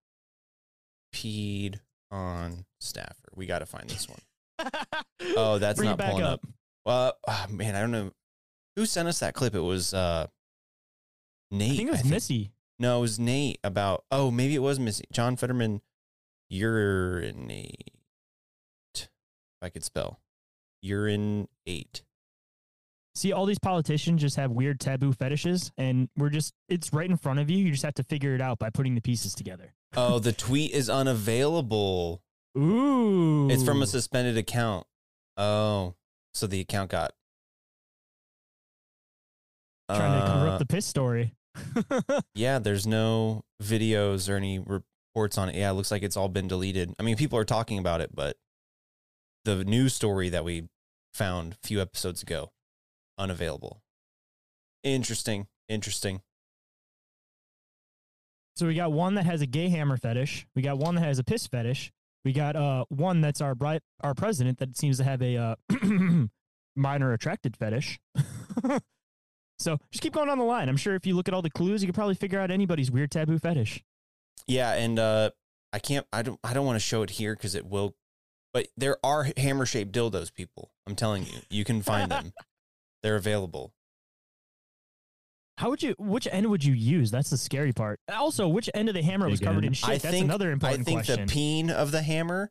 Peed 1.14 1.80
on 2.12 2.66
Stafford. 2.80 3.34
We 3.36 3.46
got 3.46 3.60
to 3.60 3.66
find 3.66 3.90
this 3.90 4.08
one. 4.08 4.20
oh, 5.36 5.58
that's 5.58 5.78
Bring 5.78 5.90
not 5.90 6.00
pulling 6.00 6.24
up. 6.24 6.34
up. 6.44 6.50
Well, 6.86 7.14
ah, 7.28 7.48
man, 7.50 7.76
I 7.76 7.82
don't 7.82 7.92
know 7.92 8.12
who 8.76 8.86
sent 8.86 9.08
us 9.08 9.20
that 9.20 9.34
clip. 9.34 9.54
It 9.54 9.60
was 9.60 9.94
uh, 9.94 10.28
Nate. 11.52 11.74
I 11.74 11.76
think 11.76 11.90
it 11.90 11.92
was 11.92 12.06
Missy. 12.06 12.52
No, 12.80 13.00
it 13.00 13.02
was 13.02 13.20
Nate 13.20 13.60
about. 13.64 14.06
Oh, 14.12 14.32
maybe 14.32 14.56
it 14.56 14.62
was 14.62 14.80
Missy. 14.80 15.06
John 15.12 15.36
Fetterman 15.36 15.82
urinate. 16.50 17.92
If 18.96 19.10
I 19.62 19.70
could 19.70 19.84
spell 19.84 20.22
urinate. 20.82 22.04
See, 23.16 23.32
all 23.34 23.46
these 23.46 23.60
politicians 23.60 24.22
just 24.22 24.36
have 24.38 24.52
weird 24.52 24.80
taboo 24.80 25.12
fetishes, 25.12 25.72
and 25.78 26.10
we're 26.16 26.30
just 26.30 26.54
it's 26.70 26.94
right 26.94 27.10
in 27.10 27.18
front 27.18 27.40
of 27.40 27.50
you. 27.50 27.58
You 27.58 27.72
just 27.72 27.84
have 27.84 27.96
to 27.96 28.04
figure 28.04 28.36
it 28.36 28.42
out 28.42 28.60
by 28.60 28.70
putting 28.70 28.96
the 28.96 29.02
pieces 29.02 29.34
together. 29.34 29.74
Oh, 29.98 30.20
the 30.20 30.32
tweet 30.32 30.72
is 30.72 30.90
unavailable. 30.90 32.22
Ooh. 32.58 33.50
It's 33.50 33.64
from 33.64 33.82
a 33.82 33.88
suspended 33.88 34.38
account. 34.38 34.86
Oh, 35.38 35.96
so 36.34 36.48
the 36.48 36.60
account 36.62 36.92
got 36.92 37.12
Trying 39.90 40.22
to 40.22 40.28
cover 40.28 40.48
Uh, 40.48 40.52
up 40.54 40.60
the 40.60 40.66
piss 40.66 40.86
story. 40.86 41.36
Yeah, 42.36 42.60
there's 42.60 42.86
no 42.88 43.44
videos 43.62 44.30
or 44.30 44.36
any 44.38 44.60
reports 44.60 45.38
on 45.38 45.50
it. 45.50 45.56
Yeah, 45.56 45.72
it 45.72 45.74
looks 45.74 45.92
like 45.92 46.04
it's 46.04 46.16
all 46.16 46.30
been 46.30 46.48
deleted. 46.48 46.94
I 47.00 47.04
mean, 47.04 47.18
people 47.18 47.38
are 47.40 47.44
talking 47.46 47.80
about 47.80 48.00
it, 48.02 48.16
but 48.16 48.38
the 49.46 49.64
news 49.66 49.94
story 49.94 50.30
that 50.30 50.46
we 50.46 50.70
found 51.14 51.54
a 51.62 51.68
few 51.68 51.82
episodes 51.82 52.22
ago, 52.22 52.52
unavailable. 53.20 53.84
Interesting. 54.84 55.48
Interesting. 55.68 56.22
So 58.56 58.66
we 58.68 58.76
got 58.76 58.92
one 58.92 59.16
that 59.16 59.26
has 59.26 59.42
a 59.42 59.46
gay 59.46 59.70
hammer 59.70 59.98
fetish. 59.98 60.48
We 60.56 60.62
got 60.62 60.78
one 60.78 60.96
that 60.96 61.02
has 61.02 61.20
a 61.20 61.24
piss 61.24 61.48
fetish. 61.48 61.92
We 62.26 62.34
got 62.34 62.56
uh 62.56 62.86
one 62.90 63.22
that's 63.22 63.40
our 63.40 63.56
bright 63.56 63.82
our 64.02 64.14
president 64.14 64.58
that 64.60 64.78
seems 64.78 64.98
to 64.98 65.04
have 65.04 65.22
a 65.22 65.38
uh 65.38 65.56
minor 66.76 67.14
attracted 67.14 67.56
fetish. 67.56 68.00
so 69.60 69.78
just 69.92 70.02
keep 70.02 70.14
going 70.14 70.30
on 70.30 70.38
the 70.38 70.44
line. 70.44 70.68
I'm 70.68 70.78
sure 70.78 70.96
if 70.96 71.06
you 71.06 71.16
look 71.16 71.28
at 71.28 71.34
all 71.34 71.42
the 71.42 71.50
clues, 71.50 71.82
you 71.82 71.88
could 71.88 71.96
probably 71.96 72.16
figure 72.16 72.40
out 72.40 72.52
anybody's 72.52 72.92
weird 72.92 73.12
taboo 73.12 73.40
fetish. 73.40 73.82
Yeah, 74.48 74.74
and 74.74 75.00
uh 75.00 75.30
I 75.72 75.80
can't 75.80 76.06
I 76.12 76.22
don't 76.22 76.40
I 76.44 76.54
don't 76.54 76.66
want 76.66 76.76
to 76.76 76.86
show 76.86 77.04
it 77.04 77.12
here 77.12 77.36
because 77.36 77.56
it 77.56 77.66
will 77.66 77.96
but 78.54 78.68
there 78.76 78.98
are 79.04 79.28
hammer 79.38 79.66
shaped 79.66 79.92
dildos, 79.92 80.34
people. 80.34 80.72
I'm 80.88 80.96
telling 80.96 81.26
you. 81.26 81.40
You 81.50 81.64
can 81.64 81.82
find 81.82 82.12
them. 82.12 82.34
They're 83.04 83.16
available. 83.16 83.74
How 85.58 85.70
would 85.70 85.84
you? 85.84 85.94
Which 85.98 86.26
end 86.32 86.50
would 86.50 86.64
you 86.64 86.74
use? 86.74 87.12
That's 87.12 87.30
the 87.30 87.38
scary 87.38 87.74
part. 87.74 88.00
Also, 88.08 88.48
which 88.48 88.70
end 88.74 88.88
of 88.88 88.96
the 88.96 89.02
hammer 89.02 89.28
was 89.28 89.42
Big 89.42 89.48
covered 89.48 89.66
in 89.66 89.74
shit? 89.74 89.90
I 89.90 89.98
That's 89.98 90.06
think, 90.06 90.24
another 90.24 90.52
important 90.52 90.82
I 90.82 90.84
think 90.84 91.06
question. 91.06 91.26
the 91.26 91.34
peen 91.34 91.70
of 91.70 91.92
the 91.92 92.02
hammer 92.02 92.50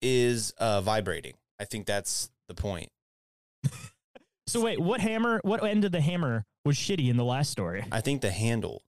is 0.00 0.52
uh, 0.58 0.80
vibrating. 0.80 1.34
I 1.60 1.66
think 1.66 1.86
that's 1.86 2.30
the 2.48 2.54
point. 2.54 2.90
so 4.48 4.60
wait, 4.60 4.80
what 4.80 5.00
hammer? 5.00 5.40
What 5.44 5.62
end 5.64 5.84
of 5.84 5.92
the 5.92 6.00
hammer 6.00 6.44
was 6.64 6.76
shitty 6.76 7.08
in 7.08 7.16
the 7.16 7.24
last 7.24 7.52
story? 7.52 7.84
I 7.92 8.00
think 8.00 8.22
the 8.22 8.32
handle. 8.32 8.82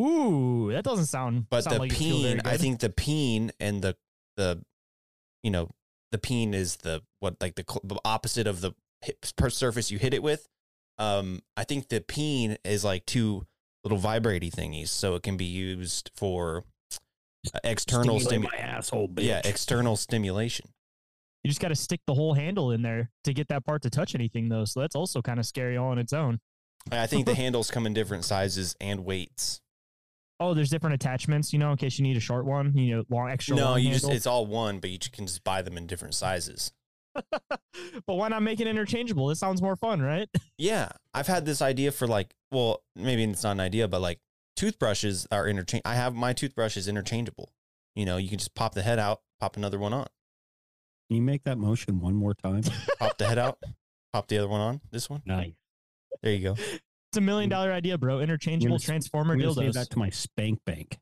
Ooh, 0.00 0.70
that 0.70 0.84
doesn't 0.84 1.06
sound. 1.06 1.46
But 1.50 1.64
sound 1.64 1.76
the 1.76 1.80
like 1.80 1.90
it'd 1.90 1.98
feel 1.98 2.22
very 2.22 2.34
peen, 2.34 2.42
I 2.44 2.56
think 2.56 2.78
the 2.78 2.90
peen 2.90 3.50
and 3.58 3.82
the 3.82 3.96
the, 4.36 4.62
you 5.42 5.50
know, 5.50 5.70
the 6.12 6.18
peen 6.18 6.54
is 6.54 6.76
the 6.76 7.02
what 7.18 7.34
like 7.40 7.56
the, 7.56 7.64
the 7.82 7.98
opposite 8.04 8.46
of 8.46 8.60
the 8.60 8.72
hit, 9.02 9.32
per 9.36 9.50
surface 9.50 9.90
you 9.90 9.98
hit 9.98 10.14
it 10.14 10.22
with. 10.22 10.46
Um, 10.98 11.40
I 11.56 11.64
think 11.64 11.88
the 11.88 12.00
peen 12.00 12.56
is 12.64 12.84
like 12.84 13.06
two 13.06 13.46
little 13.84 13.98
vibrating 13.98 14.50
thingies, 14.50 14.88
so 14.88 15.14
it 15.14 15.22
can 15.22 15.36
be 15.36 15.44
used 15.44 16.10
for 16.16 16.64
uh, 17.54 17.58
external 17.64 18.20
stimulation. 18.20 18.42
stimu- 18.42 19.16
my 19.16 19.22
Yeah, 19.22 19.40
external 19.44 19.96
stimulation. 19.96 20.68
You 21.42 21.48
just 21.48 21.60
got 21.60 21.68
to 21.68 21.74
stick 21.74 22.00
the 22.06 22.14
whole 22.14 22.34
handle 22.34 22.70
in 22.70 22.82
there 22.82 23.10
to 23.24 23.34
get 23.34 23.48
that 23.48 23.64
part 23.64 23.82
to 23.82 23.90
touch 23.90 24.14
anything, 24.14 24.48
though. 24.48 24.64
So 24.64 24.80
that's 24.80 24.94
also 24.94 25.22
kind 25.22 25.40
of 25.40 25.46
scary 25.46 25.76
all 25.76 25.88
on 25.88 25.98
its 25.98 26.12
own. 26.12 26.38
I 26.90 27.06
think 27.06 27.26
the 27.26 27.34
handles 27.42 27.70
come 27.70 27.86
in 27.86 27.94
different 27.94 28.24
sizes 28.24 28.76
and 28.80 29.04
weights. 29.04 29.60
Oh, 30.38 30.54
there's 30.54 30.70
different 30.70 30.94
attachments, 30.94 31.52
you 31.52 31.58
know, 31.58 31.70
in 31.70 31.76
case 31.76 31.98
you 31.98 32.02
need 32.02 32.16
a 32.16 32.20
short 32.20 32.44
one, 32.44 32.76
you 32.76 32.96
know, 32.96 33.04
long 33.08 33.30
extra. 33.30 33.54
no, 33.56 33.70
long 33.70 33.80
you 33.80 33.92
just 33.92 34.08
it's 34.08 34.26
all 34.26 34.46
one, 34.46 34.78
but 34.78 34.90
you 34.90 34.98
can 35.12 35.26
just 35.26 35.44
buy 35.44 35.62
them 35.62 35.76
in 35.76 35.86
different 35.86 36.14
sizes. 36.14 36.72
But 38.06 38.14
why 38.14 38.28
not 38.28 38.42
make 38.42 38.60
it 38.60 38.66
interchangeable? 38.66 39.26
This 39.28 39.38
sounds 39.38 39.60
more 39.62 39.76
fun, 39.76 40.00
right? 40.02 40.28
Yeah, 40.58 40.90
I've 41.12 41.26
had 41.26 41.44
this 41.44 41.60
idea 41.60 41.90
for 41.90 42.06
like, 42.06 42.34
well, 42.52 42.82
maybe 42.94 43.24
it's 43.24 43.42
not 43.42 43.52
an 43.52 43.60
idea, 43.60 43.88
but 43.88 44.00
like 44.00 44.20
toothbrushes 44.56 45.26
are 45.32 45.48
interchangeable. 45.48 45.90
I 45.90 45.94
have 45.96 46.14
my 46.14 46.32
toothbrush 46.32 46.76
is 46.76 46.86
interchangeable. 46.86 47.52
You 47.96 48.04
know, 48.04 48.16
you 48.16 48.28
can 48.28 48.38
just 48.38 48.54
pop 48.54 48.74
the 48.74 48.82
head 48.82 48.98
out, 49.00 49.22
pop 49.40 49.56
another 49.56 49.78
one 49.78 49.92
on, 49.92 50.06
Can 51.08 51.16
you 51.16 51.22
make 51.22 51.42
that 51.44 51.58
motion 51.58 51.98
one 52.00 52.14
more 52.14 52.34
time? 52.34 52.62
pop 53.00 53.18
the 53.18 53.26
head 53.26 53.38
out, 53.38 53.58
pop 54.12 54.28
the 54.28 54.38
other 54.38 54.48
one 54.48 54.60
on. 54.60 54.80
This 54.92 55.10
one, 55.10 55.22
nice. 55.26 55.52
there 56.22 56.32
you 56.32 56.42
go. 56.42 56.52
It's 56.54 57.16
a 57.16 57.20
million 57.20 57.50
dollar 57.50 57.72
idea, 57.72 57.98
bro. 57.98 58.20
Interchangeable 58.20 58.76
s- 58.76 58.82
transformer 58.82 59.34
I'm 59.34 59.40
gonna 59.40 59.54
save 59.54 59.72
that 59.74 59.90
to 59.90 59.98
my 59.98 60.10
spank 60.10 60.60
bank. 60.64 60.98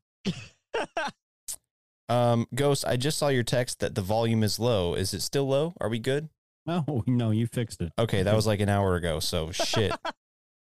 Um, 2.11 2.47
Ghost, 2.53 2.85
I 2.85 2.97
just 2.97 3.17
saw 3.17 3.29
your 3.29 3.43
text 3.43 3.79
that 3.79 3.95
the 3.95 4.01
volume 4.01 4.43
is 4.43 4.59
low. 4.59 4.93
Is 4.95 5.13
it 5.13 5.21
still 5.21 5.47
low? 5.47 5.73
Are 5.79 5.89
we 5.89 5.99
good? 5.99 6.29
Oh 6.67 7.03
no, 7.07 7.31
you 7.31 7.47
fixed 7.47 7.81
it. 7.81 7.91
Okay, 7.97 8.23
that 8.23 8.35
was 8.35 8.45
like 8.45 8.59
an 8.59 8.69
hour 8.69 8.95
ago. 8.95 9.19
So 9.19 9.51
shit. 9.51 9.91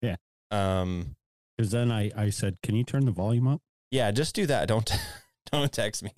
Yeah. 0.02 0.16
Um, 0.50 1.16
Because 1.56 1.70
then 1.72 1.90
I 1.90 2.10
I 2.16 2.30
said, 2.30 2.58
can 2.62 2.74
you 2.76 2.84
turn 2.84 3.04
the 3.06 3.12
volume 3.12 3.48
up? 3.48 3.60
yeah, 3.90 4.10
just 4.10 4.34
do 4.34 4.46
that. 4.46 4.68
Don't 4.72 4.90
don't 5.52 5.72
text 5.72 6.02
me. 6.02 6.10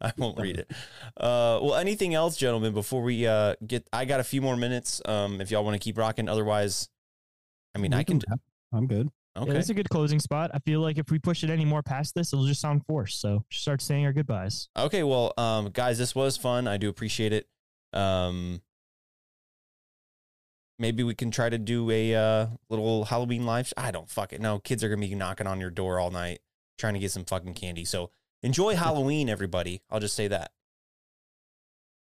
I 0.00 0.12
won't 0.16 0.38
read 0.38 0.58
it. 0.58 0.70
Uh, 1.16 1.58
well, 1.60 1.74
anything 1.74 2.14
else, 2.14 2.36
gentlemen? 2.36 2.72
Before 2.72 3.02
we 3.02 3.26
uh 3.26 3.56
get, 3.66 3.84
I 3.92 4.04
got 4.04 4.20
a 4.20 4.24
few 4.24 4.40
more 4.40 4.56
minutes. 4.56 5.02
Um, 5.04 5.40
if 5.40 5.50
y'all 5.50 5.64
want 5.64 5.74
to 5.74 5.80
keep 5.84 5.98
rocking, 5.98 6.28
otherwise, 6.28 6.88
I 7.74 7.78
mean, 7.78 7.90
We 7.90 7.98
I 7.98 8.04
can. 8.04 8.20
wrap. 8.28 8.38
I'm 8.72 8.86
good. 8.86 9.10
Yeah, 9.36 9.42
Okay. 9.42 9.52
that's 9.52 9.68
a 9.68 9.74
good 9.74 9.88
closing 9.90 10.18
spot. 10.18 10.50
I 10.54 10.58
feel 10.60 10.80
like 10.80 10.96
if 10.98 11.10
we 11.10 11.18
push 11.18 11.44
it 11.44 11.50
any 11.50 11.64
more 11.66 11.82
past 11.82 12.14
this, 12.14 12.32
it'll 12.32 12.46
just 12.46 12.60
sound 12.60 12.84
forced. 12.86 13.20
So 13.20 13.44
just 13.50 13.62
start 13.62 13.82
saying 13.82 14.04
our 14.06 14.12
goodbyes. 14.12 14.68
Okay, 14.76 15.02
well, 15.02 15.34
um, 15.36 15.68
guys, 15.70 15.98
this 15.98 16.14
was 16.14 16.36
fun. 16.38 16.66
I 16.66 16.78
do 16.78 16.88
appreciate 16.88 17.32
it. 17.34 17.46
Um, 17.92 18.62
maybe 20.78 21.02
we 21.02 21.14
can 21.14 21.30
try 21.30 21.48
to 21.50 21.58
do 21.58 21.90
a 21.90 22.14
uh, 22.14 22.46
little 22.70 23.04
Halloween 23.04 23.44
live. 23.44 23.68
sh- 23.68 23.72
I 23.76 23.90
don't 23.90 24.08
fucking 24.08 24.40
know. 24.40 24.58
Kids 24.58 24.82
are 24.82 24.88
gonna 24.88 25.00
be 25.06 25.14
knocking 25.14 25.46
on 25.46 25.60
your 25.60 25.70
door 25.70 26.00
all 26.00 26.10
night 26.10 26.40
trying 26.78 26.94
to 26.94 27.00
get 27.00 27.10
some 27.10 27.24
fucking 27.24 27.54
candy. 27.54 27.84
So 27.84 28.10
enjoy 28.42 28.74
Halloween, 28.76 29.28
everybody. 29.28 29.82
I'll 29.90 30.00
just 30.00 30.14
say 30.16 30.28
that. 30.28 30.52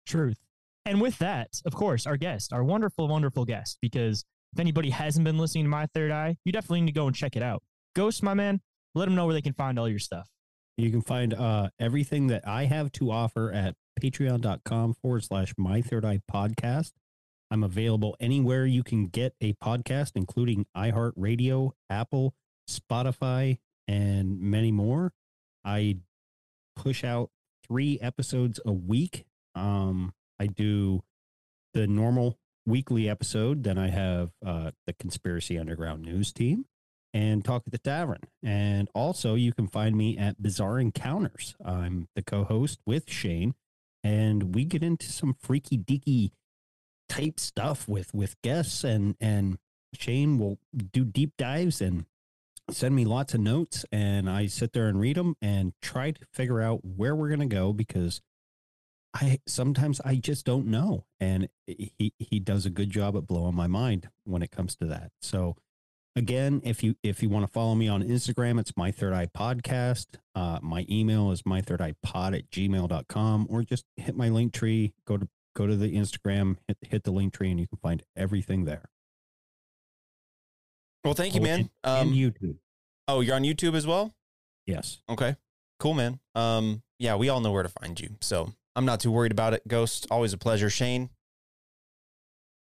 Truth. 0.06 0.38
And 0.86 1.02
with 1.02 1.18
that, 1.20 1.62
of 1.66 1.74
course, 1.74 2.06
our 2.06 2.18
guest, 2.18 2.54
our 2.54 2.64
wonderful, 2.64 3.08
wonderful 3.08 3.44
guest, 3.46 3.78
because 3.82 4.24
if 4.56 4.60
anybody 4.62 4.90
hasn't 4.90 5.26
been 5.26 5.38
listening 5.38 5.66
to 5.66 5.70
My 5.70 5.86
Third 5.88 6.12
Eye, 6.12 6.38
you 6.46 6.54
definitely 6.54 6.82
need 6.82 6.94
to 6.94 6.98
go 6.98 7.08
and 7.08 7.16
check 7.16 7.36
it 7.36 7.44
out. 7.44 7.62
Ghost, 7.94 8.24
my 8.24 8.34
man, 8.34 8.62
let 8.94 9.04
them 9.04 9.14
know 9.14 9.26
where 9.26 9.34
they 9.34 9.42
can 9.42 9.52
find 9.52 9.78
all 9.78 9.90
your 9.90 10.00
stuff. 10.00 10.30
You 10.78 10.92
can 10.92 11.02
find 11.02 11.34
uh, 11.34 11.70
everything 11.78 12.28
that 12.28 12.48
I 12.48 12.64
have 12.66 12.90
to 12.94 13.12
offer 13.12 13.52
at 13.52 13.76
patreon.com 14.02 14.94
forward 15.02 15.26
slash 15.26 15.54
my 15.58 15.82
third 15.82 16.06
eye 16.06 16.22
podcast. 16.32 16.92
I'm 17.52 17.66
available 17.66 18.16
anywhere 18.22 18.66
you 18.66 18.82
can 18.82 19.08
get 19.08 19.34
a 19.42 19.54
podcast, 19.54 20.14
including 20.16 20.66
iHeartRadio, 20.76 21.72
Apple, 21.90 22.34
Spotify, 22.70 23.58
and 23.90 24.40
many 24.40 24.72
more. 24.72 25.12
I 25.66 25.98
push 26.78 27.04
out 27.04 27.30
three 27.68 28.00
episodes 28.02 28.62
a 28.66 28.72
week. 28.72 29.26
Um, 29.54 30.14
I 30.40 30.48
do 30.48 31.02
the 31.74 31.88
normal 31.88 32.40
weekly 32.66 33.10
episode. 33.10 33.64
Then 33.64 33.78
I 33.78 33.90
have 33.90 34.32
uh, 34.46 34.72
the 34.88 34.94
Conspiracy 34.94 35.58
Underground 35.58 36.04
News 36.04 36.32
team 36.34 36.66
and 37.14 37.46
Talk 37.46 37.64
at 37.66 37.72
the 37.72 37.78
Tavern. 37.78 38.22
And 38.44 38.90
also, 38.94 39.36
you 39.36 39.54
can 39.54 39.68
find 39.68 39.96
me 39.96 40.18
at 40.18 40.42
Bizarre 40.42 40.80
Encounters. 40.80 41.56
I'm 41.64 42.08
the 42.16 42.22
co 42.22 42.44
host 42.44 42.80
with 42.86 43.06
Shayn, 43.08 43.54
and 44.04 44.54
we 44.54 44.66
get 44.66 44.84
into 44.84 45.12
some 45.12 45.36
freaky 45.40 45.78
deaky 45.78 46.32
type 47.08 47.40
stuff 47.40 47.88
with 47.88 48.14
with 48.14 48.42
guests 48.42 48.84
and 48.84 49.16
and 49.20 49.58
Shayn 49.96 50.38
will 50.38 50.58
do 50.92 51.06
deep 51.06 51.34
dives 51.38 51.82
and 51.82 52.06
send 52.72 52.96
me 52.96 53.06
lots 53.06 53.34
of 53.34 53.40
notes 53.40 53.86
and 53.92 54.30
I 54.30 54.48
sit 54.48 54.74
there 54.74 54.88
and 54.88 55.00
read 55.00 55.18
them 55.18 55.36
and 55.42 55.74
try 55.82 56.12
to 56.12 56.26
figure 56.34 56.62
out 56.62 56.82
where 56.84 57.16
we're 57.16 57.28
going 57.28 57.48
to 57.48 57.56
go 57.56 57.74
because 57.74 58.22
I 59.16 59.40
sometimes 59.48 60.02
I 60.04 60.16
just 60.16 60.46
don't 60.46 60.68
know 60.68 61.06
and 61.22 61.48
he 61.66 62.12
he 62.20 62.40
does 62.40 62.66
a 62.66 62.70
good 62.70 62.90
job 62.90 63.16
at 63.16 63.26
blowing 63.26 63.56
my 63.56 63.68
mind 63.68 64.10
when 64.26 64.44
it 64.44 64.52
comes 64.52 64.76
to 64.78 64.86
that. 64.88 65.12
So 65.22 65.56
again, 66.18 66.62
if 66.66 66.84
you 66.84 66.96
if 67.02 67.24
you 67.24 67.30
want 67.30 67.46
to 67.48 67.52
follow 67.52 67.76
me 67.76 67.88
on 67.88 68.04
Instagram, 68.04 68.60
it's 68.60 68.76
my 68.76 68.92
third 68.92 69.14
eye 69.14 69.28
podcast. 69.28 70.08
Uh, 70.36 70.60
my 70.62 70.86
email 70.90 71.32
is 71.32 71.46
my 71.46 71.62
third 71.62 71.82
eye 71.82 71.96
pod 72.04 72.34
at 72.36 72.50
gmail.com 72.52 73.48
or 73.50 73.64
just 73.64 73.86
hit 73.96 74.18
my 74.18 74.28
link 74.28 74.52
tree, 74.54 74.94
go 75.08 75.16
to 75.18 75.30
go 75.56 75.66
to 75.66 75.78
the 75.78 75.96
Instagram, 75.96 76.58
hit 76.68 76.78
hit 76.82 77.04
the 77.04 77.12
link 77.12 77.34
tree 77.34 77.50
and 77.52 77.60
you 77.60 77.68
can 77.68 77.78
find 77.78 78.04
everything 78.18 78.66
there. 78.66 78.90
Well, 81.04 81.14
thank 81.14 81.36
you, 81.36 81.42
Oh, 81.42 81.44
man. 81.44 81.60
and- 81.60 81.70
Um, 81.84 82.08
and 82.10 82.18
YouTube. 82.18 82.58
Oh, 83.08 83.22
you're 83.22 83.36
on 83.36 83.44
YouTube 83.44 83.76
as 83.76 83.86
well. 83.86 84.14
Yes. 84.66 85.00
Okay. 85.08 85.36
Cool, 85.80 85.94
man. 85.94 86.20
Um, 86.34 86.82
yeah, 86.98 87.16
we 87.16 87.30
all 87.30 87.40
know 87.40 87.52
where 87.52 87.64
to 87.64 87.70
find 87.70 88.00
you, 88.00 88.18
so 88.22 88.54
I'm 88.76 88.86
not 88.86 89.00
too 89.00 89.12
worried 89.12 89.32
about 89.32 89.54
it. 89.54 89.68
Ghost, 89.68 90.08
always 90.12 90.34
a 90.34 90.38
pleasure. 90.38 90.68
Shayn. 90.68 91.10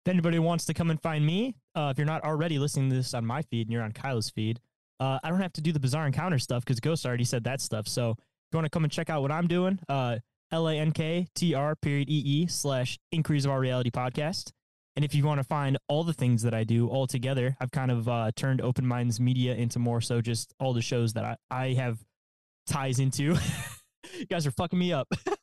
If 0.05 0.11
anybody 0.11 0.39
wants 0.39 0.65
to 0.66 0.74
come 0.74 0.91
and 0.91 1.01
find 1.01 1.24
me, 1.24 1.57
uh, 1.74 1.91
if 1.93 1.99
you're 1.99 2.07
not 2.07 2.24
already 2.24 2.59
listening 2.59 2.91
to 2.91 2.97
this 2.97 3.15
on 3.15 3.24
my 3.27 3.43
feed 3.43 3.66
and 3.66 3.73
you're 3.73 3.82
on 3.82 3.93
Kyle's 3.93 4.31
feed, 4.31 4.59
uh, 4.99 5.19
I 5.23 5.28
don't 5.31 5.41
have 5.41 5.53
to 5.55 5.61
do 5.61 5.73
the 5.73 5.81
bizarre 5.81 6.07
encounter 6.07 6.39
stuff 6.39 6.65
because 6.65 6.81
Ghost 6.81 7.07
already 7.07 7.24
said 7.24 7.45
that 7.45 7.61
stuff. 7.61 7.87
So 7.87 8.11
if 8.11 8.16
you 8.53 8.57
want 8.57 8.66
to 8.66 8.70
come 8.70 8.85
and 8.85 8.93
check 8.93 9.11
out 9.11 9.23
what 9.23 9.31
I'm 9.31 9.47
doing, 9.47 9.78
uh, 9.89 10.19
L 10.53 10.69
A 10.69 10.74
N 10.74 10.93
K 10.93 11.28
T 11.35 11.55
R 11.55 11.77
period 11.77 12.09
E 12.09 12.15
E 12.15 12.47
slash 12.47 12.99
Inquiries 13.12 13.45
of 13.45 13.53
Our 13.53 13.61
Reality 13.61 13.91
podcast. 13.91 14.51
And 14.97 15.05
if 15.05 15.15
you 15.15 15.24
want 15.24 15.39
to 15.39 15.45
find 15.45 15.78
all 15.89 16.03
the 16.03 16.12
things 16.12 16.43
that 16.43 16.53
I 16.53 16.65
do 16.65 16.89
all 16.89 17.07
together, 17.07 17.57
I've 17.61 17.70
kind 17.70 17.91
of 17.91 18.09
uh, 18.09 18.32
turned 18.35 18.61
Open 18.61 18.87
Minds 18.87 19.20
Media 19.20 19.55
into 19.55 19.78
more 19.78 20.01
so 20.01 20.20
just 20.20 20.53
all 20.59 20.73
the 20.74 20.82
shows 20.82 21.12
that 21.12 21.24
I, 21.24 21.37
I 21.51 21.73
have 21.74 21.99
ties 22.66 22.99
into. 22.99 23.37
you 24.19 24.27
guys 24.28 24.47
are 24.47 24.51
fucking 24.51 24.78
me 24.78 24.93
up. 24.93 25.09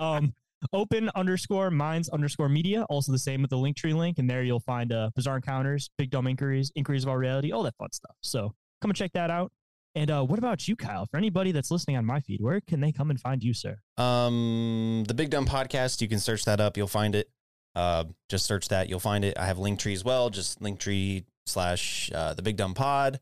um, 0.00 0.34
open 0.72 1.10
underscore 1.14 1.70
minds 1.70 2.08
underscore 2.08 2.48
media. 2.48 2.84
Also 2.84 3.12
the 3.12 3.18
same 3.18 3.42
with 3.42 3.50
the 3.50 3.56
Linktree 3.56 3.94
link. 3.94 4.18
And 4.18 4.28
there 4.28 4.42
you'll 4.42 4.60
find 4.60 4.92
uh, 4.92 5.10
Bizarre 5.14 5.36
Encounters, 5.36 5.90
Big 5.98 6.10
Dumb 6.10 6.26
Inquiries, 6.26 6.72
Inquiries 6.74 7.04
of 7.04 7.10
Our 7.10 7.18
Reality, 7.18 7.52
all 7.52 7.62
that 7.64 7.76
fun 7.76 7.92
stuff. 7.92 8.16
So 8.22 8.54
come 8.80 8.90
and 8.90 8.96
check 8.96 9.12
that 9.12 9.30
out. 9.30 9.52
And 9.96 10.10
uh, 10.10 10.24
what 10.24 10.40
about 10.40 10.66
you, 10.66 10.74
Kyle? 10.74 11.06
For 11.06 11.16
anybody 11.16 11.52
that's 11.52 11.70
listening 11.70 11.96
on 11.96 12.04
my 12.04 12.18
feed, 12.18 12.40
where 12.40 12.60
can 12.60 12.80
they 12.80 12.90
come 12.90 13.10
and 13.10 13.20
find 13.20 13.42
you, 13.42 13.54
sir? 13.54 13.78
Um, 13.96 15.04
the 15.06 15.14
Big 15.14 15.30
Dumb 15.30 15.46
Podcast. 15.46 16.00
You 16.00 16.08
can 16.08 16.18
search 16.18 16.44
that 16.46 16.60
up. 16.60 16.76
You'll 16.76 16.88
find 16.88 17.14
it. 17.14 17.30
Uh, 17.76 18.04
just 18.28 18.46
search 18.46 18.68
that. 18.68 18.88
You'll 18.88 19.00
find 19.00 19.24
it. 19.24 19.38
I 19.38 19.46
have 19.46 19.58
Linktree 19.58 19.92
as 19.92 20.04
well. 20.04 20.30
Just 20.30 20.60
Linktree 20.60 21.24
slash 21.46 22.10
uh, 22.12 22.34
the 22.34 22.42
Big 22.42 22.56
Dumb 22.56 22.74
Pod, 22.74 23.20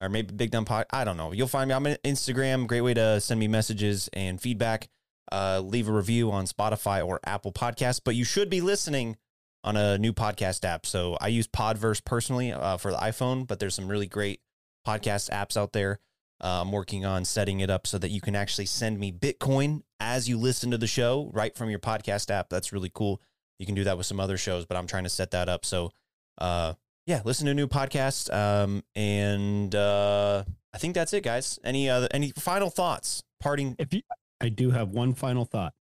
or 0.00 0.08
maybe 0.08 0.34
Big 0.34 0.50
Dumb 0.50 0.64
Pod. 0.64 0.86
I 0.90 1.04
don't 1.04 1.16
know. 1.16 1.32
You'll 1.32 1.46
find 1.46 1.68
me. 1.68 1.74
I'm 1.74 1.86
on 1.86 1.94
Instagram. 2.04 2.66
Great 2.66 2.80
way 2.80 2.94
to 2.94 3.20
send 3.20 3.38
me 3.38 3.46
messages 3.46 4.08
and 4.12 4.40
feedback. 4.40 4.88
Uh, 5.30 5.60
leave 5.64 5.88
a 5.88 5.92
review 5.92 6.30
on 6.30 6.46
Spotify 6.46 7.06
or 7.06 7.20
Apple 7.24 7.52
Podcasts. 7.52 8.00
But 8.04 8.14
you 8.14 8.24
should 8.24 8.50
be 8.50 8.60
listening 8.60 9.16
on 9.64 9.76
a 9.76 9.98
new 9.98 10.12
podcast 10.12 10.64
app. 10.64 10.86
So 10.86 11.16
I 11.20 11.28
use 11.28 11.46
Podverse 11.46 12.04
personally 12.04 12.52
uh, 12.52 12.76
for 12.76 12.90
the 12.90 12.96
iPhone, 12.98 13.46
but 13.46 13.58
there's 13.58 13.74
some 13.74 13.88
really 13.88 14.06
great 14.06 14.40
podcast 14.86 15.30
apps 15.30 15.56
out 15.56 15.72
there. 15.72 16.00
Uh, 16.42 16.62
I'm 16.62 16.70
working 16.70 17.04
on 17.04 17.24
setting 17.24 17.60
it 17.60 17.68
up 17.68 17.86
so 17.86 17.98
that 17.98 18.10
you 18.10 18.20
can 18.20 18.36
actually 18.36 18.66
send 18.66 18.98
me 18.98 19.10
Bitcoin 19.10 19.82
as 19.98 20.28
you 20.28 20.38
listen 20.38 20.70
to 20.70 20.78
the 20.78 20.86
show 20.86 21.30
right 21.34 21.54
from 21.56 21.68
your 21.68 21.80
podcast 21.80 22.30
app. 22.30 22.48
That's 22.48 22.72
really 22.72 22.90
cool. 22.94 23.20
You 23.58 23.66
can 23.66 23.74
do 23.74 23.84
that 23.84 23.96
with 23.96 24.06
some 24.06 24.20
other 24.20 24.36
shows, 24.36 24.64
but 24.64 24.76
I'm 24.76 24.86
trying 24.86 25.04
to 25.04 25.10
set 25.10 25.32
that 25.32 25.48
up. 25.48 25.64
So, 25.64 25.90
uh, 26.38 26.74
yeah, 27.06 27.22
listen 27.24 27.46
to 27.46 27.50
a 27.50 27.54
new 27.54 27.66
podcast. 27.66 28.32
Um, 28.32 28.84
and 28.94 29.74
uh, 29.74 30.44
I 30.72 30.78
think 30.78 30.94
that's 30.94 31.12
it, 31.12 31.24
guys. 31.24 31.58
Any 31.64 31.90
other 31.90 32.06
any 32.12 32.30
final 32.30 32.70
thoughts? 32.70 33.24
Parting. 33.40 33.74
If 33.78 33.92
you, 33.92 34.02
I 34.40 34.48
do 34.48 34.70
have 34.70 34.90
one 34.90 35.14
final 35.14 35.44
thought. 35.44 35.74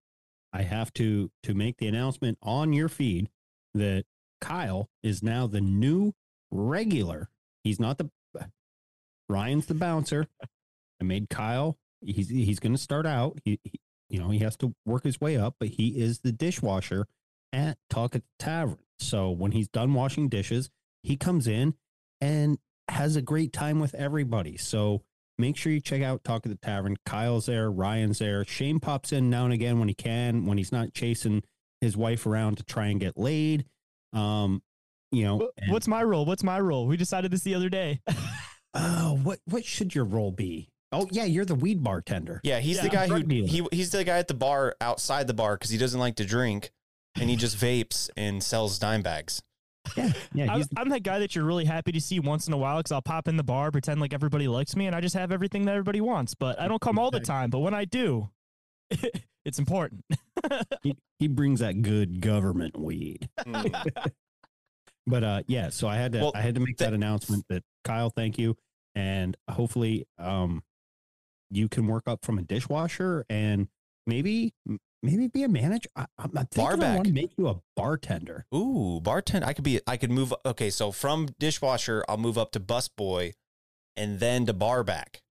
I 0.54 0.64
have 0.64 0.94
to 0.94 1.32
to 1.44 1.54
make 1.54 1.78
the 1.78 1.88
announcement 1.88 2.38
on 2.42 2.74
your 2.74 2.90
feed 2.90 3.30
that 3.74 4.06
Kyle 4.42 4.90
is 5.04 5.22
now 5.22 5.48
the 5.48 5.62
new 5.62 6.14
regular. 6.52 7.30
He's 7.64 7.80
not 7.80 7.98
the 7.98 8.10
Ryan's 9.30 9.66
the 9.66 9.74
bouncer. 9.74 10.28
I 11.00 11.04
made 11.04 11.30
Kyle. 11.30 11.78
He's 12.02 12.30
he's 12.30 12.60
going 12.60 12.76
to 12.76 12.82
start 12.82 13.06
out. 13.06 13.40
He, 13.44 13.60
he, 13.64 13.80
you 14.10 14.20
know, 14.20 14.30
he 14.30 14.40
has 14.40 14.56
to 14.58 14.74
work 14.86 15.04
his 15.04 15.20
way 15.20 15.38
up, 15.38 15.56
but 15.60 15.70
he 15.70 15.90
is 16.00 16.20
the 16.20 16.32
dishwasher 16.32 17.08
at 17.52 17.78
Talk 17.90 18.16
at 18.16 18.22
the 18.22 18.44
Tavern. 18.44 18.80
So 19.00 19.30
when 19.30 19.52
he's 19.52 19.68
done 19.68 19.94
washing 19.94 20.30
dishes, 20.30 20.70
he 21.04 21.18
comes 21.18 21.48
in 21.48 21.76
and 22.22 22.58
has 22.88 23.16
a 23.16 23.22
great 23.22 23.52
time 23.52 23.80
with 23.80 23.94
everybody. 23.96 24.58
So 24.58 25.04
make 25.38 25.58
sure 25.58 25.72
you 25.72 25.80
check 25.80 26.02
out 26.02 26.24
Talk 26.24 26.46
at 26.46 26.52
the 26.52 26.58
Tavern. 26.58 26.98
Kyle's 27.06 27.46
there, 27.46 27.70
Ryan's 27.72 28.20
there. 28.20 28.44
Shayn 28.44 28.82
pops 28.82 29.12
in 29.12 29.30
now 29.30 29.46
and 29.46 29.54
again 29.54 29.80
when 29.80 29.88
he 29.88 29.94
can, 29.94 30.46
when 30.46 30.58
he's 30.58 30.72
not 30.72 30.94
chasing 30.94 31.44
his 31.82 31.96
wife 31.96 32.26
around 32.26 32.58
to 32.58 32.64
try 32.64 32.88
and 32.88 33.00
get 33.00 33.18
laid. 33.18 33.66
Um, 34.14 34.62
you 35.12 35.24
know, 35.26 35.38
Wh- 35.40 35.62
and- 35.64 35.72
What's 35.72 35.88
my 35.88 36.04
role? 36.04 36.26
What's 36.26 36.44
my 36.44 36.60
role? 36.60 36.88
We 36.88 36.98
decided 36.98 37.32
this 37.32 37.42
the 37.42 37.56
other 37.56 37.70
day. 37.70 38.02
oh, 38.74 39.20
what 39.24 39.40
what 39.46 39.64
should 39.66 39.94
your 39.96 40.06
role 40.06 40.32
be? 40.32 40.70
Oh 40.92 41.08
yeah, 41.12 41.26
you're 41.26 41.46
the 41.46 41.56
weed 41.56 41.84
bartender. 41.84 42.40
Yeah, 42.44 42.60
he's 42.60 42.82
the 42.82 42.90
guy 42.90 43.08
who 43.08 43.22
dealer. 43.22 43.48
he 43.48 43.68
he's 43.72 43.92
the 43.92 44.04
guy 44.04 44.18
at 44.20 44.28
the 44.28 44.34
bar 44.34 44.76
outside 44.80 45.28
the 45.28 45.34
bar 45.34 45.56
because 45.56 45.70
he 45.70 45.78
doesn't 45.78 46.00
like 46.00 46.16
to 46.16 46.26
drink, 46.26 46.72
and 47.20 47.30
he 47.30 47.36
just 47.36 47.58
vapes 47.58 48.10
and 48.16 48.42
sells 48.42 48.80
dime 48.80 49.02
bags. 49.02 49.42
Yeah, 49.96 50.12
yeah. 50.34 50.54
I'm, 50.54 50.64
I'm 50.76 50.90
that 50.90 51.04
guy 51.04 51.20
that 51.20 51.36
you're 51.36 51.46
really 51.46 51.66
happy 51.66 51.92
to 51.92 52.02
see 52.02 52.20
once 52.20 52.48
in 52.48 52.54
a 52.54 52.58
while 52.58 52.78
because 52.78 52.92
I'll 52.92 53.02
pop 53.02 53.28
in 53.28 53.38
the 53.38 53.44
bar, 53.44 53.72
pretend 53.72 54.02
like 54.02 54.14
everybody 54.14 54.48
likes 54.48 54.76
me, 54.76 54.88
and 54.88 54.96
I 54.96 55.02
just 55.02 55.16
have 55.16 55.32
everything 55.32 55.66
that 55.66 55.72
everybody 55.72 56.02
wants. 56.02 56.34
But 56.34 56.60
I 56.60 56.68
don't 56.68 56.82
come 56.82 57.00
all 57.00 57.12
the 57.12 57.20
time. 57.20 57.50
But 57.50 57.60
when 57.60 57.74
I 57.74 57.86
do, 57.86 58.30
it's 59.46 59.60
important. 59.60 60.04
he, 60.84 60.96
he 61.20 61.28
brings 61.28 61.60
that 61.60 61.82
good 61.82 62.22
government 62.22 62.78
weed. 62.78 63.30
Mm. 63.40 64.12
but 65.06 65.24
uh 65.24 65.44
yeah, 65.48 65.70
so 65.70 65.88
I 65.88 65.96
had 65.96 66.12
to 66.14 66.20
Well, 66.20 66.32
I 66.36 66.42
had 66.42 66.56
to 66.56 66.62
make 66.62 66.78
that 66.78 66.94
announcement 66.94 67.46
that 67.50 67.64
Kyle, 67.84 68.10
thank 68.10 68.38
you. 68.38 68.56
And 68.96 69.38
hopefully 69.50 70.06
um 70.18 70.64
you 71.50 71.70
can 71.70 71.88
work 71.88 72.04
up 72.08 72.26
from 72.26 72.38
a 72.38 72.42
dishwasher 72.42 73.26
and 73.30 73.68
maybe 74.06 74.54
maybe 75.04 75.28
be 75.28 75.44
a 75.44 75.48
manager. 75.50 75.90
I, 75.96 76.06
I'm 76.18 76.32
I'm 76.38 76.46
thinking 76.48 76.62
I 76.66 76.70
Barback. 76.70 76.96
want 76.96 77.08
to 77.08 77.14
make 77.14 77.32
you 77.38 77.48
a 77.48 77.56
bartender. 77.76 78.46
Ooh, 78.54 79.00
bartender. 79.02 79.48
I 79.48 79.54
could 79.54 79.64
be. 79.64 79.80
I 79.88 79.98
could 79.98 80.12
move. 80.12 80.34
Okay, 80.46 80.70
so 80.70 80.92
from 80.92 81.30
dishwasher, 81.40 82.04
I'll 82.10 82.18
move 82.18 82.38
up 82.38 82.52
to 82.54 82.60
busboy, 82.60 83.34
and 83.96 84.20
then 84.20 84.46
to 84.46 84.54
barback. 84.54 85.22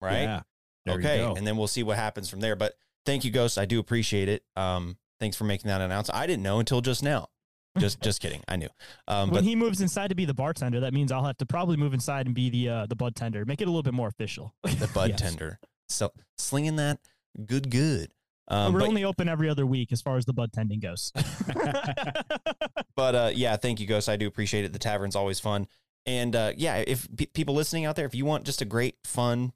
Right. 0.00 0.22
Yeah, 0.22 0.42
okay, 0.88 1.22
and 1.24 1.46
then 1.46 1.56
we'll 1.56 1.66
see 1.68 1.82
what 1.82 1.96
happens 1.96 2.28
from 2.28 2.40
there. 2.40 2.56
But 2.56 2.74
thank 3.06 3.24
you, 3.24 3.30
Ghost. 3.30 3.56
I 3.58 3.64
do 3.64 3.78
appreciate 3.80 4.28
it. 4.28 4.42
Um, 4.56 4.98
thanks 5.20 5.36
for 5.36 5.44
making 5.44 5.68
that 5.68 5.80
announcement. 5.80 6.18
I 6.18 6.26
didn't 6.26 6.42
know 6.42 6.58
until 6.58 6.80
just 6.80 7.02
now. 7.02 7.28
Just, 7.76 8.00
just 8.02 8.20
kidding. 8.22 8.40
I 8.46 8.54
knew. 8.54 8.68
Um, 9.08 9.30
when 9.30 9.38
but 9.38 9.44
he 9.44 9.56
moves 9.56 9.80
inside 9.80 10.08
to 10.10 10.14
be 10.14 10.26
the 10.26 10.34
bartender, 10.34 10.78
that 10.80 10.94
means 10.94 11.10
I'll 11.10 11.24
have 11.24 11.38
to 11.38 11.46
probably 11.46 11.76
move 11.76 11.92
inside 11.92 12.26
and 12.26 12.32
be 12.34 12.48
the 12.48 12.68
uh, 12.68 12.86
the 12.86 12.94
bud 12.94 13.16
tender. 13.16 13.44
Make 13.44 13.60
it 13.60 13.64
a 13.64 13.66
little 13.70 13.82
bit 13.82 13.94
more 13.94 14.06
official. 14.06 14.54
the 14.62 14.88
bud 14.94 15.10
Yes. 15.10 15.20
tender. 15.20 15.58
So 15.88 16.12
slinging 16.38 16.76
that 16.76 17.00
good, 17.46 17.70
good. 17.70 18.12
Um, 18.48 18.74
We're 18.74 18.80
but, 18.80 18.88
only 18.88 19.04
open 19.04 19.28
every 19.28 19.48
other 19.48 19.64
week 19.64 19.92
as 19.92 20.02
far 20.02 20.16
as 20.16 20.26
the 20.26 20.32
bud 20.32 20.52
tending 20.52 20.80
goes. 20.80 21.12
but 22.96 23.14
uh, 23.14 23.30
yeah, 23.34 23.56
thank 23.56 23.80
you, 23.80 23.86
Ghost. 23.86 24.08
I 24.08 24.16
do 24.16 24.26
appreciate 24.26 24.64
it. 24.64 24.72
The 24.72 24.78
tavern's 24.78 25.16
always 25.16 25.40
fun. 25.40 25.66
And 26.06 26.36
uh, 26.36 26.52
yeah, 26.56 26.84
if 26.86 27.08
pe 27.16 27.26
people 27.26 27.54
listening 27.54 27.86
out 27.86 27.96
there, 27.96 28.06
if 28.06 28.14
you 28.14 28.24
want 28.24 28.44
just 28.44 28.60
a 28.60 28.66
great, 28.66 28.96
fun, 29.04 29.52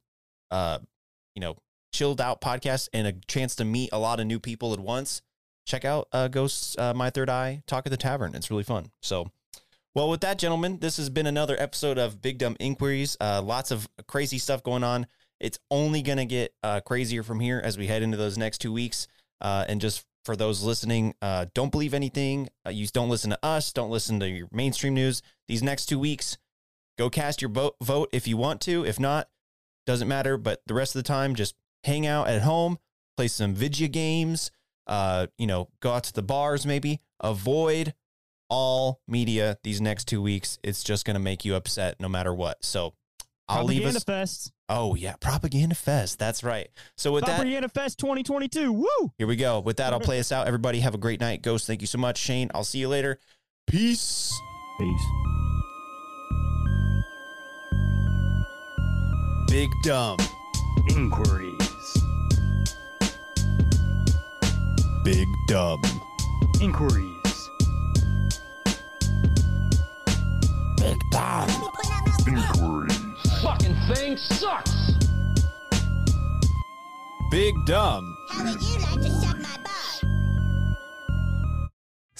uh, 0.50 0.78
you 1.34 1.40
know, 1.40 1.56
chilled 1.92 2.20
out 2.20 2.40
podcast 2.40 2.88
and 2.92 3.06
a 3.06 3.12
chance 3.12 3.54
to 3.56 3.64
meet 3.64 3.90
a 3.92 3.98
lot 3.98 4.20
of 4.20 4.26
new 4.26 4.40
people 4.40 4.72
at 4.72 4.80
once, 4.80 5.20
check 5.66 5.84
out 5.84 6.08
uh, 6.12 6.28
Ghost's 6.28 6.76
uh, 6.78 6.94
My 6.94 7.10
Third 7.10 7.28
Eye 7.28 7.62
Talk 7.66 7.86
at 7.86 7.90
the 7.90 7.96
Tavern. 7.98 8.34
It's 8.34 8.50
really 8.50 8.64
fun. 8.64 8.90
So, 9.02 9.30
well, 9.94 10.08
with 10.08 10.20
that, 10.22 10.38
gentlemen, 10.38 10.78
this 10.78 10.96
has 10.96 11.10
been 11.10 11.26
another 11.26 11.56
episode 11.60 11.98
of 11.98 12.22
Big 12.22 12.38
Dumb 12.38 12.56
Inquiries. 12.58 13.16
Uh, 13.20 13.42
lots 13.42 13.70
of 13.70 13.88
crazy 14.06 14.38
stuff 14.38 14.62
going 14.62 14.84
on. 14.84 15.06
It's 15.40 15.58
only 15.70 16.02
going 16.02 16.18
to 16.18 16.24
get 16.24 16.54
uh, 16.62 16.80
crazier 16.80 17.22
from 17.22 17.40
here 17.40 17.60
as 17.62 17.78
we 17.78 17.86
head 17.86 18.02
into 18.02 18.16
those 18.16 18.36
next 18.36 18.58
two 18.58 18.72
weeks. 18.72 19.06
Uh, 19.40 19.64
and 19.68 19.80
just 19.80 20.04
for 20.24 20.36
those 20.36 20.62
listening, 20.62 21.14
uh, 21.22 21.46
don't 21.54 21.72
believe 21.72 21.94
anything. 21.94 22.48
Uh, 22.66 22.70
you 22.70 22.86
don't 22.88 23.08
listen 23.08 23.30
to 23.30 23.38
us. 23.42 23.72
Don't 23.72 23.90
listen 23.90 24.20
to 24.20 24.28
your 24.28 24.48
mainstream 24.52 24.94
news. 24.94 25.22
These 25.46 25.62
next 25.62 25.86
two 25.86 25.98
weeks, 25.98 26.38
go 26.98 27.08
cast 27.08 27.40
your 27.40 27.50
vote, 27.50 27.76
vote 27.82 28.08
if 28.12 28.26
you 28.26 28.36
want 28.36 28.60
to. 28.62 28.84
If 28.84 28.98
not, 28.98 29.28
doesn't 29.86 30.08
matter. 30.08 30.36
But 30.36 30.60
the 30.66 30.74
rest 30.74 30.94
of 30.96 31.02
the 31.02 31.08
time, 31.08 31.34
just 31.34 31.54
hang 31.84 32.06
out 32.06 32.28
at 32.28 32.42
home, 32.42 32.78
play 33.16 33.28
some 33.28 33.54
video 33.54 33.88
games. 33.88 34.50
Uh, 34.86 35.28
you 35.38 35.46
know, 35.46 35.68
go 35.80 35.92
out 35.92 36.04
to 36.04 36.12
the 36.12 36.22
bars. 36.22 36.66
Maybe 36.66 37.00
avoid 37.20 37.94
all 38.50 39.00
media 39.06 39.58
these 39.62 39.80
next 39.80 40.08
two 40.08 40.20
weeks. 40.20 40.58
It's 40.64 40.82
just 40.82 41.04
going 41.04 41.14
to 41.14 41.20
make 41.20 41.44
you 41.44 41.54
upset 41.54 42.00
no 42.00 42.08
matter 42.08 42.34
what. 42.34 42.64
So 42.64 42.94
I'll 43.48 43.64
leave 43.64 43.82
Propaganda 43.82 43.98
us. 43.98 44.04
Fest. 44.04 44.52
Oh 44.68 44.94
yeah, 44.94 45.14
propaganda 45.18 45.74
fest. 45.74 46.18
That's 46.18 46.44
right. 46.44 46.68
So 46.96 47.12
with 47.12 47.24
that, 47.24 47.36
Propaganda 47.36 47.68
Fest 47.70 47.98
2022. 47.98 48.70
Woo! 48.72 48.86
here 49.16 49.26
we 49.26 49.36
go. 49.36 49.60
With 49.60 49.78
that, 49.78 49.94
I'll 49.94 50.00
play 50.00 50.18
us 50.18 50.30
out. 50.30 50.46
Everybody 50.46 50.80
have 50.80 50.94
a 50.94 50.98
great 50.98 51.20
night. 51.20 51.40
Ghost, 51.40 51.66
thank 51.66 51.80
you 51.80 51.86
so 51.86 51.96
much. 51.98 52.20
Shayn, 52.20 52.50
I'll 52.54 52.64
see 52.64 52.78
you 52.78 52.88
later. 52.88 53.18
Peace. 53.66 54.38
Peace. 54.78 55.02
Big 59.48 59.70
dumb. 59.82 60.18
Inquiries. 60.90 61.56
Big 65.04 65.26
dumb. 65.48 65.80
Inquiries. 66.60 67.48
Big 70.76 70.98
dumb. 71.10 71.48
Inquiries. 72.26 72.97
Fucking 73.88 74.04
thing 74.04 74.16
sucks. 74.18 74.92
Big 77.30 77.54
dumb. 77.66 78.04